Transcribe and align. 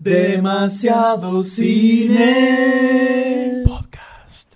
Demasiado 0.00 1.42
cine. 1.42 2.22
Podcast. 3.66 4.54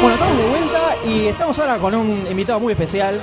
Bueno, 0.00 0.14
estamos 0.14 0.36
de 0.36 0.48
vuelta 0.48 0.96
y 1.06 1.26
estamos 1.28 1.56
ahora 1.60 1.78
con 1.78 1.94
un 1.94 2.26
invitado 2.28 2.58
muy 2.58 2.72
especial. 2.72 3.20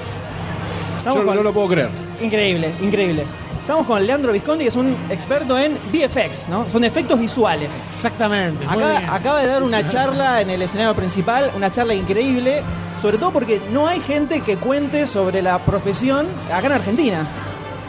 Yo 1.16 1.26
con- 1.26 1.36
no 1.36 1.44
lo 1.44 1.54
puedo 1.54 1.68
creer. 1.70 1.89
Increíble, 2.21 2.71
increíble. 2.82 3.26
Estamos 3.62 3.86
con 3.86 4.06
Leandro 4.07 4.32
Visconti, 4.32 4.64
que 4.64 4.70
es 4.70 4.75
un 4.78 4.96
experto 5.10 5.57
en 5.60 5.78
VFX, 5.92 6.48
¿no? 6.48 6.65
Son 6.71 6.86
efectos 6.86 7.20
visuales. 7.20 7.70
Exactamente. 7.88 8.65
Acá, 8.65 9.14
acaba 9.14 9.42
de 9.42 9.48
dar 9.48 9.62
una 9.62 9.86
charla 9.92 10.39
en 10.42 10.50
el 10.50 10.62
escenario 10.62 10.96
principal, 10.96 11.51
una 11.56 11.70
charla 11.70 11.93
increíble, 11.93 12.62
sobre 13.01 13.18
todo 13.18 13.32
porque 13.32 13.60
no 13.71 13.86
hay 13.88 14.00
gente 14.00 14.39
que 14.39 14.56
cuente 14.56 15.06
sobre 15.06 15.42
la 15.42 15.60
profesión 15.60 16.25
acá 16.51 16.68
en 16.68 16.74
Argentina. 16.74 17.28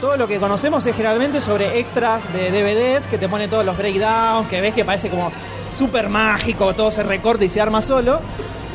Todo 0.01 0.17
lo 0.17 0.27
que 0.27 0.39
conocemos 0.39 0.85
es 0.87 0.95
generalmente 0.97 1.41
sobre 1.41 1.79
extras 1.79 2.23
de 2.33 2.51
DVDs 2.51 3.07
que 3.07 3.17
te 3.19 3.29
ponen 3.29 3.49
todos 3.49 3.65
los 3.65 3.77
breakdowns, 3.79 4.49
que 4.49 4.61
ves 4.61 4.75
que 4.75 4.85
parece 4.85 5.11
como 5.11 5.31
súper 5.77 6.09
mágico, 6.09 6.75
todo 6.75 6.91
se 6.91 7.05
recorta 7.05 7.45
y 7.45 7.49
se 7.49 7.61
arma 7.61 7.83
solo. 7.83 8.21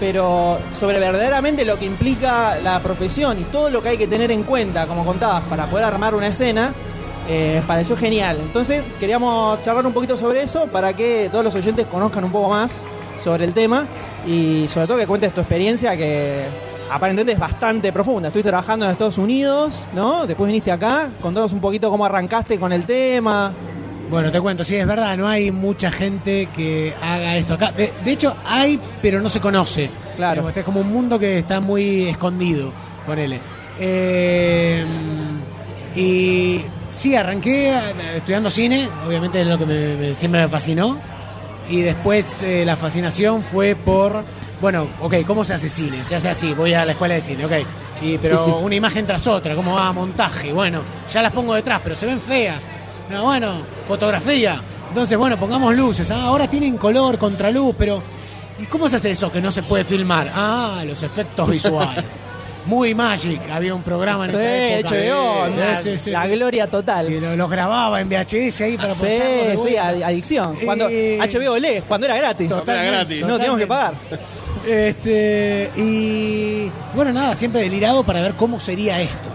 Pero 0.03 0.59
sobre 0.77 0.99
verdaderamente 0.99 1.63
lo 1.63 1.79
que 1.79 1.85
implica 1.85 2.57
la 2.61 2.81
profesión 2.81 3.39
y 3.39 3.45
todo 3.45 3.69
lo 3.69 3.81
que 3.81 3.87
hay 3.87 3.97
que 3.97 4.05
tener 4.05 4.31
en 4.31 4.43
cuenta, 4.43 4.85
como 4.85 5.05
contabas, 5.05 5.43
para 5.43 5.67
poder 5.67 5.85
armar 5.85 6.13
una 6.13 6.27
escena, 6.27 6.73
eh, 7.29 7.63
pareció 7.65 7.95
genial. 7.95 8.37
Entonces 8.41 8.83
queríamos 8.99 9.61
charlar 9.61 9.85
un 9.85 9.93
poquito 9.93 10.17
sobre 10.17 10.43
eso 10.43 10.67
para 10.67 10.91
que 10.91 11.29
todos 11.31 11.45
los 11.45 11.55
oyentes 11.55 11.85
conozcan 11.85 12.25
un 12.25 12.33
poco 12.33 12.49
más 12.49 12.73
sobre 13.23 13.45
el 13.45 13.53
tema 13.53 13.85
y 14.27 14.65
sobre 14.67 14.87
todo 14.87 14.97
que 14.97 15.07
cuentes 15.07 15.33
tu 15.33 15.39
experiencia 15.39 15.95
que 15.95 16.47
aparentemente 16.91 17.31
es 17.31 17.39
bastante 17.39 17.93
profunda. 17.93 18.27
Estuviste 18.27 18.49
trabajando 18.49 18.83
en 18.83 18.91
Estados 18.91 19.17
Unidos, 19.17 19.87
¿no? 19.93 20.27
Después 20.27 20.47
viniste 20.47 20.69
acá, 20.69 21.11
contanos 21.21 21.53
un 21.53 21.61
poquito 21.61 21.89
cómo 21.89 22.03
arrancaste 22.03 22.59
con 22.59 22.73
el 22.73 22.83
tema. 22.83 23.53
Bueno, 24.13 24.31
te 24.31 24.39
cuento, 24.39 24.63
sí, 24.63 24.75
es 24.75 24.85
verdad, 24.85 25.17
no 25.17 25.27
hay 25.27 25.49
mucha 25.51 25.91
gente 25.91 26.47
que 26.55 26.93
haga 27.01 27.35
esto 27.35 27.55
acá. 27.55 27.71
De, 27.71 27.91
de 28.05 28.11
hecho, 28.11 28.35
hay, 28.45 28.79
pero 29.01 29.19
no 29.19 29.27
se 29.27 29.39
conoce. 29.39 29.89
Claro. 30.15 30.47
Este 30.47 30.59
es 30.59 30.65
como 30.67 30.81
un 30.81 30.93
mundo 30.93 31.17
que 31.17 31.39
está 31.39 31.59
muy 31.59 32.09
escondido, 32.09 32.71
ponele. 33.07 33.39
Eh, 33.79 34.85
y 35.95 36.61
sí, 36.89 37.15
arranqué 37.15 37.69
eh, 37.71 37.81
estudiando 38.17 38.51
cine, 38.51 38.87
obviamente 39.07 39.41
es 39.41 39.47
lo 39.47 39.57
que 39.57 39.65
me- 39.65 39.95
me- 39.95 40.15
siempre 40.15 40.41
me 40.41 40.47
fascinó. 40.47 40.95
Y 41.67 41.81
después 41.81 42.43
eh, 42.43 42.65
la 42.65 42.75
fascinación 42.75 43.41
fue 43.41 43.73
por, 43.75 44.23
bueno, 44.61 44.85
ok, 45.01 45.15
¿cómo 45.25 45.43
se 45.43 45.55
hace 45.55 45.69
cine? 45.69 46.05
Se 46.05 46.15
hace 46.15 46.29
así, 46.29 46.53
voy 46.53 46.75
a 46.75 46.85
la 46.85 46.91
escuela 46.91 47.15
de 47.15 47.21
cine, 47.21 47.45
ok. 47.45 47.53
Y, 48.03 48.19
pero 48.19 48.57
una 48.59 48.75
imagen 48.75 49.07
tras 49.07 49.25
otra, 49.25 49.55
¿cómo 49.55 49.73
va 49.73 49.91
montaje? 49.91 50.53
Bueno, 50.53 50.81
ya 51.11 51.23
las 51.23 51.31
pongo 51.31 51.55
detrás, 51.55 51.81
pero 51.83 51.95
se 51.95 52.05
ven 52.05 52.21
feas. 52.21 52.67
Ah, 53.11 53.21
bueno, 53.21 53.53
fotografía. 53.87 54.61
Entonces, 54.89 55.17
bueno, 55.17 55.37
pongamos 55.37 55.75
luces. 55.75 56.09
Ah, 56.11 56.23
ahora 56.25 56.47
tienen 56.47 56.77
color, 56.77 57.17
contraluz, 57.17 57.75
pero 57.77 58.01
¿y 58.61 58.65
cómo 58.65 58.87
se 58.89 58.97
hace 58.97 59.11
eso 59.11 59.31
que 59.31 59.41
no 59.41 59.49
se 59.51 59.63
puede 59.63 59.83
filmar? 59.83 60.31
Ah, 60.33 60.83
los 60.85 61.01
efectos 61.03 61.49
visuales. 61.49 62.05
Muy 62.65 62.95
Magic, 62.95 63.41
había 63.51 63.73
un 63.75 63.81
programa 63.83 64.23
en 64.23 64.31
Sí, 64.31 64.37
esa 64.37 64.77
época. 64.79 64.95
HBO, 64.95 65.51
Sí, 65.51 65.57
la, 65.59 65.75
sí, 65.75 65.97
sí, 65.97 66.11
la 66.11 66.23
sí. 66.23 66.29
gloria 66.29 66.67
total. 66.67 67.11
Y 67.11 67.19
lo- 67.19 67.35
los 67.35 67.49
grababa 67.51 67.99
en 67.99 68.07
VHS 68.07 68.61
ahí 68.61 68.77
para 68.77 68.93
Sí, 68.93 69.05
sí, 69.67 69.75
adicción. 69.75 70.55
Cuando 70.63 70.87
Eh, 70.89 71.19
HBO 71.19 71.57
lee, 71.59 71.83
cuando 71.85 72.05
era 72.07 72.15
gratis. 72.15 72.47
Cuando 72.49 72.71
era 72.71 72.83
gratis. 72.85 73.21
No 73.27 73.35
teníamos 73.35 73.59
que 73.59 73.67
pagar. 73.67 73.93
Este, 74.65 75.71
y 75.75 76.71
bueno, 76.95 77.11
nada, 77.11 77.35
siempre 77.35 77.61
delirado 77.63 78.03
para 78.05 78.21
ver 78.21 78.35
cómo 78.35 78.59
sería 78.61 78.97
esto. 79.01 79.29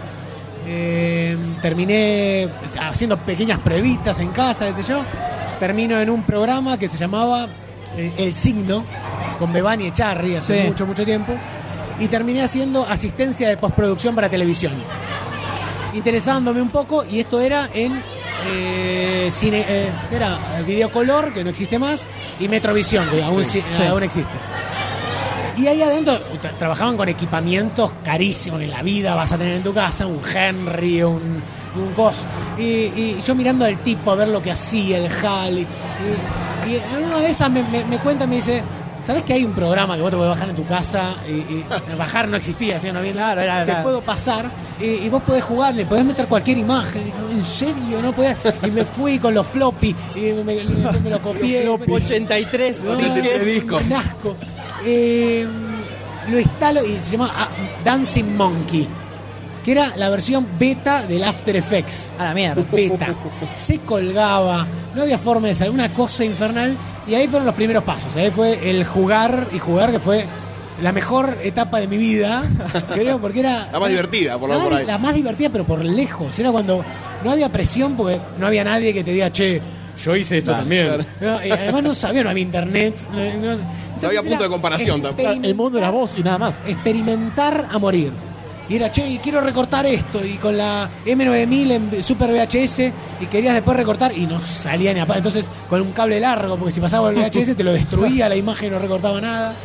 Eh, 0.71 1.35
terminé 1.63 2.47
haciendo 2.79 3.17
pequeñas 3.17 3.59
pruebitas 3.61 4.21
en 4.21 4.29
casa, 4.33 4.71
sé 4.77 4.83
yo. 4.93 5.01
Termino 5.59 5.99
en 5.99 6.11
un 6.11 6.23
programa 6.25 6.77
que 6.79 6.89
se 6.89 6.99
llamaba 6.99 7.49
eh, 7.97 8.13
El 8.19 8.35
Signo, 8.35 8.85
con 9.39 9.51
Bebani 9.51 9.87
Echarri 9.87 10.37
hace 10.37 10.61
Sí. 10.63 10.69
mucho, 10.69 10.85
mucho 10.87 11.05
tiempo. 11.07 11.33
Y 11.99 12.09
terminé 12.09 12.43
haciendo 12.43 12.85
asistencia 12.87 13.49
de 13.49 13.57
postproducción 13.57 14.15
para 14.15 14.29
televisión. 14.29 14.75
Interesándome 15.95 16.61
un 16.61 16.69
poco, 16.69 17.03
y 17.11 17.21
esto 17.21 17.41
era 17.41 17.67
en 17.73 18.01
eh, 18.53 19.29
cine, 19.33 19.65
eh, 19.67 19.89
era 20.13 20.39
Videocolor, 20.67 21.33
que 21.33 21.43
no 21.43 21.51
existe 21.51 21.79
más, 21.79 22.07
y 22.39 22.47
Metrovisión, 22.47 23.09
que 23.11 23.23
aún, 23.23 23.43
Sí. 23.45 23.63
aún 23.89 24.03
existe. 24.03 24.35
Y 25.59 25.67
ahí 25.67 25.83
adentro 25.83 26.15
tra- 26.43 26.57
trabajaban 26.59 26.97
con 26.97 27.09
equipamientos 27.09 27.93
carísimos 28.05 28.59
que 28.61 28.67
en 28.67 28.71
la 28.71 28.83
vida 28.83 29.15
vas 29.15 29.33
a 29.33 29.39
tener 29.39 29.55
en 29.55 29.63
tu 29.63 29.75
casa, 29.75 30.07
un 30.07 30.21
Henry, 30.35 31.03
un, 31.03 31.43
un 31.77 31.93
Cos. 31.97 32.17
Y, 32.59 32.63
y 32.63 33.21
yo 33.27 33.35
mirando 33.35 33.65
al 33.65 33.79
tipo 33.83 34.13
a 34.13 34.15
ver 34.15 34.29
lo 34.29 34.41
que 34.43 34.51
hacía, 34.53 34.99
el 34.99 35.07
HAL. 35.11 35.59
Y, 35.59 35.63
y- 35.63 35.67
y 36.71 36.75
en 36.97 37.05
una 37.05 37.19
de 37.19 37.31
esas 37.31 37.51
me, 37.51 37.63
me, 37.65 37.85
me 37.87 37.99
cuenta, 37.99 38.27
me 38.27 38.37
dice, 38.37 38.63
¿sabes 39.03 39.23
que 39.23 39.33
hay 39.33 39.45
un 39.45 39.53
programa 39.53 39.97
que 39.97 40.03
vos 40.03 40.11
te 40.11 40.17
podés 40.17 40.31
bajar 40.31 40.51
en 40.51 40.57
tu 40.57 40.67
casa? 40.67 41.15
Y, 41.27 41.33
y 41.33 41.65
bajar 41.99 42.29
no 42.29 42.37
existía, 42.37 42.79
¿sí? 42.79 42.93
No 42.93 42.99
había 42.99 43.13
Claro, 43.13 43.41
era- 43.41 43.65
Te 43.65 43.75
puedo 43.77 44.01
pasar 44.03 44.51
y, 44.81 44.85
y 44.85 45.09
vos 45.09 45.23
podés 45.23 45.43
jugar, 45.45 45.75
le 45.75 45.87
podés 45.87 46.05
meter 46.05 46.27
cualquier 46.27 46.59
imagen. 46.59 47.05
Digo, 47.05 47.17
¿en 47.33 47.43
serio? 47.45 48.03
No 48.03 48.13
podés. 48.13 48.37
Y 48.65 48.71
me 48.71 48.85
fui 48.85 49.19
con 49.19 49.33
los 49.35 49.47
floppy 49.47 49.95
y 50.15 50.21
me, 50.21 50.45
me- 50.45 50.65
me 51.03 51.11
lo 51.11 51.21
copié. 51.23 51.67
83 51.69 52.83
No, 52.85 52.97
disques. 52.97 53.23
de 53.25 53.35
es 53.37 53.47
discos. 53.47 53.83
un 53.87 53.93
asco. 53.95 54.37
Eh, 54.85 55.47
lo 56.31 56.39
instalo 56.39 56.85
y 56.85 56.93
se 56.99 57.13
llama 57.13 57.31
ah, 57.35 57.49
Dancing 57.85 58.37
Monkey, 58.37 58.87
que 59.65 59.73
era 59.73 59.97
la 59.97 60.09
versión 60.11 60.47
beta 60.59 61.03
del 61.05 61.25
After 61.25 61.57
Effects. 61.57 62.13
A 62.19 62.25
la 62.25 62.35
mierda. 62.35 62.63
Beta. 62.71 63.15
Se 63.55 63.79
colgaba, 63.81 64.67
no 64.95 65.03
había 65.03 65.19
forma 65.19 65.49
de 65.49 65.55
salir, 65.55 65.73
una 65.73 65.93
cosa 65.93 66.25
infernal. 66.25 66.77
Y 67.07 67.15
ahí 67.15 67.27
fueron 67.29 67.47
los 67.47 67.55
primeros 67.55 67.85
pasos. 67.85 68.15
Ahí 68.17 68.31
fue 68.31 68.69
el 68.71 68.85
jugar 68.85 69.49
y 69.53 69.59
jugar, 69.59 69.91
que 69.91 70.01
fue 70.01 70.27
la 70.83 70.93
mejor 70.93 71.39
etapa 71.43 71.81
de 71.81 71.89
mi 71.89 71.97
vida, 71.97 72.45
creo, 72.95 73.19
porque 73.19 73.41
era. 73.41 73.69
La 73.73 73.81
más 73.81 73.89
divertida, 73.89 74.39
por 74.39 74.49
lo 74.51 74.57
la 74.59 74.63
por 74.63 74.73
más- 74.73 74.81
ahí. 74.81 74.87
La 74.87 74.99
más 74.99 75.15
divertida, 75.15 75.49
pero 75.51 75.65
por 75.65 75.83
lejos. 75.85 76.39
Era 76.39 76.53
cuando 76.53 76.85
no 77.25 77.31
había 77.31 77.49
presión, 77.51 77.97
porque 77.97 78.21
no 78.39 78.47
había 78.47 78.63
nadie 78.65 78.93
que 78.93 79.03
te 79.03 79.13
diga, 79.13 79.33
che, 79.33 79.61
yo 80.05 80.15
hice 80.15 80.39
esto 80.39 80.51
Claro, 80.51 80.61
también. 80.61 80.87
claro. 80.87 81.05
No, 81.21 81.47
y 81.47 81.51
además 81.51 81.83
no 81.83 81.95
sabía, 81.95 82.23
no 82.23 82.31
había 82.31 82.43
internet. 82.45 82.95
no- 83.11 83.55
no- 83.57 83.59
No 84.03 84.09
había 84.09 84.23
punto 84.23 84.45
de 84.45 84.51
comparación 84.51 85.03
tampoco. 85.03 85.31
El 85.31 85.55
mundo 85.55 85.79
era 85.79 85.91
vos 85.91 86.15
y 86.17 86.23
nada 86.23 86.39
más. 86.39 86.59
Experimentar 86.67 87.69
a 87.71 87.79
morir. 87.79 88.13
Y 88.69 88.77
era, 88.77 88.93
che, 88.93 89.07
y 89.09 89.19
quiero 89.19 89.41
recortar 89.41 89.87
esto. 89.87 90.25
Y 90.25 90.37
con 90.37 90.57
la 90.57 90.91
M9000 91.07 91.71
en 91.71 92.05
Super 92.05 92.31
VHS. 92.31 92.93
Y 93.21 93.27
querías 93.27 93.55
después 93.55 93.77
recortar. 93.77 94.17
Y 94.17 94.27
no 94.27 94.41
salía 94.41 94.93
ni 94.93 95.01
a 95.01 95.07
Entonces, 95.15 95.51
con 95.69 95.81
un 95.81 95.93
cable 95.93 96.21
largo, 96.21 96.57
porque 96.57 96.73
si 96.73 96.81
pasaba 96.81 97.09
el 97.11 97.17
VHS 97.17 97.57
te 97.57 97.65
lo 97.65 97.73
destruía 97.73 98.29
la 98.29 98.37
imagen 98.37 98.69
y 98.69 98.71
no 98.71 98.79
recortaba 98.79 99.21
nada. 99.21 99.57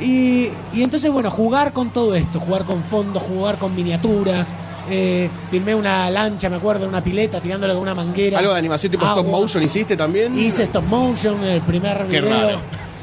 Y, 0.00 0.48
y 0.72 0.82
entonces, 0.82 1.10
bueno, 1.12 1.30
jugar 1.30 1.72
con 1.72 1.90
todo 1.90 2.16
esto, 2.16 2.40
jugar 2.40 2.64
con 2.64 2.82
fondos, 2.82 3.22
jugar 3.22 3.58
con 3.58 3.74
miniaturas. 3.74 4.56
Eh, 4.90 5.30
filmé 5.50 5.74
una 5.74 6.10
lancha, 6.10 6.50
me 6.50 6.56
acuerdo, 6.56 6.82
en 6.84 6.90
una 6.90 7.02
pileta, 7.02 7.40
tirándole 7.40 7.72
con 7.72 7.82
una 7.82 7.94
manguera. 7.94 8.38
Algo 8.40 8.52
de 8.52 8.58
animación 8.58 8.90
tipo 8.90 9.06
stop 9.06 9.26
motion 9.26 9.62
hiciste 9.62 9.96
también. 9.96 10.36
Hice 10.38 10.64
stop 10.64 10.84
motion 10.84 11.42
en 11.44 11.50
el 11.50 11.62
primer 11.62 12.06
Qué 12.10 12.20
video. 12.20 12.46
raro. 12.48 12.58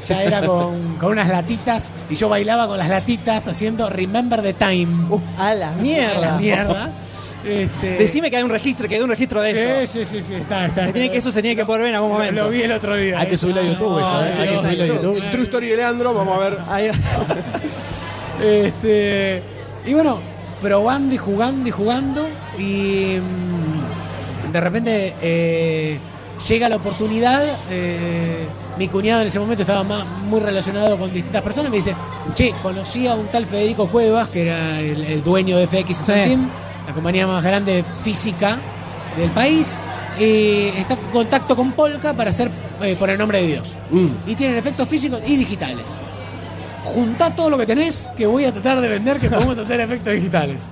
Ya 0.08 0.22
era 0.22 0.40
con, 0.44 0.96
con 0.96 1.12
unas 1.12 1.28
latitas 1.28 1.92
y 2.10 2.14
yo 2.16 2.28
bailaba 2.28 2.66
con 2.66 2.78
las 2.78 2.88
latitas 2.88 3.46
haciendo 3.48 3.88
Remember 3.88 4.42
the 4.42 4.52
Time. 4.54 4.88
A 5.38 5.54
la 5.54 5.70
A 5.70 5.74
mierda. 5.76 6.20
la 6.20 6.38
mierda. 6.38 6.90
Este, 7.44 7.96
Decime 7.98 8.30
que 8.30 8.36
hay 8.36 8.42
un 8.44 8.50
registro, 8.50 8.88
que 8.88 8.94
hay 8.94 9.00
un 9.00 9.08
registro 9.10 9.40
de 9.42 9.50
eso. 9.84 9.92
Sí, 9.92 10.04
sí, 10.04 10.16
sí, 10.18 10.22
sí, 10.22 10.34
está, 10.34 10.66
está. 10.66 10.86
Se 10.86 10.92
tiene 10.92 11.10
que, 11.10 11.18
eso 11.18 11.32
se 11.32 11.42
tiene 11.42 11.56
que 11.56 11.64
poder 11.64 11.82
ver 11.82 11.90
en 11.90 11.96
algún 11.96 12.10
Lo- 12.10 12.18
momento. 12.18 12.42
Lo, 12.44 12.50
vi 12.50 12.62
el 12.62 12.70
otro 12.72 12.94
día. 12.96 13.18
Hay 13.18 13.26
que 13.26 13.36
subirlo 13.36 13.60
a 13.62 13.64
YouTube, 13.64 13.98
eso, 14.00 14.24
¿eh? 14.24 14.32
Hay 14.38 14.48
que 14.48 14.58
subirlo 14.62 14.84
a. 14.84 14.86
YouTube. 14.96 15.16
El 15.24 15.30
True 15.30 15.42
Story 15.44 15.66
de 15.68 15.76
Leandro, 15.76 16.14
vamos 16.14 16.36
a 16.36 16.40
ver. 16.40 16.58
Ahí- 16.68 16.90
Este, 18.42 19.42
y 19.86 19.92
bueno, 19.94 20.18
probando 20.60 21.14
y 21.14 21.18
jugando 21.18 21.68
y 21.68 21.72
jugando. 21.72 22.28
Y 22.58 23.18
mm, 23.20 24.52
de 24.52 24.60
repente 24.60 25.14
eh, 25.20 25.98
llega 26.48 26.68
la 26.68 26.76
oportunidad. 26.76 27.42
eh, 27.70 28.46
mi 28.78 28.88
cuñado 28.88 29.20
en 29.22 29.26
ese 29.28 29.38
momento 29.38 29.62
estaba 29.62 29.82
más- 29.84 30.06
muy 30.28 30.40
relacionado 30.40 30.96
con 30.98 31.12
distintas 31.12 31.42
personas. 31.42 31.70
Me 31.70 31.76
dice: 31.76 31.94
Che, 32.34 32.54
conocí 32.62 33.06
a 33.06 33.14
un 33.14 33.26
tal 33.26 33.46
Federico 33.46 33.88
Cuevas, 33.88 34.28
que 34.28 34.42
era 34.42 34.80
el, 34.80 35.02
el 35.04 35.22
dueño 35.24 35.56
de 35.58 35.66
FX 35.66 35.96
Sí. 35.98 36.04
Team, 36.06 36.48
la 36.86 36.92
compañía 36.94 37.26
más 37.26 37.42
grande 37.44 37.84
física 38.02 38.58
del 39.16 39.30
país. 39.30 39.78
Y 40.18 40.68
está 40.78 40.94
en 40.94 41.00
contacto 41.10 41.56
con 41.56 41.72
Polka 41.72 42.12
para 42.12 42.30
hacer 42.30 42.50
eh, 42.82 42.96
por 42.98 43.08
el 43.10 43.16
nombre 43.18 43.40
de 43.40 43.46
Dios. 43.46 43.74
Mm. 43.90 44.06
Y 44.26 44.34
tienen 44.34 44.56
efectos 44.58 44.88
físicos 44.88 45.20
y 45.26 45.36
digitales 45.36 45.84
juntá 46.84 47.30
todo 47.34 47.48
lo 47.48 47.56
que 47.56 47.64
tenés 47.64 48.10
que 48.16 48.26
voy 48.26 48.44
a 48.44 48.52
tratar 48.52 48.80
de 48.80 48.88
vender 48.88 49.18
que 49.20 49.30
podemos 49.30 49.56
hacer 49.64 49.80
efectos 49.80 50.12
digitales. 50.14 50.62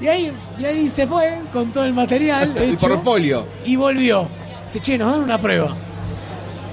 Y 0.00 0.08
ahí, 0.08 0.32
y 0.58 0.64
ahí 0.64 0.88
se 0.88 1.06
fue 1.06 1.40
con 1.52 1.70
todo 1.70 1.84
el 1.84 1.92
material. 1.92 2.52
El 2.56 2.74
hecho, 2.74 2.88
portfolio. 2.88 3.46
Y 3.64 3.76
volvió. 3.76 4.26
Dice, 4.64 4.80
che, 4.80 4.98
nos 4.98 5.12
dan 5.12 5.22
una 5.22 5.38
prueba. 5.38 5.74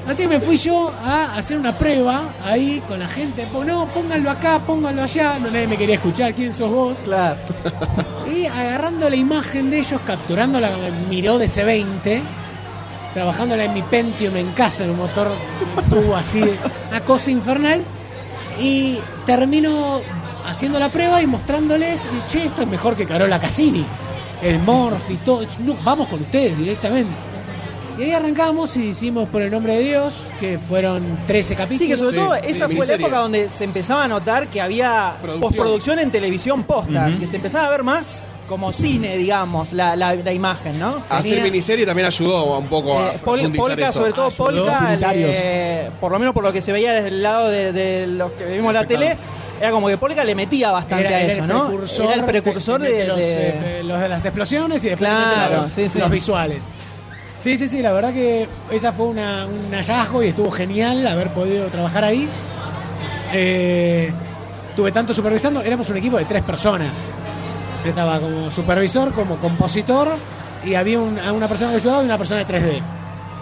Así 0.08 0.24
que 0.24 0.30
me 0.30 0.40
fui 0.40 0.58
yo 0.58 0.92
a 1.06 1.36
hacer 1.36 1.58
una 1.58 1.78
prueba 1.78 2.34
ahí 2.44 2.82
con 2.88 3.00
la 3.00 3.08
gente. 3.08 3.48
Pues 3.52 3.68
no, 3.68 3.88
pónganlo 3.94 4.30
acá, 4.30 4.60
pónganlo 4.60 5.04
allá. 5.04 5.38
No 5.40 5.52
nadie 5.52 5.68
me 5.68 5.78
quería 5.78 5.96
escuchar. 5.96 6.34
¿Quién 6.34 6.54
sos 6.54 6.70
vos? 6.70 7.00
Claro. 7.04 7.38
Y 8.34 8.46
agarrando 8.48 9.10
la 9.10 9.16
imagen 9.16 9.70
de 9.70 9.80
ellos, 9.80 10.02
capturándola 10.06 10.72
con 10.72 10.84
el 10.84 10.94
Miró 11.08 11.38
de 11.38 11.46
C20, 11.46 12.22
trabajándola 13.14 13.66
en 13.66 13.74
mi 13.74 13.84
Pentium 13.84 14.36
en 14.36 14.52
casa, 14.54 14.84
en 14.86 14.92
un 14.92 14.98
motor 14.98 15.32
tubo 15.90 16.16
así, 16.16 16.44
una 16.90 17.02
cosa 17.02 17.32
infernal. 17.32 17.84
Y 18.60 19.00
termino 19.26 20.02
haciendo 20.46 20.80
la 20.80 20.90
prueba 20.90 21.22
y 21.22 21.28
mostrándoles, 21.28 22.08
che, 22.28 22.46
esto 22.46 22.64
es 22.64 22.68
mejor 22.68 22.96
que 22.96 23.06
Carola 23.06 23.40
Cassini, 23.40 23.86
el 24.42 24.60
Morph 24.60 25.10
y 25.10 25.18
todo. 25.18 25.46
No, 25.60 25.76
vamos 25.84 26.08
con 26.10 26.22
ustedes 26.22 26.58
directamente. 26.58 27.31
Y 27.98 28.04
ahí 28.04 28.12
arrancamos 28.14 28.76
y 28.78 28.90
hicimos 28.90 29.30
por 29.30 29.42
el 29.42 29.52
nombre 29.52 29.76
de 29.76 29.84
Dios, 29.84 30.14
que 30.40 30.58
fueron 30.58 31.20
13 31.28 31.56
capítulos. 31.56 31.80
Sí, 31.80 31.88
que 31.88 31.98
sobre 31.98 32.12
Sí, 32.12 32.24
todo 32.24 32.36
sí, 32.36 32.42
esa 32.46 32.70
fue 32.70 32.88
la 32.88 32.94
época 32.94 33.18
donde 33.18 33.50
se 33.50 33.64
empezaba 33.64 34.04
a 34.06 34.08
notar 34.08 34.48
que 34.48 34.60
había 34.62 35.14
Producción. 35.22 35.42
postproducción 35.42 36.00
en 36.00 36.10
televisión 36.12 36.64
posta, 36.64 37.12
que 37.20 37.28
se 37.28 37.36
empezaba 37.36 37.68
a 37.68 37.70
ver 37.70 37.84
más 37.84 38.26
como 38.48 38.74
cine, 38.74 39.18
digamos, 39.18 39.72
la, 39.72 39.96
la, 39.96 40.14
la 40.16 40.34
imagen, 40.34 40.78
¿no? 40.80 41.04
Hacer 41.10 41.24
Tenía- 41.24 41.44
miniserie 41.44 41.86
también 41.86 42.08
ayudó 42.08 42.58
un 42.58 42.68
poco 42.68 43.00
a 43.00 43.14
Eh, 43.14 43.20
Pol- 43.24 43.52
Polka, 43.56 43.90
eso. 43.90 44.00
sobre 44.00 44.12
todo 44.14 44.28
Ayudó. 44.28 44.66
Polka, 44.66 44.98
eh, 45.14 45.90
por 46.02 46.12
lo 46.12 46.20
menos 46.20 46.34
por 46.34 46.44
lo 46.44 46.52
que 46.52 46.62
se 46.62 46.72
veía 46.74 46.92
desde 46.94 47.10
el 47.10 47.22
lado 47.24 47.50
de, 47.50 47.72
de 47.72 48.08
los 48.08 48.32
que 48.34 48.46
vimos 48.46 48.74
la 48.74 48.86
tele, 48.86 49.16
era 49.62 49.72
como 49.72 49.88
que 49.88 49.98
Polka 49.98 50.24
le 50.26 50.36
metía 50.36 50.72
bastante 50.72 51.08
a 51.08 51.22
eso, 51.22 51.42
el 51.44 51.48
¿no? 51.48 51.68
precursor 51.68 52.06
era 52.08 52.16
el 52.16 52.24
precursor 52.26 52.82
de, 52.82 53.08
los, 53.08 53.18
de- 53.18 53.80
eh, 53.80 53.84
los 53.86 54.00
de 54.02 54.10
las 54.10 54.26
explosiones 54.26 54.84
y 54.84 54.90
después 54.90 55.10
Claro, 55.10 55.50
de 55.56 55.58
los, 55.62 55.72
sí, 55.72 55.88
sí. 55.88 56.00
los 56.00 56.10
visuales. 56.10 56.64
Sí, 57.42 57.58
sí, 57.58 57.68
sí, 57.68 57.82
la 57.82 57.92
verdad 57.92 58.14
que 58.14 58.48
esa 58.70 58.92
fue 58.94 59.08
una- 59.08 59.48
un 59.48 59.72
hallazgo 59.74 60.22
y 60.24 60.28
estuvo 60.28 60.52
genial 60.52 61.06
haber 61.08 61.30
podido 61.34 61.66
trabajar 61.70 62.04
ahí. 62.04 62.30
Eh, 63.34 64.12
tuve 64.76 64.92
tanto 64.92 65.14
supervisando, 65.14 65.62
éramos 65.62 65.90
un 65.90 65.98
equipo 65.98 66.18
de 66.18 66.26
tres 66.26 66.44
personas. 66.44 66.98
Yo 67.84 67.90
estaba 67.90 68.20
como 68.20 68.52
supervisor, 68.52 69.12
como 69.14 69.38
compositor 69.38 70.10
y 70.66 70.76
había 70.76 71.00
un- 71.00 71.18
una 71.18 71.48
persona 71.48 71.72
que 71.72 71.78
ayudaba 71.78 72.04
y 72.04 72.06
una 72.06 72.18
persona 72.18 72.40
de 72.42 72.46
3D. 72.46 72.82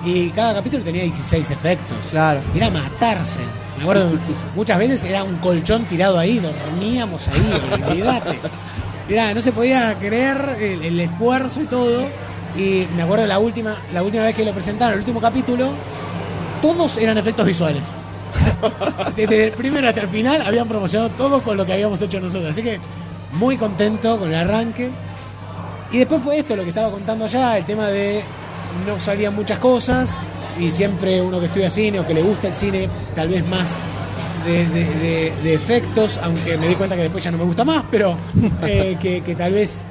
Y 0.06 0.30
cada 0.30 0.54
capítulo 0.54 0.82
tenía 0.84 1.04
16 1.04 1.52
efectos. 1.52 1.98
Claro. 2.12 2.40
Y 2.54 2.58
Era 2.58 2.70
matarse. 2.70 3.42
Me 3.78 3.84
acuerdo, 3.84 4.12
muchas 4.56 4.78
veces 4.80 5.04
era 5.04 5.24
un 5.24 5.38
colchón 5.38 5.86
tirado 5.86 6.18
ahí, 6.20 6.40
dormíamos 6.40 7.28
ahí, 7.28 7.62
olvídate. 7.90 8.40
Mirá, 9.10 9.34
no 9.34 9.42
se 9.42 9.52
podía 9.52 9.98
creer 10.00 10.56
el, 10.60 10.84
el 10.84 11.00
esfuerzo 11.02 11.62
y 11.62 11.66
todo. 11.66 12.08
Y 12.58 12.88
me 12.96 13.04
acuerdo 13.04 13.26
la 13.28 13.40
última, 13.40 13.76
la 13.94 14.04
última 14.04 14.24
vez 14.24 14.36
que 14.36 14.44
lo 14.46 14.54
presentaron, 14.54 14.94
el 14.94 15.00
último 15.00 15.22
capítulo, 15.22 15.70
todos 16.62 16.98
eran 16.98 17.18
efectos 17.18 17.46
visuales. 17.46 17.84
Desde 19.16 19.46
el 19.46 19.52
primero 19.52 19.88
hasta 19.88 20.02
el 20.02 20.08
final 20.10 20.42
habían 20.42 20.68
promocionado 20.68 21.10
todo 21.12 21.42
con 21.42 21.58
lo 21.58 21.66
que 21.66 21.74
habíamos 21.74 22.02
hecho 22.02 22.20
nosotros. 22.20 22.50
Así 22.50 22.62
que 22.64 22.80
muy 23.34 23.58
contento 23.58 24.20
con 24.20 24.30
el 24.30 24.36
arranque. 24.36 24.90
Y 25.92 25.98
después 26.00 26.22
fue 26.22 26.40
esto, 26.40 26.56
lo 26.56 26.64
que 26.64 26.70
estaba 26.70 26.92
contando 26.92 27.26
allá, 27.26 27.58
el 27.58 27.66
tema 27.66 27.88
de 27.88 28.22
no 28.86 29.00
salían 29.00 29.36
muchas 29.36 29.58
cosas 29.58 30.12
y 30.60 30.72
siempre 30.72 31.20
uno 31.22 31.40
que 31.40 31.48
estudia 31.48 31.70
cine 31.70 32.00
o 32.00 32.06
que 32.06 32.14
le 32.14 32.22
gusta 32.22 32.48
el 32.48 32.54
cine, 32.54 32.88
tal 33.16 33.30
vez 33.30 33.48
más 33.48 33.78
de, 34.46 34.68
de- 34.70 35.54
efectos, 35.54 36.20
aunque 36.22 36.58
me 36.58 36.68
di 36.68 36.76
cuenta 36.76 36.96
que 36.96 37.02
después 37.04 37.24
ya 37.24 37.32
no 37.32 37.38
me 37.40 37.44
gusta 37.44 37.66
más, 37.66 37.84
pero 37.90 38.16
eh, 38.64 38.98
que, 39.02 39.22
que 39.22 39.36
tal 39.36 39.54
vez 39.54 39.84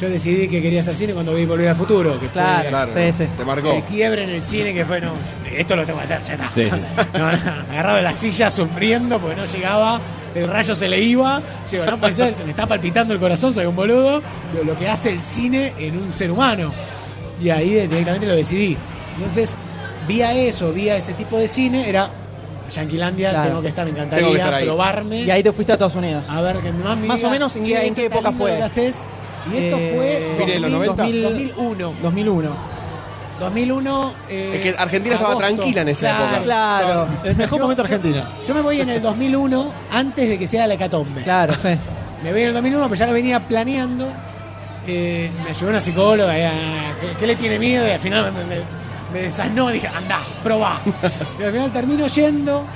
yo 0.00 0.08
decidí 0.10 0.48
que 0.48 0.60
quería 0.60 0.80
hacer 0.80 0.94
cine 0.94 1.12
cuando 1.14 1.32
vi 1.34 1.46
Volver 1.46 1.68
al 1.68 1.76
Futuro, 1.76 2.12
que 2.14 2.26
fue 2.28 2.42
Claro. 2.42 2.68
Claro, 2.68 2.92
Sí, 2.94 3.12
sí. 3.12 3.24
te 3.36 3.44
marcó. 3.44 3.72
el 3.72 3.82
quiebre 3.84 4.24
en 4.24 4.30
el 4.30 4.42
cine 4.42 4.74
que 4.74 4.84
fue, 4.84 5.00
no, 5.00 5.12
esto 5.54 5.76
lo 5.76 5.86
tengo 5.86 5.98
que 5.98 6.04
hacer, 6.04 6.22
ya 6.22 6.32
está. 6.34 6.50
Sí. 6.54 6.68
No, 7.18 7.32
no, 7.32 7.38
agarrado 7.70 7.96
de 7.96 8.02
la 8.02 8.12
silla 8.12 8.50
sufriendo 8.50 9.18
porque 9.18 9.36
no 9.36 9.44
llegaba, 9.46 10.00
el 10.34 10.48
rayo 10.48 10.74
se 10.74 10.88
le 10.88 11.00
iba. 11.00 11.40
Digo, 11.70 11.84
no 11.86 11.98
puede 11.98 12.12
ser, 12.14 12.34
se 12.34 12.44
me 12.44 12.50
está 12.50 12.66
palpitando 12.66 13.14
el 13.14 13.20
corazón, 13.20 13.54
soy 13.54 13.64
un 13.66 13.76
boludo. 13.76 14.20
Digo, 14.52 14.64
lo 14.64 14.76
que 14.78 14.88
hace 14.88 15.10
el 15.10 15.20
cine 15.20 15.72
en 15.78 15.96
un 15.96 16.10
ser 16.12 16.30
humano. 16.30 16.72
Y 17.42 17.48
ahí 17.50 17.70
directamente 17.86 18.26
lo 18.26 18.34
decidí. 18.34 18.76
Entonces, 19.16 19.56
vía 20.08 20.32
eso, 20.34 20.72
vía 20.72 20.96
ese 20.96 21.12
tipo 21.14 21.38
de 21.38 21.48
cine, 21.48 21.88
era 21.88 22.10
Yanquilandia, 22.70 23.30
Claro. 23.30 23.48
tengo 23.48 23.62
que 23.62 23.68
estar, 23.68 23.84
me 23.84 23.92
encantaría 23.92 24.18
Tengo 24.24 24.32
que 24.32 24.38
estar 24.40 24.54
ahí. 24.54 24.64
probarme. 24.64 25.22
Y 25.22 25.30
ahí 25.30 25.42
te 25.42 25.52
fuiste 25.52 25.72
a 25.72 25.74
Estados 25.76 25.94
Unidos. 25.94 26.24
A 26.28 26.40
ver, 26.42 26.56
que 26.58 26.72
mi 26.72 26.82
mamá 26.82 26.96
me 26.96 27.06
Más 27.06 27.16
diga, 27.18 27.28
o 27.28 27.32
menos, 27.32 27.54
¿en 27.56 27.62
qué- 27.62 27.70
"Che, 27.72 27.86
en 27.86 27.94
qué 27.94 28.06
época 28.06 28.32
fue? 28.32 28.50
lo 28.52 28.56
que 28.58 28.62
haces". 28.64 29.04
Y 29.52 29.56
esto 29.56 29.76
Eh, 29.78 29.92
fue 29.94 30.34
¿Fines 30.38 30.54
de 30.54 30.60
los 30.60 30.70
90? 30.70 31.02
2001. 31.02 31.94
2001. 32.02 32.50
2001. 33.40 34.14
eh, 34.30 34.52
Es 34.54 34.60
que 34.74 34.80
Argentina 34.82 35.14
estaba 35.16 35.36
tranquila 35.36 35.82
en 35.82 35.88
esa 35.88 36.00
Claro, 36.08 36.24
época. 36.24 36.42
Claro, 36.42 37.08
El 37.24 37.36
mejor 37.36 37.58
Yo- 37.58 37.62
momento 37.64 37.82
yo- 37.82 37.94
Argentina. 37.94 38.28
Yo 38.46 38.54
me 38.54 38.60
voy 38.62 38.80
en 38.80 38.88
el 38.88 39.02
2001 39.02 39.72
antes 39.92 40.28
de 40.28 40.38
que 40.38 40.48
sea 40.48 40.66
la 40.66 40.74
hecatombe. 40.74 41.22
claro, 41.22 41.54
sí. 41.54 41.68
Me 42.22 42.32
voy 42.32 42.40
en 42.42 42.48
el 42.48 42.54
2001, 42.54 42.84
pero 42.88 42.94
ya 42.98 43.06
lo 43.06 43.12
venía 43.12 43.46
planeando. 43.46 44.06
Eh, 44.86 45.30
me 45.44 45.50
ayudó 45.50 45.68
una 45.70 45.80
psicóloga. 45.80 46.38
eh, 46.38 46.50
¿qué, 47.00 47.08
qué 47.20 47.26
le 47.26 47.36
tiene 47.36 47.58
miedo? 47.58 47.86
Y 47.86 47.90
al 47.90 48.00
final 48.00 48.32
me, 48.32 48.44
me, 48.44 48.62
me 49.12 49.20
desasnó 49.26 49.68
y 49.70 49.74
dije, 49.74 49.88
anda, 49.88 50.20
probá. 50.42 50.80
y 51.38 51.42
al 51.42 51.52
final 51.52 51.70
termino 51.72 52.06
yendo. 52.06 52.66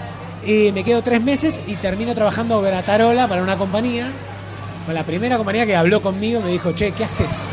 Y 0.45 0.73
me 0.73 0.85
quedo 0.85 1.03
tres 1.03 1.23
meses 1.23 1.63
y 1.67 1.77
termino 1.77 2.15
trabajando 2.15 2.61
Gratarola 2.61 3.29
para 3.29 3.43
una 3.43 3.57
compañía. 3.57 4.11
Con 4.91 4.95
la 4.97 5.05
primera 5.05 5.37
compañía 5.37 5.65
que 5.67 5.77
habló 5.77 6.03
conmigo 6.03 6.41
me 6.41 6.51
dijo, 6.51 6.73
che, 6.73 6.91
¿qué 6.91 7.05
haces? 7.05 7.47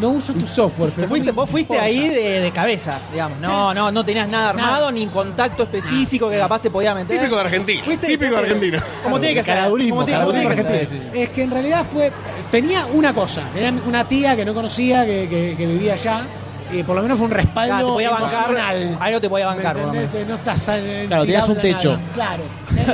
no 0.08 0.14
uso 0.16 0.34
tu 0.34 0.46
software, 0.46 0.92
pero 0.94 1.08
Fuiste, 1.08 1.32
vos 1.32 1.50
fuiste 1.50 1.72
importa". 1.74 1.84
ahí 1.84 2.08
de, 2.10 2.40
de 2.42 2.52
cabeza, 2.52 3.00
digamos. 3.10 3.40
No, 3.40 3.74
no, 3.74 3.90
no 3.90 4.04
tenías 4.04 4.28
nada 4.28 4.52
Nada. 4.52 4.68
armado, 4.68 4.92
ni 4.92 5.04
contacto 5.08 5.64
específico 5.64 6.30
que 6.30 6.38
capaz 6.38 6.62
te 6.62 6.70
podía 6.70 6.94
meter. 6.94 7.18
Típico 7.18 7.34
de 7.34 7.40
Argentina. 7.40 7.82
Fuiste- 7.84 8.06
Típico 8.06 8.30
de 8.36 8.38
Argentina. 8.38 8.80
Como 9.02 9.18
tiene 9.18 9.34
que 9.34 9.42
ser. 9.42 9.54
Caradurismo, 9.56 9.96
como 9.96 10.06
tiene- 10.06 10.20
como 10.20 10.32
tiene 10.32 10.48
que 10.48 10.54
caradurismo 10.54 10.88
ser. 10.90 10.98
argentino. 11.00 11.24
Es 11.24 11.30
que 11.30 11.42
en 11.42 11.50
realidad 11.50 11.84
fue. 11.92 12.12
Tenía 12.52 12.86
una 12.86 13.12
cosa. 13.12 13.42
Tenía 13.52 13.74
una 13.84 14.06
tía 14.06 14.36
que 14.36 14.44
no 14.44 14.54
conocía, 14.54 15.04
que, 15.04 15.26
que- 15.28 15.54
que 15.58 15.66
vivía 15.66 15.94
allá. 15.94 16.28
Y 16.72 16.82
por 16.82 16.96
lo 16.96 17.02
menos 17.02 17.16
fue 17.18 17.26
un 17.26 17.32
respaldo 17.32 17.72
Claro, 17.74 17.86
te 17.88 17.92
podía 17.92 18.10
bancar, 18.10 18.32
emocional. 18.50 18.98
algo 19.00 19.20
te 19.20 19.28
podía 19.28 19.48
¿Me 19.50 19.54
bancar, 19.54 19.76
entendés? 19.78 20.14
Eh, 20.14 20.24
No 20.28 20.34
estás 20.34 20.68
eh, 20.74 21.04
Claro, 21.06 21.22
tenías 21.24 21.48
un 21.48 21.60
techo. 21.60 21.92
nada. 21.96 22.12
Claro, 22.12 22.42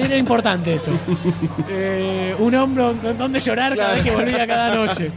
era 0.05 0.17
importante 0.17 0.75
eso. 0.75 0.91
Eh, 1.69 2.35
un 2.39 2.55
hombro 2.55 2.93
don- 2.95 3.17
donde 3.17 3.41
llorar 3.41 3.77
cada 3.77 3.95
vez 3.95 4.03
que 4.03 4.11
volvía 4.11 4.47
cada 4.47 4.75
noche. 4.75 5.11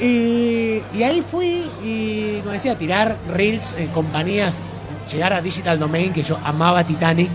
Y, 0.00 0.82
y 0.94 1.02
ahí 1.02 1.22
fui 1.28 1.70
y, 1.82 2.40
como 2.40 2.52
decía, 2.52 2.76
tirar 2.76 3.16
reels 3.32 3.74
en 3.78 3.88
compañías, 3.88 4.58
llegar 5.10 5.32
a 5.32 5.40
Digital 5.40 5.78
Domain, 5.78 6.12
que 6.12 6.22
yo 6.22 6.38
amaba 6.44 6.84
Titanic, 6.84 7.30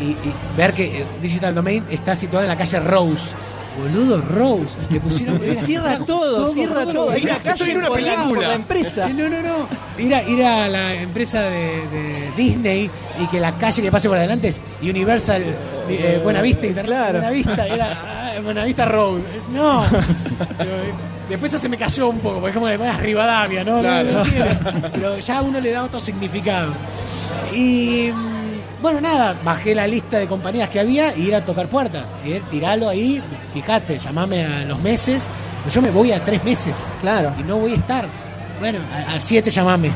y, 0.00 0.06
y 0.06 0.34
ver 0.56 0.72
que 0.74 1.02
eh, 1.02 1.06
Digital 1.22 1.54
Domain 1.54 1.84
está 1.88 2.16
situada 2.16 2.44
en 2.46 2.48
la 2.50 2.56
calle 2.56 2.80
Rose. 2.80 3.30
Boludo, 3.76 4.20
Rose. 4.20 4.76
Le 4.90 5.00
pusieron. 5.00 5.40
Cierra 5.60 5.98
todo, 5.98 6.48
cierra 6.48 6.84
todo. 6.84 7.08
Calle 7.42 7.70
en 7.70 7.76
una 7.78 7.88
por 7.88 8.00
la- 8.00 8.06
película. 8.06 8.28
por 8.28 8.42
la 8.42 8.54
empresa. 8.54 9.08
No, 9.08 9.28
no, 9.28 9.40
no. 9.42 9.68
Ir 9.98 10.14
a, 10.14 10.22
ir 10.22 10.44
a 10.44 10.68
la 10.68 10.94
empresa 10.94 11.42
de, 11.42 11.86
de 11.88 12.32
Disney 12.36 12.90
y 13.20 13.26
que 13.26 13.40
la 13.40 13.56
calle 13.56 13.82
que 13.82 13.90
pase 13.90 14.08
por 14.08 14.18
adelante 14.18 14.48
es 14.48 14.62
Universal 14.82 15.42
eh, 15.88 16.20
Buenavista 16.22 16.66
Internet. 16.66 16.86
Claro. 16.86 17.12
Buenavista, 17.20 17.66
era 17.66 18.32
ah, 18.36 18.40
Buenavista 18.42 18.84
Road. 18.86 19.20
No. 19.52 19.84
Eh, 19.84 19.88
Después 21.28 21.52
se 21.52 21.68
me 21.70 21.78
cayó 21.78 22.08
un 22.08 22.18
poco, 22.18 22.34
porque 22.34 22.50
es 22.50 22.54
como 22.54 22.68
le 22.68 22.76
pones 22.78 22.98
Rivadavia, 23.00 23.64
¿no? 23.64 23.80
Claro. 23.80 24.22
Pero 24.92 25.18
ya 25.18 25.40
uno 25.40 25.58
le 25.58 25.70
da 25.70 25.84
otros 25.84 26.04
significados. 26.04 26.76
Y 27.54 28.10
bueno, 28.84 29.00
nada, 29.00 29.34
bajé 29.42 29.74
la 29.74 29.86
lista 29.86 30.18
de 30.18 30.26
compañías 30.26 30.68
que 30.68 30.78
había 30.78 31.16
y 31.16 31.22
ir 31.28 31.34
a 31.34 31.42
tocar 31.42 31.70
puertas. 31.70 32.04
Ir, 32.22 32.42
tiralo 32.50 32.86
ahí, 32.86 33.22
fíjate, 33.54 33.98
llamame 33.98 34.44
a 34.44 34.58
los 34.66 34.78
meses. 34.80 35.28
Yo 35.72 35.80
me 35.80 35.90
voy 35.90 36.12
a 36.12 36.22
tres 36.22 36.44
meses 36.44 36.76
Claro. 37.00 37.32
y 37.40 37.44
no 37.44 37.56
voy 37.56 37.72
a 37.72 37.76
estar. 37.76 38.06
Bueno, 38.60 38.80
a- 39.08 39.18
7 39.18 39.48
llamame. 39.50 39.90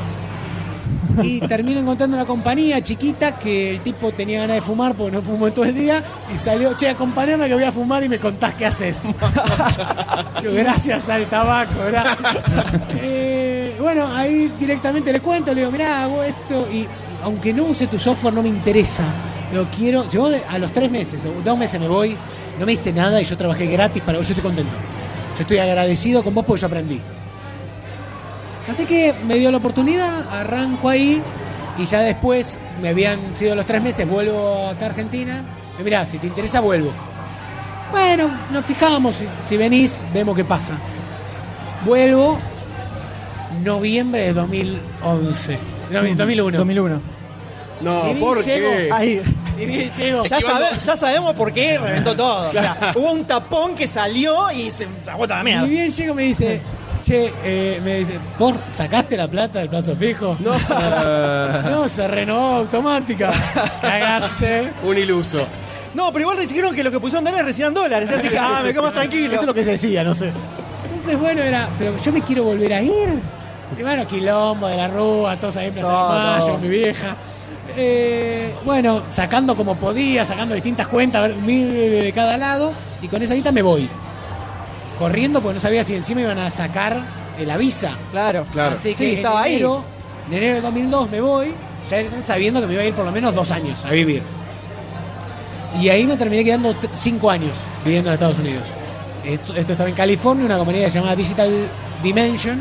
Y 1.21 1.39
termino 1.47 1.79
encontrando 1.79 2.17
una 2.17 2.25
compañía 2.25 2.81
chiquita 2.81 3.37
que 3.37 3.69
el 3.69 3.81
tipo 3.81 4.11
tenía 4.11 4.39
ganas 4.39 4.55
de 4.55 4.61
fumar 4.61 4.95
porque 4.95 5.11
no 5.11 5.21
fumó 5.21 5.47
en 5.49 5.53
todo 5.53 5.65
el 5.65 5.75
día 5.75 6.03
y 6.33 6.37
salió, 6.37 6.73
che, 6.75 6.89
acompáñame 6.89 7.47
que 7.47 7.53
voy 7.53 7.63
a 7.65 7.71
fumar 7.71 8.03
y 8.03 8.09
me 8.09 8.17
contás 8.17 8.55
qué 8.55 8.65
haces. 8.65 9.03
Gracias 10.43 11.07
al 11.09 11.25
tabaco, 11.27 11.73
gracias. 11.91 12.19
Eh, 13.01 13.75
bueno, 13.79 14.07
ahí 14.15 14.51
directamente 14.59 15.11
le 15.13 15.19
cuento, 15.21 15.53
le 15.53 15.61
digo, 15.61 15.71
mirá, 15.71 16.01
hago 16.03 16.23
esto 16.23 16.67
y 16.71 16.87
aunque 17.23 17.53
no 17.53 17.65
use 17.65 17.87
tu 17.87 17.97
software 17.99 18.33
no 18.33 18.41
me 18.41 18.49
interesa, 18.49 19.03
lo 19.53 19.65
quiero, 19.65 20.03
de- 20.03 20.43
a 20.47 20.57
los 20.57 20.71
tres 20.73 20.89
meses 20.91 21.21
o 21.25 21.41
dos 21.41 21.57
meses 21.57 21.79
me 21.79 21.87
voy, 21.87 22.15
no 22.59 22.65
me 22.65 22.71
diste 22.73 22.91
nada 22.93 23.21
y 23.21 23.25
yo 23.25 23.35
trabajé 23.37 23.65
gratis 23.67 24.01
para 24.03 24.17
vos, 24.17 24.27
yo 24.27 24.33
estoy 24.33 24.43
contento. 24.43 24.73
Yo 25.35 25.41
estoy 25.43 25.57
agradecido 25.59 26.23
con 26.23 26.33
vos 26.35 26.43
porque 26.45 26.61
yo 26.61 26.67
aprendí. 26.67 27.01
Así 28.69 28.85
que 28.85 29.13
me 29.25 29.35
dio 29.35 29.49
la 29.51 29.57
oportunidad, 29.57 30.27
arranco 30.31 30.89
ahí 30.89 31.21
y 31.77 31.85
ya 31.85 32.01
después 32.01 32.57
me 32.81 32.89
habían 32.89 33.33
sido 33.33 33.55
los 33.55 33.65
tres 33.65 33.81
meses, 33.81 34.07
vuelvo 34.07 34.67
acá 34.67 34.85
a 34.85 34.89
Argentina. 34.89 35.43
Y 35.79 35.83
mirá, 35.83 36.05
si 36.05 36.17
te 36.19 36.27
interesa, 36.27 36.59
vuelvo. 36.59 36.91
Bueno, 37.91 38.29
nos 38.51 38.65
fijamos, 38.65 39.23
si 39.47 39.57
venís, 39.57 40.03
vemos 40.13 40.35
qué 40.35 40.43
pasa. 40.45 40.73
Vuelvo 41.85 42.37
noviembre 43.63 44.21
de 44.27 44.33
2011. 44.33 45.57
No, 45.89 46.01
2001. 46.03 46.57
2001. 46.57 47.01
No, 47.81 48.13
¿por 48.19 48.43
llego. 48.43 48.69
qué? 48.71 48.89
Ahí. 48.91 49.21
Y 49.57 49.65
bien 49.65 49.91
llego. 49.91 50.23
Ya, 50.23 50.39
sabe- 50.41 50.77
ya 50.85 50.95
sabemos 50.97 51.33
por 51.33 51.51
qué 51.53 51.77
reventó 51.77 52.15
todo. 52.15 52.49
O 52.49 52.51
sea, 52.51 52.93
hubo 52.95 53.11
un 53.11 53.25
tapón 53.25 53.75
que 53.75 53.87
salió 53.87 54.51
y 54.51 54.69
se 54.71 54.87
agota 55.09 55.37
la 55.37 55.43
mierda. 55.43 55.65
Y 55.67 55.69
bien 55.69 55.89
llego 55.91 56.13
me 56.13 56.23
dice, 56.23 56.61
che, 57.01 57.31
eh, 57.43 57.79
me 57.83 57.99
dice, 57.99 58.19
¿vos 58.37 58.55
sacaste 58.71 59.15
la 59.17 59.27
plata 59.27 59.59
del 59.59 59.69
plazo 59.69 59.95
fijo? 59.95 60.37
No. 60.39 60.51
no, 61.69 61.87
se 61.87 62.07
renovó 62.07 62.55
automática. 62.57 63.31
Cagaste. 63.81 64.71
Un 64.83 64.97
iluso. 64.97 65.45
No, 65.93 66.11
pero 66.11 66.23
igual 66.23 66.47
dijeron 66.47 66.75
que 66.75 66.83
lo 66.83 66.91
que 66.91 66.99
pusieron 66.99 67.23
dólares 67.23 67.47
recibían 67.47 67.73
dólares. 67.73 68.09
Así 68.09 68.29
que, 68.29 68.37
ah, 68.37 68.61
me 68.63 68.71
quedo 68.71 68.83
más 68.83 68.93
tranquilo. 68.93 69.33
Eso 69.33 69.41
es 69.43 69.47
lo 69.47 69.53
que 69.53 69.63
se 69.63 69.71
decía, 69.71 70.03
no 70.03 70.13
sé. 70.13 70.31
Entonces, 70.89 71.19
bueno, 71.19 71.41
era, 71.41 71.69
pero 71.79 71.97
yo 71.97 72.11
me 72.11 72.21
quiero 72.21 72.43
volver 72.43 72.73
a 72.73 72.81
ir. 72.81 73.09
Y 73.77 73.81
bueno, 73.81 74.05
quilombo 74.07 74.67
de 74.67 74.75
la 74.77 74.87
rúa, 74.87 75.37
todos 75.37 75.57
ahí 75.57 75.67
en 75.67 75.73
Plaza 75.73 75.89
Todo, 75.89 76.17
de 76.17 76.23
Mayo, 76.25 76.57
mi 76.57 76.67
vieja. 76.67 77.15
Eh, 77.77 78.53
bueno, 78.65 79.03
sacando 79.09 79.55
como 79.55 79.75
podía, 79.75 80.25
sacando 80.25 80.55
distintas 80.55 80.87
cuentas, 80.87 81.35
mil 81.37 81.71
de 81.71 82.11
cada 82.13 82.37
lado, 82.37 82.73
y 83.01 83.07
con 83.07 83.21
esa 83.21 83.35
guita 83.35 83.51
me 83.51 83.61
voy. 83.61 83.87
Corriendo 84.97 85.41
porque 85.41 85.53
no 85.55 85.59
sabía 85.59 85.83
si 85.83 85.95
encima 85.95 86.21
iban 86.21 86.39
a 86.39 86.49
sacar 86.49 87.01
eh, 87.37 87.45
la 87.45 87.57
visa. 87.57 87.91
Claro. 88.11 88.45
Claro. 88.51 88.75
Así 88.75 88.89
Sí, 88.89 88.95
que 88.95 89.13
estaba 89.17 89.41
en 89.41 89.45
ahí. 89.45 89.53
enero, 89.55 89.83
en 90.27 90.33
enero 90.33 90.53
del 90.55 90.63
2002 90.63 91.09
me 91.11 91.21
voy, 91.21 91.53
ya 91.89 91.97
sabiendo 92.25 92.59
que 92.59 92.67
me 92.67 92.73
iba 92.73 92.81
a 92.81 92.85
ir 92.85 92.93
por 92.93 93.05
lo 93.05 93.11
menos 93.11 93.33
dos 93.33 93.51
años 93.51 93.85
a 93.85 93.91
vivir. 93.91 94.21
Y 95.79 95.87
ahí 95.89 96.05
me 96.05 96.17
terminé 96.17 96.43
quedando 96.43 96.75
cinco 96.91 97.29
años 97.29 97.51
viviendo 97.85 98.09
en 98.09 98.15
Estados 98.15 98.39
Unidos. 98.39 98.63
Esto, 99.23 99.53
esto 99.55 99.71
estaba 99.73 99.87
en 99.89 99.95
California, 99.95 100.45
una 100.45 100.57
compañía 100.57 100.87
llamaba 100.87 101.15
Digital 101.15 101.49
Dimension, 102.01 102.59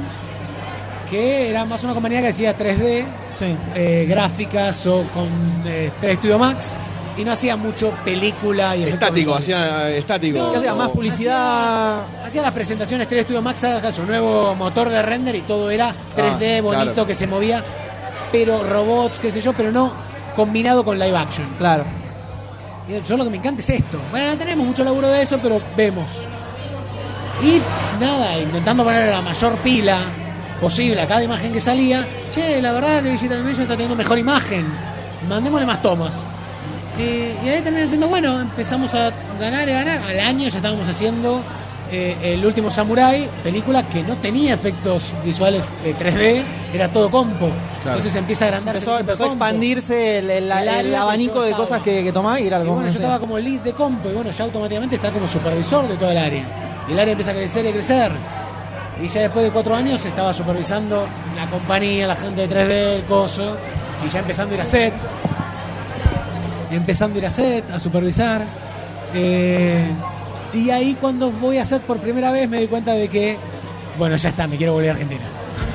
que 1.10 1.48
era 1.50 1.64
más 1.64 1.82
una 1.84 1.94
compañía 1.94 2.20
que 2.20 2.28
hacía 2.28 2.56
3D, 2.56 3.04
Sí. 3.38 3.54
eh, 3.74 4.06
gráficas 4.08 4.86
o 4.86 5.04
con 5.14 5.28
eh, 5.64 5.90
3 6.00 6.18
Studio 6.18 6.38
Max, 6.38 6.74
y 7.16 7.24
no 7.24 7.32
hacía 7.32 7.56
mucho 7.56 7.90
película 8.04 8.76
y 8.76 8.84
Estático, 8.84 9.34
hacía 9.34 9.90
eh, 9.90 9.98
estático. 9.98 10.38
No, 10.38 10.52
¿Qué 10.52 10.58
hacía? 10.58 10.74
Más 10.74 10.90
publicidad. 10.90 12.00
Hacía 12.24 12.42
las 12.42 12.52
presentaciones 12.52 13.08
3 13.08 13.24
Studio 13.24 13.42
Max, 13.42 13.60
saca 13.60 13.92
su 13.92 14.04
nuevo 14.04 14.54
motor 14.54 14.88
de 14.88 15.02
render 15.02 15.34
y 15.34 15.40
todo 15.42 15.70
era 15.70 15.94
3D 16.16 16.58
Ah, 16.58 16.62
bonito 16.62 16.84
claro. 16.92 17.06
que 17.06 17.14
se 17.14 17.26
movía, 17.26 17.64
pero 18.30 18.62
robots, 18.64 19.18
qué 19.18 19.30
sé 19.30 19.40
yo, 19.40 19.52
pero 19.52 19.72
no 19.72 19.92
combinado 20.36 20.84
con 20.84 20.98
live 20.98 21.16
action. 21.16 21.46
Claro. 21.58 21.84
Y 22.88 23.00
Yo 23.06 23.16
lo 23.16 23.24
que 23.24 23.30
me 23.30 23.36
encanta 23.38 23.60
es 23.60 23.70
esto. 23.70 23.98
Bueno, 24.10 24.32
no 24.32 24.38
tenemos 24.38 24.66
mucho 24.66 24.84
laburo 24.84 25.08
de 25.08 25.22
eso, 25.22 25.38
pero 25.42 25.60
vemos. 25.76 26.20
Y 27.42 27.60
nada, 28.00 28.38
intentando 28.38 28.82
poner 28.84 29.10
la 29.12 29.22
mayor 29.22 29.56
pila 29.58 29.98
posible 30.60 31.00
a 31.00 31.06
cada 31.06 31.22
imagen 31.22 31.52
que 31.52 31.60
salía. 31.60 32.06
Che, 32.32 32.60
la 32.62 32.72
verdad 32.72 33.02
que 33.02 33.10
Digital 33.10 33.38
Dimension 33.38 33.62
está 33.62 33.74
teniendo 33.74 33.96
mejor 33.96 34.18
imagen. 34.18 34.66
Mandémosle 35.28 35.66
más 35.66 35.82
tomas. 35.82 36.16
Eh, 36.98 37.34
y 37.44 37.48
ahí 37.48 37.62
terminé 37.62 37.82
diciendo, 37.84 38.08
bueno, 38.08 38.40
empezamos 38.40 38.94
a 38.94 39.10
ganar 39.40 39.68
y 39.68 39.72
ganar. 39.72 40.00
Al 40.08 40.18
año 40.20 40.48
ya 40.48 40.56
estábamos 40.56 40.88
haciendo 40.88 41.40
eh, 41.92 42.16
El 42.34 42.44
último 42.44 42.70
Samurai, 42.70 43.28
película 43.42 43.82
que 43.88 44.02
no 44.02 44.16
tenía 44.16 44.52
efectos 44.54 45.14
visuales 45.24 45.68
de 45.84 45.94
3D, 45.94 46.42
era 46.74 46.88
todo 46.88 47.08
compo. 47.10 47.48
Claro. 47.82 47.98
Entonces 47.98 48.14
empieza 48.16 48.46
a 48.46 48.48
agrandarse. 48.48 48.80
Empezó, 48.98 49.24
a 49.24 49.26
expandirse 49.28 50.18
el, 50.18 50.28
el- 50.30 50.44
El 50.44 50.52
área 50.52 50.80
el 50.80 50.86
que 50.90 50.96
abanico 50.96 51.42
de 51.42 51.52
cosas 51.52 51.80
que, 51.82 52.02
que 52.02 52.12
tomaba 52.12 52.40
y 52.40 52.46
era 52.48 52.58
Y 52.58 52.60
algo 52.62 52.74
bueno, 52.74 52.88
yo 52.88 52.94
estaba 52.94 53.18
como 53.20 53.38
lead 53.38 53.60
de 53.60 53.72
compo 53.72 54.10
y 54.10 54.14
bueno, 54.14 54.30
ya 54.32 54.44
automáticamente 54.44 54.96
está 54.96 55.10
como 55.12 55.28
supervisor 55.28 55.86
de 55.88 55.96
toda 55.96 56.12
el 56.12 56.18
área. 56.18 56.44
Y 56.88 56.92
el 56.92 56.98
área 56.98 57.12
empieza 57.12 57.30
a 57.30 57.34
crecer 57.34 57.64
y 57.64 57.68
a 57.68 57.72
crecer. 57.72 58.10
Y 59.02 59.08
ya 59.08 59.20
después 59.22 59.44
de 59.44 59.50
cuatro 59.52 59.74
años 59.74 60.04
estaba 60.04 60.32
supervisando 60.32 61.06
la 61.36 61.48
compañía, 61.48 62.06
la 62.06 62.16
gente 62.16 62.46
de 62.46 62.54
3D, 62.54 62.96
el 62.96 63.04
coso, 63.04 63.56
y 64.04 64.08
ya 64.08 64.20
empezando 64.20 64.54
a 64.54 64.56
ir 64.56 64.62
a 64.62 64.64
set. 64.64 64.94
Empezando 66.70 67.16
a 67.16 67.18
ir 67.18 67.26
a 67.26 67.30
set, 67.30 67.70
a 67.70 67.78
supervisar. 67.78 68.44
Eh, 69.14 69.90
y 70.52 70.70
ahí 70.70 70.96
cuando 71.00 71.30
voy 71.30 71.58
a 71.58 71.64
set 71.64 71.82
por 71.82 71.98
primera 71.98 72.30
vez 72.30 72.48
me 72.48 72.58
doy 72.58 72.66
cuenta 72.66 72.92
de 72.92 73.08
que, 73.08 73.36
bueno, 73.96 74.16
ya 74.16 74.30
está, 74.30 74.46
me 74.48 74.56
quiero 74.56 74.72
volver 74.72 74.90
a 74.90 74.92
Argentina. 74.94 75.24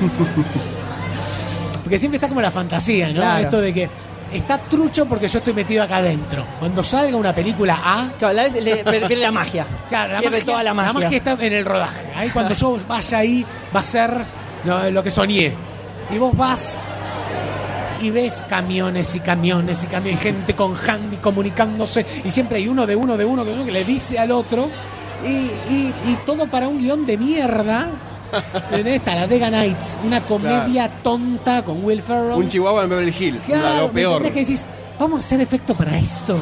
Porque 1.82 1.98
siempre 1.98 2.16
está 2.16 2.28
como 2.28 2.40
la 2.40 2.50
fantasía, 2.50 3.08
¿no? 3.08 3.14
Claro. 3.14 3.44
Esto 3.44 3.60
de 3.60 3.74
que 3.74 3.90
está 4.34 4.58
trucho 4.58 5.06
porque 5.06 5.28
yo 5.28 5.38
estoy 5.38 5.54
metido 5.54 5.82
acá 5.82 5.96
adentro. 5.96 6.44
Cuando 6.58 6.82
salga 6.84 7.16
una 7.16 7.34
película 7.34 7.78
A, 7.84 8.08
Claro, 8.18 8.34
la 8.34 8.42
vez 8.44 8.62
le 8.62 8.76
pierde 8.84 9.16
la 9.16 9.30
magia. 9.32 9.66
claro, 9.88 10.12
la 10.14 10.20
pierde 10.20 10.36
magia, 10.38 10.44
toda 10.52 10.62
la 10.64 10.74
magia. 10.74 11.08
está 11.10 11.32
en 11.40 11.52
el 11.52 11.64
rodaje. 11.64 12.06
Ahí 12.16 12.28
cuando 12.30 12.54
yo 12.54 12.76
vaya 12.88 13.18
ahí 13.18 13.46
va 13.74 13.80
a 13.80 13.82
ser 13.82 14.12
lo, 14.64 14.90
lo 14.90 15.02
que 15.02 15.10
soñé. 15.10 15.54
Y 16.10 16.18
vos 16.18 16.36
vas 16.36 16.78
y 18.02 18.10
ves 18.10 18.42
camiones 18.48 19.14
y 19.14 19.20
camiones 19.20 19.84
y 19.84 19.86
camiones, 19.86 20.20
gente 20.20 20.54
con 20.54 20.76
handy 20.76 21.16
comunicándose 21.16 22.04
y 22.24 22.30
siempre 22.30 22.58
hay 22.58 22.68
uno 22.68 22.86
de 22.86 22.94
uno 22.96 23.16
de 23.16 23.24
uno 23.24 23.44
de 23.44 23.52
uno 23.54 23.64
que 23.64 23.70
le 23.72 23.84
dice 23.84 24.18
al 24.18 24.30
otro 24.32 24.68
y, 25.24 25.28
y- 25.72 25.94
y 26.06 26.18
todo 26.26 26.46
para 26.48 26.68
un 26.68 26.78
guion 26.78 27.06
de 27.06 27.16
mierda. 27.16 27.88
Está 28.72 29.14
la 29.14 29.26
Vega 29.26 29.50
Nights, 29.50 29.98
una 30.04 30.20
comedia 30.22 30.88
tonta 31.02 31.62
con 31.64 31.84
Will 31.84 32.02
Ferrell. 32.02 32.32
Un 32.38 32.48
chihuahua 32.48 32.84
en 32.84 32.90
Beverly 32.90 33.14
Hills. 33.18 33.42
Claro, 33.46 33.80
lo 33.82 33.88
¿me 33.88 33.94
peor. 33.94 34.16
entendés 34.18 34.32
que 34.32 34.40
decís, 34.40 34.66
vamos 34.98 35.16
a 35.16 35.20
hacer 35.20 35.40
efecto 35.40 35.74
para 35.76 35.96
esto? 35.98 36.38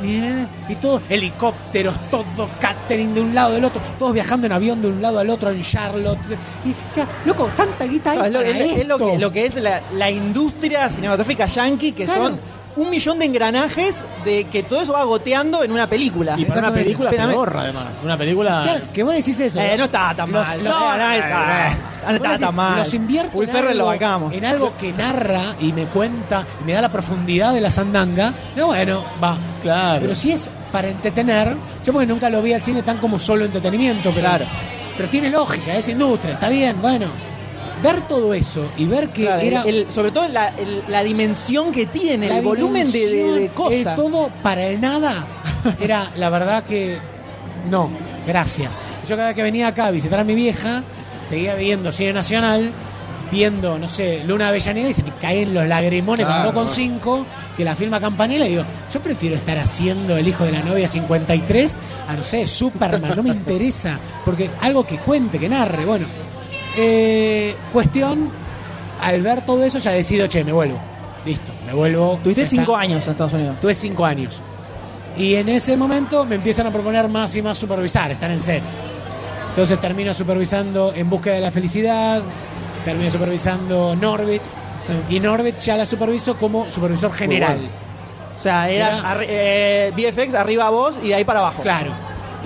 Bien, 0.00 0.48
Y 0.68 0.74
todo, 0.76 1.00
helicópteros, 1.08 1.96
todo 2.10 2.48
catering 2.60 3.14
de 3.14 3.20
un 3.20 3.34
lado 3.34 3.52
del 3.54 3.64
otro, 3.64 3.80
todos 3.98 4.12
viajando 4.14 4.46
en 4.46 4.52
avión 4.52 4.80
de 4.82 4.88
un 4.88 5.02
lado 5.02 5.18
al 5.18 5.28
otro 5.30 5.50
en 5.50 5.62
Charlotte. 5.62 6.18
Y, 6.64 6.70
o 6.70 6.74
sea, 6.90 7.06
loco, 7.24 7.50
tanta 7.56 7.84
guita 7.84 8.12
hay 8.12 8.18
es 8.26 8.32
lo, 8.32 8.38
para 8.40 8.50
es- 8.50 8.78
es 8.78 8.86
lo 8.86 8.98
que, 8.98 9.18
lo 9.18 9.32
que 9.32 9.46
es 9.46 9.56
la, 9.56 9.82
la 9.94 10.10
industria 10.10 10.88
cinematográfica 10.88 11.46
yankee, 11.46 11.92
que 11.92 12.04
Claro. 12.04 12.24
son 12.28 12.40
un 12.76 12.88
millón 12.90 13.18
de 13.18 13.26
engranajes 13.26 14.02
de 14.24 14.44
que 14.44 14.62
todo 14.62 14.80
eso 14.80 14.92
va 14.94 15.04
goteando 15.04 15.62
en 15.62 15.72
una 15.72 15.86
película. 15.86 16.34
Y 16.38 16.44
para 16.46 16.60
una 16.60 16.72
película 16.72 17.10
Espérame. 17.10 17.30
peor, 17.30 17.54
además. 17.58 17.84
Una 18.02 18.16
película. 18.16 18.60
Claro, 18.64 18.84
que 18.92 19.02
vos 19.02 19.14
decís 19.14 19.38
eso. 19.40 19.60
Eh, 19.60 19.76
no 19.76 19.84
estaba 19.84 20.14
tan 20.14 20.32
Los- 20.32 20.46
mal. 20.48 20.64
los- 20.64 20.72
no, 20.80 20.96
no, 20.98 21.10
está- 21.12 21.72
eh, 21.72 21.76
no 22.18 22.38
tan 22.38 22.54
mal. 22.54 22.78
Los 22.78 22.94
invierto 22.94 23.36
Will 23.38 23.48
en 23.48 23.54
Ferrell 23.54 23.78
lo 23.78 23.84
algo- 23.90 23.92
bancamos. 23.92 24.32
En 24.34 24.44
algo 24.44 24.72
que 24.78 24.92
narra 24.92 25.54
y 25.60 25.72
me 25.72 25.84
cuenta 25.86 26.46
y 26.60 26.64
me 26.64 26.72
da 26.72 26.80
la 26.80 26.90
profundidad 26.90 27.52
de 27.52 27.60
la 27.60 27.70
sandanga. 27.70 28.32
No, 28.56 28.66
bueno, 28.68 29.04
va. 29.22 29.36
Claro. 29.62 30.00
Pero 30.00 30.14
si 30.14 30.32
es 30.32 30.48
para 30.72 30.88
entretener, 30.88 31.54
yo 31.84 31.92
porque 31.92 32.06
nunca 32.06 32.30
lo 32.30 32.40
vi 32.42 32.54
al 32.54 32.62
cine 32.62 32.82
tan 32.82 32.98
como 32.98 33.18
solo 33.18 33.44
entretenimiento, 33.44 34.10
pero, 34.14 34.28
Claro. 34.28 34.46
pero 34.96 35.08
tiene 35.10 35.28
lógica, 35.30 35.74
es 35.76 35.88
industria, 35.88 36.34
está 36.34 36.48
bien, 36.48 36.80
bueno. 36.80 37.06
Ver 37.82 38.00
todo 38.02 38.32
eso 38.34 38.64
y 38.76 38.86
ver 38.86 39.08
que 39.10 39.22
Claro, 39.24 39.40
era 39.42 39.62
el- 39.62 39.90
sobre 39.90 40.10
todo 40.12 40.28
la, 40.28 40.48
el- 40.48 40.84
la 40.88 41.02
dimensión 41.02 41.72
que 41.72 41.86
tiene, 41.86 42.28
la 42.28 42.38
el 42.38 42.44
volumen 42.44 42.90
de, 42.92 43.06
de- 43.08 43.32
de 43.40 43.48
cosas. 43.48 43.78
el 43.86 43.94
todo 43.96 44.30
para 44.42 44.64
el 44.66 44.80
nada, 44.80 45.26
era 45.80 46.08
la 46.16 46.30
verdad 46.30 46.62
que 46.64 46.98
no, 47.70 47.90
gracias. 48.26 48.78
Yo 49.08 49.16
cada 49.16 49.28
vez 49.28 49.36
que 49.36 49.42
venía 49.42 49.68
acá 49.68 49.86
a 49.86 49.90
visitar 49.90 50.20
a 50.20 50.24
mi 50.24 50.34
vieja, 50.34 50.82
seguía 51.28 51.54
viendo 51.56 51.90
cine 51.92 52.12
nacional, 52.12 52.70
viendo, 53.32 53.78
no 53.78 53.88
sé, 53.88 54.22
Luna 54.26 54.48
Avellaneda 54.48 54.88
y 54.90 54.92
se 54.92 55.02
me 55.02 55.10
caen 55.20 55.54
los 55.54 55.66
lagrimones 55.66 56.26
Claro. 56.26 56.52
con 56.52 56.68
5, 56.68 57.26
que 57.56 57.64
la 57.64 57.74
filma 57.74 57.98
Campanella 57.98 58.46
y 58.46 58.50
digo, 58.50 58.64
yo 58.92 59.00
prefiero 59.00 59.36
estar 59.36 59.58
haciendo 59.58 60.16
El 60.18 60.28
hijo 60.28 60.44
de 60.44 60.52
la 60.52 60.60
novia 60.62 60.86
53 60.86 61.78
a, 62.08 62.14
no 62.14 62.22
sé, 62.22 62.46
Superman, 62.46 63.14
no 63.16 63.22
me 63.22 63.30
interesa, 63.34 63.98
porque 64.24 64.50
algo 64.60 64.86
que 64.86 64.98
cuente, 64.98 65.38
que 65.38 65.48
narre, 65.48 65.84
bueno. 65.86 66.06
Eh, 66.76 67.54
cuestión, 67.72 68.30
al 69.00 69.20
ver 69.22 69.42
todo 69.44 69.62
eso 69.64 69.78
ya 69.78 69.90
decido, 69.92 70.26
che, 70.26 70.44
me 70.44 70.52
vuelvo. 70.52 70.78
Listo, 71.24 71.52
me 71.66 71.72
vuelvo. 71.72 72.18
Tuviste 72.22 72.46
cinco 72.46 72.74
años 72.76 73.04
en 73.04 73.10
Estados 73.12 73.32
Unidos. 73.34 73.56
Tuve 73.60 73.74
cinco 73.74 74.04
años. 74.04 74.40
Y 75.16 75.34
en 75.34 75.48
ese 75.50 75.76
momento 75.76 76.24
me 76.24 76.36
empiezan 76.36 76.66
a 76.66 76.70
proponer 76.70 77.08
más 77.08 77.34
y 77.36 77.42
más 77.42 77.58
supervisar, 77.58 78.10
estar 78.10 78.30
en 78.30 78.40
set. 78.40 78.62
Entonces 79.50 79.78
termino 79.80 80.14
supervisando 80.14 80.92
En 80.96 81.10
Búsqueda 81.10 81.34
de 81.34 81.40
la 81.42 81.50
Felicidad, 81.50 82.22
termino 82.84 83.10
supervisando 83.10 83.94
Norbit, 83.94 84.40
y 85.10 85.20
Norbit 85.20 85.58
ya 85.58 85.76
la 85.76 85.84
superviso 85.86 86.36
como 86.38 86.68
supervisor 86.70 87.12
general. 87.12 87.58
O 88.38 88.42
sea, 88.42 88.68
eras 88.70 88.98
Era- 88.98 89.14
arri- 89.14 89.26
eh, 89.28 89.92
VFX 89.94 90.34
arriba 90.34 90.70
vos 90.70 90.96
y 91.02 91.08
de 91.08 91.14
ahí 91.16 91.24
para 91.24 91.40
abajo. 91.40 91.62
Claro. 91.62 91.92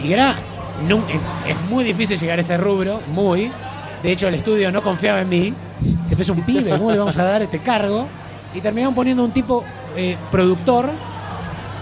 Y 0.03 0.13
era. 0.13 0.35
nun- 0.87 1.05
es 1.49 1.59
muy 1.71 1.85
difícil 1.85 2.19
llegar 2.19 2.39
a 2.39 2.43
ese 2.43 2.59
rubro, 2.59 3.01
muy. 3.07 3.51
De 4.07 4.13
hecho, 4.13 4.29
el 4.29 4.37
estudio 4.37 4.71
no 4.71 4.83
confiaba 4.83 5.23
en 5.23 5.29
mí. 5.29 5.53
Se 6.07 6.15
empezó 6.15 6.33
un 6.33 6.43
pibe, 6.43 6.71
¿cómo 6.79 6.93
le 6.93 6.99
vamos 6.99 7.19
a 7.19 7.25
dar 7.25 7.43
este 7.43 7.59
cargo? 7.59 8.07
Y 8.55 8.61
terminaron 8.61 8.95
poniendo 8.95 9.25
un 9.25 9.33
tipo 9.33 9.65
eh, 9.97 10.17
productor, 10.31 10.89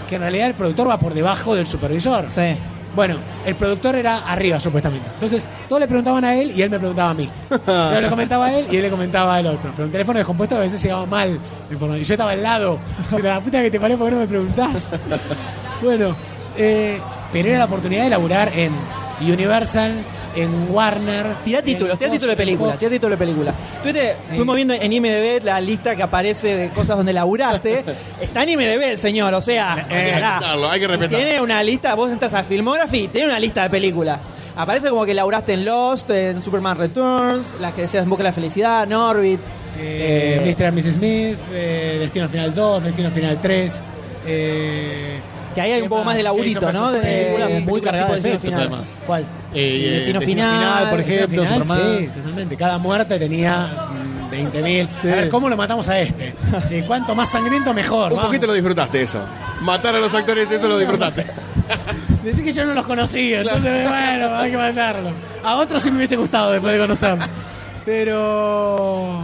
que 0.09 0.15
en 0.15 0.21
realidad 0.21 0.47
el 0.47 0.55
productor 0.55 0.89
va 0.89 0.97
por 0.97 1.13
debajo 1.13 1.53
del 1.53 1.67
supervisor. 1.67 2.25
Sí. 2.27 2.55
Bueno, 2.95 3.17
el 3.45 3.53
productor 3.53 3.95
era 3.95 4.25
arriba, 4.25 4.59
supuestamente. 4.59 5.07
Entonces, 5.13 5.47
todos 5.69 5.79
le 5.79 5.85
preguntaban 5.87 6.25
a 6.25 6.35
él 6.35 6.51
y 6.55 6.63
él 6.63 6.71
me 6.71 6.79
preguntaba 6.79 7.11
a 7.11 7.13
mí. 7.13 7.29
Yo 7.67 8.01
le 8.01 8.09
comentaba 8.09 8.47
a 8.47 8.57
él 8.57 8.65
y 8.71 8.77
él 8.77 8.81
le 8.81 8.89
comentaba 8.89 9.35
al 9.35 9.45
otro. 9.45 9.69
Pero 9.75 9.85
un 9.85 9.91
teléfono 9.91 10.17
descompuesto 10.17 10.55
a 10.55 10.61
veces 10.61 10.81
llegaba 10.81 11.05
mal. 11.05 11.39
Y 11.69 12.03
yo 12.03 12.13
estaba 12.15 12.31
al 12.31 12.41
lado. 12.41 12.79
La 13.21 13.39
puta 13.39 13.61
que 13.61 13.69
te 13.69 13.79
parió, 13.79 13.99
¿por 13.99 14.09
qué 14.09 14.15
no 14.15 14.21
me 14.21 14.27
preguntás? 14.27 14.95
Bueno, 15.83 16.15
eh, 16.57 16.99
pero 17.31 17.49
era 17.49 17.59
la 17.59 17.65
oportunidad 17.65 18.05
de 18.05 18.09
laburar 18.09 18.51
en 18.57 18.71
Universal, 19.21 20.03
en 20.35 20.71
Warner. 20.71 21.35
Tirá 21.43 21.59
en 21.59 21.65
títulos, 21.65 21.97
tirá 21.97 22.09
Fox, 22.09 22.19
título 22.19 22.31
de 22.31 22.37
película, 22.37 22.77
tirá 22.77 22.91
título 22.91 23.11
de 23.11 23.17
película. 23.17 23.53
Tuviste, 23.81 24.15
fuimos 24.35 24.55
viendo 24.55 24.73
en 24.73 24.93
IMDB 24.93 25.43
la 25.43 25.61
lista 25.61 25.95
que 25.95 26.03
aparece 26.03 26.55
de 26.55 26.69
cosas 26.69 26.97
donde 26.97 27.13
laburaste. 27.13 27.83
Está 28.21 28.43
en 28.43 28.49
IMDB 28.49 28.83
el 28.91 28.97
señor, 28.99 29.33
o 29.33 29.41
sea, 29.41 29.73
Hay 29.73 29.83
que 29.85 30.11
respetarlo, 30.11 30.69
hay 30.69 30.79
que 30.79 30.87
respetarlo. 30.87 31.17
Tiene 31.25 31.41
una 31.41 31.63
lista, 31.63 31.95
vos 31.95 32.11
entras 32.11 32.33
a 32.33 32.43
Filmography, 32.43 33.07
tiene 33.07 33.27
una 33.27 33.39
lista 33.39 33.63
de 33.63 33.69
películas. 33.69 34.19
Aparece 34.57 34.89
como 34.89 35.05
que 35.05 35.13
laburaste 35.13 35.53
en 35.53 35.65
Lost, 35.65 36.09
en 36.11 36.41
Superman 36.41 36.77
Returns, 36.77 37.55
las 37.59 37.73
que 37.73 37.81
decías 37.81 38.03
en 38.03 38.09
Busca 38.09 38.23
de 38.23 38.29
la 38.29 38.33
Felicidad, 38.33 38.87
Norbit. 38.87 39.41
Eh, 39.77 40.41
eh, 40.41 40.55
Mr. 40.57 40.67
and 40.67 40.77
Mrs. 40.77 40.93
Smith, 40.93 41.37
eh, 41.51 41.97
Destino 41.99 42.29
Final 42.29 42.53
2, 42.53 42.83
Destino 42.85 43.11
Final 43.11 43.41
3. 43.41 43.83
Eh, 44.25 45.19
que 45.55 45.61
ahí 45.61 45.71
hay 45.71 45.77
un 45.79 45.85
¿qué 45.85 45.89
poco 45.89 46.03
más 46.03 46.17
de 46.17 46.23
laburito, 46.23 46.71
¿no? 46.71 46.91
De, 46.91 46.99
película 46.99 47.59
muy 47.61 47.81
cargada 47.81 48.11
de 48.11 48.17
efectos, 48.19 48.41
Final. 48.41 48.59
además. 48.59 48.95
¿Cuál? 49.07 49.25
Eh, 49.53 49.89
Destino 49.95 50.21
Final, 50.21 50.89
por 50.89 50.99
ejemplo, 50.99 51.43
Final, 51.43 51.65
Superman. 51.65 51.97
sí, 51.97 52.07
totalmente. 52.07 52.57
Cada 52.57 52.77
muerte 52.77 53.17
tenía 53.17 53.87
mm, 54.29 54.33
20.000. 54.33 55.11
A 55.11 55.15
ver, 55.15 55.29
¿cómo 55.29 55.49
lo 55.49 55.55
matamos 55.55 55.87
a 55.87 55.99
este? 55.99 56.35
Y 56.69 56.81
cuanto 56.81 57.15
más 57.15 57.31
sangriento, 57.31 57.73
mejor. 57.73 58.11
Un 58.11 58.17
vamos. 58.17 58.25
poquito 58.27 58.47
lo 58.47 58.53
disfrutaste 58.53 59.01
eso. 59.01 59.23
Matar 59.61 59.95
a 59.95 59.99
los 59.99 60.13
actores, 60.13 60.51
eso 60.51 60.67
lo 60.67 60.77
disfrutaste. 60.77 61.25
Decís 62.23 62.41
que 62.41 62.51
yo 62.51 62.65
no 62.65 62.73
los 62.73 62.85
conocía, 62.85 63.41
entonces 63.41 63.89
bueno, 63.89 64.35
hay 64.35 64.51
que 64.51 64.57
mandarlo. 64.57 65.11
A 65.43 65.55
otros 65.55 65.81
sí 65.81 65.89
me 65.89 65.97
hubiese 65.97 66.15
gustado 66.17 66.51
después 66.51 66.73
de 66.73 66.79
conocerlos. 66.79 67.27
Pero 67.85 69.19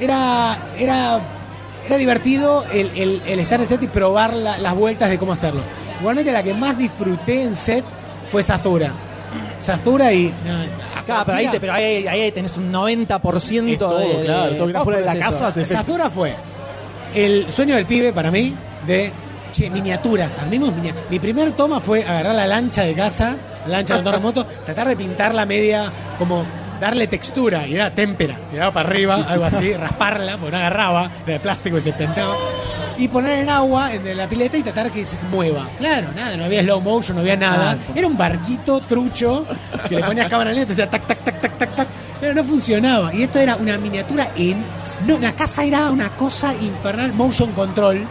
era 0.00 0.58
era 0.78 1.20
era 1.86 1.96
divertido 1.96 2.64
el, 2.72 2.90
el- 2.96 3.22
el 3.26 3.38
estar 3.40 3.60
en 3.60 3.66
set 3.66 3.82
y 3.82 3.86
probar 3.86 4.34
la- 4.34 4.58
las 4.58 4.74
vueltas 4.74 5.08
de 5.10 5.18
cómo 5.18 5.32
hacerlo. 5.32 5.60
Igualmente 6.00 6.32
la 6.32 6.42
que 6.42 6.52
más 6.54 6.76
disfruté 6.76 7.42
en 7.42 7.56
set 7.56 7.84
fue 8.30 8.42
Sazura. 8.42 8.92
Sazura 9.58 10.12
y... 10.12 10.32
a 10.96 11.02
Claro, 11.04 11.22
pero 11.26 11.38
ahí, 11.38 11.48
te- 11.48 11.60
pero 11.60 11.72
ahí, 11.72 12.06
ahí 12.06 12.32
tenés 12.32 12.56
un 12.56 12.72
90% 12.72 13.72
Es 13.72 13.78
todo, 13.78 13.98
de, 13.98 14.22
claro, 14.24 14.52
todo 14.54 14.58
lo 14.60 14.66
que 14.66 14.70
está 14.72 14.84
fuera 14.84 14.98
de 14.98 15.04
la 15.06 15.12
es 15.12 15.18
eso. 15.18 15.30
casa 15.30 15.52
se. 15.52 15.66
Sazura 15.66 16.10
fue 16.10 16.34
el 17.14 17.50
sueño 17.50 17.76
del 17.76 17.86
pibe 17.86 18.12
para 18.12 18.30
mí 18.30 18.54
de 18.86 19.10
che, 19.52 19.70
miniaturas, 19.70 20.38
armemos 20.38 20.74
minia- 20.74 20.94
Mi 21.08 21.18
primer 21.18 21.52
toma 21.52 21.80
fue 21.80 22.02
agarrar 22.04 22.34
la 22.34 22.46
lancha 22.46 22.82
de 22.82 22.94
casa, 22.94 23.36
la 23.66 23.78
lancha 23.78 23.94
de 23.94 23.98
control 24.02 24.14
remoto, 24.16 24.46
tratar 24.64 24.88
de 24.88 24.96
pintarla 24.96 25.46
media, 25.46 25.90
como 26.18 26.44
darle 26.80 27.06
textura, 27.06 27.66
y 27.66 27.74
era 27.74 27.90
témpera, 27.90 28.36
tiraba 28.50 28.72
para 28.72 28.88
arriba, 28.88 29.24
algo 29.28 29.44
así, 29.44 29.72
rasparla, 29.76 30.36
porque 30.36 30.52
no 30.52 30.58
agarraba, 30.58 31.10
era 31.24 31.34
de 31.34 31.40
plástico 31.40 31.78
y 31.78 31.80
se 31.80 31.92
pintaba, 31.92 32.36
y 32.98 33.08
poner 33.08 33.40
en 33.40 33.48
agua 33.50 33.92
en 33.92 34.16
la 34.16 34.28
pileta 34.28 34.56
y 34.56 34.62
tratar 34.62 34.90
que 34.90 35.04
se 35.04 35.18
mueva. 35.30 35.68
Claro, 35.78 36.08
nada, 36.14 36.36
no 36.36 36.44
había 36.44 36.62
slow 36.62 36.80
motion, 36.80 37.16
no 37.16 37.20
había 37.20 37.36
nada. 37.36 37.76
Era 37.94 38.06
un 38.06 38.16
barquito 38.16 38.80
trucho 38.80 39.46
que 39.88 39.96
le 39.96 40.02
ponías 40.02 40.28
cámara 40.28 40.52
lenta, 40.52 40.68
decía 40.68 40.88
tac, 40.88 41.06
tac, 41.06 41.18
tac, 41.24 41.40
tac, 41.40 41.58
tac, 41.58 41.76
tac, 41.76 41.88
pero 42.20 42.34
no 42.34 42.44
funcionaba. 42.44 43.14
Y 43.14 43.22
esto 43.22 43.38
era 43.38 43.56
una 43.56 43.76
miniatura 43.78 44.28
en. 44.36 44.56
No, 45.06 45.18
la 45.18 45.32
casa 45.32 45.62
era 45.64 45.90
una 45.90 46.08
cosa 46.10 46.54
infernal, 46.54 47.12
motion 47.12 47.52
control, 47.52 48.06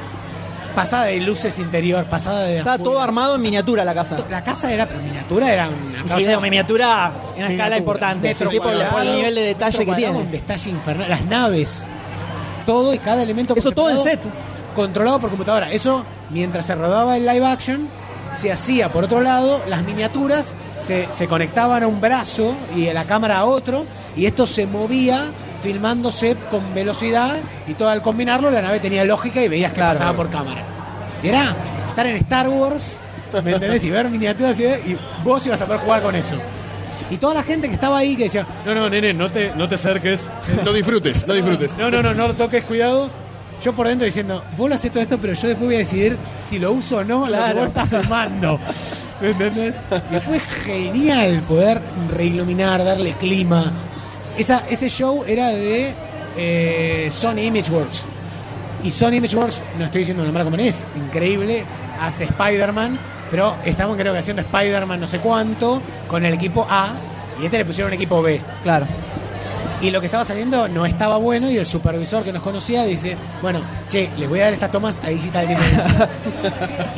pasada 0.75 1.05
de 1.05 1.19
luces 1.21 1.57
interior, 1.59 2.05
pasada 2.05 2.43
de. 2.43 2.59
Está 2.59 2.77
todo 2.77 2.99
armado 3.01 3.35
en 3.35 3.41
miniatura 3.41 3.83
la 3.83 3.93
casa. 3.93 4.17
La 4.29 4.43
casa 4.43 4.71
era, 4.71 4.87
pero 4.87 5.01
miniatura 5.01 5.51
era 5.51 5.69
una 5.69 6.03
No, 6.33 6.41
miniatura 6.41 7.11
en 7.35 7.43
una 7.43 7.51
escala 7.53 7.77
importante. 7.77 8.27
Metro 8.27 8.51
sí, 8.51 8.57
por, 8.57 8.67
el- 8.67 8.73
cuadrado, 8.79 8.97
por 8.97 9.05
el 9.07 9.15
nivel 9.15 9.35
de 9.35 9.41
detalle 9.41 9.85
que 9.85 9.93
tiene. 9.93 10.17
Un 10.17 10.31
detalle 10.31 10.69
infernal. 10.69 11.09
Las 11.09 11.25
naves. 11.25 11.87
Todo 12.65 12.93
y 12.93 12.99
cada 12.99 13.23
elemento. 13.23 13.55
Eso 13.55 13.71
todo 13.71 13.89
en 13.89 13.97
set. 13.97 14.21
Controlado 14.75 15.19
por 15.19 15.29
computadora. 15.29 15.71
Eso, 15.71 16.03
mientras 16.31 16.65
se 16.65 16.75
rodaba 16.75 17.15
el 17.17 17.25
live 17.25 17.45
action, 17.45 17.87
se 18.35 18.51
hacía 18.51 18.91
por 18.91 19.05
otro 19.05 19.21
lado, 19.21 19.61
las 19.67 19.83
miniaturas 19.83 20.51
se, 20.79 21.07
se 21.13 21.27
conectaban 21.27 21.83
a 21.83 21.87
un 21.87 22.01
brazo 22.01 22.53
y 22.75 22.87
a 22.89 22.93
la 22.93 23.05
cámara 23.05 23.37
a 23.39 23.45
otro, 23.45 23.85
y 24.17 24.25
esto 24.25 24.45
se 24.45 24.67
movía 24.67 25.31
filmándose 25.61 26.35
con 26.49 26.73
velocidad, 26.73 27.35
y 27.67 27.73
todo 27.73 27.89
al 27.89 28.01
combinarlo, 28.01 28.49
la 28.51 28.61
nave 28.61 28.79
tenía 28.79 29.03
lógica 29.05 29.41
y 29.43 29.47
veías 29.47 29.71
que 29.71 29.77
Claro. 29.79 29.93
pasaba 29.97 30.15
por 30.15 30.29
cámara. 30.29 30.61
Y 31.23 31.27
era 31.27 31.55
estar 31.89 32.05
en 32.07 32.15
Star 32.17 32.49
Wars, 32.49 32.99
¿me 33.43 33.51
entendés? 33.53 33.83
Y 33.85 33.89
ver 33.89 34.09
miniaturas 34.09 34.59
y, 34.59 34.63
y 34.65 34.97
vos 35.23 35.45
ibas 35.47 35.61
a 35.61 35.65
poder 35.65 35.81
jugar 35.81 36.01
con 36.01 36.15
eso. 36.15 36.35
Y 37.09 37.17
toda 37.17 37.35
la 37.35 37.43
gente 37.43 37.67
que 37.67 37.75
estaba 37.75 37.99
ahí 37.99 38.15
que 38.15 38.23
decía, 38.23 38.47
no, 38.65 38.73
no, 38.73 38.89
nene, 38.89 39.13
no 39.13 39.29
te, 39.29 39.51
no 39.55 39.69
te 39.69 39.75
acerques. 39.75 40.29
No 40.63 40.73
disfrutes, 40.73 41.27
no 41.27 41.33
disfrutes. 41.35 41.77
No, 41.77 41.91
no, 41.91 42.01
no, 42.01 42.13
no 42.15 42.27
lo 42.29 42.33
toques, 42.33 42.63
cuidado. 42.63 43.09
Yo 43.63 43.73
por 43.73 43.87
dentro 43.87 44.05
diciendo, 44.05 44.43
vos 44.57 44.67
lo 44.69 44.75
haces 44.75 44.91
todo 44.91 45.01
esto, 45.03 45.17
pero 45.19 45.33
yo 45.33 45.47
después 45.47 45.65
voy 45.67 45.75
a 45.75 45.79
decidir 45.79 46.17
si 46.41 46.57
lo 46.59 46.71
uso 46.71 46.97
o 46.97 47.03
no, 47.03 47.19
lo 47.19 47.25
que 47.25 47.31
Claro. 47.31 47.59
vos 47.59 47.67
estás 47.67 47.89
filmando. 47.89 48.59
¿Me 49.21 49.29
entendés? 49.29 49.79
Y 50.11 50.19
fue 50.19 50.39
genial 50.39 51.41
poder 51.47 51.79
reiluminar, 52.13 52.83
darle 52.83 53.13
clima. 53.13 53.71
Esa, 54.37 54.65
ese 54.69 54.89
show 54.89 55.23
era 55.25 55.49
de 55.49 55.93
eh, 56.37 57.09
Sony 57.11 57.39
Imageworks. 57.39 58.05
Y 58.83 58.91
Sony 58.91 59.13
Imageworks, 59.13 59.61
no 59.79 59.85
estoy 59.85 59.99
diciendo 59.99 60.23
nombrar 60.23 60.45
como 60.45 60.57
es, 60.57 60.87
increíble, 60.95 61.63
hace 61.99 62.25
Spider-Man, 62.25 62.99
pero 63.31 63.55
estamos 63.65 63.97
creo 63.97 64.13
que 64.13 64.19
haciendo 64.19 64.41
Spider-Man 64.41 64.99
no 64.99 65.07
sé 65.07 65.19
cuánto 65.19 65.81
con 66.07 66.25
el 66.25 66.33
equipo 66.33 66.65
A 66.69 66.95
y 67.41 67.45
este 67.45 67.57
le 67.57 67.65
pusieron 67.65 67.93
equipo 67.93 68.21
B. 68.21 68.39
Claro. 68.63 68.85
Y 69.81 69.91
lo 69.91 69.99
que 69.99 70.05
estaba 70.05 70.23
saliendo 70.23 70.67
no 70.67 70.85
estaba 70.85 71.17
bueno 71.17 71.49
y 71.49 71.57
el 71.57 71.65
supervisor 71.65 72.23
que 72.23 72.31
nos 72.31 72.41
conocía 72.41 72.85
dice, 72.85 73.17
bueno, 73.41 73.59
che, 73.89 74.09
les 74.17 74.29
voy 74.29 74.39
a 74.39 74.45
dar 74.45 74.53
estas 74.53 74.71
tomas 74.71 75.01
a 75.03 75.09
Digital 75.09 75.47
Dimension. 75.47 76.09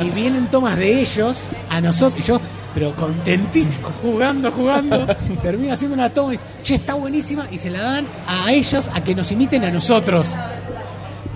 y 0.00 0.10
vienen 0.10 0.46
tomas 0.46 0.76
de 0.76 1.00
ellos 1.00 1.48
a 1.70 1.80
nosotros. 1.80 2.20
Y 2.20 2.28
yo, 2.28 2.40
pero 2.78 2.92
contentísimo, 2.94 3.88
jugando, 4.00 4.52
jugando, 4.52 5.04
termino 5.42 5.72
haciendo 5.72 5.94
una 5.96 6.10
toma 6.10 6.34
y 6.34 6.36
dice, 6.36 6.46
che, 6.62 6.74
está 6.76 6.94
buenísima. 6.94 7.44
Y 7.50 7.58
se 7.58 7.70
la 7.70 7.82
dan 7.82 8.06
a 8.28 8.52
ellos 8.52 8.88
a 8.94 9.00
que 9.02 9.16
nos 9.16 9.32
imiten 9.32 9.64
a 9.64 9.70
nosotros. 9.70 10.28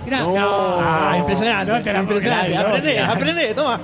Mirá, 0.05 0.19
no, 0.21 0.35
Ah, 0.79 1.15
impresionante. 1.19 1.69
no 1.73 1.83
te 1.83 1.91
la 1.91 2.01
puedo 2.03 2.17
impresionante. 2.19 2.57
Aprende, 2.57 2.99
no, 3.01 3.11
aprende, 3.11 3.53
toma. 3.53 3.79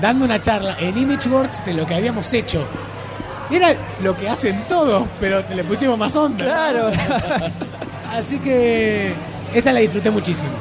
dando 0.00 0.24
una 0.24 0.40
charla 0.40 0.76
en 0.78 0.96
Imageworks 0.96 1.64
de 1.66 1.74
lo 1.74 1.84
que 1.86 1.94
habíamos 1.96 2.32
hecho. 2.34 2.64
Era 3.50 3.74
lo 4.04 4.16
que 4.16 4.28
hacen 4.28 4.62
todos, 4.68 5.08
pero 5.18 5.42
le 5.52 5.64
pusimos 5.64 5.98
más 5.98 6.14
onda. 6.14 6.44
Claro. 6.44 6.90
Así 8.12 8.38
que 8.38 9.12
esa 9.52 9.72
la 9.72 9.80
disfruté 9.80 10.10
muchísimo. 10.12 10.52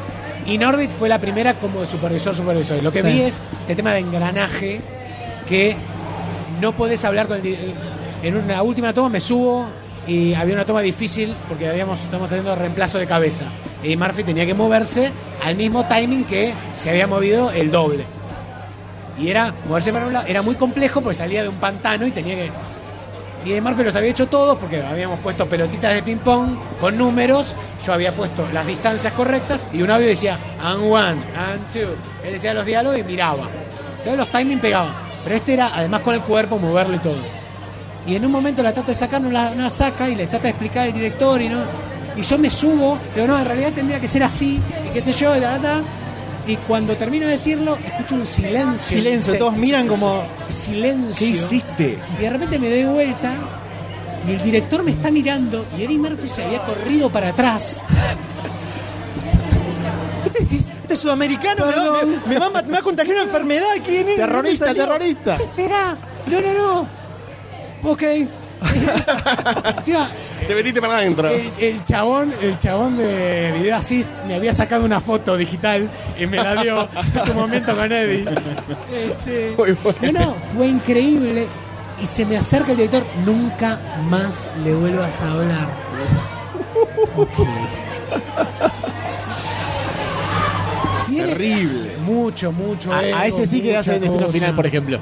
Y 0.47 0.57
Norbit 0.57 0.89
fue 0.89 1.07
la 1.07 1.19
primera 1.19 1.53
como 1.53 1.85
supervisor, 1.85 2.33
supervisor. 2.35 2.77
Y 2.79 2.81
lo 2.81 2.91
que 2.91 3.03
Sí. 3.03 3.07
vi 3.09 3.21
es 3.21 3.43
este 3.61 3.75
tema 3.75 3.91
de 3.93 3.99
engranaje 3.99 4.81
que 5.47 5.75
no 6.59 6.73
podés 6.73 7.03
hablar 7.05 7.27
con 7.27 7.37
el 7.37 7.75
En 8.21 8.35
una 8.35 8.61
última 8.61 8.93
toma 8.93 9.09
me 9.09 9.19
subo 9.19 9.65
y 10.07 10.33
había 10.33 10.55
una 10.55 10.65
toma 10.65 10.81
difícil 10.81 11.35
porque 11.47 11.67
habíamos 11.67 12.01
estamos 12.01 12.29
haciendo 12.29 12.55
reemplazo 12.55 12.97
de 12.97 13.07
cabeza. 13.07 13.45
Y 13.83 13.95
Murphy 13.95 14.23
tenía 14.23 14.45
que 14.45 14.53
moverse 14.53 15.11
al 15.43 15.55
mismo 15.55 15.85
timing 15.85 16.25
que 16.25 16.53
se 16.77 16.89
había 16.89 17.07
movido 17.07 17.51
el 17.51 17.71
doble. 17.71 18.05
Y 19.17 19.29
era 19.29 19.53
moverse 19.67 19.91
para 19.91 20.07
un 20.07 20.13
lado, 20.13 20.27
era 20.27 20.41
muy 20.41 20.55
complejo 20.55 21.01
porque 21.01 21.15
salía 21.15 21.43
de 21.43 21.49
un 21.49 21.57
pantano 21.57 22.07
y 22.07 22.11
tenía 22.11 22.35
que 22.35 22.51
y 23.45 23.51
de 23.51 23.61
Murphy 23.61 23.83
los 23.83 23.95
había 23.95 24.09
hecho 24.09 24.27
todos 24.27 24.57
porque 24.57 24.83
habíamos 24.83 25.19
puesto 25.21 25.45
pelotitas 25.45 25.93
de 25.93 26.03
ping-pong 26.03 26.57
con 26.79 26.97
números. 26.97 27.55
Yo 27.85 27.93
había 27.93 28.13
puesto 28.13 28.45
las 28.51 28.67
distancias 28.67 29.13
correctas 29.13 29.67
y 29.71 29.81
un 29.81 29.89
audio 29.89 30.07
decía 30.07 30.37
and 30.61 30.83
one, 30.83 31.21
and 31.37 31.71
two. 31.71 31.95
Él 32.25 32.33
decía 32.33 32.53
los 32.53 32.65
diálogos 32.65 32.99
y 32.99 33.03
miraba. 33.03 33.47
Entonces 33.99 34.17
los 34.17 34.29
timing 34.29 34.59
pegaban. 34.59 35.08
Pero 35.23 35.35
este 35.35 35.53
era, 35.53 35.71
además 35.73 36.01
con 36.01 36.15
el 36.15 36.21
cuerpo, 36.21 36.59
moverlo 36.59 36.95
y 36.95 36.99
todo. 36.99 37.17
Y 38.07 38.15
en 38.15 38.25
un 38.25 38.31
momento 38.31 38.63
la 38.63 38.73
trata 38.73 38.91
de 38.91 38.97
sacar, 38.97 39.21
no 39.21 39.29
la, 39.29 39.53
no 39.53 39.63
la 39.63 39.69
saca 39.69 40.09
y 40.09 40.15
le 40.15 40.27
trata 40.27 40.43
de 40.43 40.49
explicar 40.49 40.85
al 40.85 40.93
director 40.93 41.41
y 41.41 41.49
no. 41.49 41.59
Y 42.15 42.21
yo 42.21 42.37
me 42.37 42.49
subo, 42.49 42.97
digo, 43.13 43.27
no, 43.27 43.37
en 43.37 43.45
realidad 43.45 43.73
tendría 43.73 43.99
que 43.99 44.07
ser 44.07 44.23
así, 44.23 44.59
y 44.85 44.93
qué 44.93 45.01
sé 45.01 45.13
yo, 45.13 45.35
y, 45.37 45.41
ta, 45.41 45.59
ta. 45.59 45.81
y 46.47 46.55
cuando 46.57 46.97
termino 46.97 47.25
de 47.25 47.33
decirlo, 47.33 47.77
escucho 47.85 48.15
un 48.15 48.25
silencio. 48.25 48.97
Silencio, 48.97 49.37
todos 49.37 49.55
miran 49.55 49.87
como. 49.87 50.23
Silencio. 50.49 51.17
¿Qué 51.17 51.33
hiciste? 51.33 51.99
Y 52.17 52.23
de 52.23 52.29
repente 52.29 52.59
me 52.59 52.69
doy 52.69 52.83
vuelta 52.85 53.33
y 54.27 54.31
el 54.31 54.41
director 54.41 54.83
me 54.83 54.91
está 54.91 55.11
mirando 55.11 55.65
y 55.77 55.83
Eddie 55.83 55.97
Murphy 55.97 56.27
se 56.27 56.43
había 56.43 56.63
corrido 56.63 57.11
para 57.11 57.29
atrás. 57.29 57.83
¿Viste? 60.23 60.43
Decís, 60.43 60.71
Este 60.89 61.01
sudamericano 61.03 61.67
me 61.67 61.75
va, 61.75 62.01
me, 62.03 62.17
me 62.33 62.39
va 62.39 62.45
a 62.47 62.49
mat- 62.49 62.65
me 62.65 62.71
va 62.73 62.79
a 62.79 62.81
contagiar 62.81 63.15
una 63.17 63.25
enfermedad. 63.25 63.67
¿Quién 63.85 64.09
es? 64.09 64.15
Terrorista, 64.15 64.73
terrorista. 64.73 65.35
espera, 65.35 65.95
no, 66.25 66.41
no, 66.41 66.53
no. 66.53 66.87
Ok. 67.91 68.01
Te 70.47 70.55
metiste 70.55 70.81
para 70.81 70.95
adentro. 70.97 71.27
el, 71.29 71.51
el 71.59 71.83
chabón, 71.83 72.33
el 72.41 72.57
chabón 72.57 72.97
de 72.97 73.53
Video 73.55 73.75
Assist 73.75 74.09
me 74.27 74.33
había 74.33 74.51
sacado 74.51 74.83
una 74.83 74.99
foto 74.99 75.37
digital 75.37 75.91
y 76.19 76.25
me 76.25 76.37
la 76.37 76.55
dio 76.61 76.89
en 76.91 77.23
tu 77.23 77.33
momento 77.35 77.75
con 77.75 77.91
Eddie. 77.91 78.25
Este, 78.91 79.53
bueno. 79.55 79.77
No, 80.01 80.11
no, 80.11 80.35
fue 80.55 80.67
increíble. 80.69 81.45
Y 82.01 82.05
se 82.07 82.25
me 82.25 82.35
acerca 82.35 82.71
el 82.71 82.77
director, 82.77 83.05
nunca 83.25 83.77
más 84.09 84.49
le 84.63 84.73
vuelvas 84.73 85.21
a 85.21 85.31
hablar. 85.33 85.67
Ok. 87.15 87.29
Tiene 91.23 91.33
Terrible. 91.35 91.97
Mucho, 92.05 92.51
mucho. 92.51 92.91
A, 92.93 92.99
a 92.99 93.25
ese 93.27 93.45
sí 93.47 93.61
que 93.61 93.69
mucha 93.69 93.79
hace 93.79 93.95
el 93.95 94.01
destino 94.01 94.25
cosa. 94.25 94.33
final, 94.33 94.55
por 94.55 94.65
ejemplo. 94.65 94.99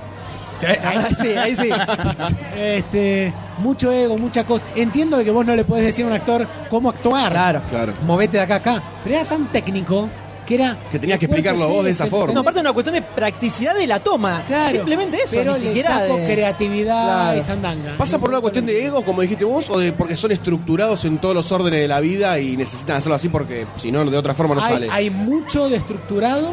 Ahí 0.84 1.16
sí, 1.22 1.28
ahí 1.30 1.56
sí. 1.56 1.70
Este, 2.58 3.34
mucho 3.60 3.92
ego, 3.92 4.18
mucha 4.18 4.44
cosa. 4.44 4.66
Entiendo 4.76 5.18
de 5.18 5.24
que 5.26 5.32
vos 5.32 5.46
no 5.46 5.56
le 5.56 5.64
podés 5.64 5.86
decir 5.86 6.04
a 6.06 6.08
un 6.08 6.14
actor 6.14 6.48
cómo 6.70 6.90
actuar. 6.90 7.32
Claro. 7.32 7.62
Claro. 7.70 7.94
Movete 8.06 8.38
de 8.38 8.44
acá 8.44 8.56
a 8.56 8.58
acá. 8.58 8.84
Pero 9.04 9.16
era 9.16 9.26
tan 9.26 9.48
técnico 9.52 10.10
que 10.48 10.56
era. 10.56 10.76
Que 10.92 10.98
tenías 10.98 11.20
que 11.20 11.26
explicarlo 11.26 11.68
vos 11.70 11.84
de 11.86 11.92
esa 11.92 12.08
forma. 12.08 12.34
No, 12.34 12.40
aparte 12.40 12.60
es 12.60 12.62
una 12.62 12.74
cuestión 12.74 12.96
de 12.96 13.02
practicidad 13.04 13.76
de 13.76 13.86
la 13.86 14.00
toma. 14.00 14.44
Claro. 14.48 14.72
Simplemente 14.72 15.18
eso, 15.18 15.36
Pero 15.36 15.54
ni 15.54 15.60
le 15.60 15.68
siquiera 15.68 15.90
saco 16.00 16.18
de- 16.18 16.26
creatividad 16.34 17.04
Claro. 17.06 17.38
y 17.38 17.42
sandanga. 17.42 17.98
¿Pasa 17.98 18.18
por 18.18 18.30
una 18.30 18.40
cuestión 18.42 18.66
de 18.66 18.86
ego, 18.86 19.04
como 19.06 19.22
dijiste 19.22 19.44
vos, 19.46 19.70
o 19.70 19.78
de 19.78 19.94
porque 19.94 20.16
son 20.18 20.32
estructurados 20.32 21.06
en 21.06 21.18
todos 21.20 21.36
los 21.36 21.52
órdenes 21.52 21.82
de 21.82 21.88
la 21.88 22.00
vida 22.00 22.40
y 22.40 22.58
necesitan 22.58 22.96
hacerlo 22.98 23.16
así 23.16 23.30
porque 23.30 23.68
si 23.76 23.92
no, 23.92 24.04
de 24.06 24.18
otra 24.18 24.34
forma 24.34 24.56
no 24.56 24.64
hay, 24.64 24.74
sale? 24.74 24.88
hay 24.90 25.10
mucho 25.10 25.70
de 25.70 25.78
estructurado 25.78 26.50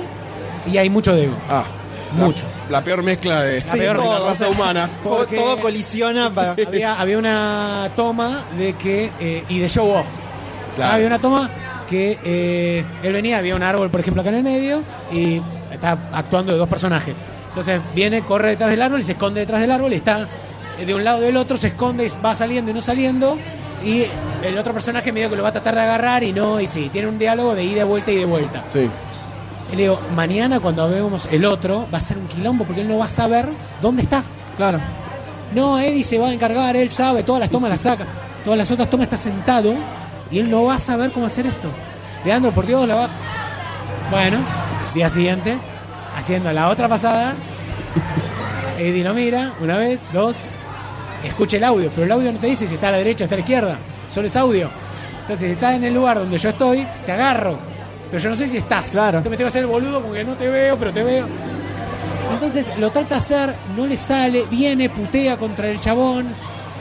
y 0.71 0.77
hay 0.77 0.91
mucho 0.91 1.15
de 1.15 1.25
ego. 1.25 1.35
Ah, 1.49 1.65
Mucho. 2.17 2.45
La, 2.71 2.79
la 2.79 2.85
peor 2.85 3.03
mezcla 3.03 3.43
de, 3.43 3.61
la 3.77 3.93
raza 4.21 4.49
humana. 4.49 4.89
Todo, 5.03 5.17
Porque- 5.19 5.37
todo 5.37 5.59
colisiona 5.59 6.31
para. 6.35 6.53
había, 6.53 7.01
había 7.01 7.19
una 7.19 7.91
toma 7.97 8.45
de 8.57 8.75
que. 8.75 9.11
eh, 9.21 9.45
y 9.49 9.59
de 9.59 9.69
show 9.69 9.89
off. 9.91 10.07
Claro. 10.77 10.93
Había 10.95 11.07
una 11.09 11.19
toma 11.21 11.51
que 11.89 12.19
eh, 12.25 12.85
él 13.03 13.13
venía, 13.13 13.39
había 13.39 13.55
un 13.55 13.63
árbol, 13.63 13.91
por 13.91 14.01
ejemplo, 14.01 14.23
acá 14.23 14.31
en 14.31 14.37
el 14.37 14.43
medio, 14.43 14.83
y 15.13 15.41
está 15.73 15.99
actuando 16.13 16.53
de 16.53 16.59
dos 16.59 16.69
personajes. 16.69 17.25
Entonces 17.49 17.81
viene, 17.95 18.23
corre 18.23 18.51
detrás 18.51 18.71
del 18.71 18.83
árbol 18.83 19.01
y 19.01 19.05
se 19.05 19.13
esconde 19.13 19.41
detrás 19.41 19.61
del 19.61 19.71
árbol 19.71 19.93
y 19.93 19.97
está 19.97 20.27
de 20.85 20.95
un 20.95 21.05
lado 21.05 21.23
y 21.23 21.27
del 21.27 21.37
otro, 21.37 21.57
se 21.57 21.69
esconde 21.69 22.05
y 22.05 22.11
va 22.25 22.35
saliendo 22.35 22.71
y 22.71 22.75
no 22.75 22.81
saliendo. 22.81 23.39
Y 23.85 24.05
el 24.43 24.57
otro 24.59 24.73
personaje 24.73 25.13
medio 25.13 25.31
que 25.31 25.37
lo 25.37 25.43
va 25.43 25.51
a 25.51 25.53
tratar 25.53 25.75
de 25.75 25.83
agarrar 25.83 26.25
y 26.25 26.33
no, 26.33 26.61
y 26.61 26.67
sí, 26.67 26.89
tiene 26.91 27.09
un 27.09 27.19
diálogo 27.19 27.55
de 27.55 27.65
ida, 27.65 27.85
vuelta 27.85 28.11
y 28.13 28.17
de 28.17 28.25
vuelta. 28.25 28.65
Sí. 28.71 28.89
Y 29.73 29.77
le 29.77 29.83
digo, 29.83 30.01
mañana 30.15 30.61
cuando 30.61 30.89
veamos 30.89 31.29
el 31.31 31.45
otro, 31.45 31.87
va 31.93 31.99
a 31.99 32.01
ser 32.01 32.19
un 32.19 32.27
quilombo 32.27 32.65
porque 32.65 32.81
él 32.81 32.89
no 32.89 32.99
va 32.99 33.07
a 33.07 33.11
saber 33.11 33.49
dónde 33.81 34.03
está. 34.03 34.23
Claro. 34.57 34.81
No, 35.55 35.79
Eddie 35.79 36.05
se 36.05 36.19
va 36.19 36.29
a 36.29 36.33
encargar, 36.33 36.77
él 36.77 36.91
sabe, 36.91 37.23
todas 37.23 37.41
las 37.41 37.51
tomas 37.51 37.71
las 37.71 37.81
saca. 37.83 38.07
Todas 38.45 38.59
las 38.59 38.71
otras 38.71 38.91
tomas 38.91 39.05
está 39.05 39.17
sentado 39.17 39.75
y 40.35 40.41
él 40.41 40.51
no 40.51 40.65
va 40.65 40.75
a 40.75 40.79
saber 40.81 41.13
cómo 41.13 41.27
hacer 41.27 41.47
esto. 41.47 41.71
Leandro, 42.25 42.51
por 42.51 42.67
Dios, 42.67 42.89
la 42.89 42.97
va. 42.97 43.09
Bueno, 44.11 44.41
día 44.93 45.09
siguiente, 45.09 45.57
haciendo 46.17 46.53
la 46.53 46.71
otra 46.71 46.89
pasada. 46.89 47.35
Eddie 48.79 49.05
lo 49.05 49.15
mira, 49.15 49.53
una 49.61 49.77
vez, 49.77 50.09
dos, 50.13 50.51
escucha 51.23 51.57
el 51.59 51.63
audio, 51.63 51.89
pero 51.95 52.07
el 52.07 52.11
audio 52.11 52.33
no 52.33 52.41
te 52.41 52.49
dice 52.49 52.67
si 52.67 52.75
está 52.75 52.89
a 52.89 52.91
la 52.91 52.97
derecha 52.97 53.23
o 53.23 53.27
está 53.27 53.37
a 53.37 53.39
la 53.39 53.43
izquierda, 53.43 53.79
solo 54.11 54.27
es 54.27 54.37
audio. 54.37 54.69
Entonces, 55.21 55.47
si 55.47 55.53
estás 55.53 55.77
en 55.77 55.85
el 55.85 55.95
lugar 55.95 56.19
donde 56.19 56.37
yo 56.37 56.49
estoy, 56.49 56.85
te 57.07 57.13
agarro, 57.13 57.57
pero 58.11 58.21
yo 58.21 58.31
no 58.31 58.35
sé 58.35 58.49
si 58.49 58.57
estás. 58.57 58.89
Claro. 58.91 59.19
Entonces 59.19 59.31
me 59.31 59.37
tengo 59.37 59.47
que 59.47 59.51
hacer 59.51 59.63
el 59.63 59.69
boludo 59.69 60.03
porque 60.03 60.25
no 60.25 60.35
te 60.35 60.49
veo, 60.49 60.77
pero 60.77 60.93
te 60.93 61.05
veo. 61.05 61.29
Entonces 62.33 62.77
lo 62.77 62.91
trata 62.91 63.11
de 63.11 63.15
hacer, 63.15 63.55
no 63.77 63.87
le 63.87 63.97
sale, 63.97 64.47
viene, 64.51 64.91
putea 64.91 65.37
contra 65.37 65.69
el 65.69 65.79
chabón, 65.79 66.27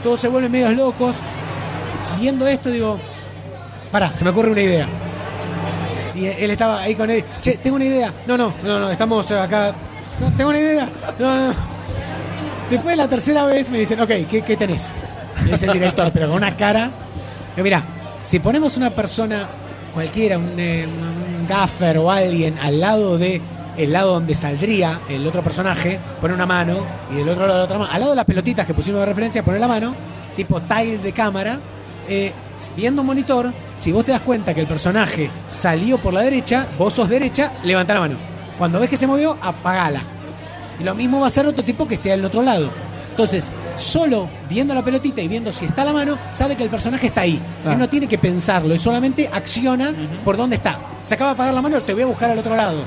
todos 0.02 0.20
se 0.20 0.28
vuelven 0.28 0.52
medios 0.52 0.74
locos. 0.76 1.18
Viendo 2.20 2.48
esto 2.48 2.72
digo, 2.72 3.00
pará, 3.93 4.13
se 4.15 4.23
me 4.23 4.32
ocurre 4.32 4.49
una 4.49 4.62
idea. 4.62 4.88
Y 6.15 6.25
él 6.25 6.49
estaba 6.49 6.82
ahí 6.82 6.95
con 6.95 7.10
Eddie, 7.10 7.25
che, 7.41 7.58
tengo 7.58 7.75
una 7.75 7.86
idea. 7.86 8.12
No, 8.25 8.36
no, 8.36 8.51
no, 8.63 8.79
no, 8.79 8.89
estamos 8.89 9.29
acá. 9.32 9.73
No, 10.19 10.32
tengo 10.36 10.49
una 10.49 10.60
idea. 10.60 10.89
No, 11.19 11.38
no. 11.38 11.53
Después 12.71 12.93
de 12.93 12.97
la 12.97 13.08
tercera 13.08 13.45
vez 13.45 13.69
me 13.69 13.77
dicen, 13.77 13.99
ok, 13.99 14.10
¿qué, 14.29 14.41
qué 14.41 14.58
tenés? 14.58 14.89
Dice 15.45 15.67
el 15.67 15.73
director, 15.73 16.12
pero 16.12 16.27
con 16.27 16.38
una 16.38 16.58
cara. 16.58 16.89
Mira, 17.56 17.63
mira, 17.63 17.86
si 18.21 18.39
ponemos 18.39 18.77
una 18.77 18.89
persona 18.89 19.47
cualquiera, 19.93 20.39
un, 20.39 20.60
eh, 20.60 20.88
un 20.88 21.47
gaffer 21.47 21.99
o 21.99 22.10
alguien 22.10 22.58
al 22.58 22.79
lado 22.79 23.19
de 23.19 23.41
el 23.77 23.91
lado 23.91 24.13
donde 24.13 24.34
saldría 24.34 25.01
el 25.10 25.25
otro 25.27 25.43
personaje, 25.43 25.99
pone 26.19 26.34
una 26.34 26.45
mano 26.45 26.77
y 27.12 27.15
del 27.15 27.29
otro 27.29 27.45
lado 27.45 27.60
la 27.60 27.65
otra 27.65 27.77
mano, 27.77 27.91
al 27.91 27.99
lado 27.99 28.12
de 28.12 28.15
las 28.17 28.25
pelotitas 28.25 28.65
que 28.65 28.73
pusimos 28.73 28.99
de 28.99 29.06
referencia, 29.06 29.43
pone 29.43 29.60
la 29.60 29.67
mano, 29.67 29.95
tipo 30.36 30.62
tile 30.62 30.97
de 30.97 31.12
cámara, 31.12 31.60
eh, 32.08 32.32
viendo 32.76 33.02
un 33.02 33.08
monitor, 33.08 33.54
si 33.76 33.92
vos 33.92 34.06
te 34.06 34.12
das 34.12 34.22
cuenta 34.22 34.54
que 34.54 34.62
el 34.62 34.68
personaje 34.68 35.30
salió 35.48 35.98
por 35.98 36.13
la 36.13 36.22
derecha, 36.22 36.68
vos 36.78 36.94
sos 36.94 37.10
derecha, 37.10 37.54
levanta 37.63 37.94
la 37.94 38.02
mano. 38.02 38.16
Cuando 38.58 38.80
ves 38.80 38.89
que 38.89 38.98
se 38.98 39.08
movió, 39.08 39.38
apagala. 39.42 40.02
Y 40.80 40.84
lo 40.84 40.96
mismo 40.96 41.20
va 41.20 41.26
a 41.26 41.28
hacer 41.28 41.46
otro 41.46 41.63
tipo 41.63 41.88
que 41.88 41.96
esté 41.96 42.13
al 42.13 42.26
otro 42.26 42.42
lado. 42.42 42.70
Entonces, 43.10 43.52
solo 43.78 44.28
viendo 44.50 44.74
la 44.74 44.84
pelotita 44.84 45.22
y 45.22 45.28
viendo 45.28 45.52
si 45.52 45.66
está 45.66 45.84
la 45.86 45.94
mano, 45.94 46.18
sabe 46.32 46.56
que 46.56 46.63
el 46.63 46.70
personaje 46.70 47.08
está 47.08 47.22
ahí. 47.22 47.39
Él 47.63 47.78
no 47.78 47.88
tiene 47.88 48.08
que 48.08 48.18
pensarlo, 48.18 48.74
él 48.74 48.80
solamente 48.80 49.30
acciona 49.32 49.94
por 50.26 50.36
dónde 50.36 50.56
está. 50.56 50.80
Se 51.06 51.13
acaba 51.13 51.32
de 51.32 51.34
apagar 51.36 51.54
la 51.54 51.62
mano, 51.62 51.82
te 51.84 51.94
voy 51.94 52.04
a 52.04 52.08
buscar 52.08 52.32
al 52.32 52.39
otro 52.39 52.56
lado. 52.56 52.84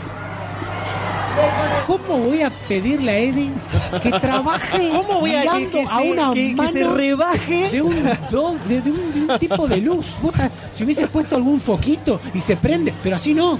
¿Cómo 1.86 2.18
voy 2.18 2.42
a 2.42 2.50
pedirle 2.50 3.10
a 3.12 3.18
Eddie 3.18 3.50
que 4.02 4.10
trabaje 4.10 4.90
¿Cómo 4.92 5.20
voy 5.20 5.34
a 5.34 5.42
que, 5.42 5.68
que 5.70 5.84
a 5.88 5.98
una 5.98 6.32
que- 6.32 6.48
que 6.48 6.54
mano 6.56 6.70
se 6.72 6.84
rebaje? 6.88 7.70
de 7.70 7.82
un, 7.82 7.94
do- 8.30 8.56
de, 8.68 8.80
de 8.80 8.90
un, 8.90 9.12
de 9.26 9.32
un 9.32 9.38
tipo 9.38 9.68
de 9.68 9.76
luz? 9.78 10.16
Si 10.72 10.84
hubieses 10.84 11.08
puesto 11.08 11.36
algún 11.36 11.60
foquito 11.60 12.20
y 12.34 12.40
se 12.40 12.56
prende, 12.56 12.92
pero 13.02 13.16
así 13.16 13.34
no. 13.34 13.58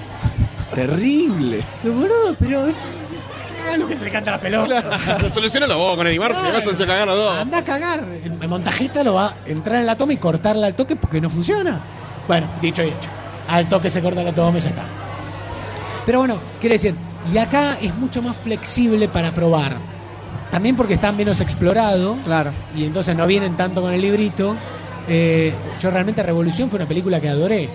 Terrible. 0.75 1.63
Pero, 1.81 1.93
boludo, 1.95 2.35
pero. 2.37 2.65
Lo 3.77 3.85
que 3.87 3.95
se 3.97 4.05
le 4.05 4.11
canta 4.11 4.31
la 4.31 4.39
pelota. 4.39 5.29
Solucionalo 5.29 5.77
vos 5.77 5.97
con 5.97 6.07
Eddie 6.07 6.19
Murphy, 6.19 6.35
Claro. 6.39 6.53
vas 6.53 6.67
a 6.81 6.85
cagar 6.85 7.09
a 7.09 7.13
dos. 7.15 7.37
Anda 7.37 7.57
a 7.59 7.63
cagar. 7.63 8.03
El, 8.23 8.37
el 8.41 8.47
montajista 8.47 9.03
lo 9.03 9.15
va 9.15 9.27
a 9.27 9.35
entrar 9.45 9.79
en 9.79 9.85
la 9.85 9.97
toma 9.97 10.13
y 10.13 10.17
cortarla 10.17 10.67
al 10.67 10.75
toque 10.75 10.95
porque 10.95 11.19
no 11.19 11.29
funciona. 11.29 11.81
Bueno, 12.27 12.47
dicho 12.61 12.81
y 12.83 12.87
hecho. 12.87 13.09
Al 13.47 13.67
toque 13.67 13.89
se 13.89 14.01
corta 14.01 14.23
la 14.23 14.33
toma 14.33 14.57
y 14.57 14.61
ya 14.61 14.69
está. 14.69 14.83
Pero 16.05 16.19
bueno, 16.19 16.39
quiere 16.61 16.75
decir, 16.75 16.95
y 17.33 17.37
acá 17.37 17.77
es 17.81 17.95
mucho 17.95 18.21
más 18.21 18.37
flexible 18.37 19.07
para 19.07 19.31
probar. 19.31 19.77
También 20.51 20.75
porque 20.75 20.93
está 20.93 21.11
menos 21.11 21.41
explorado. 21.41 22.15
Claro. 22.23 22.51
Y 22.75 22.85
entonces 22.85 23.15
no 23.15 23.27
vienen 23.27 23.57
tanto 23.57 23.81
con 23.81 23.93
el 23.93 24.01
librito. 24.01 24.55
Eh, 25.07 25.53
yo 25.79 25.89
realmente 25.89 26.23
Revolución 26.23 26.69
fue 26.69 26.77
una 26.77 26.87
película 26.87 27.19
que 27.19 27.29
adoré. 27.29 27.69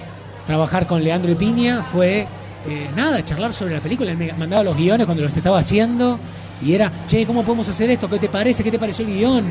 Trabajar 0.47 0.87
con 0.87 1.03
Leandro 1.05 1.31
y 1.31 1.35
Piña 1.35 1.83
fue 1.83 2.27
eh, 2.67 2.89
nada, 2.97 3.25
charlar 3.25 3.53
sobre 3.53 3.75
la 3.75 3.81
película. 3.81 4.11
Él 4.11 4.17
me 4.17 4.33
mandaba 4.33 4.65
los 4.65 4.77
guiones 4.77 5.07
cuando 5.07 5.23
los 5.23 5.37
estaba 5.37 5.59
haciendo. 5.59 6.19
Y 6.65 6.75
era, 6.75 6.91
che, 7.07 7.27
¿cómo 7.27 7.45
podemos 7.45 7.69
hacer 7.69 7.91
esto? 7.91 8.09
¿Qué 8.09 8.19
te 8.19 8.29
parece? 8.29 8.65
¿Qué 8.65 8.71
te 8.71 8.79
pareció 8.79 9.05
el 9.07 9.13
guion? 9.15 9.45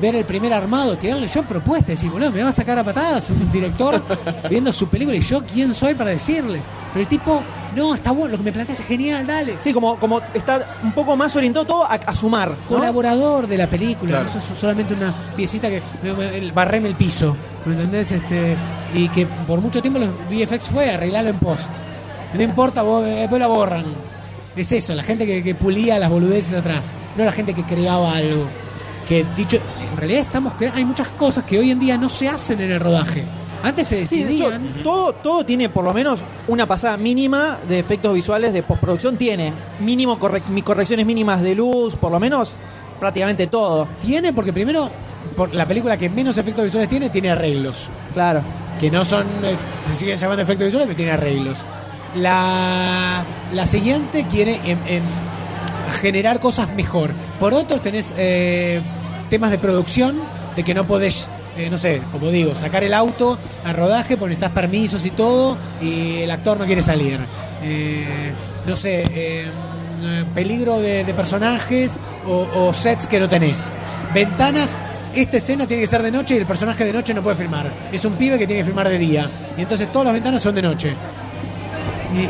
Ver 0.00 0.14
el 0.14 0.24
primer 0.24 0.52
armado, 0.52 0.96
tirarle 0.96 1.28
yo 1.28 1.42
propuestas, 1.42 1.88
decir, 1.88 2.10
boludo, 2.10 2.30
me 2.32 2.42
va 2.42 2.48
a 2.48 2.52
sacar 2.52 2.78
a 2.78 2.84
patadas 2.84 3.28
un 3.30 3.50
director 3.52 4.02
viendo 4.50 4.72
su 4.72 4.88
película 4.88 5.16
y 5.16 5.20
yo 5.20 5.44
quién 5.44 5.74
soy 5.74 5.94
para 5.94 6.10
decirle. 6.10 6.62
Pero 6.92 7.02
el 7.02 7.06
tipo, 7.08 7.42
no, 7.76 7.94
está 7.94 8.10
bueno, 8.10 8.32
lo 8.32 8.38
que 8.38 8.44
me 8.44 8.52
planteas 8.52 8.80
es 8.80 8.86
genial, 8.86 9.26
dale. 9.26 9.56
Sí, 9.60 9.72
como, 9.74 9.96
como 9.98 10.20
está 10.32 10.76
un 10.82 10.92
poco 10.92 11.16
más 11.16 11.36
orientado 11.36 11.66
todo 11.66 11.84
a, 11.84 11.94
a 11.94 12.16
sumar. 12.16 12.50
¿no? 12.50 12.56
colaborador 12.76 13.46
de 13.46 13.58
la 13.58 13.66
película, 13.66 14.10
Claro. 14.20 14.30
no 14.34 14.40
sos 14.40 14.58
solamente 14.58 14.94
una 14.94 15.14
piecita 15.36 15.68
que 15.68 15.82
me- 16.02 16.14
me- 16.14 16.38
el- 16.38 16.52
barreme 16.52 16.88
el 16.88 16.94
piso, 16.94 17.36
¿me 17.66 17.74
entendés? 17.74 18.10
Este, 18.12 18.56
y 18.94 19.08
que 19.10 19.26
por 19.26 19.60
mucho 19.60 19.82
tiempo 19.82 20.00
los 20.00 20.08
VFX 20.30 20.68
fue 20.68 20.90
arreglarlo 20.90 21.30
en 21.30 21.38
post. 21.38 21.70
No 22.34 22.42
importa, 22.42 22.80
vos, 22.82 23.04
eh, 23.06 23.10
después 23.20 23.38
la 23.38 23.48
borran. 23.48 23.84
Es 24.56 24.72
eso, 24.72 24.94
la 24.94 25.02
gente 25.02 25.26
que, 25.26 25.42
que 25.42 25.54
pulía 25.54 25.98
las 25.98 26.08
boludeces 26.10 26.54
atrás, 26.54 26.92
no 27.16 27.24
la 27.24 27.32
gente 27.32 27.52
que 27.54 27.62
creaba 27.64 28.14
algo. 28.16 28.46
Que 29.06 29.24
dicho, 29.36 29.58
realidad 30.00 30.22
estamos 30.22 30.52
hay 30.74 30.84
muchas 30.84 31.08
cosas 31.08 31.44
que 31.44 31.58
hoy 31.58 31.70
en 31.70 31.78
día 31.78 31.96
no 31.96 32.08
se 32.08 32.28
hacen 32.28 32.60
en 32.60 32.70
el 32.72 32.80
rodaje. 32.80 33.24
Antes 33.62 33.88
se 33.88 34.06
Sí, 34.06 34.24
de 34.24 34.34
hecho, 34.34 34.50
decidían. 34.50 34.82
todo, 34.82 35.12
todo 35.12 35.44
tiene 35.44 35.68
por 35.68 35.84
lo 35.84 35.92
menos 35.92 36.20
una 36.48 36.66
pasada 36.66 36.96
mínima 36.96 37.58
de 37.68 37.78
efectos 37.78 38.14
visuales 38.14 38.52
de 38.54 38.62
postproducción. 38.62 39.16
Tiene 39.18 39.52
mínimo 39.80 40.18
mi- 40.48 40.62
correcciones 40.62 41.04
mínimas 41.04 41.42
de 41.42 41.54
luz, 41.54 41.94
por 41.96 42.10
lo 42.10 42.18
menos 42.18 42.52
prácticamente 42.98 43.46
todo. 43.48 43.86
Tiene, 44.00 44.32
porque 44.32 44.52
primero, 44.52 44.90
por 45.36 45.52
la 45.54 45.66
película 45.66 45.96
que 45.98 46.08
menos 46.08 46.38
efectos 46.38 46.64
visuales 46.64 46.88
tiene, 46.88 47.10
tiene 47.10 47.30
arreglos. 47.30 47.88
Claro. 48.14 48.40
que 48.80 48.90
no 48.90 49.04
son, 49.04 49.26
se 49.86 49.94
siguen 49.94 50.16
llamando 50.16 50.42
efectos 50.42 50.64
visuales, 50.64 50.86
pero 50.86 50.96
tiene 50.96 51.12
arreglos. 51.12 51.58
La, 52.16 53.22
la 53.52 53.66
siguiente 53.66 54.26
quiere 54.26 54.58
generar 56.00 56.40
cosas 56.40 56.74
mejor. 56.74 57.10
Por 57.38 57.52
otro, 57.54 57.78
tenés 57.80 58.14
eh, 58.16 58.80
temas 59.30 59.50
de 59.50 59.56
producción, 59.58 60.20
de 60.56 60.62
que 60.64 60.74
no 60.74 60.84
podés, 60.86 61.30
eh, 61.56 61.70
no 61.70 61.78
sé, 61.78 62.02
como 62.12 62.28
digo, 62.30 62.54
sacar 62.54 62.84
el 62.84 62.92
auto 62.92 63.38
a 63.64 63.72
rodaje, 63.72 64.16
porque 64.18 64.30
necesitas 64.30 64.52
permisos 64.52 65.06
y 65.06 65.10
todo, 65.10 65.56
y 65.80 66.18
el 66.18 66.30
actor 66.30 66.58
no 66.58 66.66
quiere 66.66 66.82
salir. 66.82 67.18
Eh, 67.62 68.32
no 68.66 68.76
sé, 68.76 69.02
eh, 69.04 69.46
eh, 70.02 70.24
peligro 70.34 70.80
de, 70.80 71.04
de 71.04 71.14
personajes 71.14 71.98
o, 72.26 72.46
o 72.54 72.72
sets 72.74 73.06
que 73.06 73.18
no 73.20 73.28
tenés. 73.28 73.72
Ventanas 74.12 74.74
esta 75.14 75.38
escena 75.38 75.66
tiene 75.66 75.82
que 75.82 75.86
ser 75.88 76.02
de 76.02 76.10
noche 76.12 76.34
y 76.34 76.38
el 76.38 76.46
personaje 76.46 76.84
de 76.84 76.92
noche 76.92 77.12
no 77.14 77.22
puede 77.22 77.36
filmar. 77.36 77.70
Es 77.92 78.04
un 78.04 78.12
pibe 78.14 78.38
que 78.38 78.46
tiene 78.46 78.60
que 78.62 78.66
filmar 78.66 78.88
de 78.88 78.96
día. 78.98 79.28
Y 79.58 79.62
entonces 79.62 79.90
todas 79.90 80.04
las 80.06 80.14
ventanas 80.14 80.40
son 80.40 80.54
de 80.54 80.62
noche. 80.62 80.94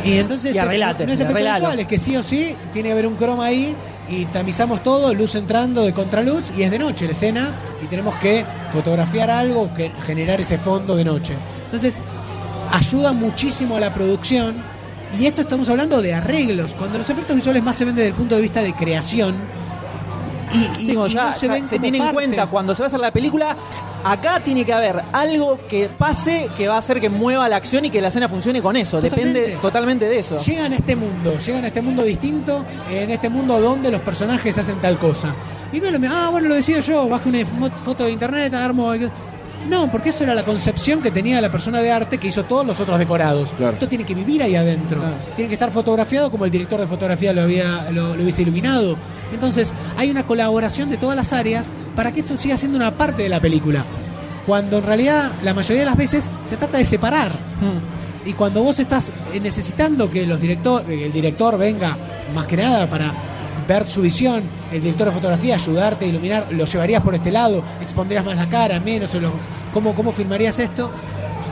Y, 0.05 0.11
y 0.11 0.19
entonces 0.19 0.55
Y 0.55 0.59
es- 0.59 0.65
no 1.07 1.13
efecto 1.21 1.35
visual, 1.61 1.81
es 1.81 1.87
que 1.87 1.99
sí 1.99 2.17
o 2.17 2.23
sí 2.23 2.55
tiene 2.73 2.89
que 2.89 2.93
haber 2.93 3.07
un 3.07 3.15
croma 3.17 3.47
ahí 3.47 3.75
y 4.11 4.25
tamizamos 4.27 4.83
todo, 4.83 5.15
luz 5.15 5.35
entrando 5.37 5.83
de 5.83 5.93
contraluz 5.95 6.51
y 6.57 6.63
es 6.65 6.71
de 6.71 6.79
noche 6.79 7.07
la 7.07 7.13
escena 7.13 7.53
y 7.83 7.87
tenemos 7.87 8.15
que 8.17 8.45
fotografiar 8.73 9.31
algo, 9.31 9.73
que 9.73 9.91
generar 10.03 10.41
ese 10.41 10.59
fondo 10.59 10.97
de 10.97 11.05
noche. 11.05 11.35
Entonces 11.67 12.01
ayuda 12.73 13.13
muchísimo 13.13 13.77
a 13.77 13.81
la 13.81 13.95
producción 13.95 14.57
y 15.19 15.27
esto 15.27 15.43
estamos 15.43 15.69
hablando 15.69 16.03
de 16.03 16.13
arreglos. 16.15 16.75
Cuando 16.75 16.99
los 16.99 17.09
efectos 17.09 17.35
visuales 17.37 17.63
más 17.63 17.77
se 17.77 17.85
ven 17.85 17.95
desde 17.95 18.09
el 18.09 18.15
punto 18.15 18.35
de 18.37 18.43
vista 18.43 18.61
de 18.63 18.73
creación, 18.75 19.37
y, 20.53 20.59
y- 20.59 20.87
Sí, 20.89 20.95
como 20.95 21.07
y 21.07 21.13
ya- 21.15 21.27
no 21.27 21.33
se 21.33 21.47
ya 21.47 21.53
ven 21.53 21.65
se 21.65 21.79
tiene 21.79 21.99
en 21.99 22.13
cuenta 22.13 22.47
cuando 22.49 22.75
se 22.75 22.83
va 22.83 22.87
a 22.87 22.89
hacer 22.89 23.01
la 23.01 23.13
película. 23.13 23.57
Acá 24.05 24.41
tiene 24.41 24.65
que 24.65 24.73
haber 24.73 25.03
algo 25.13 25.59
que 25.69 25.89
pase 25.89 26.49
que 26.57 26.69
va 26.69 26.77
a 26.77 26.79
hacer 26.79 27.01
que 27.01 27.09
mueva 27.11 27.49
la 27.49 27.57
acción 27.57 27.85
y 27.85 27.91
que 27.91 28.01
la 28.01 28.09
escena 28.09 28.29
funcione 28.29 28.63
con 28.63 28.77
eso. 28.77 29.01
Depende 29.01 29.59
Totalmente. 29.61 30.09
de 30.09 30.19
eso. 30.19 30.39
Llegan 30.39 30.73
a 30.73 30.77
este 30.77 30.97
mundo, 30.97 31.39
llegan 31.39 31.65
a 31.65 31.67
este 31.69 31.83
mundo 31.83 32.03
distinto, 32.03 32.65
en 32.91 33.11
este 33.11 33.29
mundo 33.29 33.61
donde 33.61 33.91
los 33.91 34.01
personajes 34.01 34.57
hacen 34.57 34.77
tal 34.81 34.99
cosa. 34.99 35.35
Y 35.73 35.81
no 35.81 35.87
es 35.87 35.93
lo 35.93 35.99
mismo, 36.01 36.17
ah, 36.19 36.29
bueno, 36.31 36.49
lo 36.49 36.55
decido 36.55 36.81
yo, 36.81 37.09
bajo 37.09 37.29
una 37.29 37.39
fo- 37.41 37.71
foto 37.77 38.05
de 38.05 38.13
internet, 38.13 38.53
armo. 38.55 38.93
No, 39.69 39.91
porque 39.91 40.09
eso 40.09 40.25
era 40.25 40.35
la 40.35 40.45
concepción 40.45 41.03
que 41.03 41.11
tenía 41.11 41.41
la 41.41 41.53
persona 41.53 41.81
de 41.81 41.91
arte 41.91 42.19
que 42.19 42.29
hizo 42.29 42.45
todos 42.45 42.67
los 42.67 42.81
otros 42.81 42.99
decorados. 42.99 43.51
Claro. 43.57 43.75
Esto 43.75 43.89
tiene 43.89 44.05
que 44.05 44.15
vivir 44.15 44.43
ahí 44.43 44.57
adentro. 44.57 45.01
Tiene 45.37 45.49
que 45.49 45.55
estar 45.55 45.71
fotografiado 45.71 46.31
como 46.31 46.45
el 46.45 46.51
director 46.51 46.81
de 46.81 46.87
fotografía 46.87 47.33
lo, 47.33 47.43
había, 47.43 47.91
lo, 47.91 48.17
lo 48.17 48.23
hubiese 48.23 48.43
iluminado. 48.43 48.97
Entonces, 49.33 49.73
hay 49.97 50.11
una 50.11 50.25
colaboración 50.25 50.91
de 50.91 50.97
todas 50.97 51.17
las 51.17 51.33
áreas 51.33 51.71
para 51.95 52.13
que 52.13 52.21
esto 52.21 52.37
siga 52.37 52.57
siendo 52.57 52.77
una 52.77 52.93
parte 52.93 53.23
de 53.23 53.29
la 53.29 53.41
película. 53.41 53.85
Cuando 54.47 54.79
en 54.79 54.85
realidad, 54.85 55.33
la 55.43 55.55
mayoría 55.55 55.81
de 55.81 55.87
las 55.87 55.97
veces, 55.97 56.29
se 56.47 56.57
trata 56.57 56.79
de 56.79 56.85
separar. 56.85 57.31
Mm. 57.31 58.29
Y 58.29 58.33
cuando 58.35 58.63
vos 58.63 58.79
estás 58.79 59.13
necesitando 59.41 60.11
que 60.11 60.27
los 60.27 60.41
director, 60.41 60.85
el 60.91 61.13
director 61.13 61.57
venga 61.57 61.97
más 62.35 62.47
que 62.47 62.57
nada 62.57 62.89
para 62.89 63.13
ver 63.75 63.89
su 63.89 64.01
visión, 64.03 64.43
el 64.73 64.81
director 64.81 65.07
de 65.09 65.13
fotografía, 65.15 65.55
ayudarte 65.55 66.05
a 66.05 66.09
iluminar, 66.09 66.47
lo 66.51 66.65
llevarías 66.65 67.03
por 67.03 67.15
este 67.15 67.31
lado, 67.31 67.63
expondrías 67.81 68.25
más 68.25 68.37
la 68.37 68.49
cara, 68.49 68.81
menos, 68.81 69.15
o 69.15 69.21
lo- 69.21 69.33
¿cómo, 69.73 69.95
¿cómo 69.95 70.11
filmarías 70.13 70.59
esto? 70.59 70.91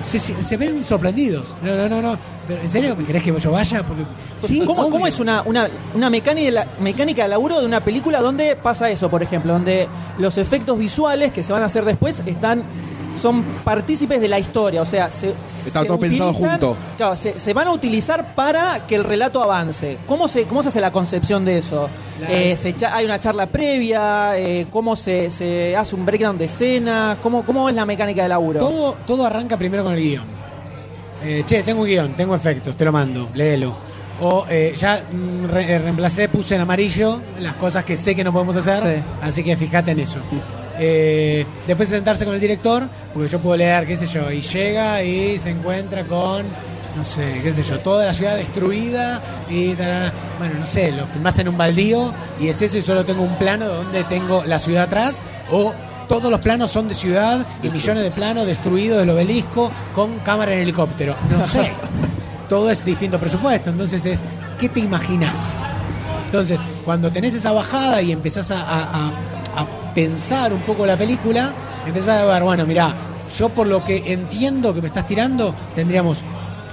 Se, 0.00 0.18
se- 0.20 0.42
se 0.44 0.56
ven 0.56 0.84
sorprendidos. 0.84 1.54
No, 1.62 1.74
no, 1.76 1.88
no, 1.88 2.02
no. 2.02 2.18
¿En 2.48 2.70
serio 2.70 2.96
me 2.96 3.04
querés 3.04 3.22
que 3.22 3.38
yo 3.38 3.50
vaya? 3.52 3.84
Porque, 3.86 4.04
sí, 4.36 4.62
¿Cómo, 4.64 5.06
es 5.06 5.20
una, 5.20 5.42
una, 5.42 5.68
una 5.94 6.08
mecánica, 6.10 6.66
mecánica 6.80 7.22
de 7.24 7.28
laburo 7.28 7.60
de 7.60 7.66
una 7.66 7.80
película 7.80 8.20
donde 8.20 8.56
pasa 8.56 8.88
eso, 8.90 9.08
por 9.10 9.22
ejemplo? 9.22 9.52
Donde 9.52 9.86
los 10.18 10.38
efectos 10.38 10.78
visuales 10.78 11.30
que 11.32 11.42
se 11.44 11.52
van 11.52 11.62
a 11.62 11.66
hacer 11.66 11.84
después 11.84 12.22
están 12.26 12.62
son 13.18 13.42
partícipes 13.64 14.20
de 14.20 14.28
la 14.28 14.38
historia, 14.38 14.82
o 14.82 14.86
sea, 14.86 15.10
se, 15.10 15.30
Está 15.30 15.80
se 15.80 15.86
todo 15.86 15.98
pensado 15.98 16.32
junto. 16.32 16.76
Claro, 16.96 17.16
se, 17.16 17.38
se 17.38 17.52
van 17.52 17.68
a 17.68 17.72
utilizar 17.72 18.34
para 18.34 18.86
que 18.86 18.94
el 18.94 19.04
relato 19.04 19.42
avance. 19.42 19.98
¿Cómo 20.06 20.28
se, 20.28 20.44
cómo 20.44 20.62
se 20.62 20.68
hace 20.70 20.80
la 20.80 20.90
concepción 20.92 21.44
de 21.44 21.58
eso? 21.58 21.88
Eh, 22.28 22.56
se 22.56 22.70
echa- 22.70 22.94
¿Hay 22.94 23.04
una 23.04 23.20
charla 23.20 23.46
previa? 23.46 24.38
Eh, 24.38 24.66
¿Cómo 24.70 24.96
se, 24.96 25.30
se 25.30 25.76
hace 25.76 25.94
un 25.94 26.04
breakdown 26.06 26.38
de 26.38 26.46
escena? 26.46 27.16
¿Cómo, 27.22 27.44
¿Cómo 27.44 27.68
es 27.68 27.74
la 27.74 27.84
mecánica 27.84 28.22
de 28.22 28.28
laburo? 28.28 28.60
Todo, 28.60 28.96
todo 29.06 29.26
arranca 29.26 29.56
primero 29.56 29.84
con 29.84 29.92
el 29.94 30.00
guion. 30.00 30.24
Eh, 31.24 31.42
che, 31.46 31.62
tengo 31.62 31.80
un 31.82 31.86
guion, 31.88 32.12
tengo 32.14 32.34
efectos, 32.34 32.76
te 32.76 32.84
lo 32.84 32.92
mando, 32.92 33.28
léelo. 33.34 33.74
O 34.20 34.44
eh, 34.50 34.74
ya 34.76 35.02
mm, 35.10 35.44
re- 35.46 35.78
reemplacé, 35.78 36.28
puse 36.28 36.56
en 36.56 36.60
amarillo 36.62 37.20
las 37.40 37.54
cosas 37.54 37.84
que 37.84 37.96
sé 37.96 38.16
que 38.16 38.24
no 38.24 38.32
podemos 38.32 38.56
hacer, 38.56 38.78
Sí. 38.96 39.02
así 39.22 39.44
que 39.44 39.56
fíjate 39.56 39.92
en 39.92 40.00
eso. 40.00 40.18
Eh, 40.78 41.44
después 41.66 41.90
de 41.90 41.96
sentarse 41.96 42.24
con 42.24 42.34
el 42.34 42.40
director, 42.40 42.88
porque 43.12 43.28
yo 43.28 43.38
puedo 43.40 43.56
leer, 43.56 43.86
qué 43.86 43.96
sé 43.96 44.06
yo, 44.06 44.30
y 44.30 44.40
llega 44.40 45.02
y 45.02 45.38
se 45.38 45.50
encuentra 45.50 46.04
con, 46.04 46.44
no 46.96 47.02
sé, 47.04 47.40
qué 47.42 47.52
sé 47.52 47.62
yo, 47.62 47.80
toda 47.80 48.06
la 48.06 48.14
ciudad 48.14 48.36
destruida 48.36 49.20
y 49.50 49.74
bueno, 49.74 50.54
no 50.60 50.66
sé, 50.66 50.92
lo 50.92 51.06
filmás 51.06 51.38
en 51.40 51.48
un 51.48 51.56
baldío 51.58 52.12
y 52.40 52.48
es 52.48 52.62
eso 52.62 52.78
y 52.78 52.82
solo 52.82 53.04
tengo 53.04 53.22
un 53.22 53.36
plano 53.38 53.66
donde 53.66 54.04
tengo 54.04 54.44
la 54.44 54.58
ciudad 54.58 54.84
atrás 54.84 55.20
o 55.50 55.74
todos 56.08 56.30
los 56.30 56.40
planos 56.40 56.70
son 56.70 56.88
de 56.88 56.94
ciudad 56.94 57.44
y 57.62 57.68
millones 57.68 58.02
de 58.02 58.10
planos 58.10 58.46
destruidos 58.46 58.98
del 58.98 59.10
obelisco 59.10 59.70
con 59.94 60.18
cámara 60.20 60.52
en 60.54 60.60
helicóptero. 60.60 61.14
No 61.30 61.42
sé. 61.46 61.70
Todo 62.48 62.70
es 62.70 62.82
distinto 62.84 63.18
presupuesto. 63.18 63.68
Entonces 63.68 64.06
es, 64.06 64.24
¿qué 64.58 64.70
te 64.70 64.80
imaginas? 64.80 65.54
Entonces, 66.24 66.60
cuando 66.84 67.10
tenés 67.10 67.34
esa 67.34 67.52
bajada 67.52 68.00
y 68.00 68.12
empezás 68.12 68.50
a, 68.50 68.60
a- 68.62 68.84
a- 68.84 69.08
a 69.08 69.37
pensar 69.94 70.52
un 70.52 70.60
poco 70.62 70.86
la 70.86 70.96
película, 70.96 71.52
empezás 71.86 72.20
a 72.20 72.24
ver, 72.24 72.42
bueno, 72.42 72.66
mirá, 72.66 72.94
yo 73.36 73.48
por 73.48 73.66
lo 73.66 73.84
que 73.84 74.12
entiendo 74.12 74.74
que 74.74 74.80
me 74.80 74.88
estás 74.88 75.06
tirando, 75.06 75.54
tendríamos 75.74 76.22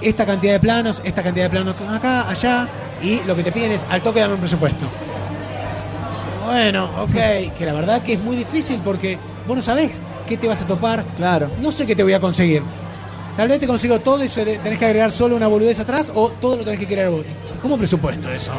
esta 0.01 0.25
cantidad 0.25 0.54
de 0.54 0.60
planos, 0.60 1.01
esta 1.04 1.23
cantidad 1.23 1.45
de 1.45 1.49
planos 1.49 1.75
acá, 1.89 2.30
allá, 2.30 2.67
y 3.01 3.21
lo 3.23 3.36
que 3.36 3.43
te 3.43 3.51
piden 3.51 3.71
es 3.71 3.86
al 3.89 4.01
toque 4.01 4.19
dame 4.19 4.36
un 4.36 4.39
presupuesto. 4.39 4.86
Bueno, 6.45 6.89
ok, 7.01 7.56
que 7.58 7.65
la 7.65 7.73
verdad 7.73 8.04
que 8.04 8.13
es 8.13 8.19
muy 8.19 8.36
difícil 8.36 8.80
porque 8.84 9.17
vos 9.47 9.56
no 9.56 9.63
sabés 9.63 10.01
qué 10.28 10.38
te 10.38 10.47
vas 10.47 10.62
a 10.62 10.67
topar. 10.67 11.04
Claro. 11.17 11.49
No 11.60 11.71
sé 11.71 11.86
qué 11.86 11.95
te 11.95 12.04
voy 12.04 12.13
a 12.13 12.19
conseguir. 12.19 12.62
Tal 13.36 13.47
vez 13.47 13.60
te 13.60 13.67
consigo 13.67 13.99
todo 13.99 14.23
y 14.23 14.30
tenés 14.30 14.80
que 14.80 14.86
agregar 14.86 15.12
solo 15.12 15.36
una 15.36 15.47
boludez 15.47 15.80
atrás 15.80 16.12
o 16.13 16.30
todo 16.30 16.58
lo 16.58 16.63
tenés 16.63 16.80
que 16.80 16.88
crear 16.88 17.10
vos. 17.10 17.21
¿Y 17.21 17.60
¿Cómo 17.60 17.78
presupuesto 17.78 18.32
eso? 18.32 18.54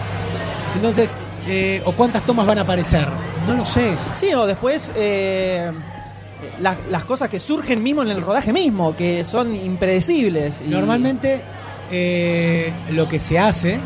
Entonces, 0.75 1.17
eh, 1.47 1.81
o 1.85 1.93
cuántas 1.93 2.27
tomas 2.27 2.47
van 2.47 2.59
a 2.59 2.63
aparecer. 2.63 3.07
No 3.47 3.55
lo 3.55 3.65
sé. 3.65 3.95
Sí, 4.15 4.33
o 4.35 4.47
después 4.47 4.91
eh, 4.97 5.71
las, 6.61 6.77
las 6.91 7.05
cosas 7.05 7.29
que 7.31 7.41
surgen 7.41 7.83
mismo 7.83 8.03
en 8.03 8.09
el 8.11 8.21
rodaje 8.21 8.53
mismo, 8.53 8.95
que 8.97 9.25
son 9.25 9.55
impredecibles. 9.55 10.55
y- 10.67 10.71
Normalmente 10.71 11.43
eh, 11.91 12.73
lo 12.91 13.09
que 13.09 13.19
se 13.19 13.39
hace, 13.39 13.79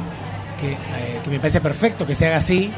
que, 0.60 0.72
eh, 0.72 0.76
que 1.22 1.30
me 1.30 1.38
parece 1.38 1.60
perfecto 1.60 2.06
que 2.06 2.14
se 2.14 2.26
haga 2.26 2.36
así, 2.38 2.72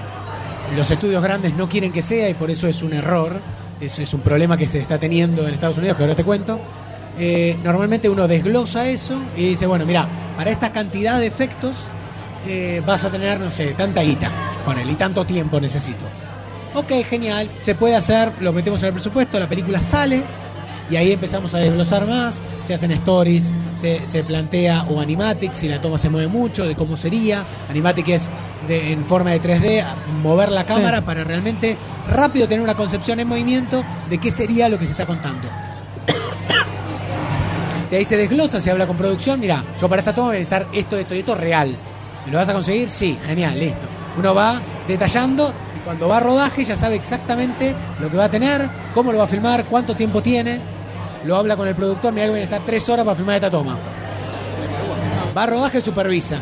los 0.76 0.90
estudios 0.90 1.22
grandes 1.22 1.54
no 1.54 1.68
quieren 1.68 1.92
que 1.92 2.02
sea 2.02 2.28
y 2.28 2.34
por 2.34 2.50
eso 2.50 2.66
es 2.66 2.82
un 2.82 2.92
error, 2.94 3.38
eso 3.80 4.02
es 4.02 4.12
un 4.14 4.20
problema 4.20 4.56
que 4.56 4.66
se 4.66 4.78
está 4.80 4.98
teniendo 4.98 5.46
en 5.46 5.54
Estados 5.54 5.78
Unidos, 5.78 5.96
que 5.96 6.02
ahora 6.04 6.14
te 6.14 6.24
cuento. 6.24 6.58
Eh, 7.18 7.58
normalmente 7.62 8.08
uno 8.08 8.26
desglosa 8.26 8.88
eso 8.88 9.18
y 9.36 9.48
dice, 9.50 9.66
bueno, 9.66 9.84
mira, 9.84 10.08
para 10.36 10.50
esta 10.50 10.72
cantidad 10.72 11.20
de 11.20 11.26
efectos 11.26 11.76
eh, 12.48 12.82
vas 12.86 13.04
a 13.04 13.10
tener, 13.10 13.38
no 13.38 13.50
sé, 13.50 13.66
tanta 13.74 14.00
guita, 14.00 14.30
ponele, 14.64 14.92
y 14.92 14.96
tanto 14.96 15.24
tiempo 15.26 15.60
necesito. 15.60 16.04
Ok, 16.74 16.90
genial, 17.08 17.50
se 17.60 17.74
puede 17.74 17.94
hacer, 17.96 18.32
lo 18.40 18.52
metemos 18.52 18.80
en 18.82 18.88
el 18.88 18.92
presupuesto, 18.94 19.38
la 19.38 19.48
película 19.48 19.80
sale 19.82 20.22
y 20.90 20.96
ahí 20.96 21.12
empezamos 21.12 21.54
a 21.54 21.58
desglosar 21.58 22.06
más, 22.06 22.40
se 22.64 22.72
hacen 22.74 22.92
stories, 22.92 23.52
se, 23.76 24.06
se 24.06 24.24
plantea 24.24 24.84
o 24.88 25.00
animatic, 25.00 25.52
si 25.52 25.68
la 25.68 25.80
toma 25.82 25.98
se 25.98 26.08
mueve 26.08 26.28
mucho, 26.28 26.64
de 26.66 26.74
cómo 26.74 26.96
sería, 26.96 27.44
animatic 27.68 28.08
es 28.08 28.30
de, 28.68 28.92
en 28.92 29.04
forma 29.04 29.30
de 29.32 29.40
3D, 29.42 29.84
mover 30.22 30.50
la 30.50 30.64
cámara 30.64 30.98
Sí. 30.98 31.04
para 31.04 31.24
realmente 31.24 31.76
rápido 32.10 32.48
tener 32.48 32.62
una 32.62 32.74
concepción 32.74 33.20
en 33.20 33.28
movimiento 33.28 33.84
de 34.08 34.18
qué 34.18 34.30
sería 34.30 34.68
lo 34.70 34.78
que 34.78 34.86
se 34.86 34.92
está 34.92 35.04
contando. 35.06 35.48
De 37.90 37.98
ahí 37.98 38.04
se 38.06 38.16
desglosa, 38.16 38.60
se 38.60 38.70
habla 38.70 38.86
con 38.86 38.96
producción. 38.96 39.38
Mira, 39.38 39.62
yo 39.78 39.86
para 39.88 40.00
esta 40.00 40.14
toma 40.14 40.28
voy 40.28 40.36
a 40.36 40.38
necesitar 40.38 40.66
esto, 40.72 40.96
esto 40.96 41.14
y 41.14 41.18
esto 41.18 41.34
real. 41.34 41.76
¿Me 42.24 42.32
lo 42.32 42.38
vas 42.38 42.48
a 42.48 42.54
conseguir? 42.54 42.88
Sí, 42.88 43.18
genial, 43.22 43.58
listo. 43.58 43.84
Uno 44.16 44.34
va 44.34 44.60
detallando 44.88 45.52
cuando 45.84 46.08
va 46.08 46.18
a 46.18 46.20
rodaje 46.20 46.64
ya 46.64 46.76
sabe 46.76 46.94
exactamente 46.96 47.74
lo 48.00 48.08
que 48.10 48.16
va 48.16 48.24
a 48.24 48.30
tener, 48.30 48.68
cómo 48.94 49.12
lo 49.12 49.18
va 49.18 49.24
a 49.24 49.28
filmar, 49.28 49.64
cuánto 49.64 49.94
tiempo 49.96 50.22
tiene. 50.22 50.58
Lo 51.24 51.36
habla 51.36 51.56
con 51.56 51.68
el 51.68 51.74
productor, 51.74 52.12
mira 52.12 52.26
que 52.26 52.30
voy 52.32 52.40
a 52.40 52.44
estar 52.44 52.62
tres 52.62 52.88
horas 52.88 53.04
para 53.04 53.16
filmar 53.16 53.36
esta 53.36 53.50
toma. 53.50 53.76
Va 55.36 55.42
a 55.44 55.46
rodaje, 55.46 55.80
supervisa. 55.80 56.38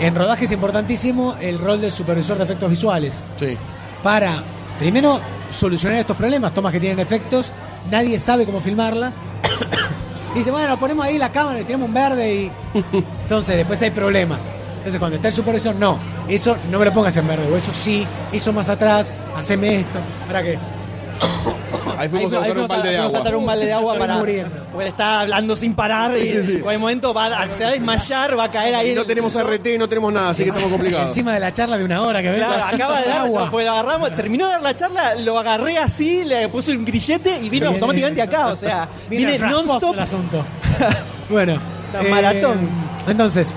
En 0.00 0.14
rodaje 0.14 0.44
es 0.44 0.52
importantísimo 0.52 1.34
el 1.40 1.58
rol 1.58 1.80
del 1.80 1.90
supervisor 1.90 2.36
de 2.36 2.44
efectos 2.44 2.68
visuales 2.68 3.24
Sí. 3.40 3.56
para, 4.02 4.42
primero, 4.78 5.18
solucionar 5.50 5.98
estos 6.00 6.16
problemas, 6.16 6.52
tomas 6.52 6.72
que 6.72 6.80
tienen 6.80 6.98
efectos, 6.98 7.52
nadie 7.90 8.18
sabe 8.18 8.44
cómo 8.44 8.60
filmarla. 8.60 9.12
Dice, 10.34 10.50
bueno, 10.50 10.78
ponemos 10.78 11.06
ahí 11.06 11.16
la 11.16 11.32
cámara, 11.32 11.58
le 11.58 11.64
tiramos 11.64 11.88
un 11.88 11.94
verde 11.94 12.34
y... 12.34 12.52
Entonces, 13.22 13.56
después 13.56 13.80
hay 13.80 13.90
problemas. 13.90 14.42
Entonces, 14.86 15.00
cuando 15.00 15.16
está 15.16 15.26
el 15.28 15.34
supervisor, 15.34 15.74
no, 15.74 15.98
eso 16.28 16.56
no 16.70 16.78
me 16.78 16.84
lo 16.84 16.92
pongas 16.92 17.16
en 17.16 17.26
verde, 17.26 17.44
o 17.52 17.56
eso 17.56 17.72
sí, 17.74 18.06
eso 18.32 18.52
más 18.52 18.68
atrás, 18.68 19.12
haceme 19.36 19.80
esto. 19.80 19.98
¿Para 20.28 20.44
qué? 20.44 20.56
Ahí 21.98 22.08
fuimos 22.08 22.30
Ahí 22.32 22.38
a 22.38 22.40
buscar 22.42 22.58
un 22.62 22.68
balde 22.68 22.90
de 22.90 22.96
fuimos 22.98 23.14
a 23.14 23.18
agua. 23.18 23.36
un 23.38 23.46
balde 23.46 23.66
de 23.66 23.72
agua 23.72 23.98
para. 23.98 24.18
Porque 24.18 24.44
le 24.84 24.88
está 24.88 25.20
hablando 25.22 25.56
sin 25.56 25.74
parar 25.74 26.16
y 26.16 26.28
Sí, 26.28 26.44
sí. 26.44 26.52
en 26.56 26.60
cualquier 26.60 26.78
momento 26.78 27.12
va 27.14 27.26
a, 27.26 27.50
se 27.50 27.64
va 27.64 27.70
a 27.70 27.72
desmayar, 27.72 28.38
va 28.38 28.44
a 28.44 28.50
caer 28.50 28.74
ahí. 28.76 28.90
Y 28.90 28.94
no 28.94 29.00
el- 29.00 29.06
tenemos 29.08 29.34
RT, 29.34 29.78
no 29.78 29.88
tenemos 29.88 30.12
nada, 30.12 30.30
así 30.30 30.42
que 30.44 30.50
estamos 30.50 30.70
complicados. 30.70 31.08
Encima 31.08 31.32
de 31.34 31.40
la 31.40 31.52
charla 31.52 31.78
de 31.78 31.84
una 31.84 32.02
hora 32.02 32.22
que 32.22 32.32
Claro, 32.34 32.64
acaba 32.72 33.00
de 33.00 33.08
dar, 33.08 33.20
agua. 33.22 33.48
porque 33.50 33.64
lo 33.66 33.72
agarramos, 33.72 34.14
terminó 34.14 34.46
de 34.46 34.52
dar 34.52 34.62
la 34.62 34.76
charla, 34.76 35.14
lo 35.16 35.36
agarré 35.38 35.78
así, 35.78 36.24
le 36.24 36.48
puse 36.48 36.76
un 36.76 36.84
grillete 36.84 37.30
y 37.38 37.48
vino 37.48 37.50
Viene- 37.50 37.66
automáticamente 37.68 38.22
acá, 38.22 38.48
o 38.48 38.56
sea, 38.56 38.88
Viene 39.08 39.36
non-stop. 39.38 39.94
el 39.94 40.00
asunto. 40.00 40.44
bueno, 41.30 41.58
La 41.94 42.02
maratón. 42.02 42.68
Entonces, 43.08 43.54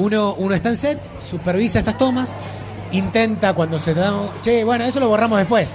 uno, 0.00 0.34
uno 0.34 0.54
está 0.54 0.68
en 0.70 0.76
set, 0.76 0.98
supervisa 1.20 1.78
estas 1.78 1.96
tomas, 1.98 2.34
intenta 2.92 3.52
cuando 3.54 3.78
se 3.78 3.94
da. 3.94 4.12
Che, 4.42 4.64
bueno, 4.64 4.84
eso 4.84 4.98
lo 5.00 5.08
borramos 5.08 5.38
después. 5.38 5.70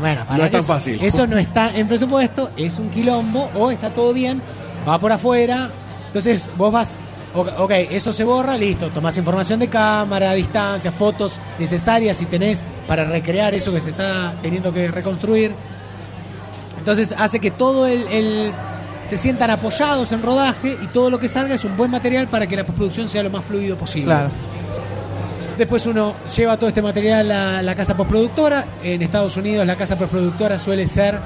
Bueno, 0.00 0.24
para 0.24 0.38
No 0.38 0.44
es 0.46 0.50
tan 0.50 0.60
eso- 0.60 0.72
fácil. 0.72 1.02
Eso 1.02 1.26
no 1.26 1.38
está 1.38 1.70
en 1.76 1.86
presupuesto, 1.86 2.50
es 2.56 2.78
un 2.78 2.90
quilombo, 2.90 3.50
o 3.54 3.70
está 3.70 3.90
todo 3.90 4.12
bien, 4.12 4.40
va 4.88 4.98
por 4.98 5.12
afuera. 5.12 5.70
Entonces, 6.08 6.48
vos 6.56 6.72
vas. 6.72 6.98
Ok, 7.36 7.48
ok, 7.58 7.70
eso 7.90 8.12
se 8.12 8.22
borra, 8.22 8.56
listo. 8.56 8.90
Tomás 8.90 9.16
información 9.18 9.58
de 9.58 9.66
cámara, 9.68 10.32
distancia, 10.34 10.92
fotos 10.92 11.40
necesarias 11.58 12.16
si 12.16 12.26
tenés 12.26 12.64
para 12.86 13.02
recrear 13.04 13.54
eso 13.54 13.72
que 13.72 13.80
se 13.80 13.90
está 13.90 14.34
teniendo 14.40 14.72
que 14.72 14.86
reconstruir. 14.88 15.52
Entonces 16.78 17.14
hace 17.18 17.40
que 17.40 17.50
todo 17.50 17.86
el, 17.86 18.06
el- 18.08 18.52
se 19.06 19.18
sientan 19.18 19.50
apoyados 19.50 20.12
en 20.12 20.22
rodaje 20.22 20.76
y 20.82 20.86
todo 20.88 21.10
lo 21.10 21.18
que 21.18 21.28
salga 21.28 21.54
es 21.54 21.64
un 21.64 21.76
buen 21.76 21.90
material 21.90 22.28
para 22.28 22.46
que 22.46 22.56
la 22.56 22.64
postproducción 22.64 23.08
sea 23.08 23.22
lo 23.22 23.30
más 23.30 23.44
fluido 23.44 23.76
posible. 23.76 24.06
Claro. 24.06 24.30
Después 25.56 25.86
uno 25.86 26.14
lleva 26.36 26.56
todo 26.56 26.68
este 26.68 26.82
material 26.82 27.30
a 27.30 27.62
la 27.62 27.74
casa 27.74 27.96
postproductora. 27.96 28.64
En 28.82 29.02
Estados 29.02 29.36
Unidos 29.36 29.66
la 29.66 29.76
casa 29.76 29.96
postproductora 29.96 30.58
suele 30.58 30.86
ser, 30.86 31.18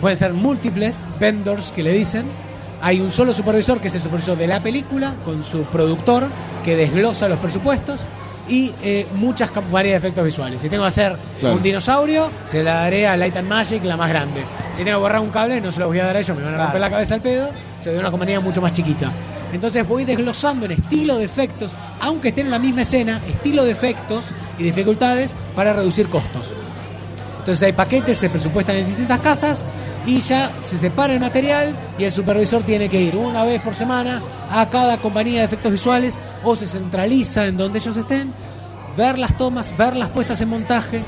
pueden 0.00 0.16
ser 0.16 0.32
múltiples 0.32 0.96
vendors 1.18 1.70
que 1.70 1.82
le 1.82 1.92
dicen. 1.92 2.24
Hay 2.82 3.00
un 3.00 3.10
solo 3.10 3.32
supervisor 3.34 3.80
que 3.80 3.88
es 3.88 3.94
el 3.94 4.00
supervisor 4.00 4.36
de 4.36 4.46
la 4.46 4.62
película 4.62 5.14
con 5.24 5.44
su 5.44 5.64
productor 5.64 6.28
que 6.64 6.76
desglosa 6.76 7.28
los 7.28 7.38
presupuestos 7.38 8.06
y 8.50 8.74
eh, 8.82 9.06
muchas 9.14 9.50
varias 9.70 9.92
de 10.02 10.08
efectos 10.08 10.24
visuales. 10.24 10.60
Si 10.60 10.68
tengo 10.68 10.82
que 10.82 10.88
hacer 10.88 11.16
Claro. 11.40 11.56
un 11.56 11.62
dinosaurio, 11.62 12.30
se 12.46 12.62
la 12.62 12.74
daré 12.74 13.06
a 13.06 13.16
Light 13.16 13.36
and 13.36 13.48
Magic, 13.48 13.82
la 13.84 13.96
más 13.96 14.08
grande. 14.10 14.42
Si 14.76 14.84
tengo 14.84 14.98
que 14.98 15.02
borrar 15.02 15.20
un 15.20 15.30
cable, 15.30 15.60
no 15.60 15.70
se 15.72 15.80
lo 15.80 15.86
voy 15.86 16.00
a 16.00 16.06
dar 16.06 16.16
a 16.16 16.20
ellos, 16.20 16.36
me 16.36 16.42
van 16.42 16.54
a 16.54 16.56
romper 16.58 16.72
Claro. 16.72 16.80
la 16.80 16.90
cabeza 16.90 17.14
al 17.14 17.20
pedo. 17.22 17.50
Se 17.82 17.88
doy 17.90 17.98
a 17.98 18.00
una 18.00 18.10
compañía 18.10 18.40
mucho 18.40 18.60
más 18.60 18.72
chiquita. 18.72 19.10
Entonces 19.52 19.86
voy 19.88 20.04
desglosando 20.04 20.66
en 20.66 20.72
estilo 20.72 21.16
de 21.16 21.24
efectos, 21.24 21.72
aunque 22.00 22.28
estén 22.28 22.46
en 22.46 22.52
la 22.52 22.58
misma 22.58 22.82
escena, 22.82 23.20
estilo 23.28 23.64
de 23.64 23.70
efectos 23.70 24.24
y 24.58 24.62
dificultades 24.64 25.32
para 25.56 25.72
reducir 25.72 26.08
costos. 26.08 26.52
Entonces 27.40 27.62
hay 27.64 27.72
paquetes, 27.72 28.18
se 28.18 28.28
presupuestan 28.30 28.76
en 28.76 28.86
distintas 28.86 29.18
casas 29.20 29.64
y 30.06 30.20
ya 30.20 30.50
se 30.60 30.78
separa 30.78 31.12
el 31.12 31.20
material 31.20 31.74
y 31.98 32.04
el 32.04 32.12
supervisor 32.12 32.62
tiene 32.62 32.88
que 32.88 33.00
ir 33.00 33.16
una 33.16 33.44
vez 33.44 33.60
por 33.60 33.74
semana 33.74 34.22
a 34.50 34.68
cada 34.68 34.98
compañía 34.98 35.40
de 35.40 35.46
efectos 35.46 35.72
visuales 35.72 36.18
o 36.42 36.56
se 36.56 36.66
centraliza 36.66 37.46
en 37.46 37.56
donde 37.56 37.78
ellos 37.78 37.96
estén, 37.96 38.32
ver 38.96 39.18
las 39.18 39.36
tomas, 39.36 39.76
ver 39.76 39.96
las 39.96 40.08
puestas 40.10 40.40
en 40.40 40.48
montaje, 40.48 41.02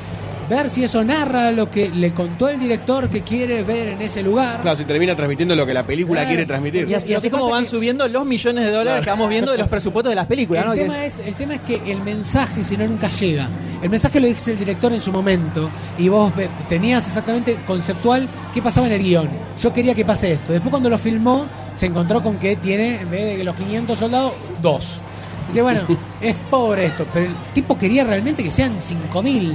ver 0.52 0.70
si 0.70 0.84
eso 0.84 1.02
narra 1.02 1.50
lo 1.50 1.70
que 1.70 1.90
le 1.90 2.12
contó 2.12 2.48
el 2.48 2.58
director 2.60 3.08
que 3.08 3.22
quiere 3.22 3.62
ver 3.62 3.88
en 3.88 4.02
ese 4.02 4.22
lugar. 4.22 4.60
Claro, 4.62 4.76
se 4.76 4.84
termina 4.84 5.14
transmitiendo 5.16 5.56
lo 5.56 5.64
que 5.66 5.74
la 5.74 5.84
película 5.86 6.20
Claro. 6.20 6.28
quiere 6.28 6.46
transmitir. 6.46 6.88
Y 6.88 6.94
así, 6.94 7.12
y 7.26 7.30
como 7.30 7.48
van 7.50 7.64
que- 7.64 7.70
subiendo 7.70 8.06
los 8.08 8.24
millones 8.26 8.64
de 8.66 8.70
dólares 8.70 9.02
que 9.04 9.10
vamos 9.10 9.28
viendo 9.28 9.52
de 9.52 9.58
los 9.58 9.68
presupuestos 9.68 10.10
de 10.10 10.16
las 10.16 10.26
películas, 10.26 10.64
El, 10.64 10.68
¿no? 10.70 10.74
Que- 10.74 10.82
tema 10.82 11.04
es, 11.04 11.18
el 11.26 11.34
tema 11.34 11.54
es 11.54 11.60
que 11.62 11.90
el 11.90 12.02
mensaje, 12.02 12.64
si 12.64 12.76
no, 12.76 12.86
nunca 12.86 13.08
llega. 13.08 13.48
El 13.82 13.90
mensaje 13.90 14.20
lo 14.20 14.26
dice 14.28 14.52
el 14.52 14.58
director 14.58 14.92
en 14.92 15.00
su 15.00 15.10
momento 15.12 15.70
y 15.98 16.08
vos 16.08 16.32
tenías 16.68 17.06
exactamente 17.06 17.58
conceptual 17.66 18.28
qué 18.54 18.62
pasaba 18.62 18.86
en 18.86 18.92
el 18.92 19.02
guion. 19.02 19.28
Yo 19.60 19.72
quería 19.72 19.94
que 19.94 20.04
pase 20.04 20.32
esto. 20.34 20.52
Después 20.52 20.70
cuando 20.70 20.88
lo 20.90 20.98
filmó, 20.98 21.46
se 21.74 21.86
encontró 21.86 22.22
con 22.22 22.36
que 22.36 22.56
tiene, 22.56 23.00
en 23.00 23.10
vez 23.10 23.24
de 23.24 23.36
que 23.38 23.44
los 23.44 23.56
500 23.56 23.98
soldados, 23.98 24.34
dos. 24.60 25.00
Dice, 25.48 25.62
bueno, 25.62 25.80
es 26.20 26.34
pobre 26.50 26.86
esto, 26.86 27.04
pero 27.12 27.26
el 27.26 27.32
tipo 27.52 27.76
quería 27.76 28.04
realmente 28.04 28.44
que 28.44 28.50
sean 28.50 28.76
5.000. 28.80 29.54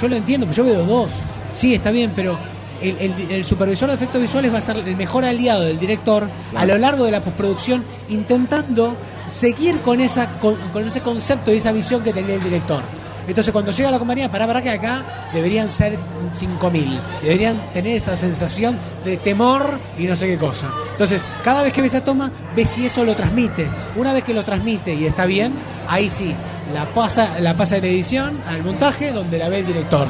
Yo 0.00 0.08
lo 0.08 0.16
entiendo, 0.16 0.46
pero 0.46 0.56
yo 0.56 0.64
veo 0.64 0.84
dos. 0.84 1.12
Sí, 1.50 1.74
está 1.74 1.90
bien, 1.90 2.12
pero 2.14 2.36
el, 2.82 2.96
el- 2.98 3.30
el 3.30 3.44
supervisor 3.44 3.88
de 3.88 3.94
efectos 3.94 4.20
visuales 4.20 4.52
va 4.52 4.58
a 4.58 4.60
ser 4.60 4.76
el 4.76 4.96
mejor 4.96 5.24
aliado 5.24 5.62
del 5.62 5.78
director 5.78 6.28
a 6.54 6.64
lo 6.66 6.76
largo 6.78 7.04
de 7.04 7.10
la 7.12 7.22
postproducción, 7.22 7.82
intentando 8.08 8.96
seguir 9.26 9.80
con, 9.80 10.00
esa, 10.00 10.38
con, 10.38 10.56
con 10.72 10.86
ese 10.86 11.00
concepto 11.00 11.52
y 11.52 11.56
esa 11.56 11.72
visión 11.72 12.02
que 12.02 12.12
tenía 12.12 12.34
el 12.34 12.42
director. 12.42 12.82
Entonces, 13.28 13.50
cuando 13.52 13.72
llega 13.72 13.90
la 13.90 13.98
compañía, 13.98 14.30
para 14.30 14.46
para 14.46 14.62
que 14.62 14.70
acá 14.70 15.04
deberían 15.34 15.68
ser 15.68 15.98
5.000. 16.38 17.00
Deberían 17.22 17.72
tener 17.72 17.96
esta 17.96 18.16
sensación 18.16 18.78
de 19.04 19.16
temor 19.16 19.80
y 19.98 20.04
no 20.04 20.14
sé 20.14 20.28
qué 20.28 20.38
cosa. 20.38 20.70
Entonces, 20.92 21.26
cada 21.42 21.64
vez 21.64 21.72
que 21.72 21.80
ve 21.80 21.88
esa 21.88 22.04
toma, 22.04 22.30
ve 22.54 22.64
si 22.64 22.86
eso 22.86 23.04
lo 23.04 23.16
transmite. 23.16 23.68
Una 23.96 24.12
vez 24.12 24.22
que 24.22 24.32
lo 24.32 24.44
transmite 24.44 24.94
y 24.94 25.06
está 25.06 25.26
bien, 25.26 25.54
ahí 25.88 26.08
sí, 26.08 26.34
la 26.74 26.84
pasa, 26.86 27.40
la 27.40 27.54
pasa 27.56 27.76
en 27.76 27.84
edición, 27.84 28.40
al 28.48 28.62
montaje, 28.62 29.12
donde 29.12 29.38
la 29.38 29.48
ve 29.48 29.58
el 29.60 29.66
director. 29.66 30.08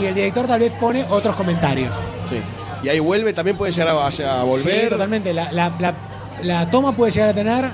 Y 0.00 0.06
el 0.06 0.14
director 0.14 0.46
tal 0.46 0.60
vez 0.60 0.72
pone 0.72 1.04
otros 1.08 1.36
comentarios. 1.36 1.94
Sí. 2.28 2.40
Y 2.82 2.88
ahí 2.88 2.98
vuelve, 2.98 3.32
también 3.32 3.56
puede 3.56 3.72
llegar 3.72 3.88
a, 3.88 4.06
a 4.40 4.42
volver. 4.42 4.82
Sí, 4.84 4.90
totalmente. 4.90 5.32
La, 5.32 5.52
la- 5.52 5.72
la- 5.78 5.94
la 6.42 6.68
toma 6.70 6.92
puede 6.92 7.12
llegar 7.12 7.30
a 7.30 7.32
tener 7.34 7.64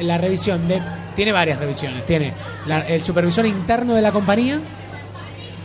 la 0.00 0.18
revisión 0.18 0.66
de. 0.68 0.80
Tiene 1.16 1.32
varias 1.32 1.58
revisiones. 1.58 2.06
Tiene 2.06 2.32
la- 2.66 2.80
el 2.86 3.02
supervisor 3.02 3.44
interno 3.46 3.94
de 3.94 4.02
la 4.02 4.12
compañía, 4.12 4.60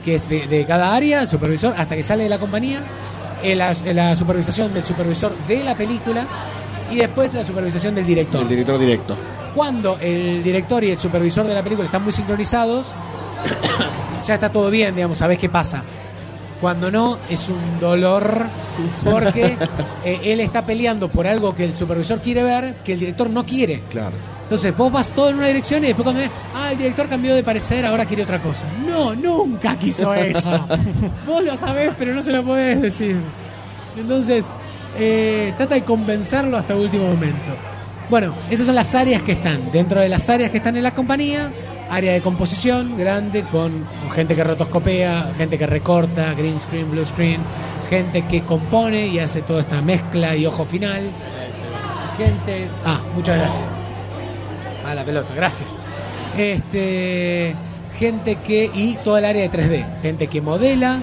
que 0.04 0.16
es 0.16 0.28
de, 0.28 0.48
de 0.48 0.66
cada 0.66 0.96
área, 0.96 1.22
el 1.22 1.28
supervisor, 1.28 1.74
hasta 1.78 1.96
que 1.96 2.04
sale 2.04 2.24
de 2.24 2.30
la 2.30 2.40
compañía. 2.40 2.80
eh, 3.44 3.56
La, 3.56 3.74
la 3.94 4.16
supervisación 4.16 4.74
del 4.74 4.84
supervisor 4.86 5.34
de 5.48 5.64
la 5.64 5.76
película. 5.76 6.26
Y 6.92 6.96
después 6.98 7.34
la 7.36 7.44
supervisación 7.44 7.94
del 7.94 8.06
director. 8.08 8.42
El 8.42 8.50
director 8.50 8.80
directo. 8.80 9.16
Cuando 9.54 9.98
el 10.00 10.44
director 10.44 10.84
y 10.84 10.92
el 10.92 11.00
supervisor 11.00 11.48
de 11.48 11.54
la 11.54 11.64
película 11.64 11.86
están 11.86 12.04
muy 12.04 12.14
sincronizados, 12.14 12.94
ya 14.26 14.34
está 14.34 14.52
todo 14.52 14.70
bien, 14.70 14.96
digamos, 14.96 15.18
sabés 15.18 15.38
qué 15.38 15.50
pasa. 15.50 15.84
Cuando 16.62 16.92
no, 16.92 17.18
es 17.30 17.48
un 17.48 17.80
dolor 17.80 18.48
porque 19.10 19.56
eh, 20.04 20.20
él 20.26 20.42
está 20.42 20.66
peleando 20.66 21.10
por 21.10 21.26
algo 21.26 21.56
que 21.56 21.64
el 21.64 21.74
supervisor 21.74 22.20
quiere 22.20 22.44
ver, 22.44 22.76
que 22.84 22.94
el 22.94 23.00
director 23.00 23.30
no 23.30 23.46
quiere. 23.46 23.82
Claro. 23.90 24.16
Entonces 24.44 24.76
vos 24.76 24.92
vas 24.92 25.12
todo 25.12 25.30
en 25.30 25.36
una 25.36 25.48
dirección 25.48 25.84
y 25.84 25.88
después 25.88 26.04
cuando 26.04 26.22
ves, 26.22 26.32
ah, 26.56 26.72
el 26.72 26.78
director 26.80 27.08
cambió 27.08 27.36
de 27.36 27.44
parecer, 27.44 27.86
ahora 27.86 28.06
quiere 28.06 28.24
otra 28.24 28.42
cosa. 28.42 28.66
No, 28.86 29.14
nunca 29.16 29.78
quiso 29.78 30.14
eso. 30.16 30.68
vos 31.26 31.44
lo 31.44 31.56
sabés, 31.56 31.92
pero 31.98 32.14
no 32.14 32.22
se 32.22 32.32
lo 32.32 32.44
podés 32.44 32.82
decir. 32.82 33.22
Entonces, 33.96 34.50
eh, 34.98 35.54
trata 35.56 35.76
de 35.76 35.84
convencerlo 35.84 36.58
hasta 36.58 36.74
el 36.74 36.80
último 36.80 37.08
momento. 37.08 37.54
Bueno, 38.10 38.36
esas 38.50 38.66
son 38.66 38.76
las 38.76 38.96
áreas 38.96 39.22
que 39.22 39.34
están. 39.34 39.72
Dentro 39.72 40.02
de 40.02 40.10
las 40.10 40.30
áreas 40.30 40.50
que 40.50 40.58
están 40.58 40.76
en 40.76 40.84
la 40.84 40.96
compañía, 40.96 41.52
área 41.90 42.14
de 42.14 42.22
composición 42.22 42.98
grande 42.98 43.44
con 43.44 43.88
gente 44.12 44.36
que 44.36 44.44
rotoscopea, 44.44 45.32
gente 45.38 45.58
que 45.58 45.68
recorta, 45.68 46.34
green 46.34 46.60
screen, 46.60 46.90
blue 46.90 47.06
screen, 47.06 47.42
gente 47.90 48.24
que 48.24 48.42
compone 48.42 49.08
y 49.08 49.20
hace 49.20 49.44
toda 49.44 49.62
esta 49.62 49.82
mezcla 49.82 50.36
y 50.36 50.46
ojo 50.46 50.66
final. 50.66 51.12
Gente. 52.18 52.68
Ah, 52.84 53.00
muchas 53.16 53.38
gracias. 53.38 53.64
A 54.86 54.96
la 54.96 55.06
pelota, 55.06 55.34
gracias. 55.36 55.76
Este, 56.36 57.56
gente 58.00 58.38
que 58.38 58.72
y 58.74 58.98
toda 59.04 59.20
el 59.20 59.26
área 59.26 59.48
de 59.48 59.52
3D, 59.52 60.02
gente 60.02 60.28
que 60.28 60.42
modela, 60.42 61.00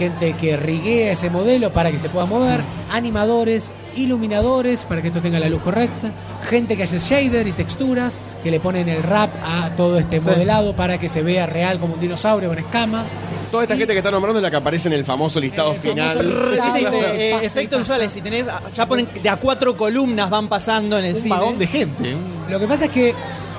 gente 0.00 0.32
que 0.32 0.56
riguea 0.56 1.12
ese 1.12 1.28
modelo 1.28 1.70
para 1.74 1.90
que 1.90 1.98
se 1.98 2.08
pueda 2.08 2.24
mover, 2.24 2.62
animadores, 2.90 3.70
iluminadores 3.96 4.80
para 4.82 5.02
que 5.02 5.08
esto 5.08 5.20
tenga 5.20 5.38
la 5.38 5.48
luz 5.50 5.60
correcta, 5.60 6.10
gente 6.48 6.74
que 6.76 6.84
hace 6.84 6.98
shader 6.98 7.46
y 7.46 7.52
texturas, 7.52 8.18
que 8.42 8.50
le 8.50 8.60
ponen 8.60 8.88
el 8.88 9.02
rap 9.02 9.30
a 9.44 9.68
todo 9.76 9.98
este 9.98 10.20
modelado 10.22 10.74
para 10.74 10.96
que 10.96 11.10
se 11.10 11.22
vea 11.22 11.44
real 11.44 11.78
como 11.78 11.94
un 11.94 12.00
dinosaurio 12.00 12.48
con 12.48 12.58
escamas. 12.58 13.08
Toda 13.50 13.64
esta 13.64 13.74
Y- 13.74 13.78
gente 13.78 13.92
que 13.92 13.98
está 13.98 14.10
nombrando 14.10 14.38
es 14.38 14.42
la 14.42 14.50
que 14.50 14.56
aparece 14.56 14.88
en 14.88 14.94
el 14.94 15.04
famoso 15.04 15.38
listado 15.38 15.72
El 15.72 15.76
famoso 15.76 15.90
final. 15.94 16.26
listado. 16.28 16.50
Repite, 16.50 16.80
Claro. 16.80 16.96
eh, 17.14 17.30
efectos 17.42 17.80
pasa. 17.80 17.92
visuales, 17.94 18.12
si 18.12 18.22
tenés, 18.22 18.46
ya 18.74 18.86
ponen 18.86 19.08
de 19.22 19.28
a 19.28 19.36
cuatro 19.36 19.76
columnas 19.76 20.30
van 20.30 20.48
pasando 20.48 20.98
en 20.98 21.04
el 21.04 21.14
Un 21.16 21.20
cine. 21.20 21.34
vagón 21.34 21.58
de 21.58 21.66
gente. 21.66 22.14
un- 22.14 22.50
Lo 22.50 22.58
que 22.58 22.66
pasa 22.66 22.86
es 22.86 22.90
que 22.90 23.14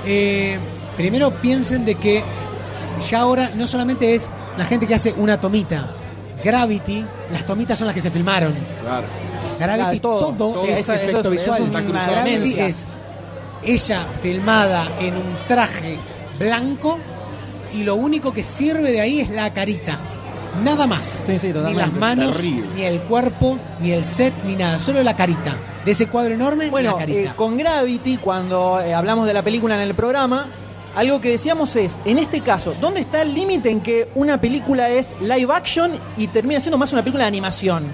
eh, 0.06 0.58
primero 0.98 1.30
piensen 1.40 1.86
de 1.86 1.94
que 1.96 2.24
ya 3.10 3.20
ahora 3.20 3.52
no 3.56 3.68
solamente 3.68 4.16
es 4.16 4.30
la 4.58 4.66
gente 4.66 4.88
que 4.88 4.96
hace 4.96 5.14
una 5.14 5.40
tomita. 5.40 5.92
Gravity, 6.44 7.06
las 7.32 7.46
tomitas 7.46 7.78
son 7.78 7.88
las 7.88 7.96
que 7.96 8.02
se 8.02 8.12
filmaron. 8.12 8.54
Claro. 8.84 9.06
Gravity, 9.60 10.00
Claro, 10.00 10.02
todo, 10.02 10.34
todo, 10.34 10.54
todo. 10.54 10.66
es 10.66 10.80
efecto 10.90 11.20
es- 11.22 11.30
visual. 11.30 11.62
es 11.64 11.70
una 11.70 11.82
Gravity 11.82 12.60
es 12.60 12.86
ella 13.64 14.06
filmada 14.22 14.88
en 15.00 15.16
un 15.16 15.38
traje 15.48 16.00
blanco 16.40 16.98
y 17.74 17.84
lo 17.84 17.96
único 17.96 18.34
que 18.34 18.44
sirve 18.44 18.92
de 18.92 19.02
ahí 19.02 19.20
es 19.22 19.30
la 19.30 19.54
carita. 19.54 19.98
Nada 20.64 20.86
más. 20.86 21.24
Sí, 21.26 21.40
sí, 21.40 21.54
ni 21.54 21.74
las 21.76 21.94
manos, 21.94 22.36
Terrible. 22.36 22.68
ni 22.76 22.82
el 22.84 23.00
cuerpo, 23.02 23.58
ni 23.80 23.92
el 23.92 24.04
set, 24.04 24.34
ni 24.46 24.56
nada. 24.56 24.80
Solo 24.80 25.02
la 25.04 25.16
carita. 25.16 25.56
De 25.86 25.92
ese 25.92 26.08
cuadro 26.08 26.34
enorme, 26.34 26.70
Bueno, 26.70 26.92
la 26.94 26.98
carita. 26.98 27.32
eh, 27.32 27.34
con 27.36 27.56
Gravity, 27.58 28.18
cuando 28.18 28.82
eh, 28.82 28.94
hablamos 28.94 29.26
de 29.28 29.34
la 29.34 29.44
película 29.44 29.76
en 29.76 29.82
el 29.82 29.96
programa, 29.96 30.48
algo 30.96 31.22
que 31.22 31.30
decíamos 31.30 31.76
es, 31.76 31.98
en 32.06 32.18
este 32.20 32.42
caso, 32.42 32.76
¿dónde 32.80 33.02
está 33.02 33.22
el 33.22 33.34
límite 33.34 33.70
en 33.70 33.82
que 33.82 34.10
una 34.16 34.40
película 34.42 34.90
es 34.90 35.16
live 35.22 35.48
action 35.54 35.92
y 36.18 36.28
termina 36.28 36.60
siendo 36.60 36.78
más 36.78 36.92
una 36.94 37.02
película 37.02 37.24
de 37.24 37.30
animación? 37.30 37.86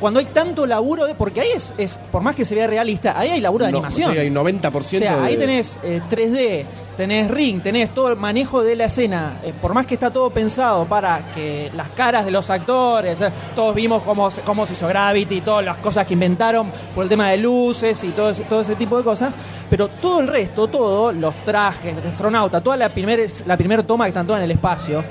Cuando 0.00 0.18
hay 0.18 0.26
tanto 0.26 0.66
laburo 0.66 1.04
de... 1.04 1.14
Porque 1.14 1.42
ahí 1.42 1.50
es, 1.54 1.74
es 1.78 2.00
por 2.10 2.22
más 2.22 2.34
que 2.34 2.44
se 2.44 2.54
vea 2.56 2.66
realista, 2.66 3.16
ahí 3.18 3.30
hay 3.30 3.40
laburo 3.40 3.66
de 3.66 3.72
No, 3.72 3.78
animación. 3.78 4.12
sí, 4.12 4.18
hay 4.18 4.30
90% 4.30 4.76
O 4.78 4.82
sea, 4.82 5.22
ahí 5.24 5.36
tenés 5.36 5.78
eh, 5.84 6.00
3D, 6.10 6.64
tenés 6.96 7.30
ring, 7.30 7.62
tenés 7.62 7.90
todo 7.92 8.10
el 8.10 8.16
manejo 8.16 8.62
de 8.62 8.76
la 8.76 8.86
escena. 8.86 9.38
Eh, 9.42 9.52
por 9.60 9.74
más 9.74 9.86
que 9.86 9.94
está 9.94 10.10
todo 10.10 10.30
pensado 10.30 10.84
para 10.86 11.32
que 11.32 11.70
las 11.74 11.88
caras 11.90 12.24
de 12.24 12.30
los 12.30 12.50
actores, 12.50 13.20
eh, 13.20 13.30
todos 13.54 13.74
vimos 13.74 14.02
cómo, 14.02 14.30
cómo 14.44 14.66
se 14.66 14.74
hizo 14.74 14.86
Gravity, 14.88 15.40
todas 15.40 15.64
las 15.64 15.78
cosas 15.78 16.06
que 16.06 16.14
inventaron 16.14 16.70
por 16.94 17.04
el 17.04 17.08
tema 17.08 17.30
de 17.30 17.38
luces 17.38 18.02
y 18.04 18.08
todo 18.08 18.30
ese, 18.30 18.44
todo 18.44 18.60
ese 18.60 18.76
tipo 18.76 18.96
de 18.98 19.04
cosas. 19.04 19.32
Pero 19.70 19.88
todo 19.88 20.20
el 20.20 20.28
resto, 20.28 20.68
todo, 20.68 21.12
los 21.12 21.34
trajes 21.44 22.02
de 22.02 22.08
astronauta, 22.08 22.60
toda 22.60 22.76
la 22.76 22.90
primera 22.90 23.22
la 23.46 23.56
primer 23.56 23.82
toma 23.84 24.04
que 24.04 24.08
están 24.08 24.26
todas 24.26 24.40
en 24.40 24.44
el 24.44 24.50
espacio, 24.50 25.02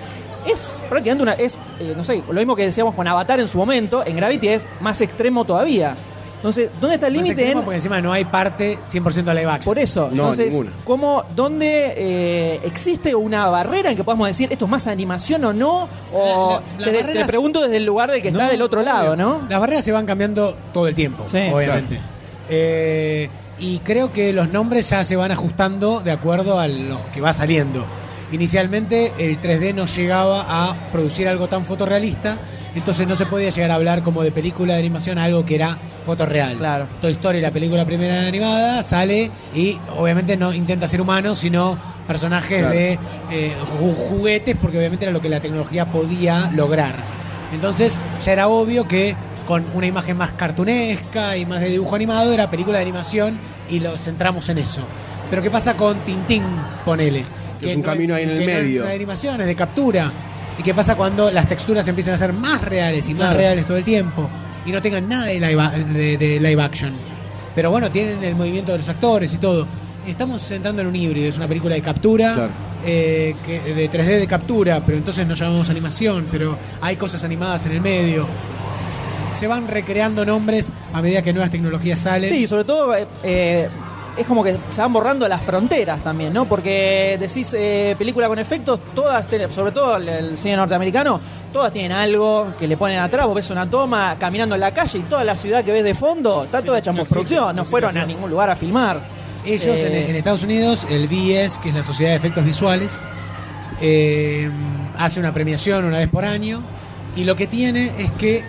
es 0.45 0.75
prácticamente 0.89 1.23
una. 1.23 1.33
es 1.33 1.59
eh, 1.79 1.93
No 1.95 2.03
sé, 2.03 2.23
lo 2.27 2.33
mismo 2.33 2.55
que 2.55 2.65
decíamos 2.65 2.95
con 2.95 3.07
Avatar 3.07 3.39
en 3.39 3.47
su 3.47 3.57
momento, 3.57 4.05
en 4.05 4.15
Gravity 4.15 4.49
es 4.49 4.67
más 4.79 5.01
extremo 5.01 5.45
todavía. 5.45 5.95
Entonces, 6.41 6.71
¿dónde 6.81 6.95
está 6.95 7.05
el 7.05 7.13
límite 7.13 7.51
en 7.51 7.61
porque 7.61 7.75
encima 7.75 8.01
no 8.01 8.11
hay 8.11 8.25
parte 8.25 8.79
100% 8.83 9.25
live 9.31 9.45
action. 9.45 9.61
por 9.63 9.77
eso, 9.77 10.01
No, 10.07 10.09
entonces, 10.31 10.47
ninguna. 10.49 10.71
¿cómo, 10.83 11.23
¿dónde 11.35 11.93
eh, 11.95 12.59
existe 12.63 13.13
una 13.13 13.47
barrera 13.49 13.91
en 13.91 13.95
que 13.95 14.03
podamos 14.03 14.27
decir 14.27 14.51
esto 14.51 14.65
es 14.65 14.71
más 14.71 14.87
animación 14.87 15.45
o 15.45 15.53
no? 15.53 15.87
O 16.11 16.59
La- 16.79 16.85
la- 16.85 16.85
te, 16.85 16.91
las 16.93 17.01
barreras- 17.03 17.25
te 17.25 17.27
pregunto 17.27 17.61
desde 17.61 17.77
el 17.77 17.85
lugar 17.85 18.09
del 18.09 18.23
que 18.23 18.29
está 18.29 18.43
No, 18.45 18.49
del 18.49 18.61
otro 18.63 18.81
obvio. 18.81 18.91
lado, 18.91 19.15
¿no? 19.15 19.43
Las 19.47 19.59
barreras 19.59 19.85
se 19.85 19.91
van 19.91 20.07
cambiando 20.07 20.57
todo 20.73 20.87
el 20.87 20.95
tiempo, 20.95 21.25
Sí. 21.27 21.37
obviamente. 21.53 21.99
Eh, 22.49 23.29
y 23.59 23.77
creo 23.79 24.11
que 24.11 24.33
los 24.33 24.49
nombres 24.49 24.89
ya 24.89 25.05
se 25.05 25.15
van 25.15 25.31
ajustando 25.31 25.99
de 25.99 26.11
acuerdo 26.11 26.59
a 26.59 26.67
los 26.67 26.99
que 27.13 27.21
va 27.21 27.33
saliendo. 27.33 27.85
Inicialmente 28.31 29.11
el 29.19 29.39
3D 29.41 29.73
no 29.73 29.85
llegaba 29.85 30.45
a 30.47 30.73
producir 30.91 31.27
algo 31.27 31.47
tan 31.47 31.65
fotorrealista, 31.65 32.37
entonces 32.75 33.07
no 33.07 33.15
se 33.15 33.25
podía 33.25 33.49
llegar 33.49 33.71
a 33.71 33.75
hablar 33.75 34.01
como 34.03 34.23
de 34.23 34.31
película 34.31 34.73
de 34.75 34.79
animación 34.79 35.17
a 35.17 35.25
algo 35.25 35.45
que 35.45 35.55
era 35.55 35.77
fotorreal. 36.05 36.57
Claro. 36.57 36.87
Toy 37.01 37.11
Story, 37.11 37.41
la 37.41 37.51
película 37.51 37.85
primera 37.85 38.25
animada, 38.25 38.81
sale 38.83 39.29
y 39.53 39.77
obviamente 39.97 40.37
no 40.37 40.53
intenta 40.53 40.87
ser 40.87 41.01
humano, 41.01 41.35
sino 41.35 41.77
personajes 42.07 42.59
Claro. 42.59 42.73
de 42.75 42.93
eh, 43.31 43.53
ju- 43.79 43.95
juguetes, 44.09 44.55
porque 44.59 44.77
obviamente 44.77 45.05
era 45.05 45.11
lo 45.11 45.21
que 45.21 45.29
la 45.29 45.39
tecnología 45.41 45.85
podía 45.91 46.49
lograr. 46.53 46.95
Entonces 47.53 47.99
ya 48.23 48.31
era 48.31 48.47
obvio 48.47 48.87
que 48.87 49.15
con 49.47 49.65
una 49.73 49.87
imagen 49.87 50.15
más 50.17 50.31
cartunesca 50.31 51.35
y 51.35 51.45
más 51.45 51.59
de 51.59 51.67
dibujo 51.69 51.95
animado 51.95 52.31
era 52.31 52.49
película 52.49 52.77
de 52.77 52.83
animación 52.83 53.37
y 53.69 53.79
lo 53.79 53.97
centramos 53.97 54.47
en 54.49 54.59
eso. 54.59 54.81
Pero 55.29 55.41
¿qué 55.41 55.49
pasa 55.49 55.75
con 55.75 55.99
Tintín, 56.05 56.43
ponele? 56.85 57.23
Que 57.61 57.69
es 57.71 57.75
un 57.75 57.81
camino 57.83 58.15
ahí 58.15 58.23
en 58.23 58.29
el 58.31 58.39
que 58.39 58.45
no 58.45 58.51
es 58.51 58.57
medio. 58.63 58.83
de 58.83 58.93
animación, 58.93 59.39
es 59.41 59.47
de 59.47 59.55
captura. 59.55 60.11
¿Y 60.57 60.63
qué 60.63 60.73
pasa 60.73 60.95
cuando 60.95 61.31
las 61.31 61.47
texturas 61.47 61.87
empiezan 61.87 62.13
a 62.15 62.17
ser 62.17 62.33
más 62.33 62.61
reales 62.63 63.07
y 63.07 63.13
más 63.13 63.21
Claro. 63.27 63.37
reales 63.37 63.65
todo 63.65 63.77
el 63.77 63.83
tiempo? 63.83 64.29
Y 64.65 64.71
no 64.71 64.81
tengan 64.81 65.07
nada 65.07 65.25
de 65.25 65.39
live, 65.39 66.17
de 66.17 66.39
live 66.39 66.61
action. 66.61 66.93
Pero 67.55 67.71
bueno, 67.71 67.89
tienen 67.91 68.23
el 68.23 68.35
movimiento 68.35 68.71
de 68.71 68.77
los 68.79 68.89
actores 68.89 69.33
y 69.33 69.37
todo. 69.37 69.67
Estamos 70.07 70.49
entrando 70.51 70.81
en 70.81 70.87
un 70.87 70.95
híbrido, 70.95 71.29
es 71.29 71.37
una 71.37 71.47
película 71.47 71.75
de 71.75 71.81
captura, 71.81 72.33
Claro. 72.33 72.51
eh, 72.85 73.35
que, 73.45 73.59
de 73.73 73.89
3D 73.89 74.19
de 74.19 74.27
captura, 74.27 74.81
pero 74.85 74.97
entonces 74.97 75.27
no 75.27 75.33
llamamos 75.35 75.69
animación, 75.69 76.27
pero 76.31 76.57
hay 76.81 76.95
cosas 76.95 77.23
animadas 77.23 77.65
en 77.67 77.73
el 77.73 77.81
medio. 77.81 78.27
Se 79.33 79.47
van 79.47 79.67
recreando 79.67 80.25
nombres 80.25 80.71
a 80.93 81.01
medida 81.01 81.21
que 81.21 81.31
nuevas 81.33 81.51
tecnologías 81.51 81.99
salen. 81.99 82.29
Sí, 82.29 82.47
sobre 82.47 82.63
todo 82.65 82.95
eh, 82.95 83.07
eh, 83.23 83.69
es 84.17 84.25
como 84.25 84.43
que 84.43 84.57
se 84.71 84.81
van 84.81 84.91
borrando 84.91 85.27
las 85.27 85.41
fronteras 85.41 86.03
también, 86.03 86.33
¿no? 86.33 86.45
Porque 86.45 87.17
decís 87.19 87.53
eh, 87.57 87.95
película 87.97 88.27
con 88.27 88.37
efectos, 88.39 88.79
todas, 88.93 89.25
tienen- 89.27 89.49
sobre 89.51 89.71
todo 89.71 89.95
el, 89.97 90.37
cine 90.37 90.57
norteamericano, 90.57 91.19
todas 91.53 91.71
tienen 91.71 91.93
algo 91.93 92.53
que 92.59 92.67
le 92.67 92.75
ponen 92.77 92.99
atrás. 92.99 93.25
Vos 93.25 93.35
ves 93.35 93.49
una 93.49 93.69
toma 93.69 94.15
caminando 94.19 94.55
en 94.55 94.61
la 94.61 94.73
calle 94.73 94.99
y 94.99 95.03
toda 95.03 95.23
la 95.23 95.35
ciudad 95.37 95.63
que 95.63 95.71
ves 95.71 95.83
de 95.83 95.95
fondo 95.95 96.43
está 96.43 96.61
toda 96.61 96.79
hecha 96.79 96.89
en 96.91 96.97
no 96.97 97.03
postproducción, 97.03 97.55
no 97.55 97.63
fueron 97.65 97.97
a 97.97 98.05
ningún 98.05 98.29
lugar 98.29 98.49
a 98.49 98.55
filmar. 98.55 99.01
Ellos 99.45 99.79
en, 99.79 99.93
Eh, 99.93 100.09
en 100.09 100.15
Estados 100.15 100.43
Unidos, 100.43 100.85
el 100.89 101.07
VS, 101.07 101.59
que 101.59 101.69
es 101.69 101.75
la 101.75 101.83
Sociedad 101.83 102.11
de 102.11 102.17
Efectos 102.17 102.43
Visuales, 102.45 102.99
eh, 103.81 104.49
hace 104.97 105.19
una 105.19 105.33
premiación 105.33 105.85
una 105.85 105.97
vez 105.99 106.09
por 106.09 106.25
año 106.25 106.61
y 107.15 107.23
lo 107.23 107.35
que 107.35 107.47
tiene 107.47 107.91
es 107.97 108.11
que 108.11 108.43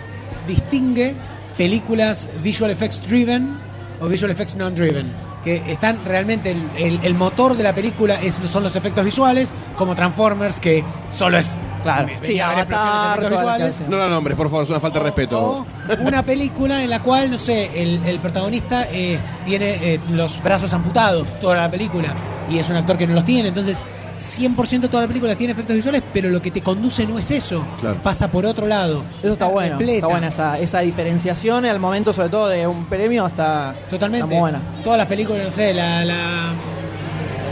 distingue 0.47 1.15
películas 1.57 2.29
visual 2.43 2.69
effects 2.71 3.01
driven 3.07 3.57
o 4.01 4.07
visual 4.07 4.29
effects 4.31 4.55
non 4.55 4.75
driven 4.75 5.09
que 5.43 5.71
están 5.71 5.99
realmente 6.05 6.51
el, 6.51 6.63
el- 6.77 6.99
el 7.03 7.13
motor 7.15 7.55
de 7.57 7.63
la 7.63 7.73
película 7.73 8.15
es, 8.21 8.35
son 8.47 8.63
los 8.63 8.75
efectos 8.75 9.03
visuales 9.03 9.51
como 9.75 9.93
Transformers 9.95 10.59
que 10.59 10.83
solo 11.15 11.37
es 11.37 11.57
Claro, 11.83 12.07
sí, 12.21 12.39
Avatar, 12.39 13.17
efectos 13.19 13.29
visuales. 13.31 13.81
No 13.89 13.97
la 13.97 14.07
nombres, 14.07 14.37
por 14.37 14.47
favor, 14.49 14.63
es 14.63 14.69
una 14.69 14.79
falta 14.79 14.99
de 14.99 15.03
respeto. 15.05 15.37
o 15.39 15.65
una 15.99 16.23
película 16.23 16.81
en 16.81 16.89
la 16.89 17.01
cual, 17.01 17.29
no 17.29 17.37
sé, 17.37 17.81
el, 17.83 18.01
el 18.05 18.19
protagonista 18.19 18.87
eh, 18.89 19.19
tiene 19.45 19.93
eh, 19.95 19.99
los 20.11 20.41
brazos 20.41 20.71
amputados 20.73 21.27
toda 21.41 21.57
la 21.57 21.69
película 21.69 22.07
y 22.49 22.57
es 22.57 22.69
un 22.69 22.77
actor 22.77 22.97
que 22.97 23.05
no 23.05 23.13
los 23.15 23.25
tiene. 23.25 23.49
Entonces, 23.49 23.83
100% 24.23 24.89
toda 24.89 25.01
la 25.03 25.07
película 25.07 25.35
tiene 25.35 25.51
efectos 25.53 25.75
visuales, 25.75 26.01
pero 26.13 26.29
lo 26.29 26.41
que 26.41 26.49
te 26.49 26.61
conduce 26.61 27.05
no 27.05 27.19
es 27.19 27.29
eso. 27.31 27.63
Claro. 27.81 27.97
Pasa 28.01 28.29
por 28.31 28.45
otro 28.45 28.65
lado. 28.67 29.03
Eso 29.21 29.33
está 29.33 29.47
bueno, 29.47 29.77
repleta. 29.77 29.93
está 29.97 30.07
buena 30.07 30.27
esa, 30.29 30.59
esa 30.59 30.79
diferenciación 30.79 31.65
al 31.65 31.79
momento 31.79 32.13
sobre 32.13 32.29
todo 32.29 32.47
de 32.47 32.65
un 32.65 32.85
premio 32.85 33.27
está, 33.27 33.75
Totalmente. 33.89 34.23
está 34.25 34.33
muy 34.33 34.39
buena. 34.39 34.59
Todas 34.83 34.97
las 34.97 35.07
películas, 35.07 35.43
no 35.43 35.51
sé, 35.51 35.73
la, 35.73 36.05
la, 36.05 36.53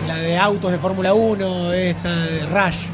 la 0.08 0.18
de 0.20 0.38
autos 0.38 0.72
de 0.72 0.78
Fórmula 0.78 1.14
1, 1.14 1.74
esta 1.74 2.16
de 2.26 2.46
Rush. 2.46 2.86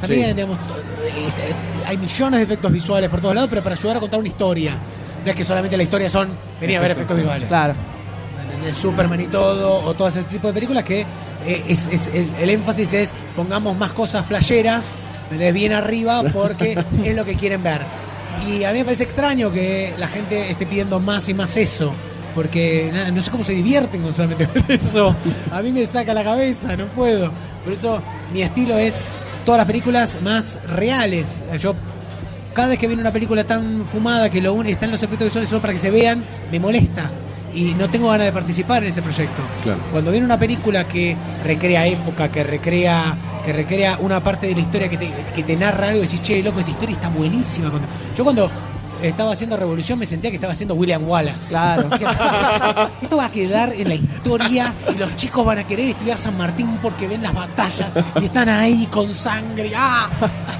También, 0.00 0.28
Sí. 0.30 0.34
digamos, 0.34 0.58
este, 1.06 1.54
hay 1.86 1.96
millones 1.96 2.38
de 2.40 2.44
efectos 2.44 2.72
visuales 2.72 3.08
por 3.10 3.20
todos 3.20 3.34
lados, 3.34 3.48
pero 3.48 3.62
para 3.62 3.76
ayudar 3.76 3.96
a 3.98 4.00
contar 4.00 4.18
una 4.18 4.28
historia. 4.28 4.74
No 5.24 5.30
es 5.30 5.36
que 5.36 5.44
solamente 5.44 5.76
la 5.76 5.82
historia 5.84 6.08
son, 6.10 6.30
venía 6.60 6.78
a 6.78 6.82
ver 6.82 6.90
efectos 6.92 7.16
visuales. 7.16 7.48
Claro. 7.48 7.74
¿Entendés? 8.60 8.78
Superman 8.78 9.20
y 9.20 9.26
todo, 9.26 9.84
o 9.84 9.94
todo 9.94 10.08
ese 10.08 10.22
tipo 10.24 10.48
de 10.48 10.54
películas 10.54 10.84
que 10.84 11.00
eh, 11.46 11.64
es, 11.68 11.88
es- 11.88 12.08
el, 12.14 12.30
el 12.40 12.50
énfasis 12.50 12.92
es 12.92 13.12
pongamos 13.34 13.76
más 13.76 13.92
cosas 13.92 14.24
flasheras, 14.26 14.96
bien 15.52 15.72
arriba, 15.72 16.22
porque 16.32 16.78
es 17.04 17.14
lo 17.16 17.24
que 17.24 17.34
quieren 17.34 17.62
ver. 17.62 17.82
Y 18.46 18.64
a 18.64 18.72
mí 18.72 18.78
me 18.78 18.84
parece 18.84 19.02
extraño 19.04 19.50
que 19.52 19.94
la 19.98 20.08
gente 20.08 20.50
esté 20.50 20.66
pidiendo 20.66 20.98
más 21.00 21.28
y 21.28 21.34
más 21.34 21.56
eso. 21.56 21.92
Porque 22.34 22.90
nada, 22.92 23.10
no 23.10 23.20
sé 23.20 23.30
cómo 23.30 23.42
se 23.42 23.52
divierten 23.52 24.02
con 24.02 24.14
solamente 24.14 24.48
eso. 24.74 25.14
A 25.50 25.60
mí 25.62 25.72
me 25.72 25.84
saca 25.84 26.14
la 26.14 26.22
cabeza, 26.22 26.76
no 26.76 26.86
puedo. 26.86 27.32
Por 27.64 27.72
eso 27.72 28.00
mi 28.32 28.42
estilo 28.42 28.78
es 28.78 29.00
todas 29.44 29.58
las 29.58 29.66
películas 29.66 30.18
más 30.22 30.60
reales. 30.68 31.42
Yo 31.58 31.74
cada 32.54 32.68
vez 32.68 32.78
que 32.78 32.86
viene 32.86 33.02
una 33.02 33.12
película 33.12 33.42
tan 33.44 33.84
fumada 33.84 34.30
que 34.30 34.40
lo 34.40 34.54
une, 34.54 34.70
están 34.70 34.90
los 34.92 35.02
efectos 35.02 35.26
visuales 35.26 35.48
solo 35.50 35.60
para 35.60 35.72
que 35.72 35.80
se 35.80 35.90
vean, 35.90 36.24
me 36.52 36.60
molesta. 36.60 37.10
Y 37.54 37.74
no 37.74 37.88
tengo 37.90 38.08
ganas 38.08 38.26
de 38.26 38.32
participar 38.32 38.82
en 38.82 38.90
ese 38.90 39.02
proyecto. 39.02 39.42
Claro. 39.62 39.80
Cuando 39.90 40.10
viene 40.10 40.24
una 40.24 40.38
película 40.38 40.86
que 40.86 41.16
recrea 41.44 41.86
época, 41.86 42.30
que 42.30 42.44
recrea, 42.44 43.16
que 43.44 43.52
recrea 43.52 43.98
una 44.00 44.22
parte 44.22 44.46
de 44.46 44.54
la 44.54 44.60
historia 44.60 44.88
que 44.88 44.96
te, 44.96 45.10
que 45.34 45.42
te 45.42 45.56
narra 45.56 45.88
algo 45.88 45.98
y 45.98 46.02
decís, 46.02 46.22
che, 46.22 46.42
loco, 46.42 46.60
esta 46.60 46.70
historia 46.70 46.94
está 46.94 47.08
buenísima. 47.08 47.70
Yo 48.16 48.24
cuando 48.24 48.50
estaba 49.02 49.32
haciendo 49.32 49.56
Revolución 49.56 49.98
me 49.98 50.06
sentía 50.06 50.30
que 50.30 50.36
estaba 50.36 50.52
haciendo 50.52 50.74
William 50.74 51.06
Wallace. 51.06 51.50
Claro. 51.50 51.88
Esto 53.02 53.16
va 53.16 53.26
a 53.26 53.30
quedar 53.30 53.74
en 53.74 53.88
la 53.88 53.94
historia 53.94 54.72
y 54.92 54.98
los 54.98 55.16
chicos 55.16 55.44
van 55.44 55.58
a 55.58 55.66
querer 55.66 55.90
estudiar 55.90 56.18
San 56.18 56.36
Martín 56.36 56.78
porque 56.82 57.06
ven 57.08 57.22
las 57.22 57.34
batallas 57.34 57.90
y 58.20 58.24
están 58.24 58.48
ahí 58.48 58.86
con 58.90 59.14
sangre. 59.14 59.72
¡Ah! 59.76 60.08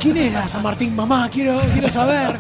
¿Quién 0.01 0.17
era 0.17 0.47
San 0.49 0.63
Martín, 0.63 0.95
mamá? 0.95 1.29
Quiero, 1.31 1.61
quiero 1.73 1.89
saber. 1.89 2.39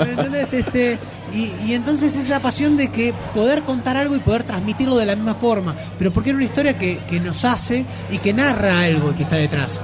¿Entendés? 0.00 0.52
Este, 0.54 0.98
y, 1.32 1.50
y 1.66 1.74
entonces 1.74 2.16
esa 2.16 2.40
pasión 2.40 2.76
de 2.76 2.90
que 2.90 3.12
poder 3.34 3.62
contar 3.62 3.96
algo 3.96 4.16
y 4.16 4.20
poder 4.20 4.44
transmitirlo 4.44 4.96
de 4.96 5.06
la 5.06 5.16
misma 5.16 5.34
forma, 5.34 5.74
pero 5.98 6.12
porque 6.12 6.30
era 6.30 6.36
una 6.36 6.46
historia 6.46 6.78
que, 6.78 6.98
que 7.08 7.20
nos 7.20 7.44
hace 7.44 7.84
y 8.10 8.18
que 8.18 8.32
narra 8.32 8.80
algo 8.80 9.14
que 9.14 9.24
está 9.24 9.36
detrás. 9.36 9.82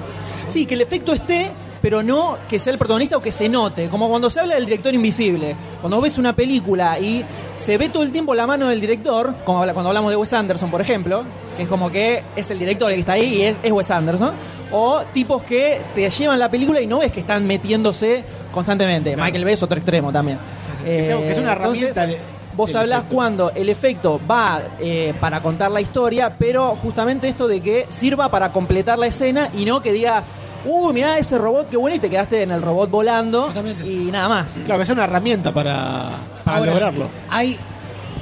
Sí, 0.49 0.67
que 0.67 0.75
el 0.75 0.81
efecto 0.81 1.13
esté, 1.13 1.51
pero 1.83 2.03
no 2.03 2.37
que 2.49 2.59
sea 2.59 2.73
el 2.73 2.79
protagonista 2.79 3.17
o 3.17 3.23
que 3.23 3.33
se 3.33 3.49
note. 3.49 3.89
Como 3.89 4.09
cuando 4.09 4.29
se 4.31 4.41
habla 4.41 4.55
del 4.55 4.67
director 4.67 4.93
invisible. 4.95 5.57
Cuando 5.81 6.01
ves 6.01 6.19
una 6.19 6.35
película 6.35 6.99
y 6.99 7.25
se 7.55 7.79
ve 7.79 7.89
todo 7.89 8.03
el 8.03 8.13
tiempo 8.13 8.35
la 8.35 8.47
mano 8.47 8.69
del 8.69 8.81
director, 8.81 9.35
como 9.45 9.61
cuando 9.61 9.89
hablamos 9.89 10.11
de 10.11 10.17
Wes 10.17 10.33
Anderson, 10.33 10.71
por 10.71 10.81
ejemplo, 10.81 11.25
que 11.57 11.63
es 11.65 11.69
como 11.69 11.91
que 11.91 12.23
es 12.37 12.51
el 12.51 12.59
director 12.59 12.91
el 12.91 12.97
que 12.97 13.01
está 13.01 13.13
ahí 13.15 13.35
y 13.39 13.43
es, 13.43 13.57
es 13.63 13.73
Wes 13.73 13.91
Anderson. 13.91 14.33
O 14.73 15.01
tipos 15.13 15.43
que 15.43 15.81
te 15.95 16.09
llevan 16.11 16.39
la 16.39 16.51
película 16.51 16.81
y 16.81 16.87
no 16.87 16.99
ves 17.01 17.11
que 17.13 17.21
están 17.21 17.47
metiéndose 17.47 18.25
constantemente. 18.53 19.17
Michael 19.17 19.45
Bay 19.45 19.55
es 19.55 19.63
otro 19.63 19.77
extremo 19.79 20.13
también. 20.13 20.39
Que 20.85 21.03
sea- 21.03 21.17
que 21.19 21.31
es 21.33 21.39
una 21.39 21.53
entonces, 21.53 21.83
herramienta 21.97 22.07
de- 22.07 22.41
Vos 22.57 22.75
hablás 22.75 22.99
efecto. 23.01 23.15
cuando 23.15 23.51
el 23.53 23.69
efecto 23.69 24.21
va 24.31 24.61
eh, 24.81 25.15
para 25.21 25.41
contar 25.41 25.71
la 25.71 25.81
historia, 25.81 26.35
pero 26.39 26.75
justamente 26.77 27.29
esto 27.29 27.47
de 27.49 27.61
que 27.61 27.87
sirva 27.89 28.29
para 28.29 28.51
completar 28.53 28.99
la 28.99 29.07
escena 29.07 29.49
y 29.57 29.65
no 29.65 29.81
que 29.81 29.93
digas, 29.93 30.27
uy, 30.65 30.93
mirá 30.95 31.19
ese 31.19 31.39
robot, 31.39 31.69
qué 31.71 31.77
bueno, 31.77 31.97
y 31.97 31.99
te 31.99 32.09
quedaste 32.11 32.43
en 32.43 32.51
el 32.51 32.63
robot 32.63 32.91
volando 32.91 33.53
y 33.85 34.11
nada 34.11 34.29
más. 34.29 34.53
Claro, 34.65 34.79
que 34.79 34.83
es 34.85 34.91
una 34.91 35.05
herramienta 35.05 35.53
para, 35.53 36.11
para 36.45 36.57
Ahora, 36.59 36.73
lograrlo. 36.73 37.09
Hay 37.31 37.57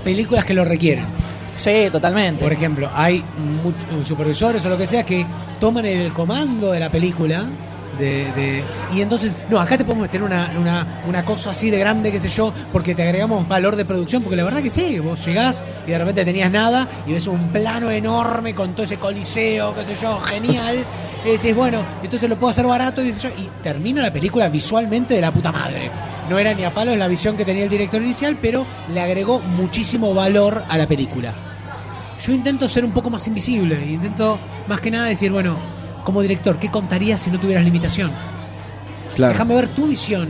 películas 0.05 0.45
que 0.45 0.55
lo 0.55 0.65
requieren. 0.65 1.07
Sí, 1.57 1.89
totalmente. 1.91 2.43
Por 2.45 2.53
ejemplo, 2.53 2.89
hay 2.95 3.25
much- 3.65 4.05
supervisores 4.05 4.65
o 4.65 4.69
lo 4.69 4.79
que 4.79 4.87
sea 4.87 5.05
que 5.05 5.27
toman 5.59 5.85
el 5.87 6.13
comando 6.13 6.71
de 6.71 6.79
la 6.81 6.89
película 6.89 7.45
de, 7.99 8.31
de- 8.33 8.65
y 8.95 9.01
entonces, 9.01 9.33
no, 9.51 9.59
acá 9.59 9.77
te 9.77 9.83
podemos 9.85 10.03
meter 10.03 10.23
una, 10.23 10.53
una, 10.57 10.87
una 11.09 11.25
cosa 11.25 11.51
así 11.51 11.69
de 11.69 11.81
grande, 11.81 12.13
qué 12.13 12.21
sé 12.21 12.29
yo, 12.29 12.53
porque 12.71 12.95
te 12.95 13.03
agregamos 13.03 13.49
valor 13.49 13.75
de 13.75 13.85
producción, 13.85 14.23
porque 14.23 14.37
la 14.37 14.45
verdad 14.45 14.63
que 14.63 14.71
sí, 14.71 15.01
vos 15.01 15.25
llegás 15.27 15.65
y 15.85 15.91
de 15.91 15.99
repente 15.99 16.25
tenías 16.25 16.49
nada 16.53 16.87
y 17.09 17.13
ves 17.15 17.27
un 17.27 17.49
plano 17.49 17.91
enorme 17.91 18.55
con 18.55 18.75
todo 18.75 18.85
ese 18.85 18.99
coliseo, 18.99 19.75
qué 19.75 19.85
sé 19.85 19.97
yo, 20.01 20.21
genial, 20.21 20.85
y 21.25 21.31
decís, 21.31 21.55
bueno, 21.55 21.83
entonces 22.03 22.29
lo 22.29 22.37
puedo 22.39 22.51
hacer 22.51 22.67
barato 22.67 23.03
y, 23.03 23.09
y 23.09 23.51
termina 23.63 24.03
la 24.03 24.13
película 24.13 24.49
visualmente 24.49 25.15
de 25.15 25.21
la 25.21 25.33
puta 25.33 25.53
madre. 25.53 25.91
No 26.29 26.39
era 26.39 26.55
ni 26.55 26.65
a 26.65 26.75
palos 26.75 26.97
la 26.97 27.09
visión 27.09 27.37
que 27.37 27.45
tenía 27.45 27.65
el 27.65 27.71
director 27.71 28.03
inicial, 28.03 28.39
pero 28.41 28.67
le 28.93 29.01
agregó 29.01 29.41
muchísimo 29.41 30.15
valor 30.15 30.65
a 30.69 30.77
la 30.77 30.87
película 30.87 31.35
yo 32.25 32.33
intento 32.33 32.69
ser 32.69 32.85
un 32.85 32.93
poco 32.93 33.11
más 33.11 33.27
invisible, 33.29 33.85
intento 33.87 34.39
más 34.67 34.81
que 34.81 34.91
nada 34.91 35.07
decir, 35.07 35.31
bueno, 35.31 35.57
como 36.05 36.23
director, 36.23 36.59
¿qué 36.59 36.71
contarías 36.71 37.21
si 37.21 37.31
no 37.31 37.39
tuvieras 37.39 37.65
limitación? 37.65 38.11
Claro. 39.15 39.33
Déjame 39.33 39.55
ver 39.55 39.69
tu 39.69 39.87
visión. 39.87 40.29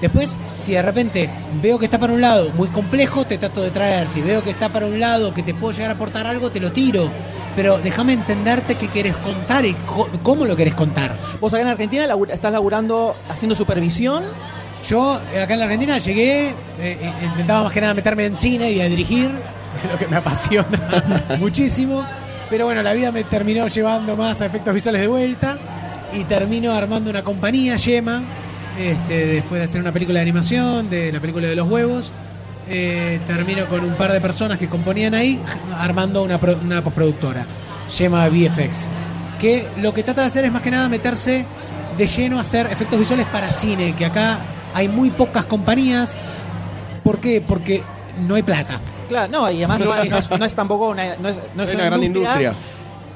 Después, 0.00 0.34
si 0.58 0.72
de 0.72 0.82
repente 0.82 1.28
veo 1.60 1.78
que 1.78 1.84
está 1.84 1.98
para 1.98 2.14
un 2.14 2.22
lado 2.22 2.50
muy 2.52 2.68
complejo, 2.68 3.26
te 3.26 3.36
trato 3.36 3.60
de 3.60 3.70
traer. 3.70 4.08
Si 4.08 4.22
veo 4.22 4.42
que 4.42 4.50
está 4.50 4.70
para 4.70 4.86
un 4.86 4.98
lado 4.98 5.34
que 5.34 5.42
te 5.42 5.52
puedo 5.52 5.72
llegar 5.72 5.90
a 5.90 5.94
aportar 5.94 6.26
algo, 6.26 6.50
te 6.50 6.60
lo 6.60 6.72
tiro. 6.72 7.10
Pero 7.56 7.78
déjame 7.78 8.12
entenderte 8.12 8.76
qué 8.76 8.88
quieres 8.88 9.16
contar 9.16 9.64
y 9.64 9.74
cómo 10.22 10.44
lo 10.44 10.56
querés 10.56 10.74
contar. 10.74 11.16
Vos 11.40 11.52
acá 11.52 11.62
en 11.62 11.68
Argentina 11.68 12.06
estás 12.32 12.52
laburando 12.52 13.16
haciendo 13.28 13.56
supervisión. 13.56 14.24
Yo 14.88 15.20
eh, 15.34 15.40
acá 15.40 15.54
en 15.54 15.60
la 15.60 15.66
Argentina 15.66 15.98
llegué, 15.98 16.50
eh, 16.50 16.54
eh, 16.78 17.12
intentaba 17.22 17.64
más 17.64 17.72
que 17.72 17.80
nada 17.80 17.92
meterme 17.92 18.26
en 18.26 18.36
cine 18.36 18.70
y 18.70 18.80
a 18.80 18.88
dirigir, 18.88 19.30
lo 19.92 19.98
que 19.98 20.06
me 20.06 20.16
apasiona 20.16 21.36
muchísimo. 21.38 22.04
Pero 22.48 22.64
bueno, 22.64 22.82
la 22.82 22.92
vida 22.92 23.12
me 23.12 23.24
terminó 23.24 23.68
llevando 23.68 24.16
más 24.16 24.40
a 24.40 24.46
efectos 24.46 24.74
visuales 24.74 25.00
de 25.00 25.06
vuelta. 25.06 25.58
y 26.12 26.24
termino 26.24 26.72
armando 26.72 27.10
una 27.10 27.22
compañía, 27.22 27.76
Yema, 27.76 28.22
este, 28.78 29.26
después 29.26 29.60
de 29.60 29.64
hacer 29.64 29.80
una 29.80 29.92
película 29.92 30.18
de 30.18 30.22
animación, 30.22 30.90
de 30.90 31.12
la 31.12 31.20
película 31.20 31.48
de 31.48 31.54
los 31.54 31.68
huevos. 31.70 32.12
Eh, 32.70 33.20
termino 33.26 33.66
con 33.66 33.84
un 33.84 33.94
par 33.94 34.12
de 34.12 34.20
personas 34.20 34.58
que 34.58 34.68
componían 34.68 35.12
ahí, 35.14 35.38
armando 35.78 36.22
una, 36.22 36.38
pro- 36.38 36.58
una 36.64 36.82
postproductora, 36.82 37.44
Yema 37.98 38.28
VFX. 38.28 38.86
Que 39.38 39.66
lo 39.78 39.92
que 39.92 40.02
trata 40.02 40.20
de 40.22 40.26
hacer 40.28 40.44
es 40.44 40.52
más 40.52 40.62
que 40.62 40.70
nada 40.70 40.88
meterse 40.88 41.44
de 41.98 42.06
lleno 42.06 42.38
a 42.38 42.42
hacer 42.42 42.66
efectos 42.70 42.98
visuales 42.98 43.26
para 43.26 43.50
cine, 43.50 43.94
que 43.94 44.04
acá 44.06 44.38
hay 44.74 44.88
muy 44.88 45.10
pocas 45.10 45.44
compañías. 45.46 46.16
¿Por 47.02 47.18
qué? 47.18 47.40
Porque 47.46 47.82
no 48.26 48.34
hay 48.36 48.42
plata. 48.42 48.78
Claro, 49.08 49.32
no, 49.32 49.50
y 49.50 49.56
además 49.64 49.80
no, 49.80 49.94
es- 50.02 50.10
no 50.10 50.18
es, 50.18 50.30
no 50.30 50.44
es 50.44 50.54
tampoco 50.54 50.90
una, 50.90 51.16
no 51.16 51.28
es, 51.30 51.36
no 51.56 51.62
es 51.64 51.68
Es 51.70 51.74
una 51.74 51.84
gran 51.86 52.02
industria. 52.02 52.54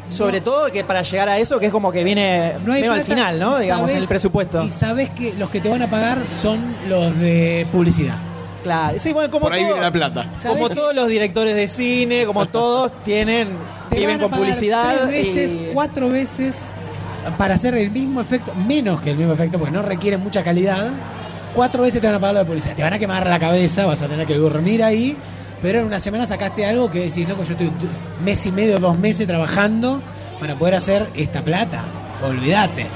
Sobre 0.08 0.40
todo 0.42 0.70
que 0.70 0.84
para 0.84 1.02
llegar 1.02 1.28
a 1.30 1.38
eso, 1.38 1.58
que 1.58 1.66
es 1.66 1.72
como 1.72 1.90
que 1.90 2.04
viene 2.04 2.52
No 2.66 2.74
hay 2.74 2.80
medio 2.82 2.92
al 2.92 3.02
final, 3.02 3.38
¿no? 3.38 3.58
y 3.58 3.62
Digamos, 3.62 3.90
en 3.90 3.96
el 3.98 4.06
presupuesto. 4.08 4.62
Y 4.64 4.70
sabes 4.70 5.08
que 5.10 5.32
los 5.34 5.48
que 5.48 5.60
te 5.62 5.68
van 5.70 5.80
a 5.80 5.88
pagar 5.88 6.24
son 6.26 6.60
los 6.88 7.18
de 7.18 7.66
publicidad. 7.72 8.16
Claro, 8.64 8.98
sí, 8.98 9.12
bueno, 9.12 9.30
como 9.30 9.44
Por 9.44 9.52
ahí 9.52 9.60
todo- 9.60 9.74
viene 9.74 9.82
la 9.82 9.92
plata. 9.92 10.26
¿Sabes 10.36 10.56
Como 10.56 10.68
que- 10.68 10.74
todos 10.74 10.94
los 10.94 11.06
directores 11.08 11.54
de 11.54 11.68
cine, 11.68 12.26
como 12.26 12.46
todos 12.48 12.90
tienen, 13.04 13.50
Te 13.90 13.96
viven 13.96 14.16
van 14.16 14.18
a 14.18 14.22
con 14.22 14.30
pagar 14.32 14.44
publicidad. 14.46 14.94
Tres 14.96 15.08
veces, 15.08 15.52
y- 15.54 15.70
cuatro 15.72 16.08
veces 16.10 16.72
para 17.38 17.54
hacer 17.54 17.74
el 17.76 17.90
mismo 17.92 18.20
efecto, 18.20 18.52
menos 18.66 19.00
que 19.00 19.10
el 19.10 19.16
mismo 19.16 19.32
efecto, 19.34 19.58
porque 19.58 19.72
no 19.72 19.82
requiere 19.82 20.16
mucha 20.16 20.42
calidad. 20.42 20.90
Cuatro 21.54 21.82
veces 21.84 22.00
te 22.00 22.06
van 22.08 22.16
a 22.16 22.18
pagar 22.18 22.34
lo 22.34 22.40
de 22.40 22.46
publicidad. 22.46 22.74
Te 22.74 22.82
van 22.82 22.92
a 22.94 22.98
quemar 22.98 23.26
la 23.28 23.38
cabeza, 23.38 23.86
vas 23.86 24.02
a 24.02 24.08
tener 24.08 24.26
que 24.26 24.34
dormir 24.36 24.82
ahí. 24.82 25.16
Pero 25.62 25.80
en 25.80 25.86
una 25.86 26.00
semana 26.00 26.26
sacaste 26.26 26.66
algo 26.66 26.90
que 26.90 27.00
decís, 27.00 27.26
loco, 27.28 27.44
yo 27.44 27.52
estoy 27.52 27.68
un 27.68 28.24
mes 28.24 28.44
y 28.44 28.50
medio, 28.52 28.78
dos 28.78 28.98
meses 28.98 29.26
trabajando 29.26 30.02
para 30.40 30.54
poder 30.56 30.74
hacer 30.74 31.06
esta 31.14 31.42
plata. 31.42 31.82
Olvídate. 32.26 32.86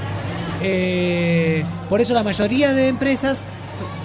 Eh, 0.61 1.63
por 1.87 2.01
eso 2.01 2.13
la 2.13 2.21
mayoría 2.23 2.73
de 2.73 2.89
empresas 2.89 3.43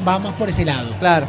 va 0.06 0.18
más 0.18 0.34
por 0.34 0.48
ese 0.48 0.64
lado. 0.64 0.90
Claro. 1.00 1.26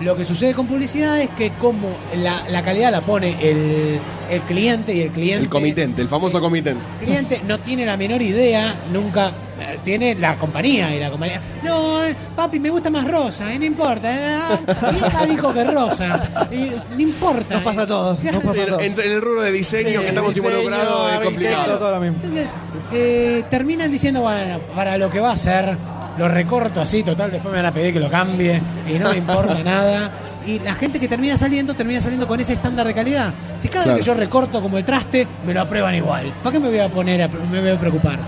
Lo 0.00 0.14
que 0.16 0.24
sucede 0.24 0.52
con 0.54 0.66
publicidad 0.66 1.20
es 1.20 1.30
que 1.30 1.50
como 1.52 1.88
la, 2.16 2.42
la 2.50 2.62
calidad 2.62 2.90
la 2.92 3.00
pone 3.00 3.34
el, 3.40 3.98
el 4.30 4.40
cliente 4.42 4.94
y 4.94 5.00
el 5.02 5.10
cliente... 5.10 5.44
El 5.44 5.48
comitente, 5.48 6.02
el 6.02 6.08
famoso 6.08 6.40
comitente. 6.40 6.82
El 7.00 7.04
cliente 7.06 7.40
no 7.46 7.58
tiene 7.60 7.86
la 7.86 7.96
menor 7.96 8.20
idea, 8.20 8.74
nunca 8.92 9.30
eh, 9.58 9.78
tiene 9.84 10.14
la 10.14 10.36
compañía 10.36 10.94
y 10.94 11.00
la 11.00 11.10
compañía. 11.10 11.40
No, 11.64 12.04
eh, 12.04 12.14
papi, 12.36 12.60
me 12.60 12.68
gusta 12.68 12.90
más 12.90 13.08
rosa, 13.10 13.52
y 13.54 13.58
no 13.58 13.64
importa. 13.64 14.12
eh, 14.14 14.38
ah, 14.38 14.90
mi 14.92 14.98
hija 14.98 15.26
dijo 15.26 15.52
que 15.54 15.64
rosa, 15.64 16.48
y 16.52 16.70
no 16.94 17.00
importa. 17.00 17.54
Nos 17.54 17.62
pasa 17.64 17.82
a 17.82 17.86
todos, 17.86 18.22
nos 18.22 18.42
pasa 18.44 18.60
a 18.60 18.64
En, 18.64 18.68
todos. 18.68 18.82
en 18.82 19.00
el 19.00 19.22
rubro 19.22 19.40
de 19.42 19.52
diseño 19.52 20.02
que 20.02 20.08
estamos 20.08 20.34
Diseño, 20.34 20.52
involucrados 20.58 21.12
es 21.14 21.20
complicado. 21.20 21.78
todo 21.78 21.90
lo 21.92 22.00
mismo. 22.00 22.18
Entonces, 22.22 22.50
eh, 22.92 23.44
terminan 23.48 23.90
diciendo, 23.90 24.20
bueno, 24.20 24.58
para 24.74 24.98
lo 24.98 25.08
que 25.10 25.20
va 25.20 25.32
a 25.32 25.36
ser, 25.36 25.76
lo 26.18 26.28
recorto 26.28 26.80
así, 26.80 27.02
total, 27.02 27.30
después 27.30 27.52
me 27.52 27.58
van 27.58 27.66
a 27.66 27.72
pedir 27.72 27.92
que 27.92 28.00
lo 28.00 28.08
cambie 28.10 28.60
y 28.88 28.98
no 28.98 29.10
me 29.10 29.18
importa 29.18 29.62
nada. 29.62 30.10
Y 30.46 30.60
la 30.60 30.74
gente 30.74 31.00
que 31.00 31.08
termina 31.08 31.36
saliendo, 31.36 31.74
termina 31.74 32.00
saliendo 32.00 32.26
con 32.28 32.38
ese 32.40 32.52
estándar 32.52 32.86
de 32.86 32.94
calidad. 32.94 33.32
Si 33.58 33.68
cada 33.68 33.84
Claro. 33.84 33.96
vez 33.96 34.04
que 34.04 34.12
yo 34.12 34.14
recorto 34.14 34.62
como 34.62 34.78
el 34.78 34.84
traste, 34.84 35.26
me 35.44 35.52
lo 35.52 35.60
aprueban 35.62 35.94
igual. 35.94 36.32
¿Para 36.42 36.52
qué 36.52 36.60
me 36.60 36.68
voy 36.68 36.78
a 36.78 36.88
poner, 36.88 37.22
a, 37.22 37.28
me 37.28 37.60
voy 37.60 37.70
a 37.70 37.78
preocupar? 37.78 38.18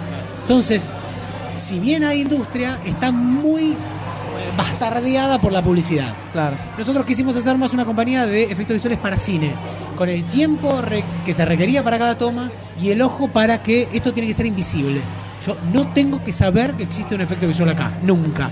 Entonces, 0.42 0.88
si 1.56 1.78
bien 1.78 2.04
hay 2.04 2.22
industria, 2.22 2.78
está 2.84 3.10
muy 3.12 3.70
eh, 3.72 3.76
bastardeada 4.56 5.40
por 5.40 5.52
la 5.52 5.62
publicidad. 5.62 6.12
Claro. 6.32 6.56
Nosotros 6.76 7.04
quisimos 7.06 7.36
hacer 7.36 7.56
más 7.56 7.72
una 7.72 7.84
compañía 7.84 8.26
de 8.26 8.44
efectos 8.44 8.74
visuales 8.74 8.98
para 8.98 9.16
cine, 9.16 9.52
con 9.96 10.08
el 10.08 10.24
tiempo 10.24 10.80
re- 10.82 11.04
que 11.24 11.32
se 11.34 11.44
requería 11.44 11.82
para 11.84 11.98
cada 11.98 12.18
toma 12.18 12.50
y 12.80 12.90
el 12.90 13.00
ojo 13.02 13.28
para 13.28 13.62
que 13.62 13.88
esto 13.92 14.12
tiene 14.12 14.26
que 14.28 14.34
ser 14.34 14.46
invisible. 14.46 15.00
Yo 15.46 15.56
no 15.72 15.92
tengo 15.92 16.22
que 16.22 16.32
saber 16.32 16.74
que 16.74 16.84
existe 16.84 17.14
un 17.14 17.20
efecto 17.20 17.46
visual 17.46 17.70
acá, 17.70 17.92
nunca. 18.02 18.50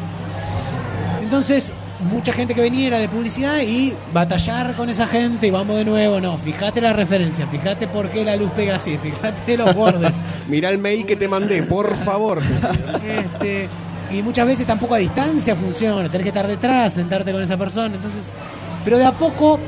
Entonces, 1.22 1.72
mucha 2.00 2.32
gente 2.32 2.54
que 2.54 2.60
venía 2.60 2.86
era 2.86 2.98
de 2.98 3.08
publicidad 3.08 3.60
y 3.60 3.94
batallar 4.12 4.74
con 4.76 4.90
esa 4.90 5.06
gente 5.06 5.46
y 5.46 5.50
vamos 5.50 5.76
de 5.76 5.84
nuevo, 5.84 6.20
no, 6.20 6.36
fíjate 6.38 6.80
la 6.80 6.92
referencia, 6.92 7.46
fíjate 7.46 7.88
por 7.88 8.10
qué 8.10 8.24
la 8.24 8.36
luz 8.36 8.50
pega 8.52 8.76
así, 8.76 8.98
fíjate 9.02 9.56
los 9.56 9.74
bordes. 9.74 10.22
Mirá 10.48 10.70
el 10.70 10.78
mail 10.78 11.06
que 11.06 11.16
te 11.16 11.28
mandé, 11.28 11.62
por 11.62 11.96
favor. 11.96 12.40
Este, 13.04 13.68
y 14.10 14.22
muchas 14.22 14.46
veces 14.46 14.66
tampoco 14.66 14.94
a 14.94 14.98
distancia 14.98 15.56
funciona, 15.56 16.08
tenés 16.08 16.24
que 16.24 16.28
estar 16.28 16.46
detrás, 16.46 16.94
sentarte 16.94 17.32
con 17.32 17.42
esa 17.42 17.56
persona, 17.56 17.94
entonces, 17.94 18.30
pero 18.84 18.98
de 18.98 19.04
a 19.04 19.12
poco 19.12 19.58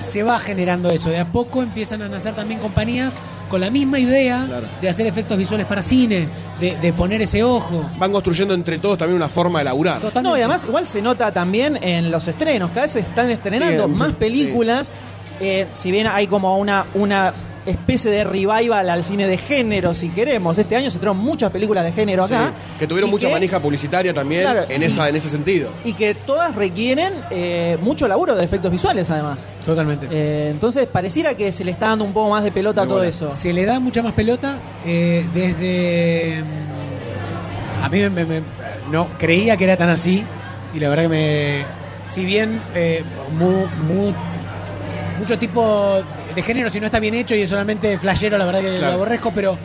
se 0.00 0.22
va 0.22 0.38
generando 0.38 0.90
eso, 0.90 1.10
de 1.10 1.18
a 1.18 1.32
poco 1.32 1.62
empiezan 1.62 2.02
a 2.02 2.08
nacer 2.08 2.34
también 2.34 2.60
compañías 2.60 3.18
con 3.54 3.60
la 3.60 3.70
misma 3.70 4.00
idea 4.00 4.44
Claro. 4.48 4.66
de 4.82 4.88
hacer 4.88 5.06
efectos 5.06 5.38
visuales 5.38 5.64
para 5.68 5.80
cine, 5.80 6.26
de, 6.58 6.76
de 6.76 6.92
poner 6.92 7.22
ese 7.22 7.44
ojo. 7.44 7.88
Van 7.98 8.10
construyendo 8.10 8.52
entre 8.52 8.78
todos 8.78 8.98
también 8.98 9.14
una 9.16 9.28
forma 9.28 9.60
de 9.60 9.66
laburar. 9.66 10.00
Totalmente. 10.00 10.28
No, 10.28 10.36
y 10.36 10.40
además 10.40 10.64
igual 10.66 10.88
se 10.88 11.00
nota 11.00 11.30
también 11.30 11.78
en 11.80 12.10
los 12.10 12.26
estrenos. 12.26 12.70
Cada 12.70 12.82
vez 12.82 12.90
se 12.90 13.00
están 13.00 13.30
estrenando 13.30 13.84
Sí, 13.86 13.92
más 13.92 14.08
sí. 14.08 14.14
películas. 14.18 14.90
Eh, 15.38 15.68
si 15.72 15.92
bien 15.92 16.08
hay 16.08 16.26
como 16.26 16.58
una, 16.58 16.86
una 16.94 17.32
especie 17.66 18.10
de 18.10 18.24
revival 18.24 18.88
al 18.90 19.02
cine 19.04 19.26
de 19.26 19.36
género, 19.38 19.94
si 19.94 20.08
queremos. 20.10 20.58
Este 20.58 20.76
año 20.76 20.90
se 20.90 20.96
estrenaron 20.98 21.18
muchas 21.22 21.50
películas 21.50 21.84
de 21.84 21.92
género 21.92 22.26
Sí, 22.28 22.34
acá. 22.34 22.52
que 22.78 22.86
tuvieron 22.86 23.10
mucha 23.10 23.28
que- 23.28 23.32
manija 23.34 23.60
publicitaria 23.60 24.12
también 24.12 24.42
Claro. 24.42 24.66
en, 24.68 24.82
esa, 24.82 25.08
en 25.08 25.16
ese 25.16 25.28
sentido. 25.28 25.70
Y 25.84 25.94
que 25.94 26.14
todas 26.14 26.54
requieren 26.54 27.12
eh, 27.30 27.78
mucho 27.80 28.06
laburo 28.08 28.34
de 28.34 28.44
efectos 28.44 28.70
visuales, 28.70 29.08
además. 29.10 29.38
Totalmente. 29.64 30.06
Eh, 30.10 30.48
entonces, 30.50 30.86
pareciera 30.86 31.34
que 31.34 31.52
se 31.52 31.64
le 31.64 31.70
está 31.70 31.88
dando 31.88 32.04
un 32.04 32.12
poco 32.12 32.30
más 32.30 32.44
de 32.44 32.52
pelota 32.52 32.82
a 32.82 32.86
todo 32.86 33.02
eso. 33.02 33.30
Se 33.30 33.52
le 33.52 33.64
da 33.64 33.80
mucha 33.80 34.02
más 34.02 34.12
pelota 34.14 34.58
eh, 34.84 35.26
desde... 35.34 36.42
mm, 36.42 37.84
A 37.84 37.88
mí 37.88 37.98
me, 38.00 38.10
me- 38.10 38.24
me- 38.24 38.42
no 38.90 39.08
creía 39.18 39.56
que 39.56 39.64
era 39.64 39.76
tan 39.76 39.88
así 39.88 40.24
y 40.74 40.80
la 40.80 40.88
verdad 40.88 41.04
que 41.04 41.08
me... 41.08 41.64
Si 42.06 42.24
bien 42.24 42.60
eh, 42.74 43.02
mu- 43.38 43.66
mu- 43.92 44.12
mucho 45.18 45.38
tipo 45.38 46.02
de 46.34 46.42
género, 46.42 46.70
si 46.70 46.80
no 46.80 46.86
está 46.86 46.98
bien 46.98 47.14
hecho 47.14 47.34
y 47.34 47.42
es 47.42 47.50
solamente 47.50 47.98
flashero, 47.98 48.38
la 48.38 48.44
verdad 48.44 48.60
que 48.60 48.78
lo 48.78 48.86
aborrezco, 48.86 49.32
pero 49.34 49.56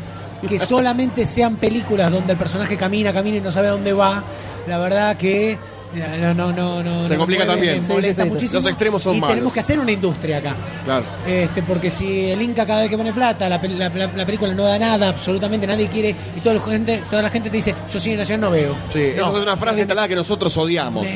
que 0.48 0.60
solamente 0.66 1.26
sean 1.26 1.58
películas 1.58 2.12
donde 2.12 2.34
el 2.34 2.40
personaje 2.40 2.78
camina, 2.78 3.12
camina 3.14 3.38
y 3.38 3.42
no 3.42 3.52
sabe 3.52 3.68
a 3.68 3.72
dónde 3.72 3.94
va, 3.94 4.24
la 4.68 4.78
verdad 4.78 5.18
que... 5.18 5.58
No, 5.92 6.34
no, 6.36 6.52
no, 6.54 6.84
no, 6.84 7.08
Se 7.08 7.14
no 7.16 7.20
complica 7.20 7.48
también. 7.48 7.86
molesta 7.88 8.22
sí, 8.24 8.28
sí. 8.30 8.34
muchísimo. 8.34 8.62
Los 8.62 8.70
extremos 8.70 9.02
son 9.02 9.16
y 9.16 9.20
malos. 9.20 9.34
tenemos 9.36 9.54
que 9.54 9.60
hacer 9.60 9.80
una 9.80 9.92
industria 9.92 10.38
acá. 10.38 10.56
Claro. 10.86 11.04
Este, 11.28 11.64
porque 11.64 11.90
si 11.90 12.30
el 12.30 12.42
Inca 12.44 12.66
cada 12.66 12.82
vez 12.82 12.90
que 12.92 12.98
pone 12.98 13.12
plata, 13.12 13.50
la, 13.50 13.58
la- 13.58 13.90
la- 13.90 14.08
la 14.08 14.26
película 14.26 14.54
no 14.54 14.66
da 14.66 14.78
nada, 14.78 15.10
absolutamente 15.10 15.66
nadie 15.66 15.88
quiere, 15.88 16.16
y 16.36 16.40
toda 16.42 16.56
la 16.56 16.62
gente, 16.62 17.04
toda 17.10 17.24
la 17.24 17.30
gente 17.32 17.50
te 17.50 17.58
dice, 17.58 17.74
yo 17.92 18.00
cine 18.00 18.18
nacional 18.18 18.42
no 18.42 18.52
veo. 18.52 18.76
Sí, 18.94 19.00
esa 19.02 19.22
No. 19.32 19.38
es 19.38 19.44
una 19.44 19.58
frase 19.58 19.80
instalada 19.80 20.08
que 20.08 20.16
nosotros 20.16 20.56
odiamos. 20.58 21.08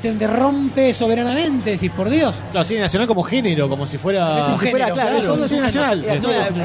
Te, 0.00 0.12
te 0.12 0.26
rompe 0.26 0.94
soberanamente, 0.94 1.72
decís, 1.72 1.90
por 1.90 2.08
Dios. 2.08 2.36
Claro, 2.52 2.64
cine 2.66 2.80
nacional 2.80 3.06
como 3.06 3.22
género, 3.22 3.68
como 3.68 3.86
si 3.86 3.98
fuera. 3.98 4.38
Es 4.38 4.48
un 4.52 4.58
fuera, 4.58 4.86
género, 4.86 4.94
claro, 4.94 5.18
claro, 5.20 5.34
es 5.44 5.48
cine 5.50 5.60
nacional. 5.60 6.04
Eh, 6.04 6.14
eh, 6.14 6.20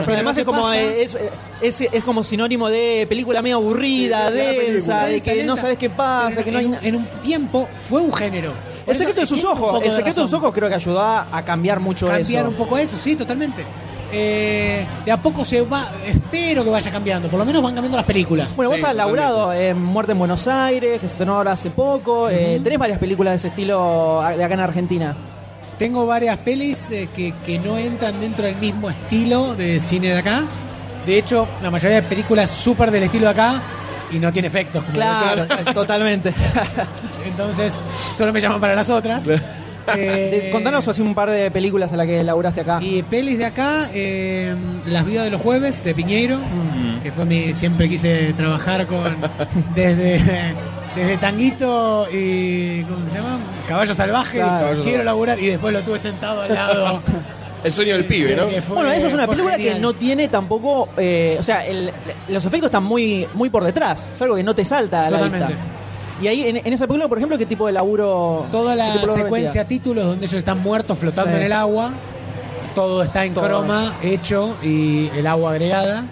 pero 0.05 0.13
además 0.13 0.37
es 0.37 0.43
como, 0.45 0.71
eh, 0.71 1.01
es, 1.03 1.17
es, 1.61 1.89
es 1.91 2.03
como 2.03 2.23
sinónimo 2.23 2.69
de 2.69 3.05
película 3.09 3.41
medio 3.41 3.57
aburrida, 3.57 4.31
densa, 4.31 5.05
de 5.05 5.19
que 5.21 5.43
no 5.43 5.57
sabes 5.57 5.77
qué 5.77 5.89
pasa, 5.89 6.29
Pero 6.29 6.43
que 6.45 6.51
no 6.51 6.59
hay 6.59 6.65
en, 6.65 6.71
na- 6.71 6.79
en 6.81 6.95
un 6.95 7.07
tiempo 7.25 7.67
fue 7.89 8.01
un 8.01 8.13
género. 8.13 8.53
Por 8.85 8.93
El 8.93 8.99
secreto 8.99 9.21
de 9.21 9.27
sus 9.27 9.43
ojos, 9.43 9.83
el 9.83 9.91
secreto 9.91 10.21
de 10.21 10.27
sus 10.27 10.33
ojos 10.33 10.53
creo 10.53 10.69
que 10.69 10.75
ayudó 10.75 11.01
a, 11.01 11.43
cambiar 11.45 11.79
mucho 11.79 12.07
cambiar 12.07 12.43
eso. 12.43 12.49
un 12.49 12.55
poco 12.55 12.77
eso, 12.77 12.97
sí, 12.97 13.15
totalmente. 13.15 13.65
Eh, 14.11 14.85
de 15.03 15.11
a 15.11 15.17
poco 15.17 15.43
se 15.43 15.61
va, 15.63 15.89
espero 16.05 16.63
que 16.63 16.69
vaya 16.69 16.91
cambiando, 16.91 17.27
por 17.27 17.39
lo 17.39 17.45
menos 17.45 17.61
van 17.63 17.73
cambiando 17.73 17.97
las 17.97 18.05
películas. 18.05 18.55
Bueno, 18.55 18.71
Sí, 18.71 18.79
vos 18.79 18.89
has 18.89 18.95
laburado 18.95 19.51
en 19.51 19.81
Muerte 19.81 20.11
en 20.11 20.19
Buenos 20.19 20.47
Aires, 20.47 20.99
que 20.99 21.07
se 21.07 21.13
estrenó 21.13 21.37
ahora 21.37 21.53
hace 21.53 21.71
poco. 21.71 22.29
eh, 22.29 22.61
tenés 22.63 22.77
varias 22.77 22.99
películas 22.99 23.33
de 23.33 23.37
ese 23.37 23.47
estilo 23.47 24.21
de 24.37 24.43
acá 24.43 24.53
en 24.53 24.59
Argentina. 24.59 25.15
Tengo 25.79 26.05
varias 26.05 26.37
pelis 26.37 26.91
eh, 26.91 27.09
que, 27.13 27.33
que 27.45 27.59
no 27.59 27.77
entran 27.77 28.19
dentro 28.21 28.45
del 28.45 28.55
mismo 28.57 28.89
estilo 28.89 29.55
de 29.55 29.79
cine 29.79 30.09
de 30.09 30.19
acá. 30.19 30.43
De 31.05 31.17
hecho, 31.17 31.47
la 31.61 31.71
mayoría 31.71 32.01
de 32.01 32.07
películas 32.07 32.49
súper 32.51 32.91
del 32.91 33.03
estilo 33.03 33.25
de 33.25 33.31
acá 33.31 33.61
y 34.11 34.19
no 34.19 34.31
tiene 34.33 34.47
efectos. 34.47 34.83
Como 34.83 34.95
Claro, 34.95 35.45
totalmente. 35.73 36.33
Entonces, 37.25 37.79
solo 38.15 38.31
me 38.33 38.39
llaman 38.41 38.59
para 38.61 38.75
las 38.75 38.89
otras. 38.89 39.23
Eh, 39.95 40.49
Contanos 40.51 40.87
así 40.87 40.99
un 41.03 41.13
par 41.13 41.29
de 41.29 41.51
películas 41.51 41.93
a 41.93 41.95
las 41.95 42.07
que 42.07 42.23
laburaste 42.23 42.61
acá. 42.61 42.79
Y 42.81 43.03
pelis 43.03 43.37
de 43.37 43.45
acá, 43.45 43.87
eh, 43.93 44.55
Las 44.87 45.05
vidas 45.05 45.25
de 45.25 45.29
los 45.29 45.39
jueves, 45.39 45.83
de 45.83 45.93
Piñeiro, 45.93 46.37
Mm. 46.39 47.01
que 47.03 47.11
fue 47.11 47.23
mi. 47.25 47.53
Siempre 47.53 47.87
quise 47.87 48.33
trabajar 48.33 48.87
con. 48.87 49.15
Desde. 49.75 50.19
Desde 50.95 51.17
Tanguito 51.17 52.07
y. 52.11 52.81
¿Cómo 52.81 53.07
se 53.11 53.17
llama? 53.19 53.37
Caballo 53.67 53.93
Salvaje. 53.93 54.37
Claro. 54.39 54.81
Quiero 54.83 55.03
laburar 55.03 55.39
y 55.39 55.45
después 55.49 55.71
lo 55.71 55.83
tuve 55.83 55.99
sentado 55.99 56.41
al 56.41 56.51
lado. 56.55 57.01
El 57.65 57.73
sueño 57.73 57.95
del 57.95 58.05
pibe, 58.05 58.35
¿no? 58.35 58.45
Bueno, 58.73 58.91
esa 58.91 59.07
es 59.07 59.13
una 59.13 59.27
película 59.27 59.57
que 59.57 59.75
no 59.79 59.93
tiene 59.93 60.27
tampoco, 60.27 60.89
eh, 60.97 61.35
o 61.39 61.43
sea, 61.43 61.65
el- 61.65 61.91
los 62.27 62.45
efectos 62.45 62.67
están 62.67 62.83
muy, 62.83 63.27
muy 63.33 63.49
por 63.49 63.63
detrás. 63.63 64.05
Es 64.13 64.21
algo 64.21 64.35
que 64.35 64.43
no 64.43 64.53
te 64.53 64.63
salta 64.63 65.07
a 65.07 65.09
la 65.09 65.17
Totalmente. 65.17 65.47
vista. 65.47 65.63
Y 66.21 66.27
ahí, 66.27 66.47
en, 66.47 66.57
en 66.57 66.73
esa 66.73 66.85
película, 66.87 67.09
por 67.09 67.17
ejemplo, 67.17 67.37
¿qué 67.37 67.45
tipo 67.45 67.65
de 67.67 67.73
laburo? 67.73 68.45
Toda 68.51 68.75
la 68.75 68.87
laburo 68.95 69.15
secuencia 69.15 69.65
títulos 69.65 70.05
donde 70.05 70.25
ellos 70.27 70.37
están 70.39 70.61
muertos 70.61 70.97
flotando 70.97 71.31
Sí. 71.31 71.37
en 71.37 71.43
el 71.43 71.51
agua. 71.53 71.91
Todo 72.75 73.03
está 73.03 73.25
en 73.25 73.33
Todo. 73.33 73.45
croma, 73.45 73.95
hecho 74.03 74.55
y 74.61 75.09
el 75.15 75.25
agua 75.27 75.51
agregada. 75.51 76.03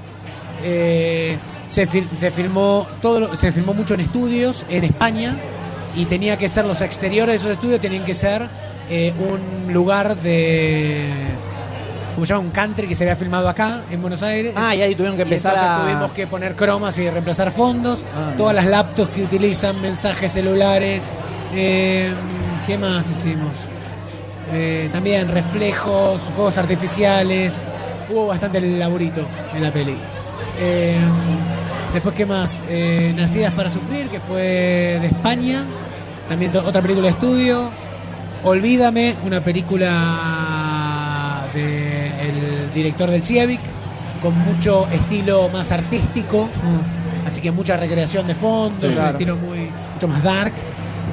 Eh, 0.63 1.37
se, 1.67 1.87
fil- 1.87 2.07
se 2.17 2.31
filmó 2.31 2.87
todo 3.01 3.19
lo- 3.19 3.35
se 3.35 3.51
filmó 3.51 3.73
mucho 3.73 3.93
en 3.93 3.99
estudios 4.01 4.65
en 4.69 4.83
España 4.85 5.35
y 5.95 6.05
tenía 6.05 6.37
que 6.37 6.47
ser 6.49 6.65
los 6.65 6.81
exteriores 6.81 7.33
de 7.33 7.35
esos 7.37 7.51
estudios 7.51 7.79
tenían 7.81 8.05
que 8.05 8.13
ser 8.13 8.47
eh, 8.89 9.13
un 9.17 9.73
lugar 9.73 10.15
de 10.17 11.09
¿cómo 12.15 12.25
se 12.25 12.33
llama? 12.33 12.45
un 12.45 12.51
country 12.51 12.87
que 12.87 12.95
se 12.95 13.03
había 13.05 13.15
filmado 13.15 13.47
acá 13.49 13.83
en 13.89 14.01
Buenos 14.01 14.21
Aires 14.23 14.53
Ah, 14.55 14.75
y 14.75 14.81
ahí 14.81 14.93
tuvieron 14.95 15.15
que 15.15 15.23
empezar 15.23 15.55
a... 15.57 15.81
tuvimos 15.83 16.11
que 16.11 16.27
poner 16.27 16.55
cromas 16.55 16.97
y 16.97 17.09
reemplazar 17.09 17.51
fondos 17.51 18.03
Ah, 18.15 18.33
todas 18.37 18.55
las 18.55 18.65
laptops 18.65 19.11
que 19.11 19.23
utilizan 19.23 19.81
mensajes 19.81 20.31
celulares 20.31 21.13
eh, 21.55 22.11
¿qué 22.65 22.77
más 22.77 23.09
hicimos? 23.09 23.57
Eh, 24.51 24.89
también 24.91 25.29
reflejos, 25.29 26.19
fuegos 26.35 26.57
artificiales. 26.57 27.63
Hubo 28.09 28.27
bastante 28.27 28.59
laburito 28.59 29.25
en 29.53 29.61
la 29.63 29.71
peli. 29.71 29.95
Eh, 30.59 30.97
después, 31.93 32.13
¿qué 32.15 32.25
más? 32.25 32.61
Nacidas 33.15 33.53
para 33.53 33.69
Sufrir, 33.69 34.09
que 34.09 34.19
fue 34.19 34.97
de 35.01 35.07
España. 35.07 35.63
También 36.27 36.55
otra 36.57 36.81
película 36.81 37.07
de 37.07 37.13
estudio. 37.13 37.69
Olvídame, 38.43 39.15
una 39.25 39.41
película 39.41 41.45
del 41.53 42.71
director 42.73 43.09
del 43.09 43.23
Ciavic, 43.23 43.61
con 44.21 44.37
mucho 44.39 44.85
estilo 44.91 45.47
más 45.49 45.71
artístico. 45.71 46.47
Mm. 46.61 47.25
Así 47.27 47.39
que 47.41 47.51
mucha 47.51 47.77
recreación 47.77 48.27
de 48.27 48.35
fondo, 48.35 48.81
Sí, 48.81 48.87
es 48.93 48.99
un 48.99 49.05
estilo 49.07 49.37
muy 49.37 49.69
mucho 49.93 50.07
más 50.09 50.21
dark. 50.23 50.51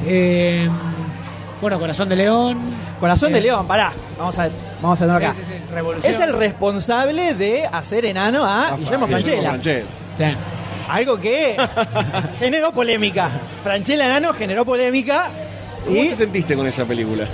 Eh, 0.05 0.68
bueno, 1.61 1.78
Corazón 1.78 2.09
de 2.09 2.16
León. 2.16 2.59
Corazón 2.99 3.31
Eh, 3.31 3.35
de 3.35 3.41
León, 3.43 3.66
pará. 3.68 3.93
Vamos 4.18 4.37
a 4.39 4.43
ver, 4.45 4.53
vamos 4.83 5.01
a 5.01 5.07
ver 5.07 5.16
Sí, 5.16 5.22
acá. 5.24 5.35
sí, 5.35 5.43
sí, 5.47 5.53
Revolución. 5.72 6.12
Es 6.12 6.20
el 6.20 6.33
responsable 6.33 7.35
de 7.35 7.64
hacer 7.66 8.05
enano 8.07 8.45
a 8.45 8.70
Ah, 8.70 8.76
Guillermo 8.76 9.07
Franchella. 9.07 9.51
Franchella. 9.51 9.85
Sí. 10.18 10.24
Algo 10.89 11.20
que 11.20 11.57
generó 12.41 12.72
polémica. 12.72 13.31
Franchella 13.62 14.07
Enano 14.07 14.33
generó 14.35 14.64
polémica. 14.64 15.31
¿Cómo 15.87 16.01
te 16.01 16.14
sentiste 16.14 16.57
con 16.57 16.66
esa 16.66 16.85
película? 16.85 17.26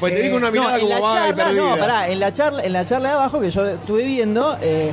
Pues 0.00 0.14
te 0.14 0.22
vi 0.22 0.28
con 0.30 0.38
una 0.38 0.50
mirada 0.50 0.78
no, 0.78 0.84
en 0.84 1.00
como 1.00 1.28
y 1.28 1.32
perdida. 1.32 1.62
No, 1.62 1.76
pará, 1.76 2.08
en 2.08 2.20
la 2.20 2.32
charla, 2.32 2.64
en 2.64 2.72
la 2.72 2.84
charla 2.84 3.08
de 3.10 3.14
abajo 3.14 3.40
que 3.40 3.50
yo 3.50 3.66
estuve 3.66 4.04
viendo, 4.04 4.58
eh, 4.60 4.92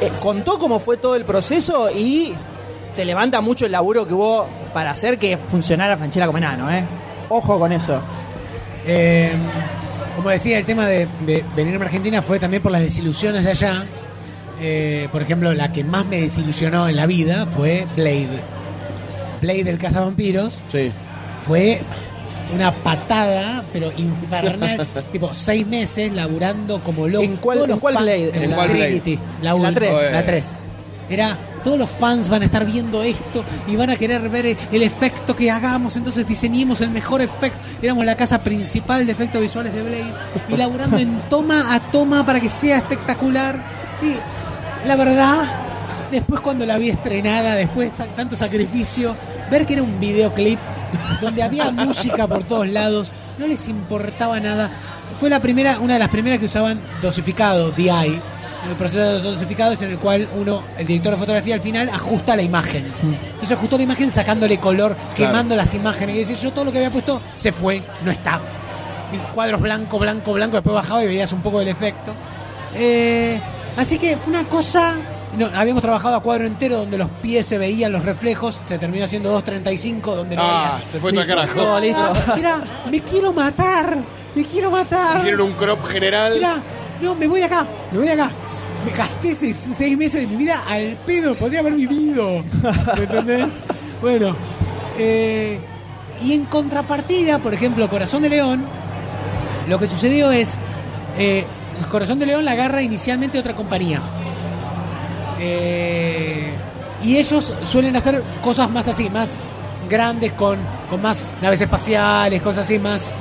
eh, 0.00 0.12
contó 0.20 0.58
cómo 0.58 0.78
fue 0.80 0.96
todo 0.96 1.16
el 1.16 1.24
proceso 1.24 1.90
y 1.90 2.34
te 2.94 3.04
levanta 3.04 3.40
mucho 3.40 3.66
el 3.66 3.72
laburo 3.72 4.06
que 4.06 4.14
hubo 4.14 4.48
para 4.72 4.90
hacer 4.90 5.18
que 5.18 5.36
funcionara 5.36 5.96
Franchella 5.96 6.26
como 6.26 6.38
enano, 6.38 6.70
¿eh? 6.70 6.84
Ojo 7.28 7.58
con 7.58 7.72
eso. 7.72 8.00
Eh, 8.86 9.32
como 10.16 10.30
decía, 10.30 10.56
el 10.58 10.64
tema 10.64 10.86
de, 10.86 11.08
de 11.26 11.44
venirme 11.54 11.84
a 11.84 11.88
Argentina 11.88 12.22
fue 12.22 12.38
también 12.38 12.62
por 12.62 12.72
las 12.72 12.80
desilusiones 12.80 13.44
de 13.44 13.50
allá. 13.50 13.84
Eh, 14.60 15.08
por 15.12 15.20
ejemplo, 15.20 15.52
la 15.52 15.72
que 15.72 15.84
más 15.84 16.06
me 16.06 16.20
desilusionó 16.20 16.88
en 16.88 16.96
la 16.96 17.04
vida 17.06 17.44
fue 17.46 17.86
Blade. 17.96 18.40
Blade 19.42 19.64
del 19.64 19.76
Cazavampiros 19.78 20.62
Sí. 20.68 20.90
Fue 21.40 21.80
una 22.54 22.72
patada, 22.72 23.64
pero 23.72 23.90
infernal. 23.96 24.86
tipo, 25.12 25.32
seis 25.34 25.66
meses 25.66 26.12
laburando 26.12 26.82
como 26.82 27.08
loco. 27.08 27.24
¿En 27.24 27.36
cuál- 27.36 27.68
en 27.70 27.80
fans- 27.80 27.96
Blade? 27.98 28.28
En, 28.34 28.42
¿En 28.44 28.50
la 28.50 28.56
cuál? 28.56 28.68
Trinity. 28.70 29.18
La, 29.42 29.50
En 29.52 29.62
la 29.62 29.70
ul- 29.70 29.74
tres. 29.74 30.12
La 30.12 30.24
3. 30.24 30.58
Era, 31.08 31.36
todos 31.62 31.78
los 31.78 31.88
fans 31.88 32.28
van 32.28 32.42
a 32.42 32.46
estar 32.46 32.64
viendo 32.66 33.02
esto 33.04 33.44
y 33.68 33.76
van 33.76 33.90
a 33.90 33.96
querer 33.96 34.28
ver 34.28 34.44
el, 34.46 34.56
el 34.72 34.82
efecto 34.82 35.36
que 35.36 35.48
hagamos, 35.52 35.96
entonces 35.96 36.26
diseñemos 36.26 36.80
el 36.80 36.90
mejor 36.90 37.22
efecto. 37.22 37.58
Éramos 37.80 38.04
la 38.04 38.16
casa 38.16 38.40
principal 38.40 39.06
de 39.06 39.12
efectos 39.12 39.40
visuales 39.40 39.72
de 39.72 39.82
Blade 39.82 40.12
y 40.48 40.56
laburando 40.56 40.98
en 40.98 41.20
toma 41.30 41.74
a 41.74 41.80
toma 41.92 42.26
para 42.26 42.40
que 42.40 42.48
sea 42.48 42.78
espectacular. 42.78 43.60
Y 44.02 44.86
la 44.88 44.96
verdad, 44.96 45.44
después 46.10 46.40
cuando 46.40 46.66
la 46.66 46.76
vi 46.76 46.90
estrenada, 46.90 47.54
después 47.54 47.96
de 47.96 48.04
tanto 48.16 48.34
sacrificio, 48.34 49.14
ver 49.48 49.64
que 49.64 49.74
era 49.74 49.82
un 49.84 50.00
videoclip 50.00 50.58
donde 51.20 51.42
había 51.42 51.70
música 51.70 52.26
por 52.26 52.44
todos 52.44 52.68
lados, 52.68 53.12
no 53.38 53.46
les 53.46 53.68
importaba 53.68 54.40
nada. 54.40 54.70
Fue 55.20 55.30
la 55.30 55.40
primera, 55.40 55.78
una 55.80 55.94
de 55.94 55.98
las 55.98 56.08
primeras 56.08 56.38
que 56.38 56.46
usaban 56.46 56.80
dosificado, 57.00 57.70
DI. 57.70 58.20
El 58.68 58.74
proceso 58.76 59.00
de 59.00 59.20
dosificado 59.20 59.72
es 59.72 59.82
en 59.82 59.92
el 59.92 59.98
cual 59.98 60.28
uno, 60.34 60.62
el 60.76 60.86
director 60.86 61.12
de 61.12 61.18
fotografía 61.18 61.54
al 61.54 61.60
final 61.60 61.88
ajusta 61.88 62.34
la 62.34 62.42
imagen. 62.42 62.92
Entonces 63.02 63.52
ajustó 63.52 63.76
la 63.76 63.84
imagen 63.84 64.10
sacándole 64.10 64.58
color, 64.58 64.96
quemando 65.14 65.54
las 65.54 65.72
imágenes. 65.74 66.16
Y 66.16 66.18
decir, 66.20 66.36
yo 66.36 66.52
todo 66.52 66.64
lo 66.64 66.72
que 66.72 66.78
había 66.78 66.90
puesto 66.90 67.20
se 67.34 67.52
fue, 67.52 67.82
no 68.02 68.10
está. 68.10 68.40
Y 69.12 69.18
cuadros 69.32 69.60
blanco, 69.60 69.98
blanco, 69.98 70.32
blanco, 70.32 70.56
después 70.56 70.74
bajaba 70.74 71.04
y 71.04 71.06
veías 71.06 71.32
un 71.32 71.42
poco 71.42 71.60
del 71.60 71.68
efecto. 71.68 72.12
Eh, 72.74 73.40
así 73.76 73.98
que 73.98 74.16
fue 74.16 74.32
una 74.32 74.48
cosa. 74.48 74.96
No, 75.36 75.46
habíamos 75.54 75.82
trabajado 75.82 76.16
a 76.16 76.22
cuadro 76.22 76.46
entero 76.46 76.78
donde 76.78 76.96
los 76.96 77.10
pies 77.10 77.46
se 77.46 77.58
veían 77.58 77.92
los 77.92 78.04
reflejos, 78.04 78.62
se 78.64 78.78
terminó 78.78 79.04
haciendo 79.04 79.38
2.35 79.42 80.00
donde 80.14 80.34
no 80.36 80.42
Ah, 80.42 80.70
veías. 80.72 80.88
se 80.88 80.98
fue 81.00 81.12
todo 81.12 81.20
al 81.22 81.26
carajo. 81.26 81.54
Todo 81.54 81.80
listo. 81.80 82.00
Ah, 82.00 82.32
Mira, 82.36 82.60
me 82.90 83.00
quiero 83.00 83.32
matar, 83.32 83.98
me 84.34 84.44
quiero 84.44 84.70
matar. 84.70 85.18
Hicieron 85.18 85.42
un 85.42 85.52
crop 85.52 85.84
general. 85.84 86.34
Mira, 86.34 86.56
no, 87.02 87.14
me 87.14 87.26
voy 87.26 87.40
de 87.40 87.46
acá, 87.46 87.66
me 87.92 87.98
voy 87.98 88.06
de 88.06 88.14
acá. 88.14 88.30
Me 88.84 88.92
gasté 88.92 89.34
seis, 89.34 89.68
seis 89.74 89.96
meses 89.98 90.20
de 90.22 90.26
mi 90.26 90.36
vida 90.36 90.62
al 90.66 90.96
pedo, 91.04 91.34
podría 91.34 91.60
haber 91.60 91.74
vivido. 91.74 92.42
¿Me 92.96 93.02
entendés? 93.02 93.46
Bueno, 94.00 94.34
eh, 94.98 95.58
y 96.22 96.32
en 96.32 96.44
contrapartida, 96.46 97.38
por 97.40 97.52
ejemplo, 97.52 97.88
Corazón 97.90 98.22
de 98.22 98.30
León, 98.30 98.64
lo 99.68 99.78
que 99.78 99.86
sucedió 99.88 100.30
es, 100.30 100.58
eh, 101.18 101.44
Corazón 101.90 102.18
de 102.20 102.26
León 102.26 102.44
la 102.44 102.52
agarra 102.52 102.80
inicialmente 102.80 103.38
otra 103.38 103.54
compañía. 103.54 104.00
Eh, 105.40 106.50
y 107.04 107.16
ellos 107.16 107.52
suelen 107.64 107.96
hacer 107.96 108.22
cosas 108.42 108.70
más 108.70 108.88
así, 108.88 109.10
más 109.10 109.40
grandes, 109.88 110.32
con, 110.32 110.58
con 110.90 111.00
más 111.02 111.26
naves 111.42 111.60
espaciales, 111.60 112.42
cosas 112.42 112.66
así, 112.66 112.78
más 112.78 113.12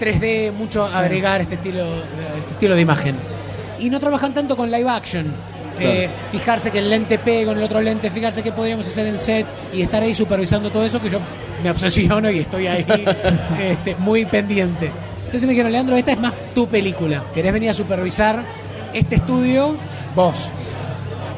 3D, 0.00 0.52
mucho 0.52 0.84
agregar 0.84 1.40
este 1.40 1.54
estilo, 1.54 1.84
este 1.84 2.52
estilo 2.52 2.74
de 2.74 2.80
imagen. 2.80 3.16
Y 3.78 3.90
no 3.90 4.00
trabajan 4.00 4.34
tanto 4.34 4.56
con 4.56 4.70
live 4.70 4.88
action. 4.88 5.32
Eh, 5.80 6.08
fijarse 6.30 6.70
que 6.70 6.78
el 6.78 6.90
lente 6.90 7.18
pegue 7.18 7.46
con 7.46 7.58
el 7.58 7.64
otro 7.64 7.80
lente, 7.80 8.10
fijarse 8.10 8.42
qué 8.42 8.52
podríamos 8.52 8.86
hacer 8.86 9.06
en 9.06 9.18
set 9.18 9.46
y 9.72 9.82
estar 9.82 10.02
ahí 10.02 10.14
supervisando 10.14 10.70
todo 10.70 10.84
eso 10.84 11.00
que 11.00 11.08
yo 11.08 11.18
me 11.62 11.70
obsesiono 11.70 12.30
y 12.30 12.40
estoy 12.40 12.66
ahí 12.66 12.84
este, 13.60 13.96
muy 13.96 14.24
pendiente. 14.24 14.90
Entonces 15.24 15.44
me 15.44 15.50
dijeron, 15.50 15.72
Leandro, 15.72 15.96
esta 15.96 16.12
es 16.12 16.20
más 16.20 16.34
tu 16.54 16.68
película. 16.68 17.22
¿Querés 17.34 17.52
venir 17.52 17.70
a 17.70 17.74
supervisar 17.74 18.44
este 18.92 19.16
estudio? 19.16 19.74
Vos. 20.14 20.50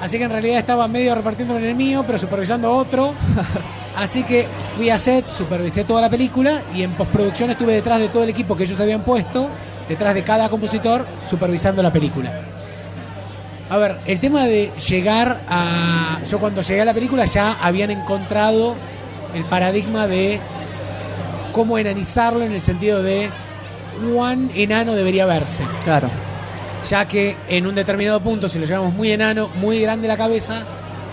Así 0.04 0.18
que 0.18 0.24
en 0.24 0.30
realidad 0.30 0.58
estaba 0.58 0.86
medio 0.86 1.14
repartiendo 1.14 1.56
en 1.56 1.64
el 1.64 1.74
mío, 1.74 2.04
pero 2.06 2.18
supervisando 2.18 2.70
otro. 2.70 3.14
Así 3.96 4.22
que 4.22 4.46
fui 4.76 4.90
a 4.90 4.98
set, 4.98 5.26
supervisé 5.26 5.84
toda 5.84 6.02
la 6.02 6.10
película 6.10 6.60
y 6.74 6.82
en 6.82 6.90
postproducción 6.90 7.48
estuve 7.48 7.72
detrás 7.72 7.98
de 8.00 8.08
todo 8.08 8.22
el 8.22 8.28
equipo 8.28 8.54
que 8.54 8.64
ellos 8.64 8.78
habían 8.78 9.00
puesto, 9.00 9.48
detrás 9.88 10.12
de 10.12 10.22
cada 10.22 10.50
compositor, 10.50 11.06
supervisando 11.26 11.82
la 11.82 11.90
película. 11.90 12.42
A 13.70 13.78
ver, 13.78 13.96
el 14.04 14.20
tema 14.20 14.44
de 14.44 14.72
llegar 14.90 15.40
a... 15.48 16.18
Yo 16.30 16.38
cuando 16.38 16.60
llegué 16.60 16.82
a 16.82 16.84
la 16.84 16.92
película 16.92 17.24
ya 17.24 17.56
habían 17.62 17.90
encontrado 17.90 18.74
el 19.34 19.44
paradigma 19.44 20.06
de 20.06 20.38
cómo 21.52 21.78
enanizarlo 21.78 22.44
en 22.44 22.52
el 22.52 22.60
sentido 22.60 23.02
de 23.02 23.30
cuán 24.12 24.50
enano 24.54 24.92
debería 24.92 25.24
verse 25.24 25.64
Claro. 25.82 26.10
Ya 26.88 27.06
que 27.06 27.36
en 27.48 27.66
un 27.66 27.74
determinado 27.74 28.20
punto, 28.20 28.48
si 28.48 28.58
lo 28.58 28.66
llevamos 28.66 28.94
muy 28.94 29.12
enano, 29.12 29.48
muy 29.56 29.80
grande 29.80 30.08
la 30.08 30.16
cabeza, 30.16 30.62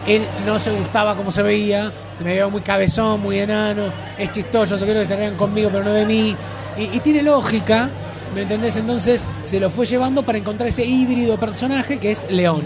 él 0.07 0.25
no 0.45 0.59
se 0.59 0.71
gustaba 0.71 1.15
como 1.15 1.31
se 1.31 1.43
veía, 1.43 1.91
se 2.11 2.23
me 2.23 2.31
veía 2.31 2.47
muy 2.47 2.61
cabezón, 2.61 3.21
muy 3.21 3.39
enano, 3.39 3.83
es 4.17 4.31
chistoso, 4.31 4.77
yo 4.77 4.85
quiero 4.85 4.99
que 5.01 5.05
se 5.05 5.15
rían 5.15 5.35
conmigo, 5.35 5.69
pero 5.71 5.83
no 5.83 5.91
de 5.91 6.05
mí. 6.05 6.35
Y, 6.77 6.97
y 6.97 6.99
tiene 6.99 7.23
lógica, 7.23 7.89
¿me 8.33 8.43
entendés? 8.43 8.75
Entonces 8.77 9.27
se 9.41 9.59
lo 9.59 9.69
fue 9.69 9.85
llevando 9.85 10.23
para 10.23 10.37
encontrar 10.37 10.67
ese 10.69 10.85
híbrido 10.85 11.37
personaje 11.39 11.99
que 11.99 12.11
es 12.11 12.29
León. 12.29 12.63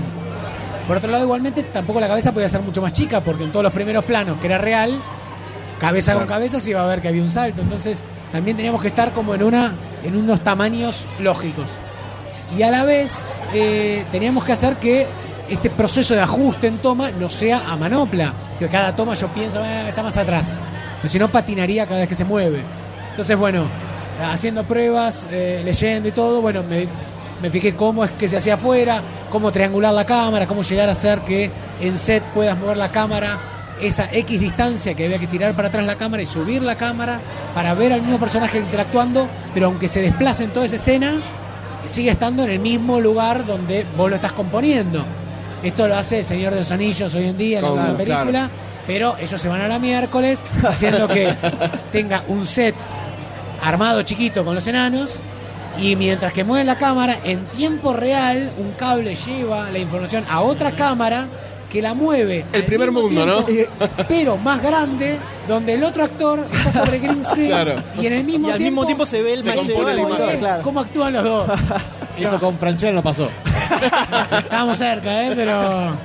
Por 0.88 0.98
otro 0.98 1.10
lado, 1.10 1.24
igualmente, 1.24 1.64
tampoco 1.64 2.00
la 2.00 2.08
cabeza 2.08 2.32
podía 2.32 2.48
ser 2.48 2.62
mucho 2.62 2.82
más 2.82 2.94
chica, 2.94 3.22
porque 3.22 3.44
en 3.44 3.52
todos 3.52 3.64
los 3.64 3.74
primeros 3.74 4.06
planos, 4.06 4.40
que 4.40 4.46
era 4.46 4.60
real, 4.60 5.00
cabeza 5.80 6.14
con 6.14 6.28
cabeza 6.28 6.60
se 6.60 6.70
iba 6.70 6.84
a 6.84 6.88
ver 6.88 7.02
que 7.02 7.08
había 7.08 7.24
un 7.24 7.32
salto. 7.32 7.62
Entonces, 7.62 8.04
también 8.32 8.56
teníamos 8.56 8.82
que 8.82 8.90
estar 8.90 9.12
como 9.12 9.34
en 9.34 9.42
una 9.42 9.74
en 10.04 10.16
unos 10.16 10.42
tamaños 10.42 11.08
lógicos. 11.20 11.72
Y 12.58 12.64
a 12.64 12.72
la 12.72 12.84
vez, 12.84 13.26
eh, 13.54 14.06
teníamos 14.12 14.44
que 14.44 14.52
hacer 14.54 14.78
que 14.78 15.08
este 15.50 15.70
proceso 15.70 16.14
de 16.16 16.22
ajuste 16.22 16.68
en 16.68 16.78
toma 16.80 17.12
no 17.12 17.30
sea 17.30 17.62
a 17.70 17.76
manopla. 17.76 18.34
Que 18.58 18.68
cada 18.68 18.96
toma 18.96 19.14
yo 19.14 19.28
pienso, 19.30 19.60
"Ah, 19.64 19.90
está 19.90 20.04
más 20.04 20.18
atrás. 20.18 20.58
Si 21.06 21.20
no, 21.20 21.30
patinaría 21.30 21.86
cada 21.86 22.00
vez 22.00 22.10
que 22.10 22.16
se 22.16 22.26
mueve. 22.26 22.62
Entonces, 23.12 23.38
bueno, 23.38 23.66
haciendo 24.32 24.64
pruebas, 24.64 25.28
eh, 25.32 25.62
leyendo 25.64 26.10
y 26.10 26.12
todo, 26.12 26.42
bueno, 26.42 26.64
me, 26.64 26.88
me 27.42 27.50
fijé 27.52 27.76
cómo 27.76 28.04
es 28.04 28.12
que 28.12 28.28
se 28.28 28.38
hacía 28.38 28.56
afuera, 28.56 29.02
cómo 29.30 29.52
triangular 29.52 29.94
la 29.94 30.06
cámara, 30.06 30.48
cómo 30.48 30.64
llegar 30.64 30.90
a 30.90 30.94
hacer 30.94 31.20
que 31.20 31.52
en 31.80 31.98
set 31.98 32.24
puedas 32.34 32.58
mover 32.58 32.78
la 32.78 32.92
cámara 32.92 33.40
esa 33.82 34.08
X 34.12 34.40
distancia 34.40 34.94
que 34.94 35.06
había 35.06 35.20
que 35.20 35.28
tirar 35.28 35.54
para 35.54 35.68
atrás 35.68 35.86
la 35.86 35.96
cámara 35.96 36.24
y 36.24 36.26
subir 36.26 36.64
la 36.64 36.76
cámara 36.78 37.20
para 37.54 37.74
ver 37.74 37.92
al 37.92 38.02
mismo 38.02 38.18
personaje 38.20 38.58
interactuando, 38.58 39.28
pero 39.54 39.66
aunque 39.68 39.88
se 39.90 40.02
desplace 40.02 40.46
en 40.46 40.52
toda 40.52 40.66
esa 40.66 40.78
escena, 40.78 41.22
sigue 41.86 42.12
estando 42.12 42.44
en 42.44 42.52
el 42.52 42.60
mismo 42.60 43.00
lugar 43.00 43.46
donde 43.46 43.86
vos 43.98 44.10
lo 44.10 44.16
estás 44.16 44.34
componiendo. 44.34 45.04
Esto 45.64 45.88
lo 45.88 45.96
hace 45.96 46.20
el 46.20 46.26
Señor 46.26 46.54
de 46.54 46.60
los 46.60 46.72
Anillos 46.72 47.14
hoy 47.16 47.26
en 47.26 47.38
día 47.38 47.60
en 47.60 47.76
la 47.76 47.98
película, 47.98 48.30
claro. 48.30 48.50
pero 48.86 49.16
ellos 49.20 49.42
se 49.42 49.48
van 49.48 49.62
a 49.62 49.68
la 49.68 49.80
miércoles 49.80 50.44
haciendo 50.64 51.08
que 51.08 51.34
tenga 51.92 52.24
un 52.28 52.46
set 52.46 52.76
armado 53.62 54.04
chiquito 54.04 54.46
con 54.46 54.54
los 54.54 54.68
enanos 54.68 55.22
y 55.80 55.96
mientras 55.96 56.34
que 56.34 56.44
mueve 56.44 56.64
la 56.64 56.78
cámara, 56.78 57.18
en 57.24 57.46
tiempo 57.48 57.94
real, 57.94 58.52
un 58.58 58.72
cable 58.74 59.16
lleva 59.16 59.70
la 59.72 59.80
información 59.80 60.24
a 60.30 60.42
otra 60.42 60.72
cámara 60.76 61.28
que 61.70 61.82
la 61.82 61.94
mueve. 61.94 62.46
El 62.54 62.64
primer 62.66 62.92
mundo, 62.92 63.44
tiempo, 63.44 63.72
Pero 64.08 64.38
más 64.38 64.62
grande, 64.62 65.18
donde 65.48 65.74
el 65.74 65.84
otro 65.84 66.04
actor 66.04 66.46
está 66.66 66.86
sobre 66.86 67.00
green 67.00 67.24
screen 67.24 67.50
Claro. 67.50 67.76
y 68.02 68.06
en 68.08 68.14
el 68.14 68.24
mismo 68.24 68.48
Y 68.48 68.52
al 68.52 68.58
tiempo 68.58 68.82
mismo 68.82 68.86
tiempo 68.88 69.06
se 69.06 69.22
ve 69.22 69.34
el 69.34 69.44
Se 69.44 69.54
compone 69.56 69.94
la 69.94 70.02
imagen. 70.02 70.40
claro. 70.40 70.64
cómo 70.64 70.80
actúan 70.80 71.14
los 71.14 71.24
dos. 71.24 71.50
Eso 72.18 72.40
con 72.40 72.58
Franchella 72.58 72.94
no 72.94 73.04
pasó. 73.04 73.30
Estábamos 74.38 74.78
cerca, 74.78 75.28
¿eh? 75.28 75.34
Pero. 75.36 75.98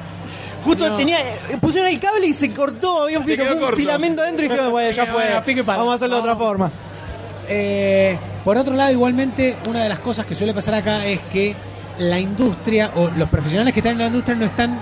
Justo 0.64 0.88
No. 0.90 0.96
tenía, 0.96 1.20
eh, 1.20 1.56
pusieron 1.60 1.88
el 1.90 1.98
cable 1.98 2.26
y 2.26 2.34
se 2.34 2.52
cortó, 2.52 3.02
había 3.04 3.18
un, 3.18 3.24
Te 3.24 3.32
filo- 3.32 3.44
quedó 3.44 3.54
un 3.54 3.60
corto. 3.60 3.76
filamento 3.76 4.20
adentro 4.22 4.44
y 4.44 4.48
dijeron, 4.48 4.70
bueno, 4.72 4.90
ya 4.90 5.04
Bueno, 5.12 5.30
fue, 5.32 5.42
pique 5.46 5.60
y 5.60 5.62
pala. 5.62 5.78
vamos 5.78 5.92
a 5.92 5.94
hacerlo 5.96 6.16
de 6.16 6.20
otra 6.20 6.36
forma. 6.36 6.70
Eh, 7.48 8.18
por 8.44 8.58
otro 8.58 8.74
lado, 8.74 8.90
igualmente, 8.90 9.56
una 9.66 9.82
de 9.82 9.88
las 9.88 10.00
cosas 10.00 10.26
que 10.26 10.34
suele 10.34 10.52
pasar 10.52 10.74
acá 10.74 11.04
es 11.06 11.20
que 11.32 11.54
la 11.98 12.18
industria 12.18 12.90
o 12.94 13.08
los 13.16 13.28
profesionales 13.30 13.72
que 13.72 13.80
están 13.80 13.92
en 13.92 13.98
la 14.00 14.06
industria 14.08 14.36
no 14.36 14.44
están. 14.44 14.78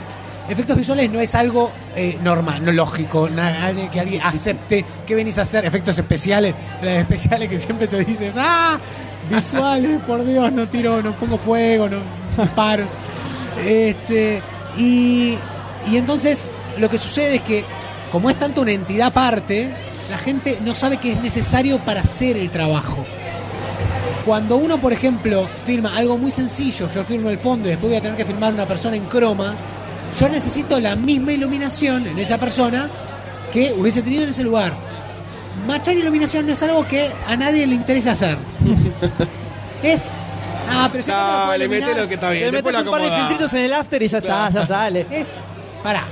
Efectos 0.48 0.76
visuales 0.78 1.10
no 1.10 1.20
es 1.20 1.34
algo 1.34 1.70
eh, 1.94 2.18
normal, 2.22 2.64
no 2.64 2.72
lógico, 2.72 3.28
na- 3.28 3.72
que 3.92 4.00
alguien 4.00 4.22
acepte 4.22 4.84
que 5.06 5.14
venís 5.14 5.38
a 5.38 5.42
hacer 5.42 5.66
efectos 5.66 5.98
especiales, 5.98 6.54
las 6.82 6.94
especiales 6.98 7.48
que 7.50 7.58
siempre 7.58 7.86
se 7.86 8.02
dice, 8.04 8.32
¡ah! 8.36 8.78
Visuales, 9.30 10.00
por 10.06 10.24
Dios, 10.24 10.50
no 10.52 10.66
tiro, 10.68 11.02
no 11.02 11.12
pongo 11.18 11.36
fuego, 11.36 11.88
no 11.88 11.98
disparos. 12.42 12.90
Este, 13.64 14.40
y, 14.78 15.36
y 15.86 15.96
entonces 15.96 16.46
lo 16.78 16.88
que 16.88 16.96
sucede 16.98 17.36
es 17.36 17.42
que, 17.42 17.64
como 18.10 18.30
es 18.30 18.38
tanto 18.38 18.62
una 18.62 18.72
entidad 18.72 19.08
aparte, 19.08 19.70
la 20.10 20.16
gente 20.16 20.58
no 20.64 20.74
sabe 20.74 20.96
que 20.96 21.12
es 21.12 21.20
necesario 21.22 21.78
para 21.80 22.00
hacer 22.00 22.36
el 22.38 22.50
trabajo. 22.50 23.04
Cuando 24.24 24.56
uno, 24.56 24.78
por 24.80 24.92
ejemplo, 24.92 25.48
firma 25.64 25.96
algo 25.96 26.16
muy 26.18 26.30
sencillo, 26.30 26.88
yo 26.94 27.02
firmo 27.04 27.30
el 27.30 27.38
fondo 27.38 27.68
y 27.68 27.70
después 27.72 27.90
voy 27.90 27.98
a 27.98 28.02
tener 28.02 28.16
que 28.16 28.24
firmar 28.24 28.52
una 28.54 28.66
persona 28.66 28.96
en 28.96 29.04
croma, 29.06 29.54
yo 30.18 30.28
necesito 30.28 30.80
la 30.80 30.96
misma 30.96 31.32
iluminación 31.32 32.06
en 32.06 32.18
esa 32.18 32.38
persona 32.38 32.88
que 33.52 33.72
hubiese 33.72 34.02
tenido 34.02 34.24
en 34.24 34.30
ese 34.30 34.44
lugar. 34.44 34.72
Machar 35.66 35.94
iluminación 35.96 36.46
no 36.46 36.52
es 36.52 36.62
algo 36.62 36.86
que 36.86 37.10
a 37.26 37.36
nadie 37.36 37.66
le 37.66 37.74
interesa 37.74 38.12
hacer. 38.12 38.38
es. 39.82 40.10
Ah, 40.70 40.88
pero 40.90 41.02
si 41.02 41.10
acá 41.10 41.18
te 41.20 41.24
lo 41.24 41.36
puedo 41.38 41.48
Dale, 41.50 41.64
iluminar. 41.64 41.88
mete 41.88 42.00
lo 42.02 42.08
que 42.08 42.14
está 42.14 42.30
bien. 42.30 42.44
Le 42.44 42.52
metes 42.52 42.80
un 42.80 42.90
par 42.90 43.02
de 43.02 43.10
filtritos 43.10 43.54
en 43.54 43.64
el 43.64 43.72
after 43.72 44.02
y 44.02 44.08
ya 44.08 44.18
está, 44.18 44.50
ya 44.50 44.66
sale. 44.66 45.06
Es. 45.10 45.34
Pará. 45.82 46.04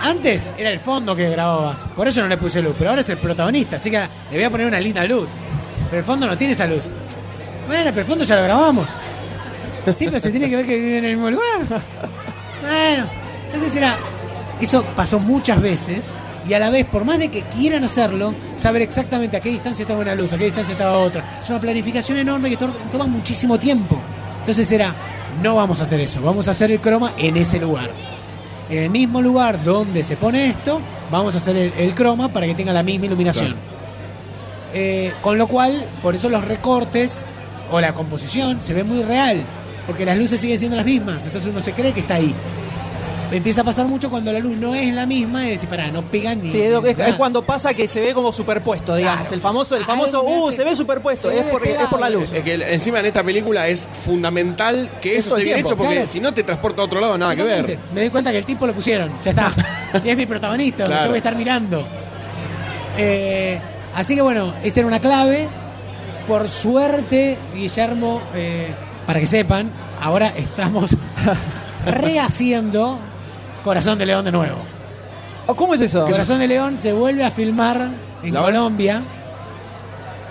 Antes 0.00 0.50
era 0.58 0.70
el 0.70 0.80
fondo 0.80 1.14
que 1.14 1.30
grababas. 1.30 1.86
Por 1.94 2.08
eso 2.08 2.20
no 2.22 2.28
le 2.28 2.36
puse 2.36 2.60
luz. 2.60 2.74
Pero 2.76 2.90
ahora 2.90 3.02
es 3.02 3.08
el 3.08 3.18
protagonista. 3.18 3.76
Así 3.76 3.90
que 3.90 3.98
le 3.98 4.08
voy 4.36 4.42
a 4.42 4.50
poner 4.50 4.66
una 4.66 4.80
linda 4.80 5.04
luz. 5.04 5.30
Pero 5.88 5.98
el 6.00 6.04
fondo 6.04 6.26
no 6.26 6.36
tiene 6.36 6.54
esa 6.54 6.66
luz. 6.66 6.84
Bueno, 7.66 7.84
pero 7.90 8.00
el 8.00 8.06
fondo 8.06 8.24
ya 8.24 8.36
lo 8.36 8.42
grabamos. 8.42 8.88
Sí, 9.94 10.06
pero 10.06 10.20
se 10.20 10.30
tiene 10.30 10.48
que 10.50 10.56
ver 10.56 10.66
que 10.66 10.76
vive 10.76 10.98
en 10.98 11.04
el 11.04 11.10
mismo 11.16 11.30
lugar. 11.30 11.60
Bueno. 12.62 13.21
Entonces 13.52 13.74
era. 13.76 13.96
Eso 14.60 14.84
pasó 14.96 15.18
muchas 15.18 15.60
veces. 15.60 16.10
Y 16.48 16.54
a 16.54 16.58
la 16.58 16.70
vez, 16.70 16.84
por 16.86 17.04
más 17.04 17.18
de 17.20 17.28
que 17.30 17.42
quieran 17.42 17.84
hacerlo, 17.84 18.34
saber 18.56 18.82
exactamente 18.82 19.36
a 19.36 19.40
qué 19.40 19.50
distancia 19.50 19.82
estaba 19.84 20.00
una 20.00 20.14
luz, 20.16 20.32
a 20.32 20.38
qué 20.38 20.46
distancia 20.46 20.72
estaba 20.72 20.98
otra. 20.98 21.38
Es 21.40 21.48
una 21.50 21.60
planificación 21.60 22.18
enorme 22.18 22.50
que 22.50 22.56
to- 22.56 22.72
toma 22.90 23.06
muchísimo 23.06 23.58
tiempo. 23.60 23.96
Entonces 24.40 24.70
era, 24.72 24.92
no 25.40 25.54
vamos 25.54 25.78
a 25.78 25.84
hacer 25.84 26.00
eso, 26.00 26.20
vamos 26.20 26.48
a 26.48 26.50
hacer 26.50 26.72
el 26.72 26.80
croma 26.80 27.12
en 27.16 27.36
ese 27.36 27.60
lugar. 27.60 27.90
En 28.68 28.78
el 28.78 28.90
mismo 28.90 29.22
lugar 29.22 29.62
donde 29.62 30.02
se 30.02 30.16
pone 30.16 30.46
esto, 30.46 30.80
vamos 31.12 31.34
a 31.34 31.38
hacer 31.38 31.56
el, 31.56 31.72
el 31.78 31.94
croma 31.94 32.32
para 32.32 32.46
que 32.46 32.56
tenga 32.56 32.72
la 32.72 32.82
misma 32.82 33.06
iluminación. 33.06 33.54
Eh, 34.74 35.12
con 35.22 35.38
lo 35.38 35.46
cual, 35.46 35.84
por 36.02 36.16
eso 36.16 36.28
los 36.28 36.44
recortes 36.44 37.24
o 37.70 37.80
la 37.80 37.94
composición 37.94 38.60
se 38.62 38.74
ve 38.74 38.82
muy 38.82 39.02
real, 39.04 39.42
porque 39.86 40.04
las 40.04 40.16
luces 40.18 40.40
siguen 40.40 40.58
siendo 40.58 40.76
las 40.76 40.86
mismas, 40.86 41.24
entonces 41.24 41.50
uno 41.50 41.60
se 41.60 41.72
cree 41.72 41.92
que 41.92 42.00
está 42.00 42.14
ahí. 42.14 42.34
Empieza 43.32 43.62
a 43.62 43.64
pasar 43.64 43.86
mucho 43.86 44.10
cuando 44.10 44.32
la 44.32 44.38
luz 44.38 44.56
no 44.56 44.74
es 44.74 44.92
la 44.92 45.06
misma 45.06 45.46
y 45.46 45.50
decir, 45.52 45.68
pará, 45.68 45.90
no 45.90 46.02
pegan 46.02 46.42
ni. 46.42 46.50
Sí, 46.50 46.60
es, 46.60 46.82
ni 46.82 46.88
es- 46.90 46.98
nada". 46.98 47.10
es 47.10 47.16
cuando 47.16 47.42
pasa 47.44 47.72
que 47.74 47.88
se 47.88 48.00
ve 48.00 48.12
como 48.14 48.32
superpuesto, 48.32 48.94
digamos. 48.94 49.20
Claro. 49.22 49.34
El 49.34 49.40
famoso, 49.40 49.76
el 49.76 49.84
famoso, 49.84 50.22
uh, 50.22 50.48
hace- 50.48 50.56
se 50.58 50.64
ve 50.64 50.76
superpuesto, 50.76 51.28
se 51.30 51.34
ve 51.34 51.40
es 51.40 51.46
por, 51.46 51.66
es 51.66 51.78
por 51.88 52.00
la 52.00 52.10
luz. 52.10 52.30
despegado. 52.30 52.62
Es 52.62 52.66
que 52.68 52.74
encima 52.74 53.00
en 53.00 53.06
esta 53.06 53.24
película 53.24 53.66
es 53.68 53.88
fundamental 54.04 54.90
que 55.00 55.16
Es 55.16 55.26
eso 55.26 55.36
esté 55.36 55.44
bien 55.44 55.56
tiempo, 55.56 55.68
hecho 55.70 55.76
porque 55.78 55.92
claro. 55.94 56.06
si 56.06 56.20
no 56.20 56.32
te 56.34 56.42
transporta 56.42 56.82
a 56.82 56.84
otro 56.84 57.00
lado, 57.00 57.16
nada 57.16 57.34
que 57.34 57.42
ver. 57.42 57.78
Me 57.94 58.02
doy 58.02 58.10
cuenta 58.10 58.30
que 58.30 58.38
el 58.38 58.44
tipo 58.44 58.66
lo 58.66 58.74
pusieron, 58.74 59.10
ya 59.24 59.30
está. 59.30 59.50
y 60.04 60.10
es 60.10 60.16
mi 60.16 60.26
protagonista, 60.26 60.84
Claro. 60.86 61.02
yo 61.04 61.08
voy 61.08 61.16
a 61.16 61.18
estar 61.18 61.34
mirando. 61.36 61.86
Eh, 62.98 63.58
así 63.96 64.14
que 64.14 64.20
bueno, 64.22 64.52
esa 64.62 64.80
era 64.80 64.86
una 64.86 65.00
clave. 65.00 65.48
Por 66.28 66.48
suerte, 66.48 67.36
Guillermo, 67.54 68.20
eh, 68.34 68.68
para 69.06 69.18
que 69.18 69.26
sepan, 69.26 69.70
ahora 70.00 70.28
estamos 70.36 70.96
rehaciendo 71.86 72.98
Corazón 73.62 73.98
de 73.98 74.06
León 74.06 74.24
de 74.24 74.32
nuevo. 74.32 74.56
Oh, 75.46 75.54
¿Cómo 75.54 75.74
es 75.74 75.80
eso? 75.80 76.04
Corazón 76.06 76.38
de 76.38 76.48
León 76.48 76.76
se 76.76 76.92
vuelve 76.92 77.24
a 77.24 77.30
filmar 77.30 77.90
en 78.22 78.34
¿La 78.34 78.42
Colombia 78.42 79.02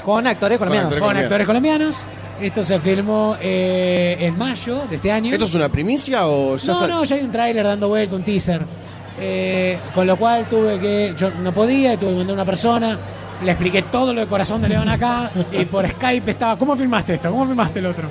Con 0.04 0.26
actores 0.28 0.58
colombianos. 0.58 0.94
actores. 0.94 1.08
con 1.14 1.18
actores 1.24 1.48
colombianos. 1.48 1.96
Esto 2.42 2.64
se 2.66 2.80
filmó 2.80 3.36
eh, 3.40 4.18
en 4.20 4.38
mayo 4.38 4.82
de 4.90 4.96
este 4.96 5.12
año. 5.12 5.32
¿Esto 5.32 5.46
es 5.46 5.54
una 5.54 5.70
primicia 5.70 6.28
o 6.28 6.58
ya 6.58 6.74
No, 6.74 6.80
sal- 6.80 6.90
no, 6.90 7.04
ya 7.04 7.16
hay 7.18 7.22
un 7.24 7.32
tráiler 7.32 7.64
dando 7.66 7.88
vuelta, 7.88 8.16
un 8.16 8.24
teaser. 8.24 8.62
Eh, 9.20 9.78
con 9.94 10.08
lo 10.08 10.16
cual 10.18 10.46
tuve 10.46 10.80
que. 10.80 11.14
Yo 11.16 11.30
no 11.30 11.52
podía, 11.52 11.98
tuve 11.98 12.12
que 12.12 12.16
mandar 12.18 12.32
a 12.32 12.34
una 12.42 12.46
persona. 12.46 12.98
Le 13.44 13.52
expliqué 13.52 13.84
todo 13.84 14.14
lo 14.14 14.22
de 14.22 14.28
Corazón 14.28 14.62
de 14.62 14.70
León 14.70 14.90
acá. 14.90 15.30
Y 15.52 15.66
por 15.66 15.88
Skype 15.88 16.32
estaba. 16.32 16.58
¿Cómo 16.58 16.76
filmaste 16.76 17.16
esto? 17.16 17.30
¿Cómo 17.30 17.46
filmaste 17.46 17.80
el 17.80 17.86
otro? 17.86 18.08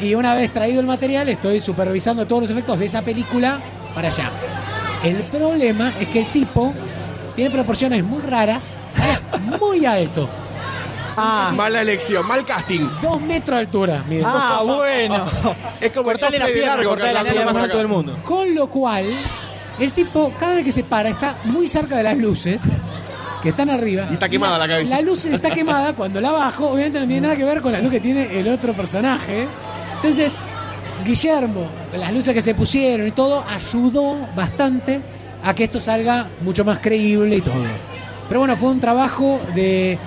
Y 0.00 0.14
una 0.14 0.34
vez 0.34 0.50
traído 0.50 0.80
el 0.80 0.86
material, 0.86 1.28
estoy 1.28 1.60
supervisando 1.60 2.26
todos 2.26 2.42
los 2.42 2.50
efectos 2.52 2.78
de 2.78 2.86
esa 2.86 3.02
película 3.02 3.60
para 3.94 4.08
allá. 4.08 4.30
El 5.04 5.16
problema 5.24 5.92
es 5.98 6.08
que 6.08 6.20
el 6.20 6.32
tipo 6.32 6.74
tiene 7.34 7.50
proporciones 7.50 8.04
muy 8.04 8.20
raras, 8.22 8.66
es 9.34 9.40
muy 9.60 9.84
alto. 9.86 10.28
Ah, 11.16 11.52
Mala 11.54 11.82
elección, 11.82 12.26
mal 12.26 12.44
casting. 12.44 12.88
Dos 13.02 13.20
metros 13.20 13.56
de 13.56 13.60
altura. 13.60 14.04
mide. 14.08 14.22
ah, 14.24 14.62
bueno. 14.64 15.24
Es 15.80 15.92
como 15.92 16.04
Cortale 16.04 16.36
el 16.36 16.42
la 16.42 16.48
pierna, 16.48 16.76
largo 16.76 16.90
cortale 16.90 17.12
la 17.14 17.24
pierna 17.24 17.52
más 17.52 17.62
alto 17.64 17.78
del 17.78 17.88
mundo. 17.88 18.18
Con 18.22 18.54
lo 18.54 18.68
cual, 18.68 19.18
el 19.78 19.92
tipo, 19.92 20.32
cada 20.38 20.54
vez 20.54 20.64
que 20.64 20.72
se 20.72 20.84
para, 20.84 21.08
está 21.08 21.36
muy 21.44 21.66
cerca 21.66 21.96
de 21.96 22.02
las 22.04 22.16
luces 22.16 22.62
que 23.42 23.50
están 23.50 23.70
arriba. 23.70 24.06
Y 24.10 24.14
está 24.14 24.28
quemada 24.28 24.56
la 24.58 24.68
cabeza. 24.68 24.94
La 24.96 25.02
luz 25.02 25.24
está 25.26 25.50
quemada 25.50 25.94
cuando 25.94 26.20
la 26.20 26.30
bajo, 26.30 26.70
obviamente 26.70 27.00
no 27.00 27.06
tiene 27.06 27.22
nada 27.22 27.36
que 27.36 27.44
ver 27.44 27.60
con 27.60 27.72
la 27.72 27.80
luz 27.80 27.90
que 27.90 28.00
tiene 28.00 28.38
el 28.38 28.48
otro 28.48 28.72
personaje. 28.74 29.46
Entonces, 29.96 30.34
Guillermo, 31.04 31.66
las 31.96 32.12
luces 32.12 32.34
que 32.34 32.42
se 32.42 32.54
pusieron 32.54 33.06
y 33.06 33.10
todo, 33.12 33.44
ayudó 33.48 34.16
bastante 34.34 35.00
a 35.42 35.54
que 35.54 35.64
esto 35.64 35.80
salga 35.80 36.28
mucho 36.42 36.64
más 36.64 36.78
creíble 36.80 37.36
y 37.36 37.40
todo. 37.40 37.64
Pero 38.28 38.40
bueno, 38.40 38.56
fue 38.56 38.70
un 38.70 38.80
trabajo 38.80 39.40
de, 39.54 39.98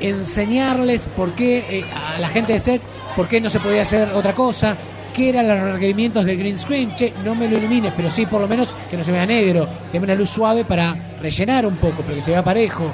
enseñarles 0.00 1.08
por 1.08 1.34
qué 1.34 1.58
eh, 1.68 1.84
a 2.14 2.18
la 2.18 2.28
gente 2.28 2.54
de 2.54 2.60
set, 2.60 2.80
por 3.14 3.28
qué 3.28 3.40
no 3.40 3.50
se 3.50 3.60
podía 3.60 3.82
hacer 3.82 4.08
otra 4.14 4.34
cosa, 4.34 4.74
qué 5.12 5.28
eran 5.28 5.46
los 5.46 5.74
requerimientos 5.74 6.24
del 6.24 6.38
green 6.38 6.56
screen. 6.56 6.94
Che, 6.94 7.12
no 7.24 7.34
me 7.34 7.48
lo 7.48 7.58
ilumines, 7.58 7.92
pero 7.94 8.10
sí 8.10 8.24
por 8.24 8.40
lo 8.40 8.48
menos 8.48 8.74
que 8.90 8.96
no 8.96 9.04
se 9.04 9.12
vea 9.12 9.26
negro. 9.26 9.68
Deme 9.92 10.04
una 10.04 10.14
luz 10.14 10.30
suave 10.30 10.64
para 10.64 10.96
rellenar 11.20 11.66
un 11.66 11.76
poco, 11.76 12.02
pero 12.02 12.14
que 12.14 12.22
se 12.22 12.30
vea 12.30 12.42
parejo. 12.42 12.90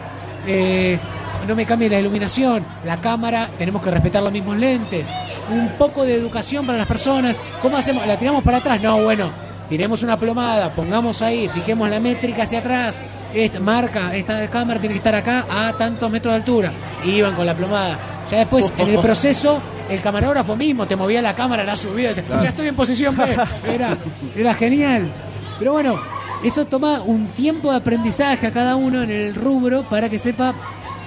Eh, 0.47 0.99
no 1.47 1.55
me 1.55 1.65
cambie 1.65 1.89
la 1.89 1.99
iluminación, 1.99 2.65
la 2.85 2.97
cámara, 2.97 3.49
tenemos 3.59 3.83
que 3.83 3.91
respetar 3.91 4.23
los 4.23 4.33
mismos 4.33 4.57
lentes, 4.57 5.09
un 5.51 5.71
poco 5.79 6.05
de 6.05 6.15
educación 6.15 6.67
para 6.67 6.79
las 6.79 6.87
personas. 6.87 7.37
¿Cómo 7.63 7.77
hacemos? 7.77 8.07
¿La 8.07 8.19
tiramos 8.19 8.43
para 8.43 8.59
atrás? 8.59 8.81
No, 8.83 9.03
bueno, 9.03 9.31
tiremos 9.69 10.03
una 10.03 10.19
plomada, 10.19 10.75
pongamos 10.75 11.23
ahí, 11.23 11.49
fijemos 11.53 11.89
la 11.89 12.01
métrica 12.01 12.43
hacia 12.43 12.61
atrás. 12.61 13.01
Esta 13.35 13.61
marca, 13.61 14.15
esta 14.17 14.49
cámara 14.49 14.81
tiene 14.81 14.95
que 14.95 14.99
estar 14.99 15.15
acá 15.15 15.45
a 15.51 15.73
tantos 15.75 16.11
metros 16.11 16.33
de 16.33 16.37
altura. 16.37 16.73
Y 17.05 17.11
iban 17.11 17.35
con 17.35 17.47
la 17.47 17.55
plomada. 17.55 17.99
Ya 18.31 18.39
después, 18.39 18.73
en 18.79 18.89
el 18.89 18.99
proceso, 18.99 19.61
el 19.89 20.01
camarógrafo 20.01 20.57
mismo 20.57 20.87
te 20.87 20.97
movía 20.97 21.23
la 21.23 21.35
cámara, 21.35 21.65
la 21.65 21.77
subía, 21.77 22.09
decía, 22.09 22.25
ya 22.43 22.49
estoy 22.49 22.69
en 22.69 22.75
posición 22.77 23.17
B. 23.17 23.25
Era, 23.73 23.97
era 24.35 24.55
genial. 24.55 25.11
Pero 25.59 25.73
bueno, 25.73 26.01
eso 26.43 26.65
toma 26.67 27.01
un 27.03 27.29
tiempo 27.29 27.71
de 27.71 27.79
aprendizaje 27.79 28.47
a 28.47 28.53
cada 28.53 28.77
uno 28.77 29.03
en 29.03 29.11
el 29.11 29.35
rubro 29.35 29.89
para 29.89 30.09
que 30.09 30.19
sepa 30.19 30.55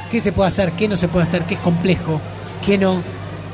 qué 0.10 0.22
se 0.22 0.32
puede 0.32 0.48
hacer, 0.48 0.72
qué 0.74 0.88
no 0.88 0.98
se 0.98 1.08
puede 1.08 1.24
hacer, 1.24 1.44
qué 1.44 1.56
es 1.56 1.60
complejo, 1.62 2.20
qué 2.66 2.78
no. 2.78 3.02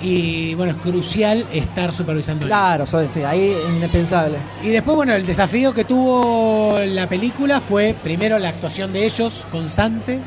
Y 0.02 0.54
bueno, 0.56 0.74
es 0.74 0.78
crucial 0.80 1.46
estar 1.54 1.92
supervisando. 1.92 2.46
Claro, 2.46 2.86
so- 2.86 3.08
sí, 3.12 3.24
ahí 3.24 3.50
es 3.64 3.70
indispensable. 3.70 4.38
Y 4.62 4.70
después, 4.70 4.96
bueno, 4.96 5.14
el 5.14 5.26
desafío 5.26 5.74
que 5.74 5.84
tuvo 5.86 6.78
la 6.86 7.08
película 7.08 7.60
fue 7.62 7.96
primero 8.04 8.38
la 8.38 8.50
actuación 8.50 8.92
de 8.94 9.06
ellos 9.06 9.48
constante, 9.52 10.20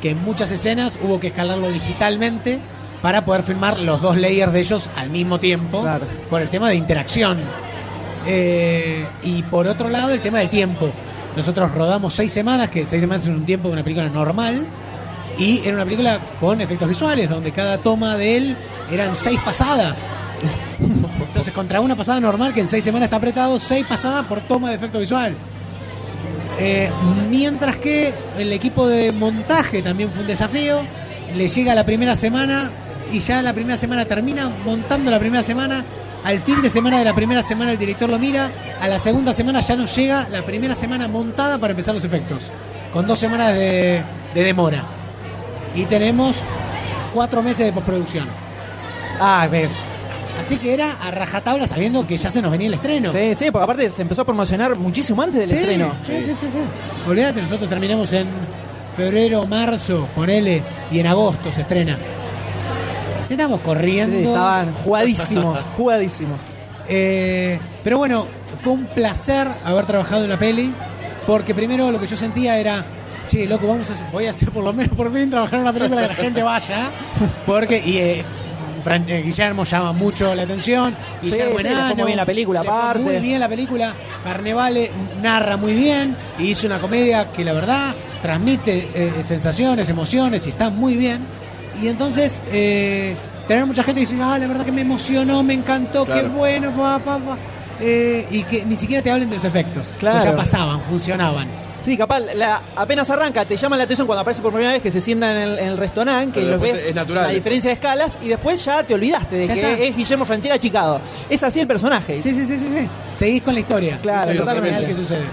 que 0.00 0.10
en 0.10 0.24
muchas 0.24 0.50
escenas 0.50 0.98
hubo 1.02 1.20
que 1.20 1.28
escalarlo 1.28 1.70
digitalmente 1.70 2.58
para 3.02 3.24
poder 3.24 3.42
filmar 3.42 3.78
los 3.80 4.00
dos 4.00 4.16
layers 4.16 4.52
de 4.52 4.60
ellos 4.60 4.88
al 4.96 5.10
mismo 5.10 5.38
tiempo, 5.38 5.82
Claro. 5.82 6.06
por 6.30 6.40
el 6.40 6.48
tema 6.48 6.68
de 6.68 6.76
interacción. 6.76 7.38
Eh, 8.26 9.06
y 9.22 9.42
por 9.44 9.66
otro 9.66 9.88
lado, 9.88 10.10
el 10.12 10.20
tema 10.20 10.38
del 10.38 10.48
tiempo. 10.48 10.90
Nosotros 11.36 11.72
rodamos 11.72 12.12
seis 12.14 12.32
semanas, 12.32 12.68
que 12.70 12.86
seis 12.86 13.00
semanas 13.00 13.22
es 13.22 13.28
un 13.28 13.44
tiempo 13.44 13.68
de 13.68 13.74
una 13.74 13.82
película 13.82 14.08
normal. 14.08 14.64
Y 15.38 15.60
era 15.64 15.74
una 15.74 15.84
película 15.84 16.20
con 16.40 16.60
efectos 16.60 16.88
visuales, 16.88 17.28
donde 17.28 17.52
cada 17.52 17.78
toma 17.78 18.16
de 18.16 18.36
él 18.36 18.56
eran 18.90 19.14
seis 19.14 19.40
pasadas. 19.44 20.02
Entonces, 21.26 21.52
contra 21.54 21.80
una 21.80 21.96
pasada 21.96 22.20
normal, 22.20 22.52
que 22.52 22.60
en 22.60 22.68
seis 22.68 22.84
semanas 22.84 23.06
está 23.06 23.16
apretado, 23.16 23.58
seis 23.58 23.86
pasadas 23.86 24.26
por 24.26 24.40
toma 24.42 24.70
de 24.70 24.76
efecto 24.76 24.98
visual. 24.98 25.34
Eh, 26.58 26.90
mientras 27.30 27.78
que 27.78 28.12
el 28.36 28.52
equipo 28.52 28.86
de 28.86 29.12
montaje 29.12 29.82
también 29.82 30.10
fue 30.10 30.22
un 30.22 30.28
desafío. 30.28 30.82
Le 31.34 31.48
llega 31.48 31.74
la 31.74 31.84
primera 31.84 32.14
semana 32.14 32.70
y 33.10 33.20
ya 33.20 33.40
la 33.40 33.54
primera 33.54 33.76
semana 33.76 34.04
termina 34.04 34.50
montando 34.64 35.10
la 35.10 35.18
primera 35.18 35.42
semana. 35.42 35.84
Al 36.24 36.40
fin 36.40 36.62
de 36.62 36.70
semana 36.70 36.98
de 36.98 37.04
la 37.04 37.14
primera 37.14 37.42
semana 37.42 37.72
el 37.72 37.78
director 37.78 38.08
lo 38.08 38.18
mira. 38.18 38.50
A 38.80 38.86
la 38.86 38.98
segunda 38.98 39.32
semana 39.32 39.60
ya 39.60 39.76
nos 39.76 39.96
llega 39.96 40.28
la 40.30 40.42
primera 40.42 40.74
semana 40.74 41.08
montada 41.08 41.58
para 41.58 41.72
empezar 41.72 41.94
los 41.94 42.04
efectos. 42.04 42.50
Con 42.92 43.06
dos 43.06 43.18
semanas 43.18 43.54
de, 43.54 44.02
de 44.34 44.44
demora. 44.44 44.84
Y 45.74 45.84
tenemos 45.84 46.44
cuatro 47.14 47.42
meses 47.42 47.66
de 47.66 47.72
postproducción. 47.72 48.26
Ah, 49.20 49.48
ve. 49.50 49.68
Así 50.40 50.56
que 50.56 50.74
era 50.74 50.92
a 51.02 51.10
rajatabla 51.10 51.66
sabiendo 51.66 52.06
que 52.06 52.16
ya 52.16 52.30
se 52.30 52.42
nos 52.42 52.50
venía 52.50 52.66
el 52.68 52.74
estreno. 52.74 53.12
Sí, 53.12 53.34
sí, 53.34 53.50
porque 53.50 53.64
aparte 53.64 53.90
se 53.90 54.02
empezó 54.02 54.22
a 54.22 54.24
promocionar 54.24 54.76
muchísimo 54.76 55.22
antes 55.22 55.40
del 55.40 55.48
Sí, 55.50 55.56
estreno. 55.56 55.92
Sí, 56.06 56.14
sí, 56.24 56.34
sí, 56.34 56.50
sí. 56.50 56.58
Olvídate, 57.06 57.42
nosotros 57.42 57.68
terminamos 57.68 58.12
en 58.12 58.26
febrero, 58.96 59.46
marzo, 59.46 60.08
ponele, 60.14 60.62
y 60.90 60.98
en 61.00 61.06
agosto 61.06 61.52
se 61.52 61.60
estrena. 61.62 61.98
Sí, 63.28 63.34
estamos 63.34 63.60
corriendo. 63.60 64.16
Sí, 64.18 64.24
estaban 64.24 64.72
jugadísimos, 64.72 65.60
jugadísimos. 65.76 66.38
Eh, 66.88 67.60
pero 67.84 67.98
bueno, 67.98 68.26
fue 68.62 68.72
un 68.72 68.86
placer 68.86 69.48
haber 69.64 69.86
trabajado 69.86 70.24
en 70.24 70.30
la 70.30 70.38
peli, 70.38 70.72
porque 71.26 71.54
primero 71.54 71.90
lo 71.92 72.00
que 72.00 72.06
yo 72.06 72.16
sentía 72.16 72.58
era, 72.58 72.84
che, 73.32 73.46
loco, 73.46 73.66
vamos 73.66 73.88
a 73.90 73.92
hacer- 73.94 74.06
voy 74.12 74.26
a 74.26 74.30
hacer 74.30 74.50
por 74.50 74.62
lo 74.62 74.72
menos 74.72 74.94
por 74.96 75.12
fin 75.12 75.30
trabajar 75.30 75.54
en 75.56 75.62
una 75.62 75.72
película 75.72 76.02
que 76.02 76.08
la 76.08 76.14
gente 76.14 76.42
vaya, 76.42 76.90
porque 77.46 77.82
y, 77.84 77.96
eh, 77.98 78.24
Fran- 78.84 79.04
eh, 79.08 79.22
Guillermo 79.22 79.62
llama 79.64 79.92
mucho 79.92 80.34
la 80.34 80.42
atención, 80.42 80.94
Sí, 81.20 81.30
Guillermo 81.30 81.56
sí, 81.58 81.62
le 81.62 81.70
fue 81.70 81.78
Enano, 81.78 81.94
muy 81.94 82.04
bien 82.06 82.16
la 82.16 82.26
película, 82.26 82.60
aparte. 82.60 83.02
muy 83.04 83.16
bien 83.20 83.40
la 83.40 83.48
película, 83.48 83.94
Carnevale 84.24 84.90
narra 85.22 85.56
muy 85.56 85.72
bien 85.74 86.16
y 86.38 86.48
hizo 86.50 86.66
una 86.66 86.78
comedia 86.80 87.28
que 87.28 87.44
la 87.44 87.52
verdad 87.52 87.94
transmite 88.20 88.88
eh, 88.94 89.12
sensaciones, 89.22 89.88
emociones 89.88 90.46
y 90.46 90.50
está 90.50 90.68
muy 90.70 90.96
bien. 90.96 91.20
Y 91.80 91.88
entonces, 91.88 92.40
eh, 92.52 93.14
tener 93.48 93.66
mucha 93.66 93.82
gente 93.82 94.00
que 94.00 94.06
dice, 94.06 94.20
ah, 94.22 94.38
la 94.38 94.46
verdad 94.46 94.64
que 94.64 94.72
me 94.72 94.82
emocionó, 94.82 95.42
me 95.42 95.54
encantó, 95.54 96.04
Claro. 96.04 96.22
qué 96.22 96.28
bueno, 96.28 96.70
pa, 96.72 96.98
pa, 96.98 97.18
pa". 97.18 97.36
Eh, 97.80 98.26
y 98.30 98.42
que 98.44 98.64
ni 98.64 98.76
siquiera 98.76 99.02
te 99.02 99.10
hablen 99.10 99.28
de 99.30 99.36
los 99.36 99.44
efectos. 99.44 99.88
Claro. 99.98 100.18
Pues 100.18 100.30
ya 100.30 100.36
pasaban, 100.36 100.80
funcionaban. 100.82 101.48
Sí, 101.82 101.96
capaz, 101.96 102.20
la, 102.34 102.60
apenas 102.76 103.10
arranca, 103.10 103.44
te 103.44 103.56
llama 103.56 103.76
la 103.76 103.84
atención 103.84 104.06
cuando 104.06 104.20
aparece 104.22 104.40
por 104.40 104.52
primera 104.52 104.72
vez 104.72 104.82
que 104.82 104.90
se 104.90 105.00
sientan 105.00 105.36
en 105.36 105.42
el, 105.42 105.58
en 105.58 105.68
el 105.68 105.76
restaurante, 105.76 106.40
que 106.40 106.46
los 106.46 106.60
ves 106.60 106.84
es 106.86 106.94
natural. 106.94 107.24
la 107.24 107.30
diferencia 107.30 107.68
de 107.68 107.74
escalas 107.74 108.18
y 108.22 108.28
después 108.28 108.64
ya 108.64 108.82
te 108.84 108.94
olvidaste 108.94 109.36
de 109.36 109.46
Ya 109.48 109.54
que 109.54 109.72
está. 109.72 109.84
es 109.84 109.96
Guillermo 109.96 110.24
Franchella 110.24 110.54
achicado. 110.54 111.00
Es 111.28 111.42
así 111.42 111.60
el 111.60 111.66
personaje. 111.66 112.22
Sí, 112.22 112.32
sí, 112.32 112.44
sí, 112.44 112.56
sí, 112.56 112.68
sí. 112.68 112.88
Seguís 113.16 113.42
con 113.42 113.54
la 113.54 113.60
historia. 113.60 113.98
Claro, 114.00 114.22
Eso 114.22 114.30
es 114.30 114.36
lo 114.38 114.44
totalmente. 114.44 114.86
que 114.86 114.94
sucede. 114.94 115.24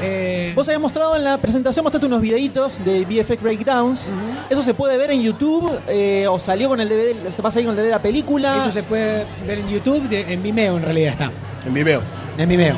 Eh, 0.00 0.52
Vos 0.54 0.68
habías 0.68 0.80
mostrado 0.80 1.16
en 1.16 1.24
la 1.24 1.38
presentación, 1.38 1.82
mostraste 1.82 2.06
unos 2.06 2.20
videitos 2.20 2.72
de 2.84 3.00
VFX 3.04 3.42
Breakdowns. 3.42 4.00
Eso 4.48 4.62
se 4.62 4.72
puede 4.74 4.96
ver 4.96 5.10
en 5.10 5.22
YouTube 5.22 5.70
eh, 5.88 6.26
o 6.28 6.38
salió 6.38 6.68
con 6.68 6.80
el 6.80 6.88
DVD, 6.88 7.30
se 7.34 7.42
pasa 7.42 7.58
ahí 7.58 7.64
con 7.64 7.72
el 7.72 7.78
DVD 7.78 7.86
de 7.86 7.90
la 7.90 8.02
película. 8.02 8.58
Eso 8.58 8.70
se 8.70 8.84
puede 8.84 9.26
ver 9.46 9.58
en 9.58 9.68
YouTube, 9.68 10.02
de- 10.08 10.32
en 10.32 10.40
Vimeo 10.42 10.76
en 10.76 10.84
realidad 10.84 11.12
está. 11.12 11.32
En 11.66 11.74
Vimeo. 11.74 12.00
En 12.38 12.48
Vimeo. 12.48 12.76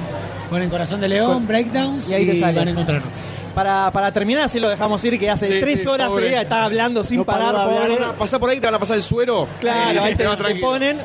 Ponen 0.50 0.68
Corazón 0.68 1.00
de 1.00 1.08
León, 1.08 1.32
Con- 1.32 1.46
Breakdowns 1.46 2.10
y 2.10 2.14
ahí 2.14 2.26
te 2.26 2.40
sale. 2.40 2.58
van 2.58 2.68
a 2.68 2.70
encontrarlo. 2.72 3.06
Para, 3.54 3.90
para 3.92 4.12
terminar, 4.12 4.44
así 4.44 4.60
lo 4.60 4.68
dejamos 4.68 5.02
ir, 5.04 5.18
que 5.18 5.28
hace 5.30 5.48
Sí, 5.48 5.60
tres 5.60 5.80
sí, 5.82 5.86
horas 5.88 6.08
pobre. 6.08 6.40
está 6.40 6.64
hablando 6.64 7.02
sin 7.04 7.18
No 7.18 7.24
parar. 7.24 7.54
pobre. 7.54 7.96
Pasá 8.18 8.38
por 8.38 8.50
ahí, 8.50 8.60
te 8.60 8.66
van 8.66 8.74
a 8.74 8.78
pasar 8.78 8.96
el 8.96 9.02
suero. 9.02 9.48
Claro, 9.60 10.02
ahí 10.04 10.14
te, 10.16 10.24
te 10.24 10.54
ponen. 10.56 10.98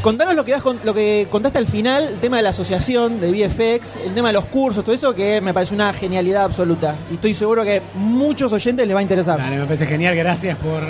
Contanos 0.00 0.34
lo 0.34 0.44
que, 0.44 0.52
vas 0.52 0.62
con- 0.62 0.80
lo 0.84 0.94
que 0.94 1.26
contaste 1.30 1.58
al 1.58 1.66
final, 1.66 2.02
el 2.04 2.18
tema 2.20 2.38
de 2.38 2.42
la 2.44 2.50
asociación 2.50 3.20
de 3.20 3.30
VFX, 3.30 3.96
el 3.96 4.14
tema 4.14 4.28
de 4.28 4.34
los 4.34 4.46
cursos, 4.46 4.84
todo 4.84 4.94
eso, 4.94 5.14
que 5.14 5.40
me 5.42 5.52
parece 5.52 5.74
una 5.74 5.92
genialidad 5.92 6.44
absoluta. 6.44 6.94
Y 7.10 7.14
estoy 7.14 7.34
seguro 7.34 7.62
que 7.62 7.82
muchos 7.94 8.52
oyentes 8.52 8.86
les 8.86 8.94
va 8.96 9.00
a 9.00 9.02
interesar. 9.02 9.36
Dale, 9.38 9.56
me 9.58 9.64
parece 9.64 9.86
genial, 9.86 10.16
gracias 10.16 10.56
por 10.58 10.82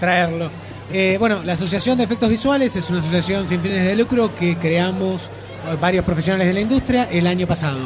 traerlo. 0.00 0.50
Eh, 0.92 1.16
bueno, 1.18 1.42
la 1.44 1.54
Asociación 1.54 1.96
de 1.98 2.04
Efectos 2.04 2.28
Visuales 2.28 2.76
es 2.76 2.90
una 2.90 2.98
asociación 2.98 3.48
sin 3.48 3.60
fines 3.60 3.84
de 3.84 3.96
lucro 3.96 4.34
que 4.34 4.56
creamos 4.56 5.26
eh, 5.70 5.76
varios 5.80 6.04
profesionales 6.04 6.46
de 6.46 6.54
la 6.54 6.60
industria 6.60 7.04
el 7.10 7.26
año 7.26 7.46
pasado. 7.46 7.78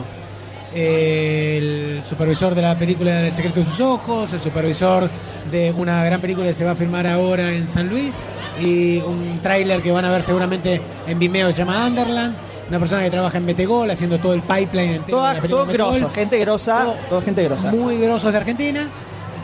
Eh, 0.74 1.59
el 1.99 2.03
supervisor 2.05 2.55
de 2.55 2.61
la 2.62 2.78
película 2.78 3.22
del 3.22 3.32
secreto 3.32 3.61
de 3.61 3.66
sus 3.66 3.80
ojos, 3.80 4.32
el 4.32 4.40
supervisor 4.40 5.09
de 5.51 5.72
una 5.72 6.05
gran 6.05 6.20
película 6.20 6.46
que 6.49 6.55
se 6.55 6.64
va 6.64 6.72
a 6.72 6.74
filmar 6.74 7.07
ahora 7.07 7.53
en 7.53 7.66
San 7.68 7.88
Luis 7.88 8.22
y 8.61 8.99
un 8.99 9.38
tráiler 9.42 9.80
que 9.80 9.90
van 9.92 10.05
a 10.05 10.11
ver 10.11 10.22
seguramente 10.22 10.80
en 11.07 11.18
Vimeo 11.18 11.46
que 11.46 11.53
se 11.55 11.61
llama 11.61 11.86
Underland, 11.86 12.34
una 12.68 12.78
persona 12.78 13.03
que 13.03 13.11
trabaja 13.11 13.38
en 13.38 13.46
Metegol 13.46 13.90
haciendo 13.90 14.18
todo 14.18 14.34
el 14.34 14.42
pipeline 14.42 14.94
entero 14.96 15.18
Toda- 15.18 15.40
todo 15.40 15.66
grosso, 15.66 16.11
gente 16.11 16.38
grosa, 16.38 16.94
Todo 17.09 17.22
gente 17.22 17.44
grosa. 17.44 17.70
muy 17.70 17.96
grosos 17.99 18.30
de 18.30 18.38
Argentina, 18.38 18.86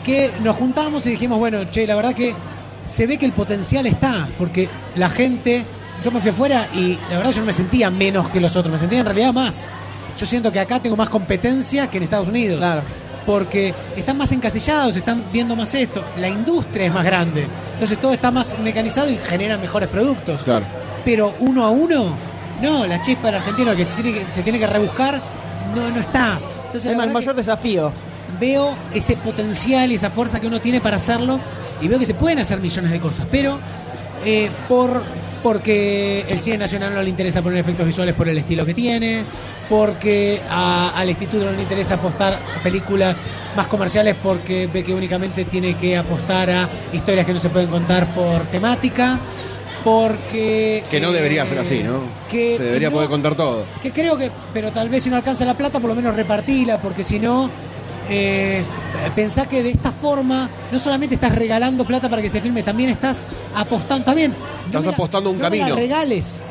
que 0.03 0.29
nos 0.43 0.55
juntamos 0.57 1.05
y 1.07 1.11
dijimos, 1.11 1.39
bueno, 1.39 1.63
che, 1.71 1.87
la 1.87 1.95
verdad 1.95 2.13
que 2.13 2.35
se 2.85 3.07
ve 3.07 3.17
que 3.17 3.25
el 3.25 3.31
potencial 3.33 3.85
está, 3.87 4.27
porque 4.37 4.69
la 4.95 5.09
gente, 5.09 5.63
yo 6.03 6.11
me 6.11 6.21
fui 6.21 6.29
afuera 6.29 6.67
y 6.73 6.97
la 7.09 7.17
verdad 7.17 7.31
yo 7.31 7.39
no 7.41 7.47
me 7.47 7.53
sentía 7.53 7.89
menos 7.89 8.29
que 8.29 8.39
los 8.39 8.55
otros, 8.55 8.71
me 8.71 8.77
sentía 8.77 8.99
en 8.99 9.05
realidad 9.05 9.33
más. 9.33 9.69
Yo 10.17 10.25
siento 10.25 10.51
que 10.51 10.59
acá 10.59 10.79
tengo 10.79 10.95
más 10.95 11.09
competencia 11.09 11.89
que 11.89 11.97
en 11.97 12.03
Estados 12.03 12.27
Unidos. 12.29 12.59
Claro. 12.59 12.83
Porque 13.25 13.73
están 13.97 14.17
más 14.17 14.31
encasillados, 14.31 14.95
están 14.95 15.25
viendo 15.33 15.55
más 15.55 15.73
esto. 15.73 16.03
La 16.19 16.29
industria 16.29 16.85
es 16.85 16.93
más 16.93 17.03
grande. 17.03 17.47
Entonces 17.73 17.99
todo 17.99 18.13
está 18.13 18.29
más 18.31 18.57
mecanizado 18.59 19.09
y 19.09 19.17
genera 19.17 19.57
mejores 19.57 19.89
productos. 19.89 20.43
Claro. 20.43 20.63
Pero 21.03 21.33
uno 21.39 21.65
a 21.65 21.71
uno, 21.71 22.15
no, 22.61 22.85
la 22.85 23.01
chispa 23.01 23.27
del 23.27 23.35
argentino 23.37 23.75
que 23.75 23.85
se 23.85 24.03
tiene 24.03 24.19
que, 24.19 24.33
se 24.33 24.43
tiene 24.43 24.59
que 24.59 24.67
rebuscar, 24.67 25.19
no, 25.75 25.89
no 25.89 25.99
está. 25.99 26.39
Entonces, 26.67 26.91
Es 26.91 26.97
el 26.97 27.11
mayor 27.11 27.35
desafío. 27.35 27.91
veo 28.39 28.75
ese 28.93 29.17
potencial 29.17 29.91
y 29.91 29.95
esa 29.95 30.11
fuerza 30.11 30.39
que 30.39 30.47
uno 30.47 30.61
tiene 30.61 30.79
para 30.79 30.97
hacerlo 30.97 31.39
y 31.81 31.87
veo 31.87 31.99
que 31.99 32.05
se 32.05 32.13
pueden 32.13 32.39
hacer 32.39 32.59
millones 32.59 32.91
de 32.91 32.99
cosas, 32.99 33.27
pero 33.31 33.59
eh, 34.25 34.49
por 34.67 35.01
porque 35.43 36.25
el 36.27 36.39
cine 36.39 36.57
nacional 36.57 36.95
no 36.95 37.03
le 37.03 37.09
interesa 37.11 37.43
poner 37.43 37.59
efectos 37.59 37.85
visuales 37.85 38.15
por 38.15 38.27
el 38.27 38.35
estilo 38.35 38.65
que 38.65 38.73
tiene, 38.73 39.23
porque 39.69 40.41
a- 40.49 40.89
al 40.95 41.07
instituto 41.07 41.45
no 41.45 41.51
le 41.51 41.61
interesa 41.61 41.95
apostar 41.95 42.33
a 42.33 42.63
películas 42.63 43.21
más 43.55 43.67
comerciales 43.67 44.15
porque 44.23 44.65
ve 44.73 44.83
que 44.83 44.91
únicamente 44.95 45.45
tiene 45.45 45.75
que 45.75 45.97
apostar 45.97 46.49
a 46.49 46.67
historias 46.93 47.27
que 47.27 47.33
no 47.33 47.39
se 47.39 47.49
pueden 47.49 47.69
contar 47.69 48.11
por 48.15 48.41
temática, 48.47 49.19
porque 49.83 50.83
Que 50.89 50.99
no 50.99 51.09
eh, 51.11 51.13
debería 51.13 51.45
ser 51.45 51.59
así, 51.59 51.83
¿no? 51.83 51.99
que 52.29 52.57
Se 52.57 52.63
debería 52.63 52.89
no- 52.89 52.95
poder 52.95 53.09
contar 53.09 53.35
todo. 53.35 53.65
que 53.83 53.91
creo 53.91 54.17
que, 54.17 54.31
pero 54.51 54.71
tal 54.71 54.89
vez 54.89 55.03
si 55.03 55.11
no 55.11 55.15
alcanza 55.15 55.45
la 55.45 55.53
plata, 55.53 55.79
por 55.79 55.89
lo 55.89 55.95
menos 55.95 56.15
repartila, 56.15 56.81
porque 56.81 57.03
si 57.03 57.19
no, 57.19 57.51
eh, 58.09 58.63
pensá 59.15 59.47
que 59.47 59.63
de 59.63 59.69
esta 59.71 59.91
forma 59.91 60.49
no 60.71 60.79
solamente 60.79 61.15
estás 61.15 61.33
regalando 61.33 61.85
plata 61.85 62.09
para 62.09 62.21
que 62.21 62.29
se 62.29 62.41
filme, 62.41 62.63
también 62.63 62.89
estás 62.89 63.21
apostando, 63.55 64.05
también. 64.05 64.33
Estás 64.65 64.87
apostando 64.87 65.31
un 65.31 65.37
no 65.39 65.49
me 65.49 65.57
la 65.57 65.63
camino. 65.65 65.75
regales. 65.75 66.41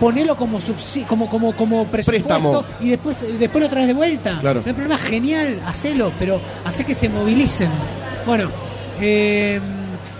Ponelo 0.00 0.36
como 0.36 0.58
subsi- 0.58 1.06
como 1.06 1.28
como 1.30 1.52
como 1.54 1.84
presupuesto 1.86 2.26
Préstamo. 2.28 2.64
y 2.80 2.88
después 2.90 3.16
después 3.38 3.62
lo 3.62 3.70
traes 3.70 3.86
de 3.86 3.94
vuelta. 3.94 4.38
Claro. 4.40 4.60
No 4.60 4.66
hay 4.66 4.72
problema, 4.72 4.98
genial, 4.98 5.60
hacelo, 5.66 6.10
pero 6.18 6.40
hace 6.64 6.84
que 6.84 6.94
se 6.94 7.08
movilicen. 7.08 7.70
Bueno, 8.26 8.48
eh, 9.00 9.60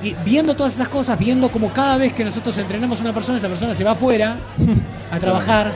y 0.04 0.14
viendo 0.24 0.54
todas 0.54 0.74
esas 0.74 0.88
cosas, 0.88 1.18
viendo 1.18 1.50
como 1.50 1.72
cada 1.72 1.96
vez 1.96 2.12
que 2.12 2.24
nosotros 2.24 2.56
entrenamos 2.58 3.00
a 3.00 3.02
una 3.02 3.12
persona, 3.12 3.38
esa 3.38 3.48
persona 3.48 3.74
se 3.74 3.82
va 3.82 3.92
afuera 3.92 4.36
a 5.10 5.18
trabajar. 5.20 5.72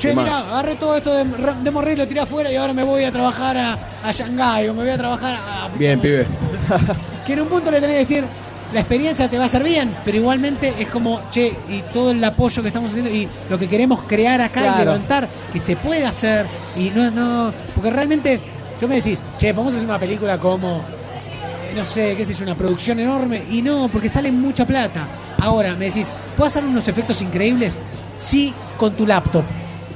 Che, 0.00 0.14
mira, 0.14 0.38
agarré 0.38 0.76
todo 0.76 0.96
esto 0.96 1.12
de, 1.12 1.24
de 1.24 1.96
lo 1.96 2.08
tiré 2.08 2.20
afuera 2.20 2.50
y 2.50 2.56
ahora 2.56 2.72
me 2.72 2.82
voy 2.82 3.04
a 3.04 3.12
trabajar 3.12 3.54
a, 3.58 3.78
a 4.02 4.10
Shanghái 4.10 4.66
o 4.68 4.72
me 4.74 4.84
voy 4.84 4.92
a 4.92 4.96
trabajar 4.96 5.34
a... 5.36 5.68
Bien, 5.76 6.00
pibe. 6.00 6.26
Que 7.26 7.34
en 7.34 7.42
un 7.42 7.48
punto 7.48 7.70
le 7.70 7.82
tenés 7.82 7.96
que 7.96 7.98
decir, 7.98 8.24
la 8.72 8.80
experiencia 8.80 9.28
te 9.28 9.36
va 9.36 9.42
a 9.42 9.46
hacer 9.46 9.62
bien, 9.62 9.94
pero 10.02 10.16
igualmente 10.16 10.74
es 10.78 10.88
como, 10.88 11.20
che, 11.30 11.54
y 11.68 11.82
todo 11.92 12.12
el 12.12 12.24
apoyo 12.24 12.62
que 12.62 12.68
estamos 12.68 12.92
haciendo 12.92 13.10
y 13.10 13.28
lo 13.50 13.58
que 13.58 13.68
queremos 13.68 14.02
crear 14.04 14.40
acá 14.40 14.62
Claro. 14.62 14.82
y 14.82 14.84
levantar, 14.86 15.28
que 15.52 15.60
se 15.60 15.76
puede 15.76 16.06
hacer, 16.06 16.46
y 16.76 16.88
no, 16.90 17.10
no, 17.10 17.52
porque 17.74 17.90
realmente, 17.90 18.40
yo 18.80 18.88
me 18.88 18.94
decís, 18.96 19.22
che, 19.36 19.52
vamos 19.52 19.74
a 19.74 19.76
hacer 19.76 19.86
una 19.88 19.98
película 19.98 20.38
como, 20.38 20.78
eh, 20.78 21.74
no 21.76 21.84
sé, 21.84 22.16
qué 22.16 22.24
sé 22.24 22.32
yo, 22.32 22.44
una 22.44 22.54
producción 22.54 22.98
enorme, 23.00 23.42
y 23.50 23.60
no, 23.60 23.88
porque 23.92 24.08
sale 24.08 24.32
mucha 24.32 24.66
plata. 24.66 25.06
Ahora, 25.40 25.74
me 25.76 25.84
decís, 25.84 26.14
¿puedo 26.36 26.48
hacer 26.48 26.64
unos 26.64 26.88
efectos 26.88 27.20
increíbles? 27.20 27.78
Sí, 28.16 28.54
con 28.78 28.94
tu 28.94 29.06
laptop. 29.06 29.44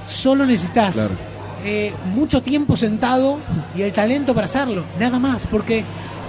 Solo 0.06 0.44
necesitas 0.46 0.94
Claro. 0.94 1.14
eh, 1.64 1.92
mucho 2.14 2.42
tiempo 2.42 2.76
sentado 2.76 3.38
y 3.74 3.82
el 3.82 3.92
talento 3.92 4.34
para 4.34 4.44
hacerlo, 4.44 4.84
nada 4.98 5.18
más, 5.18 5.46
porque 5.46 5.82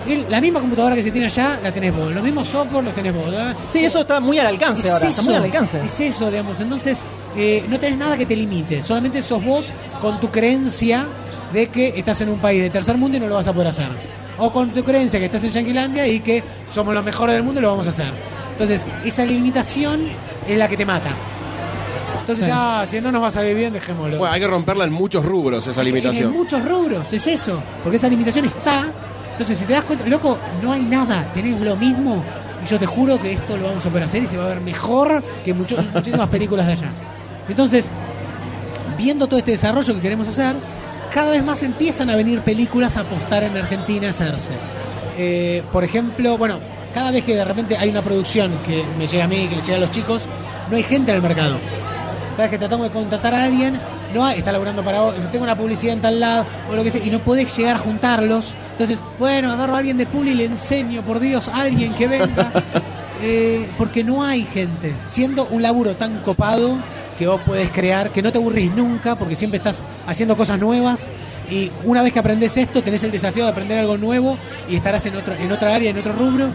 el- 0.07 0.25
la 0.29 0.39
misma 0.39 0.59
computadora 0.61 0.95
que 0.95 1.03
se 1.03 1.11
tiene 1.11 1.25
allá 1.27 1.59
la 1.61 1.71
tenés 1.73 1.93
vos, 1.95 2.11
los 2.11 2.23
mismos 2.23 2.47
software 2.47 2.83
los 2.85 2.93
tenés 2.93 3.13
vos. 3.13 3.25
Sí, 3.69 3.83
eso 3.83 4.01
está 4.01 4.19
muy 4.19 4.39
al 4.39 4.47
alcance 4.47 4.87
Es 4.87 4.93
ahora. 4.93 5.09
Está 5.09 5.21
muy 5.23 5.33
eso, 5.33 5.37
al 5.39 5.45
alcance. 5.45 5.81
es 5.85 5.99
eso, 5.99 6.29
digamos. 6.29 6.59
Entonces, 6.61 7.05
eh, 7.35 7.65
no 7.67 7.79
tenés 7.79 7.97
nada 7.99 8.15
que 8.17 8.25
te 8.25 8.35
limite, 8.35 8.81
solamente 8.81 9.21
sos 9.21 9.43
vos 9.43 9.73
con 9.99 10.19
tu 10.21 10.29
creencia 10.31 11.05
de 11.51 11.67
que 11.67 11.89
estás 11.97 12.21
en 12.21 12.29
un 12.29 12.39
país 12.39 12.61
de 12.61 12.69
tercer 12.69 12.97
mundo 12.97 13.17
y 13.17 13.19
no 13.19 13.27
lo 13.27 13.35
vas 13.35 13.47
a 13.47 13.53
poder 13.53 13.67
hacer. 13.69 13.87
O 14.37 14.51
con 14.51 14.69
tu 14.71 14.83
creencia 14.83 15.19
que 15.19 15.25
estás 15.25 15.43
en 15.43 15.51
Yanquilandia 15.51 16.07
y 16.07 16.19
que 16.19 16.43
somos 16.71 16.93
los 16.93 17.03
mejores 17.03 17.35
del 17.35 17.43
mundo 17.43 17.59
y 17.59 17.63
lo 17.63 17.71
vamos 17.71 17.87
a 17.87 17.89
hacer. 17.89 18.11
Entonces, 18.51 18.85
esa 19.03 19.25
limitación 19.25 20.07
es 20.47 20.57
la 20.57 20.67
que 20.69 20.77
te 20.77 20.85
mata. 20.85 21.09
Entonces, 22.25 22.47
ya, 22.47 22.83
si 22.87 22.99
no 23.01 23.11
nos 23.11 23.21
va 23.21 23.27
a 23.27 23.31
salir 23.31 23.55
bien, 23.55 23.71
dejémoslo. 23.73 24.17
Bueno, 24.17 24.33
hay 24.33 24.39
que 24.39 24.47
romperla 24.47 24.85
en 24.85 24.91
muchos 24.93 25.23
rubros 25.23 25.67
esa 25.67 25.81
En 25.81 25.85
limitación. 25.87 26.33
muchos 26.33 26.63
rubros, 26.67 27.05
es 27.13 27.27
eso. 27.27 27.61
Porque 27.83 27.97
esa 27.97 28.09
limitación 28.09 28.45
está. 28.45 28.85
Entonces, 29.31 29.57
si 29.59 29.65
te 29.65 29.73
das 29.73 29.83
cuenta, 29.83 30.07
loco, 30.07 30.37
no 30.63 30.71
hay 30.73 30.81
nada. 30.81 31.31
Tenés 31.33 31.59
lo 31.61 31.75
mismo. 31.75 32.23
Y 32.63 32.67
yo 32.67 32.79
te 32.79 32.85
juro 32.87 33.19
que 33.19 33.33
esto 33.33 33.55
lo 33.57 33.65
vamos 33.65 33.85
a 33.85 33.89
poder 33.89 34.05
hacer 34.05 34.23
y 34.23 34.27
se 34.27 34.37
va 34.37 34.45
a 34.45 34.47
ver 34.47 34.61
mejor 34.61 35.23
que 35.43 35.53
mucho- 35.53 35.77
muchísimas 35.93 36.27
películas 36.29 36.65
de 36.65 36.71
allá. 36.73 36.89
Entonces, 37.47 37.91
viendo 38.97 39.27
todo 39.27 39.37
este 39.39 39.51
desarrollo 39.51 39.93
que 39.93 40.01
queremos 40.01 40.27
hacer, 40.27 40.55
cada 41.13 41.31
vez 41.31 41.43
más 41.43 41.61
empiezan 41.63 42.09
a 42.09 42.15
venir 42.15 42.39
películas 42.41 42.97
a 42.97 43.01
apostar 43.01 43.43
en 43.43 43.55
Argentina 43.55 44.07
a 44.07 44.09
hacerse. 44.09 44.53
Eh, 45.17 45.63
por 45.71 45.83
ejemplo, 45.83 46.37
bueno, 46.37 46.59
cada 46.93 47.11
vez 47.11 47.23
que 47.23 47.35
de 47.35 47.45
repente 47.45 47.77
hay 47.77 47.89
una 47.89 48.01
producción 48.01 48.51
que 48.65 48.83
me 48.97 49.05
llega 49.07 49.25
a 49.25 49.27
mí, 49.27 49.47
que 49.47 49.55
le 49.57 49.61
llega 49.61 49.77
a 49.77 49.81
los 49.81 49.91
chicos, 49.91 50.23
no 50.69 50.75
hay 50.77 50.83
gente 50.83 51.11
en 51.11 51.17
el 51.17 51.21
mercado. 51.21 51.57
Cada 52.35 52.43
vez 52.43 52.51
que 52.51 52.57
tratamos 52.57 52.87
de 52.87 52.93
contratar 52.93 53.33
a 53.33 53.43
alguien, 53.45 53.79
no 54.13 54.25
hay, 54.25 54.39
está 54.39 54.51
laburando 54.51 54.83
para 54.83 54.99
vos, 54.99 55.15
tengo 55.31 55.43
una 55.43 55.55
publicidad 55.55 55.93
en 55.93 56.01
tal 56.01 56.19
lado, 56.19 56.45
o 56.69 56.75
lo 56.75 56.83
que 56.83 56.91
sea, 56.91 57.05
y 57.05 57.09
no 57.09 57.19
podés 57.19 57.55
llegar 57.55 57.77
a 57.77 57.79
juntarlos. 57.79 58.55
Entonces, 58.71 58.99
bueno, 59.17 59.51
agarro 59.51 59.75
a 59.75 59.77
alguien 59.77 59.97
de 59.97 60.05
Publi 60.05 60.31
y 60.31 60.35
le 60.35 60.45
enseño, 60.45 61.01
por 61.01 61.19
Dios, 61.19 61.47
a 61.47 61.61
alguien 61.61 61.93
que 61.93 62.07
venga. 62.07 62.51
Eh, 63.21 63.69
porque 63.77 64.03
no 64.03 64.23
hay 64.23 64.43
gente. 64.43 64.93
Siendo 65.07 65.47
un 65.47 65.61
laburo 65.61 65.95
tan 65.95 66.19
copado 66.19 66.77
que 67.17 67.27
vos 67.27 67.39
podés 67.41 67.71
crear, 67.71 68.11
que 68.11 68.21
no 68.21 68.31
te 68.31 68.37
aburrís 68.37 68.75
nunca, 68.75 69.15
porque 69.15 69.35
siempre 69.35 69.57
estás 69.57 69.83
haciendo 70.05 70.35
cosas 70.35 70.59
nuevas. 70.59 71.07
Y 71.49 71.71
una 71.85 72.03
vez 72.03 72.11
que 72.11 72.19
aprendes 72.19 72.57
esto, 72.57 72.83
tenés 72.83 73.03
el 73.03 73.11
desafío 73.11 73.45
de 73.45 73.51
aprender 73.51 73.79
algo 73.79 73.97
nuevo 73.97 74.37
y 74.69 74.75
estarás 74.75 75.05
en, 75.05 75.15
otro, 75.15 75.33
en 75.33 75.51
otra 75.51 75.73
área, 75.73 75.91
en 75.91 75.97
otro 75.97 76.13
rubro. 76.13 76.49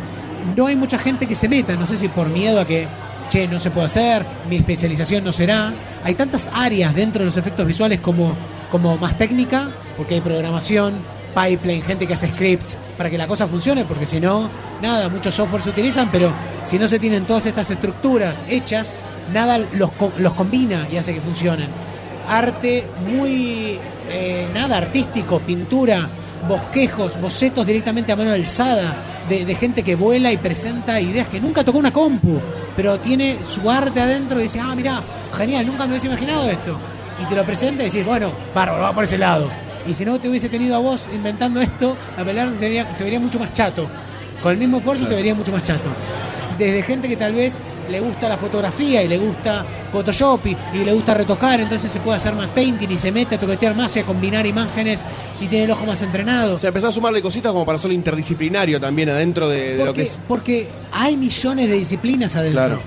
No 0.55 0.66
hay 0.66 0.76
mucha 0.76 0.99
gente 0.99 1.26
que 1.26 1.35
se 1.35 1.49
meta, 1.49 1.74
no 1.76 1.87
sé 1.87 1.97
si 1.97 2.09
por 2.09 2.28
miedo 2.28 2.61
a 2.61 2.66
que, 2.66 2.87
che, 3.31 3.49
no 3.49 3.59
se 3.59 3.70
puede 3.70 3.87
hacer, 3.87 4.26
mi 4.49 4.57
especialización 4.57 5.24
no 5.24 5.33
será. 5.33 5.72
Hay 6.05 6.14
tantas 6.14 6.51
áreas 6.53 6.95
dentro 6.95 7.20
de 7.20 7.26
los 7.26 7.37
efectos 7.37 7.66
visuales 7.66 8.01
como, 8.01 8.35
como 8.70 8.99
más 8.99 9.16
técnica, 9.16 9.70
porque 9.97 10.16
hay 10.16 10.20
programación, 10.20 10.95
pipeline, 11.35 11.83
gente 11.83 12.07
que 12.07 12.14
hace 12.14 12.28
scripts 12.28 12.78
para 12.99 13.09
que 13.09 13.16
la 13.16 13.26
cosa 13.26 13.47
funcione, 13.47 13.85
porque 13.85 14.05
si 14.05 14.20
no, 14.20 14.51
nada, 14.83 15.09
muchos 15.09 15.35
software 15.35 15.62
se 15.62 15.70
utilizan, 15.70 16.11
pero 16.11 16.33
si 16.64 16.78
no 16.78 16.89
se 16.89 16.99
tienen 16.99 17.24
todas 17.24 17.47
estas 17.47 17.70
estructuras 17.70 18.45
hechas, 18.49 18.95
nada 19.33 19.59
los, 19.59 19.91
los 20.18 20.35
combina 20.35 20.87
y 20.91 20.97
hace 20.97 21.14
que 21.14 21.20
funcionen. 21.20 21.68
Arte 22.28 22.87
muy, 23.07 23.78
eh, 24.11 24.49
nada, 24.53 24.76
artístico, 24.76 25.39
pintura, 25.39 26.09
bosquejos, 26.49 27.20
bocetos 27.20 27.66
directamente 27.66 28.12
a 28.12 28.16
mano 28.16 28.33
alzada, 28.33 28.97
de, 29.28 29.44
de 29.44 29.54
gente 29.54 29.82
que 29.82 29.94
vuela 29.94 30.32
y 30.32 30.36
presenta 30.36 31.00
ideas 31.00 31.28
que 31.28 31.40
nunca 31.40 31.64
tocó 31.64 31.78
una 31.78 31.92
compu, 31.92 32.40
pero 32.76 32.98
tiene 33.00 33.38
su 33.44 33.70
arte 33.70 34.00
adentro 34.00 34.40
y 34.40 34.44
dice, 34.44 34.60
ah, 34.60 34.74
mira, 34.74 35.02
genial, 35.32 35.66
nunca 35.66 35.84
me 35.84 35.92
hubiese 35.92 36.06
imaginado 36.06 36.48
esto. 36.48 36.78
Y 37.22 37.28
te 37.28 37.34
lo 37.34 37.44
presenta 37.44 37.84
y 37.84 37.86
decís, 37.86 38.04
bueno, 38.04 38.32
bárbaro, 38.54 38.82
va 38.82 38.92
por 38.92 39.04
ese 39.04 39.18
lado. 39.18 39.50
Y 39.86 39.94
si 39.94 40.04
no 40.04 40.20
te 40.20 40.28
hubiese 40.28 40.48
tenido 40.48 40.76
a 40.76 40.78
vos 40.78 41.08
inventando 41.12 41.60
esto, 41.60 41.96
la 42.16 42.24
pelea 42.24 42.50
se 42.52 42.60
vería, 42.60 42.94
se 42.94 43.04
vería 43.04 43.20
mucho 43.20 43.38
más 43.38 43.52
chato. 43.52 43.88
Con 44.42 44.52
el 44.52 44.58
mismo 44.58 44.78
esfuerzo 44.78 45.06
se 45.06 45.14
vería 45.14 45.34
mucho 45.34 45.52
más 45.52 45.62
chato. 45.62 45.90
Desde 46.61 46.82
gente 46.82 47.08
que 47.08 47.16
tal 47.16 47.32
vez 47.32 47.58
le 47.90 48.00
gusta 48.00 48.28
la 48.28 48.36
fotografía 48.36 49.02
y 49.02 49.08
le 49.08 49.16
gusta 49.16 49.64
Photoshop 49.90 50.46
y, 50.46 50.56
y 50.74 50.84
le 50.84 50.92
gusta 50.92 51.14
retocar, 51.14 51.58
entonces 51.58 51.90
se 51.90 52.00
puede 52.00 52.18
hacer 52.18 52.34
más 52.34 52.50
painting 52.50 52.88
y 52.90 52.98
se 52.98 53.11
mete 53.11 53.36
a 53.36 53.40
toquetear 53.40 53.74
más 53.74 53.96
y 53.96 54.00
a 54.00 54.04
combinar 54.04 54.46
imágenes 54.46 55.02
y 55.40 55.46
tiene 55.46 55.64
el 55.64 55.70
ojo 55.70 55.86
más 55.86 56.02
entrenado. 56.02 56.56
O 56.56 56.58
sea, 56.58 56.68
empezás 56.68 56.90
a 56.90 56.92
sumarle 56.92 57.22
cositas 57.22 57.50
como 57.50 57.64
para 57.64 57.76
hacerlo 57.76 57.94
interdisciplinario 57.94 58.78
también 58.78 59.08
adentro 59.08 59.48
de, 59.48 59.78
de 59.78 59.84
lo 59.84 59.94
que 59.94 60.02
es. 60.02 60.20
porque 60.28 60.68
hay 60.92 61.16
millones 61.16 61.68
de 61.68 61.76
disciplinas 61.76 62.36
adentro. 62.36 62.61
Claro. 62.61 62.80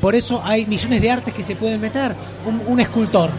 Por 0.00 0.14
eso 0.14 0.40
hay 0.42 0.64
millones 0.64 1.02
de 1.02 1.10
artes 1.10 1.34
que 1.34 1.42
se 1.42 1.56
pueden 1.56 1.78
meter. 1.78 2.14
Un, 2.46 2.62
un 2.66 2.80
escultor, 2.80 3.30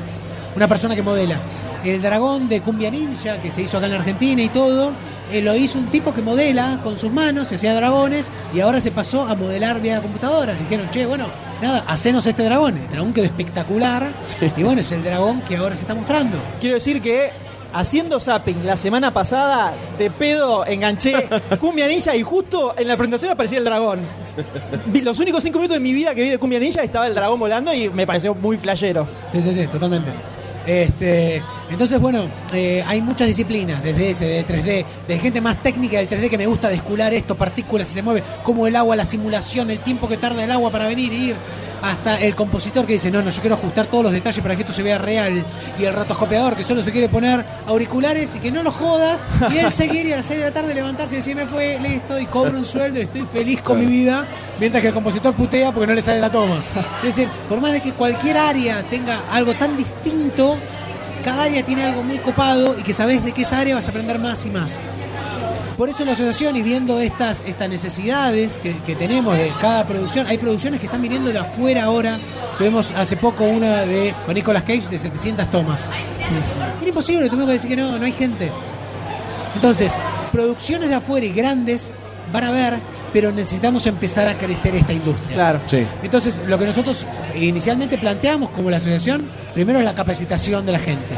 una 0.56 0.68
persona 0.68 0.96
que 0.96 1.02
modela. 1.02 1.40
El 1.84 2.02
dragón 2.02 2.48
de 2.48 2.62
Cumbia 2.62 2.92
Ninja, 2.92 3.42
que 3.42 3.50
se 3.50 3.64
hizo 3.64 3.78
acá 3.78 3.88
en 3.88 3.94
la 3.94 4.00
Argentina 4.00 4.42
y 4.42 4.50
todo, 4.50 4.92
eh, 5.32 5.42
lo 5.42 5.56
hizo 5.56 5.80
un 5.80 5.88
tipo 5.88 6.14
que 6.14 6.22
modela 6.22 6.80
con 6.84 6.98
sus 6.98 7.12
manos, 7.12 7.48
se 7.48 7.56
hacía 7.56 7.74
dragones 7.74 8.30
y 8.54 8.60
ahora 8.60 8.80
se 8.80 8.92
pasó 8.92 9.24
a 9.24 9.36
modelar 9.36 9.82
vía 9.82 10.02
computadora. 10.02 10.54
Dijeron, 10.54 10.90
che, 10.92 11.06
bueno, 11.06 11.28
nada, 11.62 11.84
hacenos 11.88 12.26
este 12.28 12.44
dragón. 12.44 12.78
El 12.78 12.90
dragón 12.90 13.14
quedó 13.14 13.26
espectacular 13.26 14.10
y 14.58 14.64
bueno, 14.64 14.82
es 14.82 14.92
el 14.92 15.04
dragón 15.04 15.42
que 15.42 15.58
ahora 15.58 15.76
se 15.76 15.82
está 15.82 15.96
mostrando. 15.96 16.38
Quiero 16.60 16.76
decir 16.76 17.02
que 17.02 17.32
haciendo 17.74 18.20
zapping 18.20 18.66
la 18.66 18.78
semana 18.78 19.12
pasada, 19.14 19.74
de 19.98 20.12
pedo 20.12 20.66
enganché 20.66 21.30
Cumbia 21.60 21.88
Ninja 21.88 22.16
y 22.16 22.22
justo 22.22 22.76
en 22.78 22.88
la 22.88 22.98
presentación 22.98 23.32
aparecía 23.32 23.60
el 23.60 23.64
dragón. 23.64 24.02
Los 25.04 25.20
únicos 25.20 25.44
cinco 25.44 25.60
minutos 25.60 25.78
de 25.78 25.82
mi 25.82 25.94
vida 25.94 26.14
que 26.14 26.24
vi 26.24 26.30
de 26.30 26.38
Cumbia 26.38 26.60
Ninja 26.60 26.84
estaba 26.84 27.08
el 27.08 27.16
dragón 27.16 27.40
volando 27.40 27.74
y 27.74 27.90
me 27.90 28.06
pareció 28.06 28.36
muy 28.36 28.58
flashero. 28.58 29.08
Sí, 29.30 29.42
sí, 29.42 29.54
sí, 29.54 29.68
totalmente. 29.68 30.12
Este, 30.66 31.42
entonces, 31.70 32.00
bueno, 32.00 32.30
eh, 32.54 32.84
hay 32.86 33.02
muchas 33.02 33.28
disciplinas, 33.28 33.84
desde 33.84 34.12
ese, 34.12 34.26
de 34.26 34.46
3D, 34.46 34.86
de 35.08 35.20
gente 35.20 35.42
más 35.42 35.62
técnica 35.64 35.98
del 35.98 36.08
3D 36.08 36.30
que 36.30 36.38
me 36.38 36.46
gusta 36.46 36.70
descular 36.70 37.14
esto, 37.14 37.36
partículas, 37.36 37.88
si 37.88 37.96
se 37.96 38.02
mueve, 38.02 38.24
como 38.44 38.68
el 38.68 38.76
agua, 38.76 38.96
la 38.96 39.06
simulación, 39.06 39.72
el 39.72 39.80
tiempo 39.80 40.08
que 40.08 40.18
tarda 40.18 40.44
el 40.44 40.52
agua 40.52 40.72
para 40.72 40.88
venir 40.88 41.12
y 41.14 41.30
ir, 41.30 41.36
hasta 41.82 42.20
el 42.20 42.36
compositor 42.36 42.86
que 42.86 42.94
dice, 42.94 43.12
no, 43.12 43.22
no, 43.22 43.30
yo 43.30 43.42
quiero 43.42 43.56
ajustar 43.56 43.88
todos 43.88 44.04
los 44.04 44.14
detalles 44.14 44.42
para 44.42 44.56
que 44.56 44.62
esto 44.62 44.74
se 44.74 44.84
vea 44.84 44.98
real, 44.98 45.44
y 45.80 45.84
el 45.84 45.94
ratoscopiador 45.94 46.56
que 46.56 46.64
solo 46.64 46.82
se 46.84 46.92
quiere 46.92 47.10
poner 47.10 47.44
auriculares 47.68 48.36
y 48.36 48.40
que 48.40 48.52
no 48.52 48.64
lo 48.64 48.72
jodas, 48.72 49.24
y 49.52 49.58
él 49.58 49.72
seguir 49.72 50.06
y 50.06 50.14
a 50.14 50.18
las 50.18 50.26
6 50.28 50.40
de 50.40 50.46
la 50.46 50.52
tarde 50.52 50.74
levantarse 50.74 51.16
y 51.16 51.18
decir, 51.18 51.36
me 51.36 51.46
fue, 51.46 51.80
listo, 51.80 52.20
y 52.20 52.26
cobro 52.26 52.58
un 52.58 52.66
sueldo 52.66 53.00
y 53.00 53.04
estoy 53.04 53.26
feliz 53.32 53.62
con 53.62 53.80
mi 53.80 53.86
vida, 53.86 54.26
mientras 54.60 54.82
que 54.82 54.90
el 54.90 54.94
compositor 54.94 55.34
putea 55.34 55.72
porque 55.72 55.88
no 55.88 55.94
le 55.94 56.02
sale 56.02 56.20
la 56.20 56.32
toma. 56.32 56.64
Es 57.04 57.16
decir, 57.16 57.30
por 57.50 57.60
más 57.60 57.72
de 57.72 57.82
que 57.82 57.94
cualquier 57.94 58.38
área 58.38 58.84
tenga 58.84 59.20
algo 59.32 59.54
tan 59.54 59.76
distinto, 59.76 60.58
cada 61.24 61.44
área 61.44 61.64
tiene 61.64 61.86
algo 61.86 62.04
muy 62.04 62.18
copado 62.18 62.76
y 62.78 62.84
que 62.84 62.94
sabes 62.94 63.24
de 63.24 63.32
qué 63.32 63.44
esa 63.44 63.60
área 63.60 63.76
vas 63.76 63.88
a 63.88 63.92
aprender 63.92 64.20
más 64.20 64.46
y 64.46 64.50
más. 64.50 64.80
Por 65.82 65.90
eso 65.90 66.06
la 66.06 66.12
asociación 66.12 66.56
y 66.58 66.62
viendo 66.62 67.00
estas, 67.00 67.42
estas 67.44 67.68
necesidades 67.68 68.60
que, 68.60 68.78
que 68.86 68.96
tenemos 68.96 69.36
de 69.36 69.52
cada 69.60 69.88
producción, 69.88 70.28
hay 70.28 70.38
producciones 70.38 70.80
que 70.80 70.86
están 70.86 71.02
viniendo 71.02 71.32
de 71.32 71.40
afuera 71.40 71.86
ahora. 71.86 72.20
Tuvimos 72.60 72.92
hace 72.92 73.18
poco 73.18 73.46
una 73.46 73.78
de 73.78 74.14
con 74.28 74.36
Nicolas 74.36 74.62
Cage 74.62 74.90
de 74.92 75.00
700 75.00 75.50
tomas. 75.50 75.90
Era 76.80 76.88
imposible, 76.88 77.28
tuvimos 77.30 77.48
que 77.48 77.54
decir 77.54 77.70
que 77.72 77.78
no, 77.78 77.98
no 77.98 78.06
hay 78.06 78.12
gente. 78.12 78.52
Entonces, 79.56 79.92
producciones 80.32 80.88
de 80.88 80.94
afuera 80.94 81.26
y 81.26 81.34
grandes 81.34 81.90
van 82.32 82.44
a 82.44 82.52
ver, 82.52 82.78
pero 83.12 83.32
necesitamos 83.32 83.88
empezar 83.88 84.28
a 84.28 84.36
crecer 84.36 84.76
esta 84.76 84.94
industria. 84.94 85.34
Claro. 85.34 85.62
Sí. 85.66 85.84
Entonces, 86.04 86.44
lo 86.46 86.60
que 86.60 86.66
nosotros 86.68 87.08
inicialmente 87.34 87.98
planteamos 87.98 88.52
como 88.52 88.70
la 88.70 88.78
asociación, 88.78 89.28
primero 89.56 89.80
es 89.80 89.86
la 89.86 89.96
capacitación 89.96 90.64
de 90.64 90.74
la 90.74 90.80
gente. 90.80 91.16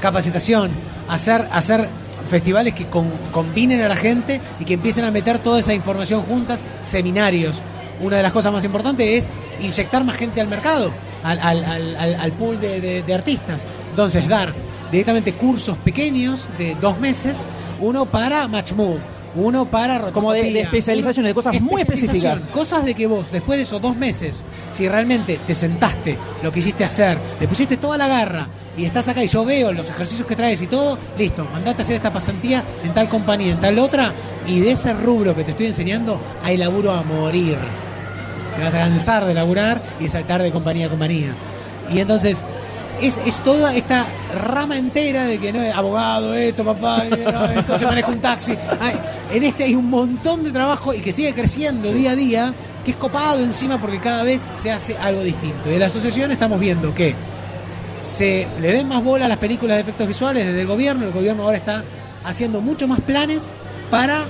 Capacitación, 0.00 0.72
hacer, 1.08 1.46
hacer 1.52 1.88
festivales 2.30 2.72
que 2.74 2.86
con- 2.86 3.10
combinen 3.32 3.82
a 3.82 3.88
la 3.88 3.96
gente 3.96 4.40
y 4.58 4.64
que 4.64 4.74
empiecen 4.74 5.04
a 5.04 5.10
meter 5.10 5.38
toda 5.40 5.60
esa 5.60 5.74
información 5.74 6.22
juntas, 6.22 6.62
seminarios. 6.80 7.60
Una 8.00 8.16
de 8.16 8.22
las 8.22 8.32
cosas 8.32 8.52
más 8.52 8.64
importantes 8.64 9.06
es 9.26 9.28
inyectar 9.62 10.02
más 10.04 10.16
gente 10.16 10.40
al 10.40 10.48
mercado, 10.48 10.90
al, 11.22 11.38
al- 11.40 11.64
al- 11.64 12.14
al- 12.14 12.32
pool 12.32 12.58
de, 12.60 12.80
de- 12.80 13.02
de 13.02 13.14
artistas. 13.14 13.66
Entonces, 13.90 14.26
dar 14.26 14.54
directamente 14.90 15.34
cursos 15.34 15.76
pequeños 15.78 16.46
de 16.56 16.74
dos 16.80 16.98
meses, 16.98 17.38
uno 17.80 18.06
para 18.06 18.48
Match 18.48 18.72
Move, 18.72 18.98
uno 19.34 19.64
para 19.70 20.10
Como 20.12 20.32
de- 20.32 20.52
de 20.52 20.60
especializaciones, 20.62 21.30
de 21.30 21.34
cosas 21.34 21.60
muy 21.60 21.82
específicas. 21.82 22.42
Cosas 22.52 22.84
de 22.84 22.94
que 22.94 23.06
vos, 23.06 23.30
después 23.30 23.58
de 23.58 23.62
esos 23.62 23.80
dos 23.80 23.96
meses, 23.96 24.44
si 24.72 24.88
realmente 24.88 25.38
te 25.46 25.54
sentaste, 25.54 26.16
lo 26.42 26.50
quisiste 26.52 26.84
hacer, 26.84 27.18
le 27.40 27.46
pusiste 27.48 27.76
toda 27.76 27.96
la 27.96 28.08
garra 28.08 28.48
y 28.76 28.84
estás 28.84 29.08
acá 29.08 29.22
y 29.22 29.26
yo 29.28 29.44
veo 29.44 29.72
los 29.72 29.88
ejercicios 29.90 30.26
que 30.26 30.36
traes 30.36 30.60
y 30.62 30.66
todo, 30.66 30.98
listo, 31.18 31.44
mandate 31.52 31.82
a 31.82 31.84
hacer 31.84 31.96
esta 31.96 32.12
pasantía 32.12 32.64
en 32.84 32.92
tal 32.94 33.08
compañía, 33.08 33.52
en 33.52 33.60
tal 33.60 33.78
otra, 33.78 34.12
y 34.46 34.60
de 34.60 34.72
ese 34.72 34.92
rubro 34.94 35.34
que 35.34 35.44
te 35.44 35.50
estoy 35.52 35.66
enseñando, 35.66 36.20
hay 36.42 36.56
laburo 36.56 36.92
a 36.92 37.02
morir. 37.02 37.58
Te 38.56 38.62
vas 38.64 38.74
a 38.74 38.78
cansar 38.78 39.24
de 39.26 39.34
laburar 39.34 39.80
y 40.00 40.08
saltar 40.08 40.42
de 40.42 40.50
compañía 40.50 40.86
a 40.86 40.90
compañía. 40.90 41.34
Y 41.92 42.00
entonces, 42.00 42.42
es, 43.02 43.18
es 43.26 43.36
toda 43.44 43.74
esta 43.74 44.06
rama 44.34 44.76
entera 44.76 45.24
de 45.26 45.38
que 45.38 45.52
no 45.52 45.62
es 45.62 45.74
abogado, 45.74 46.34
esto, 46.34 46.64
papá, 46.64 47.04
no, 47.68 47.78
se 47.78 47.86
maneja 47.86 48.08
un 48.10 48.20
taxi. 48.20 48.56
Ay, 48.80 48.94
en 49.32 49.42
este 49.42 49.64
hay 49.64 49.74
un 49.74 49.88
montón 49.90 50.42
de 50.44 50.50
trabajo 50.52 50.92
y 50.94 51.00
que 51.00 51.12
sigue 51.12 51.32
creciendo 51.34 51.92
día 51.92 52.12
a 52.12 52.16
día, 52.16 52.54
que 52.84 52.92
es 52.92 52.96
copado 52.96 53.40
encima 53.42 53.78
porque 53.78 53.98
cada 54.00 54.22
vez 54.22 54.50
se 54.54 54.70
hace 54.70 54.96
algo 54.98 55.22
distinto. 55.22 55.68
Y 55.68 55.72
de 55.72 55.78
la 55.78 55.86
asociación 55.86 56.30
estamos 56.30 56.58
viendo 56.60 56.94
que 56.94 57.14
se 57.96 58.46
le 58.60 58.72
den 58.72 58.88
más 58.88 59.02
bola 59.04 59.26
a 59.26 59.28
las 59.28 59.38
películas 59.38 59.76
de 59.76 59.82
efectos 59.82 60.06
visuales 60.08 60.46
desde 60.46 60.60
el 60.62 60.66
gobierno. 60.66 61.06
El 61.06 61.12
gobierno 61.12 61.42
ahora 61.42 61.56
está 61.58 61.84
haciendo 62.24 62.60
mucho 62.60 62.86
más 62.88 63.00
planes 63.00 63.50
para 63.90 64.24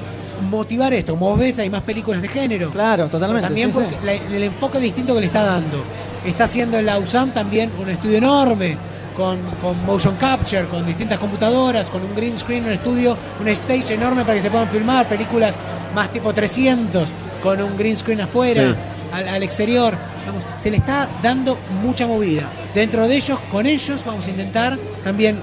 motivar 0.51 0.93
esto. 0.95 1.13
Como 1.13 1.37
ves, 1.37 1.59
hay 1.59 1.71
más 1.71 1.83
películas 1.83 2.23
de 2.23 2.29
género. 2.29 2.71
Claro, 2.71 3.09
totalmente, 3.09 3.41
Pero 3.43 3.49
También 3.49 3.69
sí, 3.69 3.75
porque 3.75 3.91
sí. 3.95 4.29
la- 4.31 4.37
el 4.37 4.43
enfoque 4.43 4.81
distinto 4.81 5.15
que 5.15 5.21
le 5.21 5.27
está 5.27 5.45
dando. 5.45 5.85
Está 6.25 6.45
haciendo 6.45 6.79
en 6.79 6.87
la 6.87 6.99
USAM 6.99 7.33
también 7.33 7.71
un 7.79 7.89
estudio 7.89 8.19
enorme 8.19 8.77
con, 9.17 9.39
con 9.61 9.85
motion 9.85 10.17
capture, 10.17 10.67
con 10.67 10.87
distintas 10.87 11.19
computadoras, 11.19 11.91
con 11.91 12.03
un 12.03 12.15
green 12.15 12.37
screen, 12.37 12.65
un 12.65 12.73
estudio, 12.73 13.17
un 13.41 13.49
stage 13.49 13.95
enorme 13.95 14.23
para 14.23 14.35
que 14.35 14.43
se 14.43 14.51
puedan 14.51 14.69
filmar 14.69 15.09
películas 15.09 15.57
más 15.95 16.13
tipo 16.13 16.33
300, 16.33 17.09
con 17.43 17.61
un 17.61 17.77
green 17.77 17.97
screen 17.97 18.21
afuera, 18.21 18.75
al, 19.13 19.29
al 19.29 19.43
exterior. 19.43 19.95
Vamos, 20.27 20.45
se 20.59 20.71
le 20.71 20.77
está 20.77 21.09
dando 21.23 21.59
mucha 21.83 22.07
movida. 22.07 22.49
Dentro 22.75 23.09
de 23.09 23.17
ellos, 23.17 23.39
con 23.51 23.67
ellos, 23.67 24.05
vamos 24.05 24.27
a 24.27 24.31
intentar 24.31 24.79
también 25.03 25.39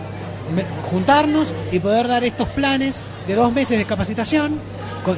juntarnos 0.89 1.53
y 1.71 1.79
poder 1.79 2.07
dar 2.07 2.23
estos 2.23 2.47
planes 2.49 3.03
de 3.27 3.35
dos 3.35 3.51
meses 3.51 3.77
de 3.77 3.85
capacitación 3.85 4.59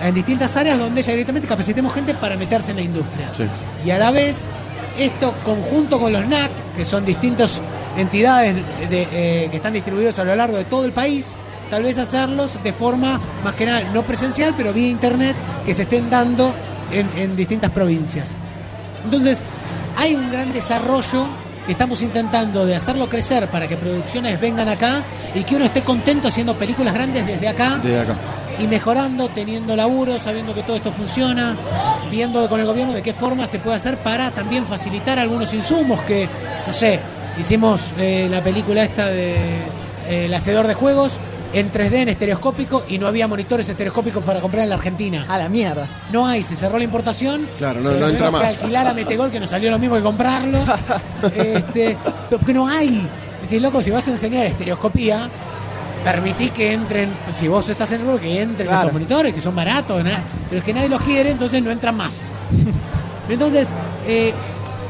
en 0.01 0.14
distintas 0.14 0.55
áreas 0.57 0.78
donde 0.78 1.01
ya 1.01 1.12
directamente 1.12 1.47
capacitemos 1.47 1.93
gente 1.93 2.14
para 2.14 2.38
meterse 2.38 2.72
en 2.72 2.78
la 2.78 2.84
industria. 2.84 3.30
Sí. 3.36 3.43
Y 3.86 3.91
a 3.91 3.97
la 3.97 4.12
vez, 4.12 4.47
esto 5.00 5.34
conjunto 5.43 6.00
con 6.00 6.14
los 6.14 6.28
NAC, 6.28 6.52
que 6.76 6.86
son 6.86 7.06
distintas 7.06 7.62
entidades 7.97 8.56
de, 8.89 9.08
eh, 9.12 9.47
que 9.50 9.58
están 9.58 9.74
distribuidos 9.74 10.20
a 10.20 10.24
lo 10.24 10.36
largo 10.36 10.58
de 10.58 10.66
todo 10.66 10.86
el 10.86 10.91
país, 10.91 11.36
tal 11.70 11.84
vez 11.84 11.97
hacerlos 11.97 12.62
de 12.64 12.74
forma 12.74 13.20
más 13.43 13.56
que 13.56 13.66
nada 13.66 13.82
no 13.93 14.04
presencial, 14.04 14.54
pero 14.56 14.74
vía 14.74 14.88
internet, 14.88 15.36
que 15.66 15.74
se 15.74 15.84
estén 15.84 16.10
dando 16.10 16.54
en, 16.91 17.36
distintas 17.36 17.72
provincias. 17.72 18.30
Entonces, 19.04 19.43
hay 19.95 20.16
un 20.16 20.32
gran 20.32 20.52
desarrollo 20.52 21.26
que 21.66 21.74
estamos 21.74 22.02
intentando 22.02 22.66
de 22.66 22.76
hacerlo 22.76 23.08
crecer 23.08 23.47
para 23.47 23.68
que 23.68 23.78
producciones 23.78 24.39
vengan 24.39 24.68
acá 24.68 25.04
y 25.36 25.43
que 25.43 25.56
uno 25.56 25.66
esté 25.66 25.84
contento 25.84 26.28
haciendo 26.28 26.56
películas 26.56 26.93
grandes 26.93 27.26
Desde 27.84 28.00
acá. 28.02 28.16
Y 28.60 28.68
mejorando, 28.68 29.30
teniendo 29.30 29.76
laburo, 29.76 30.20
sabiendo 30.20 30.53
que 30.53 30.64
todo 30.64 30.76
esto 30.76 30.91
funciona, 30.91 31.55
viendo 32.12 32.47
con 32.49 32.60
el 32.60 32.66
gobierno 32.66 32.93
de 32.93 33.01
qué 33.01 33.14
forma 33.14 33.47
se 33.47 33.60
puede 33.60 33.78
hacer 33.78 33.97
para 33.97 34.32
también 34.32 34.66
facilitar 34.66 35.18
algunos 35.20 35.53
insumos 35.53 36.01
que, 36.01 36.28
no 36.68 36.74
sé, 36.74 36.99
hicimos 37.39 37.93
eh, 37.97 38.28
la 38.30 38.43
película 38.43 38.84
esta 38.84 39.07
de 39.07 39.36
eh, 40.07 40.26
El 40.26 40.34
Hacedor 40.34 40.68
de 40.68 40.74
Juegos 40.74 41.14
en 41.51 41.72
3D, 41.72 41.93
en 41.93 42.10
estereoscópico, 42.10 42.84
y 42.89 42.99
no 42.99 43.07
había 43.07 43.28
monitores 43.28 43.68
estereoscópicos 43.70 44.24
para 44.24 44.39
comprar 44.39 44.64
en 44.66 44.70
la 44.70 44.76
Argentina. 44.76 45.26
A 45.28 45.38
la 45.39 45.49
mierda. 45.49 45.88
No 46.12 46.28
hay, 46.28 46.43
se 46.43 46.55
cerró 46.55 46.78
la 46.78 46.84
importación. 46.84 47.47
Claro, 47.57 47.82
no- 47.82 47.89
se 47.91 47.99
no 47.99 48.07
entra 48.07 48.28
que 48.28 48.32
más. 48.34 48.62
alquilar 48.62 48.86
a 48.88 48.93
Metegol, 48.93 49.32
que 49.32 49.39
nos 49.39 49.49
salió 49.49 49.72
lo 49.72 49.80
mismo 49.80 49.95
que 49.95 50.03
comprarlos. 50.03 50.62
este, 51.36 51.97
pero 52.30 52.38
porque 52.39 52.53
no 52.53 52.68
hay. 52.68 53.07
Decís, 53.41 53.62
loco, 53.62 53.82
si 53.82 53.89
vas 53.89 54.07
a 54.07 54.12
enseñar 54.12 54.45
estereoscopía, 54.45 55.28
permitís 56.04 56.52
que 56.52 56.74
entren, 56.74 57.12
si 57.32 57.47
vos 57.47 57.68
estás 57.70 57.91
en 57.91 58.02
el 58.02 58.08
rubro, 58.08 58.20
que 58.22 58.41
entren 58.41 58.68
Claro. 58.68 58.88
estos 58.88 58.93
monitores, 58.93 59.34
que 59.34 59.41
son 59.41 59.56
baratos, 59.56 60.02
pero 60.50 60.60
es 60.60 60.64
que 60.64 60.74
nadie 60.74 60.89
los 60.89 61.02
quiere, 61.02 61.32
entonces 61.32 61.62
no 61.62 61.72
entran 61.72 61.95
más. 61.95 62.16
Entonces, 63.30 63.70
eh, 64.08 64.34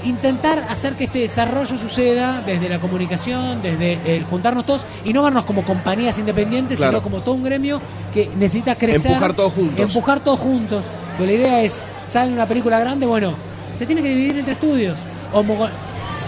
intentar 0.05 0.59
hacer 0.69 0.93
que 0.95 1.03
este 1.05 1.19
desarrollo 1.19 1.77
suceda 1.77 2.41
desde 2.45 2.69
la 2.69 2.79
comunicación, 2.79 3.61
desde 3.61 3.99
el 4.15 4.23
juntarnos 4.23 4.65
todos 4.65 4.85
y 5.03 5.11
no 5.11 5.21
vernos 5.21 5.43
como 5.43 5.63
compañías 5.63 6.17
independientes, 6.17 6.77
Claro. 6.77 6.93
sino 6.93 7.03
como 7.03 7.19
todo 7.21 7.35
un 7.35 7.43
gremio 7.43 7.81
que 8.13 8.29
necesita 8.37 8.75
crecer. 8.75 9.11
Empujar 9.11 9.33
todos 9.33 9.51
juntos. 9.53 9.79
Empujar 9.79 10.19
todos 10.21 10.39
juntos. 10.39 10.85
Pero 11.17 11.27
la 11.29 11.33
idea 11.37 11.61
es, 11.63 11.81
sale 12.01 12.31
una 12.31 12.45
película 12.47 12.79
grande, 12.79 13.05
bueno, 13.05 13.33
se 13.75 13.85
tiene 13.85 14.01
que 14.01 14.07
dividir 14.07 14.37
entre 14.37 14.53
estudios. 14.53 14.97
O, 15.33 15.43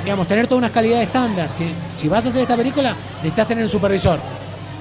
digamos, 0.03 0.27
tener 0.27 0.47
todas 0.47 0.57
unas 0.59 0.71
calidades 0.71 1.07
estándar. 1.07 1.49
Si, 1.49 1.73
si 1.89 2.09
vas 2.09 2.25
a 2.25 2.29
hacer 2.29 2.41
esta 2.41 2.57
película, 2.57 2.93
necesitas 3.17 3.47
tener 3.47 3.63
un 3.63 3.69
supervisor. 3.69 4.19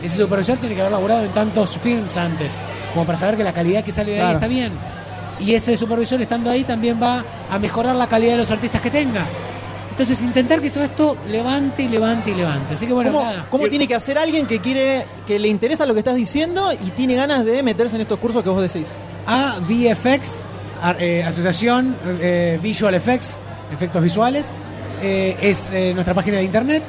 Ese 0.03 0.17
supervisor 0.17 0.57
tiene 0.59 0.75
que 0.75 0.81
haber 0.81 0.93
laburado 0.93 1.23
en 1.25 1.31
tantos 1.31 1.77
films 1.77 2.17
antes, 2.17 2.55
como 2.95 3.05
para 3.05 3.19
saber 3.19 3.37
que 3.37 3.45
la 3.45 3.53
calidad 3.53 3.85
que 3.85 3.93
sale 3.93 4.13
de 4.13 4.17
ahí 4.17 4.21
Claro. 4.23 4.35
está 4.39 4.49
bien. 4.49 4.73
Y 5.41 5.55
ese 5.55 5.77
supervisor 5.77 6.21
estando 6.21 6.51
ahí 6.51 6.65
también 6.65 7.01
va 7.03 7.25
a 7.51 7.59
mejorar 7.59 7.95
la 7.97 8.07
calidad 8.07 8.33
de 8.33 8.39
los 8.39 8.51
artistas 8.51 8.81
que 8.81 8.91
tenga. 8.91 9.27
Entonces 9.91 10.23
intentar 10.23 10.61
que 10.63 10.71
todo 10.71 10.85
esto 10.85 11.17
levante 11.29 11.83
y 11.83 11.89
levante 11.89 12.31
y 12.31 12.35
levante. 12.35 12.75
Así 12.75 12.87
que 12.87 12.93
bueno, 12.95 13.13
¿Cómo, 13.13 13.25
nada. 13.25 13.47
cómo 13.51 13.69
tiene 13.69 13.87
que 13.87 13.95
hacer 13.95 14.17
alguien 14.17 14.47
que 14.47 14.61
quiere, 14.61 15.05
que 15.27 15.39
le 15.39 15.49
interesa 15.49 15.85
lo 15.85 15.93
que 15.93 16.01
estás 16.01 16.17
diciendo 16.17 16.73
y 16.73 16.91
tiene 16.93 17.15
ganas 17.17 17.45
de 17.45 17.63
meterse 17.63 17.97
en 17.97 18.03
estos 18.03 18.19
cursos 18.19 18.43
que 18.43 18.49
vos 18.49 18.63
decís? 18.63 18.87
a 19.27 19.59
VFX, 19.61 20.41
a- 20.83 20.95
eh, 20.99 21.23
Asociación 21.23 21.95
eh, 22.21 22.59
Visual 22.63 22.95
Effects, 22.95 23.39
Efectos 23.73 24.03
Visuales. 24.03 24.53
Eh, 25.03 25.37
es 25.41 25.71
eh, 25.73 25.93
nuestra 25.95 26.15
página 26.15 26.39
de 26.39 26.45
internet, 26.45 26.83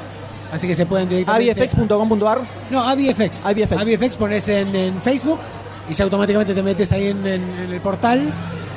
así 0.52 0.68
que 0.68 0.74
se 0.76 0.86
pueden 0.86 1.08
directamente... 1.08 1.50
avfx.com.ar 1.64 2.40
No, 2.70 2.80
AVFX. 2.88 3.44
AVFX. 3.44 3.72
AVFX 3.72 4.16
pones 4.16 4.48
en, 4.48 4.74
en 4.76 5.02
Facebook 5.02 5.40
y 5.90 5.94
ya 5.94 6.04
automáticamente 6.04 6.54
te 6.54 6.62
metes 6.62 6.92
ahí 6.92 7.08
en, 7.08 7.26
en- 7.26 7.42
en 7.58 7.72
el 7.72 7.80
portal. 7.80 8.32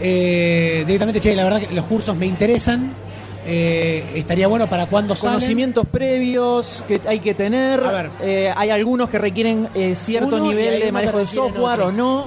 Eh, 0.00 0.84
directamente, 0.86 1.20
che, 1.20 1.34
la 1.36 1.44
verdad 1.44 1.60
que 1.60 1.72
los 1.74 1.84
cursos 1.86 2.16
me 2.16 2.26
interesan. 2.26 2.94
Eh, 3.44 4.04
estaría 4.14 4.46
bueno 4.46 4.68
para 4.68 4.86
cuando 4.86 5.16
salen. 5.16 5.40
Conocimientos 5.40 5.84
previos 5.90 6.84
que 6.86 7.00
hay 7.06 7.18
que 7.18 7.34
tener. 7.34 7.80
A 7.84 7.90
ver. 7.92 8.10
Eh, 8.22 8.52
hay 8.56 8.70
algunos 8.70 9.08
que 9.10 9.18
requieren 9.18 9.68
eh, 9.74 9.94
cierto 9.96 10.36
Uno 10.36 10.46
nivel 10.48 10.80
de 10.80 10.92
manejo 10.92 11.18
de 11.18 11.26
software 11.26 11.80
otro. 11.80 11.86
o 11.88 11.92
no. 11.92 12.26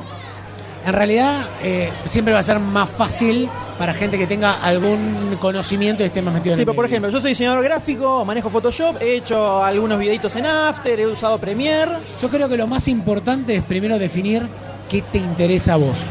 En 0.85 0.93
realidad, 0.93 1.41
eh, 1.63 1.91
siempre 2.05 2.31
va 2.31 2.39
a 2.41 2.43
ser 2.43 2.59
más 2.59 2.87
fácil 2.87 3.49
para 3.79 3.95
gente 3.95 4.19
que 4.19 4.27
tenga 4.27 4.53
algún 4.53 5.35
conocimiento 5.39 6.03
y 6.03 6.05
esté 6.05 6.21
más 6.21 6.31
metido 6.31 6.53
en 6.53 6.59
el 6.59 6.65
Tipo, 6.65 6.75
por 6.75 6.83
medio. 6.83 6.93
ejemplo, 6.93 7.09
yo 7.09 7.19
soy 7.19 7.31
diseñador 7.31 7.63
gráfico, 7.63 8.23
manejo 8.23 8.51
Photoshop, 8.51 9.01
he 9.01 9.15
hecho 9.15 9.63
algunos 9.63 9.97
videitos 9.97 10.35
en 10.35 10.45
After, 10.45 10.99
he 10.99 11.07
usado 11.07 11.39
Premiere. 11.39 11.91
Yo 12.21 12.29
creo 12.29 12.47
que 12.47 12.55
lo 12.55 12.67
más 12.67 12.87
importante 12.87 13.55
es 13.55 13.63
primero 13.63 13.97
definir 13.97 14.47
qué 14.87 15.01
te 15.01 15.17
interesa 15.17 15.73
a 15.73 15.77
vos. 15.77 16.05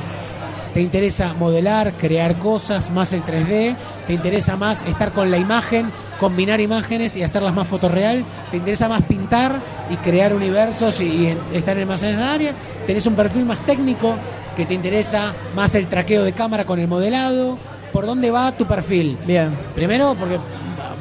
¿Te 0.74 0.82
interesa 0.82 1.34
modelar, 1.34 1.92
crear 1.92 2.36
cosas, 2.40 2.90
más 2.90 3.12
el 3.12 3.22
3D? 3.22 3.76
¿Te 4.08 4.12
interesa 4.12 4.56
más 4.56 4.82
estar 4.82 5.12
con 5.12 5.30
la 5.30 5.38
imagen, 5.38 5.92
combinar 6.18 6.60
imágenes 6.60 7.16
y 7.16 7.22
hacerlas 7.22 7.54
más 7.54 7.68
fotorreal? 7.68 8.24
¿Te 8.50 8.56
interesa 8.56 8.88
más 8.88 9.04
pintar 9.04 9.60
y 9.88 9.96
crear 9.98 10.34
universos 10.34 11.00
y, 11.00 11.32
estar 11.52 11.78
en 11.78 11.86
más 11.86 12.02
en 12.02 12.16
esa 12.16 12.32
área? 12.32 12.54
¿Tenés 12.88 13.06
un 13.06 13.14
perfil 13.14 13.44
más 13.44 13.64
técnico 13.64 14.16
que 14.54 14.66
te 14.66 14.74
interesa 14.74 15.32
más 15.54 15.74
el 15.74 15.86
traqueo 15.86 16.22
de 16.22 16.32
cámara 16.32 16.64
con 16.64 16.78
el 16.78 16.88
modelado? 16.88 17.58
¿Por 17.92 18.06
dónde 18.06 18.30
va 18.30 18.52
tu 18.52 18.66
perfil? 18.66 19.18
Bien. 19.26 19.56
Primero, 19.74 20.16
porque 20.18 20.38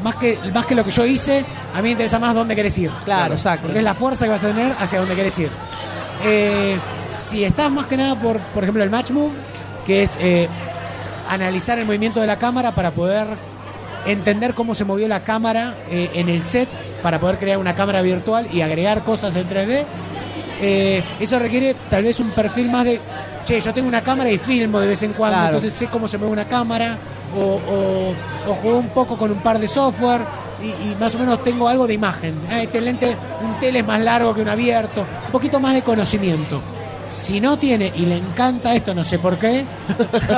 más 0.03 0.15
que, 0.15 0.37
más 0.53 0.65
que 0.65 0.75
lo 0.75 0.83
que 0.83 0.91
yo 0.91 1.05
hice, 1.05 1.45
a 1.73 1.77
mí 1.77 1.83
me 1.83 1.91
interesa 1.91 2.19
más 2.19 2.35
dónde 2.35 2.55
querés 2.55 2.77
ir. 2.77 2.91
Claro, 3.05 3.33
exacto. 3.33 3.67
Porque 3.67 3.79
es 3.79 3.83
la 3.83 3.93
fuerza 3.93 4.25
que 4.25 4.31
vas 4.31 4.43
a 4.43 4.47
tener 4.47 4.73
hacia 4.79 4.99
dónde 4.99 5.15
querés 5.15 5.39
ir. 5.39 5.49
Eh, 6.25 6.77
si 7.13 7.43
estás 7.43 7.71
más 7.71 7.87
que 7.87 7.97
nada 7.97 8.19
por, 8.19 8.39
por 8.39 8.63
ejemplo, 8.63 8.83
el 8.83 8.89
match 8.89 9.11
move, 9.11 9.33
que 9.85 10.03
es 10.03 10.17
eh, 10.19 10.47
analizar 11.29 11.79
el 11.79 11.85
movimiento 11.85 12.21
de 12.21 12.27
la 12.27 12.37
cámara 12.37 12.73
para 12.73 12.91
poder 12.91 13.27
entender 14.05 14.53
cómo 14.53 14.75
se 14.75 14.85
movió 14.85 15.07
la 15.07 15.23
cámara 15.23 15.75
eh, 15.89 16.09
en 16.13 16.29
el 16.29 16.41
set, 16.41 16.69
para 17.01 17.19
poder 17.19 17.37
crear 17.37 17.57
una 17.57 17.75
cámara 17.75 18.01
virtual 18.01 18.47
y 18.51 18.61
agregar 18.61 19.03
cosas 19.03 19.35
en 19.35 19.47
3D. 19.47 19.83
Eh, 20.61 21.03
eso 21.19 21.39
requiere 21.39 21.75
tal 21.89 22.03
vez 22.03 22.19
un 22.19 22.31
perfil 22.31 22.69
más 22.69 22.85
de, 22.85 22.99
che, 23.43 23.59
yo 23.61 23.73
tengo 23.73 23.87
una 23.87 24.01
cámara 24.01 24.29
y 24.29 24.37
filmo 24.37 24.79
de 24.79 24.87
vez 24.87 25.03
en 25.03 25.13
cuando, 25.13 25.35
Claro. 25.37 25.55
entonces 25.57 25.73
sé 25.73 25.87
cómo 25.87 26.07
se 26.07 26.17
mueve 26.17 26.33
una 26.33 26.45
cámara, 26.45 26.97
o, 27.35 27.39
o, 27.41 28.51
o 28.51 28.55
juego 28.55 28.77
un 28.77 28.89
poco 28.89 29.17
con 29.17 29.31
un 29.31 29.39
par 29.39 29.57
de 29.59 29.67
software 29.67 30.21
y, 30.61 30.67
y 30.91 30.95
más 30.99 31.13
o 31.15 31.19
menos 31.19 31.43
tengo 31.43 31.67
algo 31.67 31.87
de 31.87 31.93
imagen. 31.95 32.35
Ah, 32.49 32.61
este 32.61 32.79
lente, 32.79 33.15
un 33.43 33.59
tele 33.59 33.79
es 33.79 33.87
más 33.87 33.99
largo 34.01 34.33
que 34.33 34.41
un 34.41 34.49
abierto, 34.49 35.01
un 35.25 35.31
poquito 35.31 35.59
más 35.59 35.73
de 35.73 35.81
conocimiento. 35.81 36.61
Si 37.07 37.41
no 37.41 37.57
tiene 37.59 37.91
y 37.95 38.05
le 38.05 38.17
encanta 38.17 38.73
esto, 38.73 38.93
no 38.95 39.03
sé 39.03 39.19
por 39.19 39.37
qué, 39.37 39.65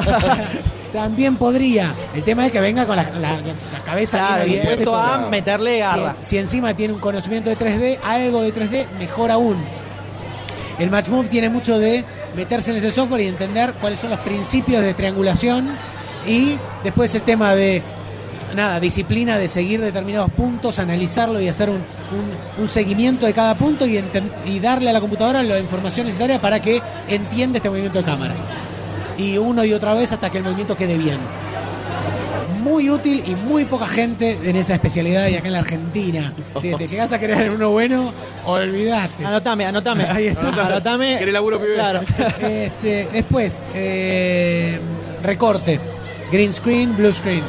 también 0.93 1.35
podría. 1.35 1.93
El 2.13 2.23
tema 2.23 2.45
es 2.45 2.51
que 2.51 2.59
venga 2.59 2.85
con 2.85 2.95
la, 2.95 3.03
la- 3.11 3.37
la 3.41 3.83
cabeza 3.83 4.17
bien 4.17 4.61
Claro, 4.61 4.69
abierta 4.71 4.83
todo. 4.83 4.95
a 5.01 5.17
meterle 5.29 5.79
garra. 5.79 6.15
Si, 6.19 6.29
si 6.29 6.37
encima 6.37 6.73
tiene 6.73 6.93
un 6.93 6.99
conocimiento 6.99 7.49
de 7.49 7.57
3D, 7.57 7.99
algo 8.03 8.41
de 8.41 8.53
3D, 8.53 8.85
mejor 8.99 9.31
aún. 9.31 9.57
El 10.79 10.89
Match 10.89 11.07
Move 11.07 11.27
tiene 11.29 11.49
mucho 11.49 11.77
de 11.79 12.03
meterse 12.35 12.71
en 12.71 12.77
ese 12.77 12.91
software 12.91 13.21
y 13.21 13.27
entender 13.27 13.73
cuáles 13.81 13.99
son 13.99 14.09
los 14.11 14.19
principios 14.19 14.81
de 14.83 14.93
triangulación 14.93 15.69
y 16.27 16.57
después 16.83 17.13
el 17.15 17.21
tema 17.21 17.55
de 17.55 17.81
nada, 18.55 18.79
disciplina 18.79 19.37
de 19.37 19.47
seguir 19.47 19.81
determinados 19.81 20.29
puntos, 20.31 20.79
analizarlo 20.79 21.41
y 21.41 21.47
hacer 21.47 21.69
un, 21.69 21.81
un- 22.57 22.67
seguimiento 22.67 23.25
de 23.25 23.33
cada 23.33 23.55
punto 23.55 23.85
y, 23.85 24.01
y 24.45 24.59
darle 24.59 24.89
a 24.89 24.93
la 24.93 25.01
computadora 25.01 25.43
la 25.43 25.59
información 25.59 26.05
necesaria 26.05 26.39
para 26.39 26.61
que 26.61 26.81
entienda 27.07 27.57
este 27.57 27.69
movimiento 27.69 27.99
de 27.99 28.05
cámara. 28.05 28.33
Y 29.17 29.37
uno 29.37 29.63
y 29.63 29.73
otra 29.73 29.93
vez 29.93 30.11
hasta 30.13 30.29
que 30.29 30.37
el 30.39 30.43
movimiento 30.43 30.75
quede 30.77 30.97
bien. 30.97 31.17
Muy 32.65 32.89
útil 32.89 33.21
y 33.27 33.35
muy 33.35 33.63
poca 33.65 33.87
gente 33.87 34.39
en 34.43 34.55
esa 34.55 34.73
especialidad 34.73 35.27
y 35.27 35.35
acá 35.35 35.45
en 35.45 35.53
la 35.53 35.59
Argentina. 35.59 36.33
Si 36.59 36.73
te 36.73 36.87
llegás 36.87 37.13
a 37.13 37.19
creer 37.19 37.51
uno 37.51 37.69
bueno, 37.69 38.11
olvidaste. 38.43 39.23
Anotame, 39.23 39.67
anotame. 39.67 40.03
Ahí 40.09 40.27
está. 40.27 40.65
Anotame. 40.65 41.19
¿Querés 41.19 41.33
laburo, 41.35 41.59
pibe? 41.61 41.75
Claro. 41.75 42.01
Este, 42.41 43.07
después, 43.13 43.63
eh, 43.75 44.79
recorte, 45.21 45.79
green 46.31 46.51
screen, 46.51 46.97
blue 46.97 47.13
screen. 47.13 47.43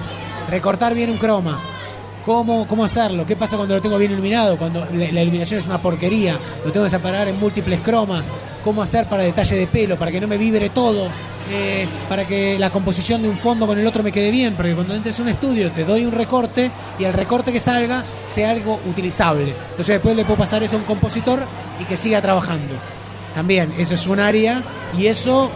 Recortar 0.51 0.95
bien 0.95 1.09
un 1.09 1.17
croma. 1.17 1.63
Cómo, 2.27 2.67
cómo 2.67 2.85
hacerlo, 2.85 3.25
qué 3.25 3.37
pasa 3.37 3.57
cuando 3.57 3.77
lo 3.77 3.81
tengo 3.81 3.97
bien 3.97 4.11
iluminado, 4.11 4.59
cuando 4.59 4.85
la, 4.93 5.23
iluminación 5.23 5.61
es 5.61 5.67
una 5.67 5.81
porquería, 5.81 6.37
lo 6.65 6.73
tengo 6.73 6.85
que 6.85 6.91
separar 6.91 7.29
en 7.29 7.39
múltiples 7.39 7.79
cromas, 7.81 8.27
cómo 8.65 8.83
hacer 8.83 9.07
para 9.07 9.23
detalle 9.23 9.55
de 9.55 9.69
pelo, 9.69 9.97
para 9.97 10.11
que 10.11 10.21
no 10.21 10.27
me 10.27 10.37
vibre 10.37 10.71
todo, 10.71 11.09
eh, 11.53 11.87
para 12.09 12.25
que 12.25 12.59
la 12.59 12.71
composición 12.71 13.23
de 13.23 13.29
un 13.29 13.39
fondo 13.39 13.69
con 13.69 13.79
el 13.79 13.87
otro 13.87 14.03
me 14.03 14.11
quede 14.11 14.33
bien, 14.33 14.55
porque 14.55 14.75
cuando 14.75 14.93
entres 14.93 15.21
a 15.21 15.23
un 15.23 15.29
estudio 15.29 15.71
te 15.71 15.85
doy 15.85 16.05
un 16.05 16.11
recorte 16.11 16.69
y 16.99 17.05
el 17.05 17.13
recorte 17.13 17.53
que 17.53 17.61
salga 17.61 18.03
sea 18.29 18.51
algo 18.51 18.81
utilizable. 18.91 19.55
Entonces 19.71 19.95
después 19.95 20.17
le 20.17 20.25
puedo 20.25 20.39
pasar 20.39 20.65
eso 20.65 20.75
a 20.75 20.81
un 20.81 20.85
compositor 20.85 21.41
y 21.81 21.85
que 21.85 21.97
siga 21.97 22.21
trabajando. 22.21 22.75
También, 23.37 23.73
eso 23.79 23.95
es 23.95 24.05
un 24.09 24.19
área 24.19 24.65
y 24.99 25.07
eso 25.07 25.53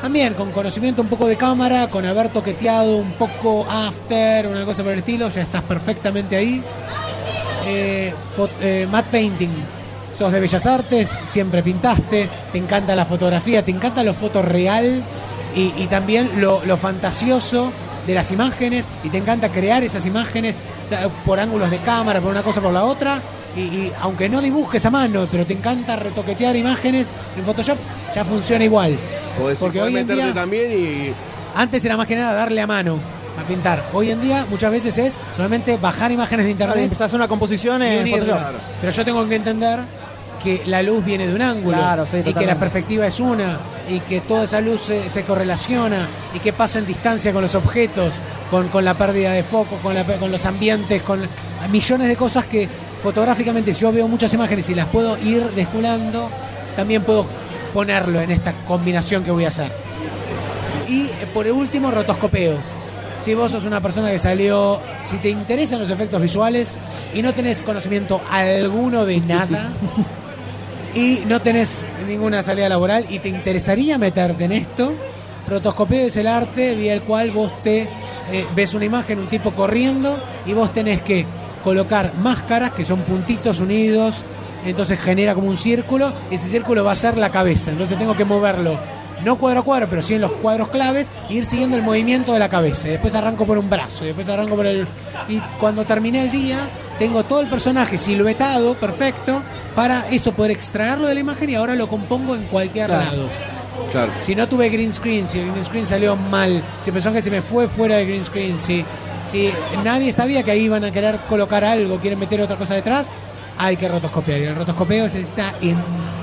también 0.00 0.34
con 0.34 0.50
conocimiento 0.52 1.02
un 1.02 1.08
poco 1.08 1.26
de 1.26 1.36
cámara, 1.36 1.88
con 1.88 2.04
haber 2.06 2.30
toqueteado 2.30 2.96
un 2.96 3.12
poco 3.12 3.66
after, 3.70 4.46
una 4.46 4.64
cosa 4.64 4.82
por 4.82 4.92
el 4.92 5.00
estilo, 5.00 5.28
ya 5.28 5.42
estás 5.42 5.62
perfectamente 5.62 6.36
ahí. 6.36 6.62
Eh, 7.66 8.14
eh, 8.60 8.88
painting, 9.10 9.50
sos 10.16 10.32
de 10.32 10.40
Bellas 10.40 10.66
Artes, 10.66 11.08
siempre 11.26 11.62
pintaste, 11.62 12.28
te 12.52 12.58
encanta 12.58 12.96
la 12.96 13.04
fotografía, 13.04 13.64
te 13.64 13.70
encanta 13.70 14.02
lo 14.02 14.14
fotorreal 14.14 15.02
y, 15.54 15.72
y 15.76 15.86
también 15.88 16.30
lo, 16.40 16.60
fantasioso 16.78 17.72
de 18.06 18.14
las 18.14 18.32
imágenes 18.32 18.86
y 19.04 19.10
te 19.10 19.18
encanta 19.18 19.50
crear 19.50 19.82
esas 19.82 20.06
imágenes 20.06 20.56
por 21.26 21.38
ángulos 21.38 21.70
de 21.70 21.78
cámara, 21.78 22.20
por 22.20 22.30
una 22.30 22.42
cosa 22.42 22.60
por 22.60 22.72
la 22.72 22.84
otra. 22.84 23.20
Y, 23.56 23.60
y 23.60 23.92
aunque 24.00 24.28
no 24.28 24.40
dibujes 24.40 24.86
a 24.86 24.90
mano, 24.90 25.26
pero 25.30 25.44
te 25.44 25.52
encanta 25.52 25.96
retoquetear 25.96 26.56
imágenes 26.56 27.12
en 27.36 27.44
Photoshop, 27.44 27.76
ya 28.14 28.24
funciona 28.24 28.64
igual. 28.64 28.96
Podés, 29.40 29.58
Porque 29.58 29.78
podés 29.78 29.94
hoy 29.94 30.00
en 30.00 30.06
meterte 30.06 30.24
día- 30.24 30.34
también 30.34 30.72
y. 30.72 31.12
Antes 31.54 31.84
era 31.84 31.96
más 31.96 32.06
que 32.06 32.14
nada 32.16 32.32
darle 32.32 32.60
a 32.60 32.66
mano 32.66 32.98
a 33.38 33.42
pintar. 33.48 33.82
Hoy 33.92 34.10
en 34.10 34.20
día 34.20 34.46
muchas 34.50 34.70
veces 34.70 34.96
es 34.98 35.18
solamente 35.34 35.76
bajar 35.76 36.12
imágenes 36.12 36.46
de 36.46 36.54
Claro, 36.54 36.70
internet 36.72 36.84
empezás 36.84 37.02
a 37.02 37.04
hacer 37.06 37.16
una 37.16 37.28
composición 37.28 37.82
y 37.82 37.86
en. 37.86 38.08
Photoshop. 38.08 38.38
Pero 38.80 38.92
yo 38.92 39.04
tengo 39.04 39.28
que 39.28 39.34
entender 39.36 39.80
que 40.42 40.62
la 40.66 40.82
luz 40.82 41.04
viene 41.04 41.26
de 41.26 41.34
un 41.34 41.42
ángulo 41.42 41.76
Claro, 41.76 42.06
sí, 42.10 42.18
y 42.24 42.32
que 42.32 42.46
la 42.46 42.58
perspectiva 42.58 43.06
es 43.06 43.20
una 43.20 43.58
y 43.90 44.00
que 44.00 44.20
toda 44.22 44.44
esa 44.44 44.60
luz 44.62 44.80
se, 44.82 45.10
se 45.10 45.22
correlaciona 45.22 46.08
y 46.34 46.38
que 46.38 46.52
pasa 46.54 46.78
en 46.78 46.86
distancia 46.86 47.30
con 47.32 47.42
los 47.42 47.54
objetos, 47.54 48.14
con, 48.50 48.68
con 48.68 48.84
la 48.84 48.94
pérdida 48.94 49.32
de 49.32 49.42
foco, 49.42 49.76
con, 49.82 49.94
la- 49.94 50.04
con 50.04 50.30
los 50.32 50.46
ambientes, 50.46 51.02
con 51.02 51.20
millones 51.70 52.08
de 52.08 52.16
cosas 52.16 52.46
que 52.46 52.68
fotográficamente 53.02 53.74
si 53.74 53.80
yo 53.80 53.92
veo 53.92 54.06
muchas 54.08 54.32
imágenes 54.32 54.68
y 54.70 54.74
las 54.74 54.86
puedo 54.86 55.18
ir 55.18 55.42
desculando, 55.56 56.30
también 56.76 57.02
puedo 57.02 57.26
ponerlo 57.72 58.20
en 58.20 58.30
esta 58.30 58.52
combinación 58.66 59.24
que 59.24 59.30
voy 59.30 59.44
a 59.44 59.48
hacer. 59.48 59.70
Y 60.88 61.02
eh, 61.02 61.26
por 61.32 61.46
el 61.46 61.52
último, 61.52 61.90
rotoscopeo. 61.90 62.56
Si 63.24 63.34
vos 63.34 63.52
sos 63.52 63.64
una 63.64 63.80
persona 63.80 64.10
que 64.10 64.18
salió, 64.18 64.80
si 65.02 65.18
te 65.18 65.28
interesan 65.28 65.78
los 65.78 65.90
efectos 65.90 66.22
visuales 66.22 66.78
y 67.12 67.20
no 67.20 67.34
tenés 67.34 67.60
conocimiento 67.60 68.20
alguno 68.30 69.04
de 69.04 69.20
nada 69.20 69.70
y 70.94 71.24
no 71.26 71.40
tenés 71.40 71.84
ninguna 72.08 72.42
salida 72.42 72.68
laboral 72.68 73.04
y 73.10 73.18
te 73.18 73.28
interesaría 73.28 73.98
meterte 73.98 74.44
en 74.44 74.52
esto, 74.52 74.94
rotoscopeo 75.48 76.06
es 76.06 76.16
el 76.16 76.26
arte 76.26 76.74
vía 76.74 76.94
el 76.94 77.02
cual 77.02 77.30
vos 77.30 77.62
te 77.62 77.88
eh, 78.32 78.46
ves 78.54 78.72
una 78.72 78.86
imagen, 78.86 79.18
un 79.18 79.28
tipo 79.28 79.54
corriendo 79.54 80.18
y 80.46 80.54
vos 80.54 80.72
tenés 80.72 81.02
que 81.02 81.26
colocar 81.62 82.14
máscaras 82.14 82.72
que 82.72 82.84
son 82.84 83.00
puntitos 83.00 83.60
unidos, 83.60 84.24
entonces 84.64 85.00
genera 85.00 85.34
como 85.34 85.48
un 85.48 85.56
círculo, 85.56 86.12
y 86.30 86.34
ese 86.34 86.48
círculo 86.48 86.84
va 86.84 86.92
a 86.92 86.96
ser 86.96 87.16
la 87.16 87.30
cabeza, 87.30 87.70
entonces 87.70 87.98
tengo 87.98 88.16
que 88.16 88.24
moverlo 88.24 88.78
no 89.24 89.36
cuadro 89.36 89.60
a 89.60 89.62
cuadro, 89.62 89.86
pero 89.88 90.02
sí 90.02 90.14
en 90.14 90.22
los 90.22 90.32
cuadros 90.32 90.68
claves, 90.68 91.10
e 91.28 91.34
ir 91.34 91.46
siguiendo 91.46 91.76
el 91.76 91.82
movimiento 91.82 92.32
de 92.32 92.38
la 92.38 92.48
cabeza. 92.48 92.88
Y 92.88 92.92
después 92.92 93.14
arranco 93.14 93.44
por 93.44 93.58
un 93.58 93.68
brazo, 93.68 94.04
y 94.04 94.08
después 94.08 94.28
arranco 94.28 94.56
por 94.56 94.66
el. 94.66 94.86
Y 95.28 95.40
cuando 95.58 95.84
terminé 95.84 96.22
el 96.22 96.30
día, 96.30 96.58
tengo 96.98 97.24
todo 97.24 97.40
el 97.40 97.46
personaje 97.48 97.98
siluetado, 97.98 98.74
perfecto, 98.74 99.42
para 99.74 100.08
eso 100.08 100.32
poder 100.32 100.52
extraerlo 100.52 101.06
de 101.08 101.14
la 101.14 101.20
imagen 101.20 101.50
y 101.50 101.54
ahora 101.54 101.74
lo 101.74 101.88
compongo 101.88 102.34
en 102.34 102.44
cualquier 102.44 102.86
Claro. 102.86 103.04
lado. 103.04 103.28
Claro. 103.92 104.12
Si 104.20 104.34
no 104.34 104.48
tuve 104.48 104.68
green 104.68 104.92
screen, 104.92 105.26
si 105.28 105.38
el 105.40 105.50
green 105.50 105.64
screen 105.64 105.86
salió 105.86 106.16
mal, 106.16 106.62
si 106.80 106.90
el 106.90 106.94
personaje 106.94 107.22
se 107.22 107.30
me 107.30 107.42
fue 107.42 107.68
fuera 107.68 107.96
de 107.96 108.06
green 108.06 108.24
screen, 108.24 108.58
si, 108.58 108.84
si 109.24 109.50
nadie 109.84 110.12
sabía 110.12 110.42
que 110.42 110.50
ahí 110.50 110.62
iban 110.64 110.84
a 110.84 110.90
querer 110.90 111.16
colocar 111.28 111.64
algo, 111.64 111.98
quieren 111.98 112.18
meter 112.18 112.40
otra 112.40 112.56
cosa 112.56 112.74
detrás, 112.74 113.10
hay 113.58 113.76
que 113.76 113.88
rotoscopiar. 113.88 114.40
Y 114.40 114.44
el 114.44 114.54
rotoscopeo 114.54 115.08
se 115.08 115.18
necesita 115.18 115.54
en 115.60 115.76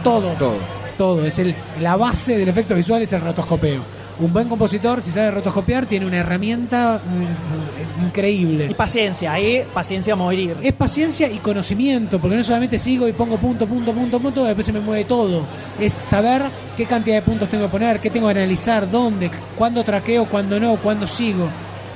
todo. 0.03 0.31
Todo. 0.33 0.57
Todo. 0.97 1.25
Es 1.25 1.37
el, 1.39 1.55
la 1.79 1.95
base 1.95 2.37
del 2.37 2.49
efecto 2.49 2.75
visual 2.75 3.01
es 3.01 3.13
el 3.13 3.21
rotoscopeo. 3.21 3.81
Un 4.19 4.33
buen 4.33 4.49
compositor, 4.49 5.03
si 5.03 5.11
sabe 5.11 5.29
rotoscopiar, 5.29 5.85
tiene 5.85 6.07
una 6.07 6.17
herramienta 6.17 6.99
mm, 7.05 8.01
Y 8.01 8.05
increíble. 8.05 8.73
paciencia, 8.73 9.31
ahí 9.31 9.63
paciencia 9.75 10.13
a 10.13 10.15
morir. 10.15 10.57
Es 10.63 10.73
paciencia 10.73 11.31
y 11.31 11.37
conocimiento, 11.37 12.17
porque 12.17 12.35
no 12.35 12.43
solamente 12.43 12.79
sigo 12.79 13.07
y 13.07 13.13
pongo 13.13 13.37
punto, 13.37 13.67
punto, 13.67 13.93
punto, 13.93 14.19
punto, 14.19 14.43
y 14.43 14.47
después 14.47 14.65
se 14.65 14.73
me 14.73 14.79
mueve 14.79 15.05
todo. 15.05 15.45
Es 15.79 15.93
saber 15.93 16.41
qué 16.75 16.85
cantidad 16.87 17.17
de 17.17 17.21
puntos 17.21 17.47
tengo 17.47 17.65
que 17.65 17.71
poner, 17.71 17.99
qué 17.99 18.09
tengo 18.09 18.25
que 18.27 18.31
analizar, 18.31 18.89
dónde, 18.89 19.29
cuándo 19.55 19.83
traqueo, 19.83 20.25
cuándo 20.25 20.59
no, 20.59 20.77
cuándo 20.77 21.05
sigo. 21.05 21.47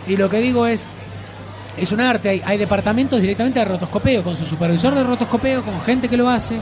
Y 0.07 0.15
lo 0.15 0.29
que 0.29 0.37
digo 0.41 0.67
es, 0.67 0.87
es 1.77 1.91
un 1.91 2.01
arte, 2.01 2.29
hay, 2.29 2.41
hay 2.45 2.57
departamentos 2.57 3.21
directamente 3.21 3.59
de 3.59 3.65
rotoscopeo, 3.65 4.23
con 4.23 4.35
su 4.35 4.45
supervisor 4.45 4.93
de 4.93 5.03
rotoscopeo, 5.03 5.63
con 5.63 5.81
gente 5.81 6.07
que 6.09 6.17
lo 6.17 6.29
hace, 6.29 6.59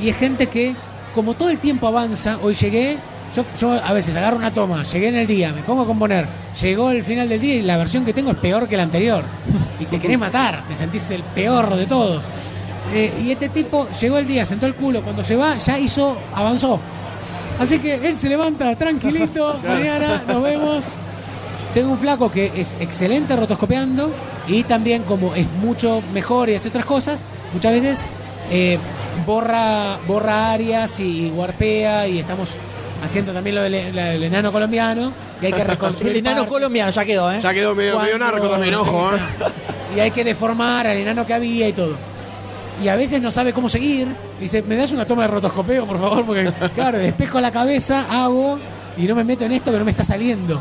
y 0.00 0.08
es 0.08 0.16
gente 0.16 0.46
que, 0.46 0.74
como 1.14 1.34
todo 1.34 1.50
el 1.50 1.58
tiempo 1.58 1.86
avanza, 1.86 2.38
hoy 2.42 2.54
llegué, 2.54 2.96
yo, 3.34 3.44
yo 3.58 3.72
a 3.72 3.92
veces 3.92 4.14
agarro 4.14 4.36
una 4.36 4.52
toma, 4.52 4.82
llegué 4.82 5.08
en 5.08 5.16
el 5.16 5.26
día, 5.26 5.52
me 5.52 5.62
pongo 5.62 5.82
a 5.82 5.86
componer, 5.86 6.26
llegó 6.60 6.90
el 6.90 7.02
final 7.02 7.28
del 7.28 7.40
día 7.40 7.54
y 7.56 7.62
la 7.62 7.76
versión 7.76 8.04
que 8.04 8.12
tengo 8.12 8.30
es 8.30 8.36
peor 8.38 8.68
que 8.68 8.76
la 8.76 8.84
anterior, 8.84 9.24
y 9.80 9.84
te 9.86 9.98
querés 9.98 10.18
matar, 10.18 10.64
te 10.68 10.76
sentís 10.76 11.10
el 11.10 11.22
peor 11.22 11.74
de 11.76 11.86
todos. 11.86 12.24
Eh, 12.92 13.12
y 13.22 13.30
este 13.30 13.48
tipo 13.48 13.88
llegó 14.00 14.18
el 14.18 14.26
día, 14.26 14.44
sentó 14.44 14.66
el 14.66 14.74
culo, 14.74 15.02
cuando 15.02 15.24
se 15.24 15.36
va 15.36 15.56
ya 15.56 15.78
hizo, 15.78 16.16
avanzó. 16.34 16.78
Así 17.58 17.78
que 17.78 18.06
él 18.06 18.14
se 18.16 18.28
levanta 18.28 18.74
tranquilito, 18.76 19.58
mañana 19.66 20.22
nos 20.26 20.42
vemos. 20.42 20.96
Tengo 21.74 21.90
un 21.90 21.98
flaco 21.98 22.30
que 22.30 22.52
es 22.54 22.76
excelente 22.80 23.34
rotoscopeando 23.34 24.10
y 24.46 24.62
también 24.64 25.04
como 25.04 25.34
es 25.34 25.46
mucho 25.62 26.02
mejor 26.12 26.50
y 26.50 26.54
hace 26.54 26.68
otras 26.68 26.84
cosas, 26.84 27.22
muchas 27.54 27.72
veces 27.72 28.06
eh, 28.50 28.78
borra, 29.26 29.98
borra 30.06 30.52
áreas 30.52 31.00
y, 31.00 31.30
warpea 31.34 32.06
y 32.08 32.18
estamos 32.18 32.50
haciendo 33.02 33.32
también 33.32 33.56
lo 33.56 33.62
del, 33.62 33.74
enano 34.22 34.52
colombiano 34.52 35.12
y 35.40 35.46
hay 35.46 35.52
que 35.52 35.64
reconstruir 35.64 36.12
El 36.12 36.18
enano 36.18 36.42
partes. 36.42 36.52
colombiano 36.52 36.90
ya 36.90 37.04
quedó, 37.06 37.32
¿eh? 37.32 37.40
Ya 37.40 37.54
quedó 37.54 37.74
medio, 37.74 37.98
medio 37.98 38.18
narco 38.18 38.48
también, 38.48 38.74
ojo, 38.74 39.10
¿eh? 39.14 39.20
Y 39.96 40.00
hay 40.00 40.10
que 40.10 40.24
deformar 40.24 40.86
al 40.86 40.96
enano 40.96 41.26
que 41.26 41.34
había 41.34 41.68
y 41.68 41.72
todo. 41.72 41.94
Y 42.82 42.88
a 42.88 42.96
veces 42.96 43.20
no 43.20 43.30
sabe 43.30 43.52
cómo 43.52 43.68
seguir. 43.68 44.08
Dice, 44.40 44.62
¿me 44.62 44.76
das 44.76 44.90
una 44.90 45.04
toma 45.04 45.22
de 45.22 45.28
rotoscopeo, 45.28 45.86
por 45.86 46.00
favor? 46.00 46.24
Porque, 46.24 46.50
claro, 46.74 46.98
despejo 46.98 47.40
la 47.40 47.50
cabeza, 47.50 48.06
hago 48.10 48.58
y 48.96 49.02
no 49.02 49.14
me 49.14 49.24
meto 49.24 49.44
en 49.44 49.52
esto 49.52 49.70
que 49.70 49.78
no 49.78 49.84
me 49.84 49.90
está 49.90 50.02
saliendo. 50.02 50.60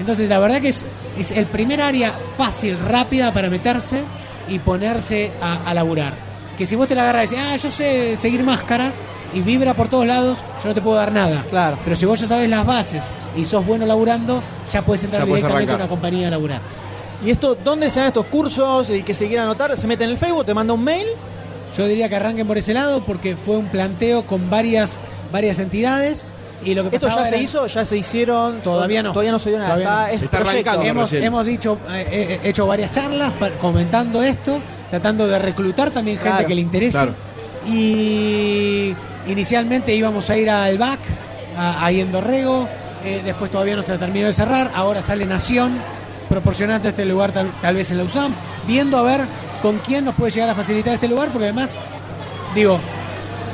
Entonces, 0.00 0.28
la 0.28 0.38
verdad 0.40 0.60
que 0.60 0.70
es, 0.70 0.84
es 1.18 1.30
el 1.30 1.46
primer 1.46 1.80
área 1.80 2.12
fácil, 2.36 2.76
rápida 2.78 3.32
para 3.32 3.48
meterse 3.50 4.02
y 4.48 4.58
ponerse 4.58 5.30
a, 5.40 5.68
a 5.70 5.74
laburar. 5.74 6.14
Que 6.58 6.66
si 6.66 6.74
vos 6.74 6.88
te 6.88 6.94
la 6.94 7.02
agarras 7.02 7.30
y 7.30 7.36
decís, 7.36 7.46
ah, 7.48 7.56
yo 7.56 7.70
sé 7.70 8.16
seguir 8.16 8.42
máscaras 8.42 9.02
y 9.32 9.40
vibra 9.40 9.74
por 9.74 9.88
todos 9.88 10.06
lados, 10.06 10.38
yo 10.62 10.68
no 10.70 10.74
te 10.74 10.80
puedo 10.82 10.96
dar 10.96 11.12
nada. 11.12 11.44
Claro. 11.48 11.78
Pero 11.84 11.94
si 11.96 12.04
vos 12.06 12.20
ya 12.20 12.26
sabes 12.26 12.48
las 12.50 12.66
bases 12.66 13.04
y 13.36 13.44
sos 13.44 13.64
bueno 13.64 13.86
laburando, 13.86 14.42
ya 14.72 14.82
puedes 14.82 15.04
entrar 15.04 15.22
Ya 15.22 15.26
directamente 15.26 15.54
a 15.54 15.74
arrancar. 15.74 15.80
una 15.80 15.88
compañía 15.88 16.28
a 16.28 16.30
laburar. 16.30 16.60
¿Y 17.24 17.30
esto 17.30 17.54
dónde 17.54 17.90
se 17.90 18.00
dan 18.00 18.08
estos 18.08 18.26
cursos? 18.26 18.88
El 18.90 19.04
que 19.04 19.14
se 19.14 19.26
quiera 19.28 19.42
anotar, 19.44 19.76
se 19.76 19.86
mete 19.86 20.04
en 20.04 20.10
el 20.10 20.18
Facebook, 20.18 20.46
te 20.46 20.54
manda 20.54 20.72
un 20.74 20.82
mail. 20.82 21.06
Yo 21.76 21.86
diría 21.86 22.08
que 22.08 22.16
arranquen 22.16 22.46
por 22.46 22.58
ese 22.58 22.74
lado 22.74 23.04
porque 23.04 23.36
fue 23.36 23.56
un 23.56 23.66
planteo 23.66 24.26
con 24.26 24.50
varias 24.50 24.98
varias 25.30 25.58
entidades 25.60 26.24
y 26.64 26.74
lo 26.74 26.88
que 26.88 26.96
¿Esto 26.96 27.08
ya 27.08 27.26
se 27.26 27.38
hizo? 27.42 27.66
¿Ya 27.66 27.84
se 27.86 27.96
hicieron? 27.96 28.60
Todavía 28.60 29.02
no. 29.02 29.12
Todavía 29.12 29.32
no 29.32 29.38
se 29.38 29.50
dio 29.50 29.58
nada. 29.58 29.74
Todavía 29.74 29.88
Está, 29.88 30.00
no. 30.02 30.08
es 30.14 30.22
Está 30.22 30.38
proyecto. 30.40 30.70
arrancando. 30.70 30.90
hemos, 31.00 31.12
hemos 31.12 31.46
dicho 31.46 31.78
eh, 31.90 32.06
eh, 32.10 32.40
hecho 32.44 32.66
varias 32.66 32.90
charlas 32.90 33.32
pa- 33.32 33.50
comentando 33.52 34.22
esto, 34.22 34.60
tratando 34.90 35.26
de 35.26 35.38
reclutar 35.38 35.90
también 35.90 36.16
gente 36.18 36.30
Claro, 36.32 36.46
que 36.48 36.54
le 36.54 36.60
interese. 36.60 36.92
claro. 36.92 37.14
Y 37.66 38.94
inicialmente 39.26 39.94
íbamos 39.94 40.28
a 40.30 40.36
ir 40.36 40.50
al 40.50 40.76
BAC, 40.78 40.98
a- 41.56 41.84
ahí 41.84 42.00
en 42.00 42.12
Dorrego, 42.12 42.68
eh, 43.04 43.22
después 43.24 43.50
todavía 43.50 43.76
no 43.76 43.82
se 43.82 43.96
terminó 43.98 44.26
de 44.26 44.32
cerrar, 44.32 44.70
ahora 44.74 45.02
sale 45.02 45.24
Nación, 45.24 45.78
proporcionando 46.28 46.88
este 46.88 47.04
lugar 47.04 47.32
tal, 47.32 47.50
tal 47.60 47.74
vez 47.74 47.90
en 47.90 47.98
la 47.98 48.04
USAM, 48.04 48.32
viendo 48.66 48.98
a 48.98 49.02
ver 49.02 49.22
con 49.62 49.78
quién 49.78 50.04
nos 50.04 50.14
puede 50.14 50.30
llegar 50.32 50.50
a 50.50 50.54
facilitar 50.54 50.94
este 50.94 51.08
lugar, 51.08 51.28
porque 51.28 51.44
además, 51.44 51.76
digo, 52.54 52.78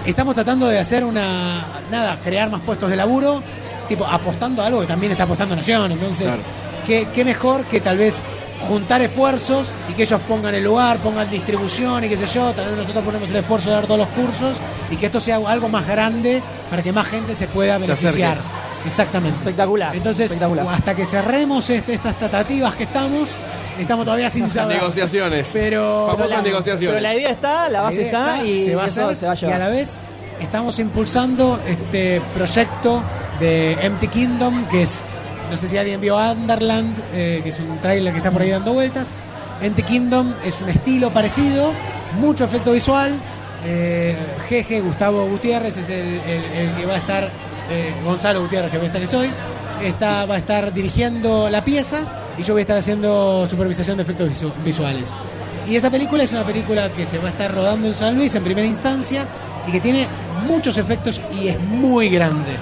estamos 0.05 0.35
tratando 0.35 0.66
de 0.66 0.78
hacer 0.78 1.05
una, 1.05 1.65
nada, 1.90 2.18
crear 2.22 2.50
más 2.50 2.60
puestos 2.62 2.90
de 2.90 2.96
laburo, 2.96 3.42
tipo 3.88 4.06
apostando 4.06 4.62
a 4.62 4.66
algo 4.66 4.80
que 4.80 4.86
también 4.86 5.12
está 5.12 5.24
apostando 5.24 5.54
Nación, 5.56 5.92
entonces, 5.92 6.26
Claro. 6.26 6.42
¿qué, 6.86 7.06
qué 7.14 7.24
mejor 7.24 7.64
que 7.64 7.80
tal 7.80 7.98
vez 7.98 8.20
juntar 8.68 9.02
esfuerzos 9.02 9.70
y 9.90 9.92
que 9.92 10.02
ellos 10.04 10.20
pongan 10.26 10.54
el 10.54 10.64
lugar, 10.64 10.96
pongan 10.98 11.28
distribución 11.30 12.02
y 12.04 12.08
qué 12.08 12.16
sé 12.16 12.26
yo, 12.26 12.50
tal 12.52 12.66
vez 12.70 12.76
nosotros 12.78 13.04
ponemos 13.04 13.28
el 13.30 13.36
esfuerzo 13.36 13.68
de 13.68 13.76
dar 13.76 13.84
todos 13.86 14.00
los 14.00 14.08
cursos 14.08 14.56
y 14.90 14.96
que 14.96 15.06
esto 15.06 15.20
sea 15.20 15.36
algo 15.36 15.68
más 15.68 15.86
grande 15.86 16.42
para 16.70 16.82
que 16.82 16.90
más 16.92 17.06
gente 17.06 17.34
se 17.36 17.46
pueda 17.48 17.78
beneficiar. 17.78 18.38
Exactamente. 18.84 19.36
Espectacular. 19.38 19.94
Entonces, 19.96 20.26
espectacular. 20.26 20.66
hasta 20.68 20.94
que 20.94 21.04
cerremos 21.06 21.68
este- 21.70 21.94
estas 21.94 22.16
tratativas 22.16 22.74
que 22.76 22.84
estamos, 22.84 23.28
estamos 23.78 24.04
todavía 24.04 24.30
sin 24.30 24.48
saber. 24.48 24.76
Negociaciones. 24.78 25.50
Pero, 25.52 26.06
Famosas 26.06 26.26
pero 26.28 26.36
la- 26.38 26.42
negociaciones. 26.48 26.88
Pero 26.90 27.00
la 27.00 27.14
idea 27.14 27.30
está, 27.30 27.68
la 27.68 27.80
base 27.82 28.06
está, 28.06 28.44
y 28.44 28.64
se 28.64 28.74
va 28.76 28.82
a 28.82 28.86
hacer, 28.86 29.16
se 29.16 29.26
va 29.26 29.32
a 29.32 29.34
y 29.34 29.38
a 29.38 29.40
llevar. 29.40 29.58
la 29.58 29.68
vez 29.68 29.98
estamos 30.40 30.78
impulsando 30.78 31.58
este 31.66 32.20
proyecto 32.34 33.02
de 33.40 33.72
Empty 33.74 34.08
Kingdom 34.08 34.64
que 34.68 34.82
es 34.82 35.00
no 35.50 35.56
sé 35.56 35.68
si 35.68 35.76
alguien 35.78 36.00
vio 36.00 36.16
Underland 36.16 36.96
eh, 37.12 37.40
que 37.42 37.50
es 37.50 37.60
un 37.60 37.78
tráiler 37.78 38.12
que 38.12 38.18
está 38.18 38.30
por 38.32 38.42
ahí 38.42 38.50
dando 38.50 38.72
vueltas. 38.72 39.12
Empty 39.62 39.82
Kingdom 39.84 40.34
es 40.44 40.60
un 40.60 40.68
estilo 40.68 41.10
parecido 41.10 41.72
mucho 42.20 42.44
efecto 42.44 42.72
visual. 42.72 43.14
Eh, 43.64 44.16
Jeje 44.48 44.80
Gustavo 44.80 45.26
Gutiérrez 45.26 45.76
es 45.78 45.88
el, 45.88 46.20
que 46.76 46.86
va 46.86 46.94
a 46.94 46.98
estar 46.98 47.24
eh, 47.70 47.94
Gonzalo 48.04 48.42
Gutiérrez 48.42 48.70
que 48.70 48.78
va 48.78 48.84
a 48.84 48.86
estar 48.86 49.06
soy 49.06 49.30
está, 49.82 50.24
va 50.26 50.36
a 50.36 50.38
estar 50.38 50.72
dirigiendo 50.72 51.48
la 51.50 51.62
pieza 51.64 51.98
y 52.38 52.42
yo 52.42 52.54
voy 52.54 52.60
a 52.60 52.62
estar 52.62 52.78
haciendo 52.78 53.46
supervisación 53.48 53.96
de 53.96 54.02
efectos 54.02 54.28
visu- 54.30 54.52
visuales. 54.64 55.12
Y 55.68 55.76
esa 55.76 55.90
película 55.90 56.22
es 56.22 56.32
una 56.32 56.44
película 56.44 56.92
que 56.92 57.06
se 57.06 57.18
va 57.18 57.28
a 57.28 57.30
estar 57.30 57.52
rodando 57.54 57.88
en 57.88 57.94
San 57.94 58.14
Luis 58.14 58.34
en 58.34 58.42
primera 58.44 58.66
instancia 58.66 59.26
y 59.66 59.72
que 59.72 59.80
tiene 59.80 60.06
muchos 60.44 60.76
efectos 60.78 61.20
y 61.40 61.48
es 61.48 61.60
muy 61.60 62.08
grande. 62.08 62.56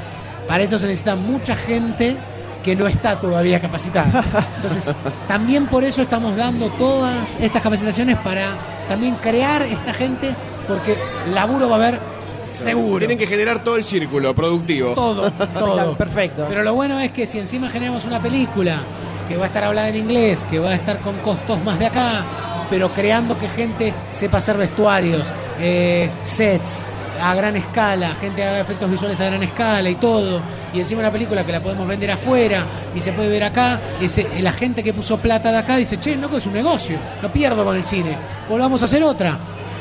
Para 0.48 0.62
eso 0.62 0.78
se 0.78 0.86
necesita 0.86 1.16
mucha 1.16 1.56
gente 1.56 2.16
que 2.62 2.74
no 2.74 2.86
está 2.86 3.20
todavía 3.20 3.60
capacitada. 3.60 4.24
Entonces, 4.56 4.90
también 5.28 5.66
por 5.66 5.84
eso 5.84 6.02
estamos 6.02 6.34
dando 6.34 6.70
todas 6.70 7.36
estas 7.40 7.62
capacitaciones 7.62 8.16
para 8.18 8.56
también 8.88 9.16
crear 9.16 9.62
esta 9.62 9.92
gente, 9.92 10.30
porque 10.66 10.96
laburo 11.32 11.68
va 11.68 11.76
a 11.76 11.78
haber 11.78 12.01
seguro. 12.46 12.98
Tienen 12.98 13.18
que 13.18 13.26
generar 13.26 13.62
todo 13.62 13.76
el 13.76 13.84
círculo 13.84 14.34
productivo. 14.34 14.94
todo, 14.94 15.30
todo. 15.59 15.94
Perfecto. 15.94 16.46
Pero 16.48 16.62
lo 16.62 16.74
bueno 16.74 16.98
es 17.01 17.12
que 17.12 17.26
si 17.26 17.38
encima 17.38 17.70
generamos 17.70 18.06
una 18.06 18.20
película 18.20 18.82
que 19.28 19.36
va 19.36 19.44
a 19.44 19.46
estar 19.46 19.64
hablada 19.64 19.88
en 19.88 19.96
inglés, 19.96 20.44
que 20.44 20.59
va 20.59 20.70
a 20.70 20.74
estar 20.74 21.01
con 21.01 21.18
costos 21.18 21.62
más 21.62 21.78
de 21.78 21.86
acá, 21.86 22.24
pero 22.70 22.92
creando 22.92 23.36
que 23.36 23.48
gente 23.48 23.92
sepa 24.10 24.38
hacer 24.38 24.56
vestuarios, 24.56 25.26
eh, 25.59 26.10
sets 26.22 26.84
a 27.23 27.35
gran 27.35 27.57
escala, 27.57 28.15
gente 28.15 28.45
haga 28.45 28.61
efectos 28.61 28.91
visuales 28.91 29.20
a 29.20 29.27
gran 29.27 29.43
escala 29.43 29.89
y 29.91 29.95
todo, 29.97 30.41
y 30.73 30.81
encima 30.81 31.01
una 31.01 31.11
película 31.12 31.45
que 31.45 31.53
la 31.53 31.61
podemos 31.61 31.86
vender 31.86 32.11
afuera 32.11 32.65
y 32.95 33.01
se 33.01 33.12
puede 33.12 33.28
ver 33.28 33.45
acá, 33.45 33.81
y 34.01 34.09
se- 34.09 34.43
la 34.43 34.53
gente 34.53 34.82
que 34.82 34.93
puso 34.93 35.19
plata 35.19 35.51
de 35.53 35.59
acá 35.59 35.77
dice, 35.77 35.99
che, 35.99 36.16
loco, 36.16 36.36
es 36.39 36.47
un 36.47 36.53
negocio, 36.55 36.99
no 37.23 37.32
pierdo 37.32 37.65
con 37.65 37.77
el 37.77 37.85
cine, 37.85 38.16
volvamos 38.49 38.82
a 38.82 38.85
hacer 38.86 39.03
otra. 39.03 39.36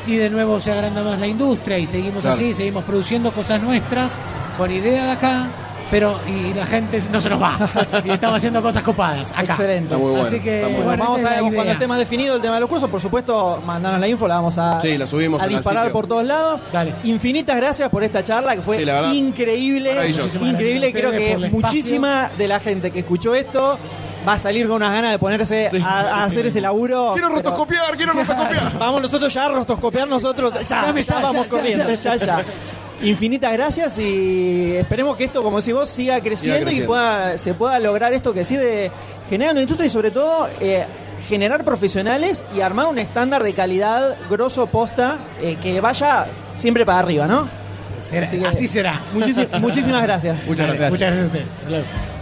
Y 0.06 0.16
de 0.16 0.28
nuevo 0.28 0.60
se 0.60 0.70
agranda 0.70 1.02
más 1.02 1.18
la 1.18 1.26
industria 1.26 1.78
y 1.78 1.86
seguimos 1.86 2.20
Claro. 2.22 2.34
así, 2.36 2.52
seguimos 2.52 2.84
produciendo 2.84 3.32
cosas 3.32 3.62
nuestras 3.62 4.18
con 4.58 4.70
idea 4.70 5.06
de 5.06 5.10
acá, 5.12 5.46
pero 5.90 6.18
y 6.26 6.54
la 6.54 6.66
gente 6.66 6.98
no 7.10 7.20
se 7.20 7.30
nos 7.30 7.40
va. 7.40 7.58
y 8.04 8.10
estamos 8.10 8.36
haciendo 8.36 8.62
cosas 8.62 8.82
copadas 8.82 9.32
acá. 9.32 9.42
Excelente. 9.42 9.84
Está 9.84 9.98
muy 9.98 10.10
bueno, 10.12 10.26
Así 10.26 10.40
que 10.40 10.56
está 10.56 10.68
muy 10.68 10.82
Bueno, 10.82 11.04
bueno, 11.04 11.22
vamos 11.22 11.24
a 11.24 11.54
cuando 11.54 11.72
esté 11.72 11.86
más 11.86 11.98
definido 11.98 12.36
el 12.36 12.42
tema 12.42 12.54
de 12.54 12.60
los 12.60 12.68
cursos, 12.68 12.88
por 12.90 13.00
supuesto, 13.00 13.62
mandanos 13.66 14.00
la 14.00 14.08
info, 14.08 14.26
la 14.28 14.36
vamos 14.36 14.58
a, 14.58 14.80
Sí, 14.80 14.98
la 14.98 15.06
subimos 15.06 15.42
a 15.42 15.46
disparar 15.46 15.90
por 15.90 16.06
todos 16.06 16.24
lados. 16.24 16.60
Dale. 16.72 16.94
Infinitas 17.04 17.56
gracias 17.56 17.88
por 17.88 18.02
esta 18.04 18.24
charla 18.24 18.56
que 18.56 18.62
fue 18.62 18.76
Sí, 18.76 18.84
la 18.84 18.94
verdad, 18.94 19.12
increíble, 19.12 20.08
increíble. 20.40 20.92
Creo 20.92 21.10
que 21.10 21.50
muchísima 21.50 22.30
de 22.36 22.48
la 22.48 22.60
gente 22.60 22.90
que 22.90 23.00
escuchó 23.00 23.34
esto 23.34 23.78
va 24.26 24.34
a 24.34 24.38
salir 24.38 24.66
con 24.66 24.76
unas 24.76 24.92
ganas 24.92 25.12
de 25.12 25.18
ponerse 25.18 25.70
a, 25.84 26.00
a 26.00 26.24
hacer 26.24 26.46
ese 26.46 26.60
laburo. 26.60 27.12
Quiero 27.12 27.28
pero- 27.28 27.42
rotoscopiar, 27.42 27.96
quiero 27.96 28.12
rotoscopiar. 28.14 28.78
Vamos 28.78 29.02
nosotros 29.02 29.32
ya 29.32 29.46
a 29.46 29.48
rotoscopiar 29.50 30.08
nosotros. 30.08 30.52
Ya, 30.54 30.92
ya 30.92 31.00
ya, 31.00 31.14
vamos 31.20 31.44
ya, 31.44 31.48
corriendo, 31.48 31.94
ya, 31.94 32.16
ya, 32.16 32.16
ya. 32.16 32.44
Infinitas 33.02 33.52
gracias 33.52 33.98
y 33.98 34.76
esperemos 34.76 35.16
que 35.16 35.24
esto, 35.24 35.42
como 35.42 35.58
decís 35.58 35.74
vos, 35.74 35.88
siga 35.88 36.20
creciendo, 36.20 36.60
y 36.60 36.62
creciendo. 36.62 36.86
pueda, 36.88 37.36
se 37.38 37.54
pueda 37.54 37.78
lograr 37.80 38.12
esto 38.14 38.32
que 38.32 38.44
sí 38.44 38.56
de 38.56 38.90
generar 39.28 39.52
una 39.52 39.62
industria 39.62 39.86
y 39.86 39.90
sobre 39.90 40.10
todo 40.10 40.48
eh, 40.60 40.84
generar 41.28 41.64
profesionales 41.64 42.44
y 42.56 42.60
armar 42.60 42.86
un 42.86 42.98
estándar 42.98 43.42
de 43.42 43.52
calidad 43.52 44.16
grosso 44.30 44.66
posta 44.68 45.18
eh, 45.40 45.56
que 45.60 45.80
vaya 45.80 46.26
siempre 46.56 46.86
para 46.86 47.00
arriba, 47.00 47.26
¿no? 47.26 47.48
Será- 48.00 48.26
Así 48.26 48.38
que- 48.38 48.46
así 48.46 48.68
será. 48.68 49.02
Muchísi- 49.12 49.48
muchísimas 49.60 50.02
gracias. 50.02 50.44
Muchas 50.46 50.66
gracias. 50.66 50.90
Muchas 50.90 51.12
gracias 51.14 51.34
a 51.34 51.66
ustedes. 51.66 52.13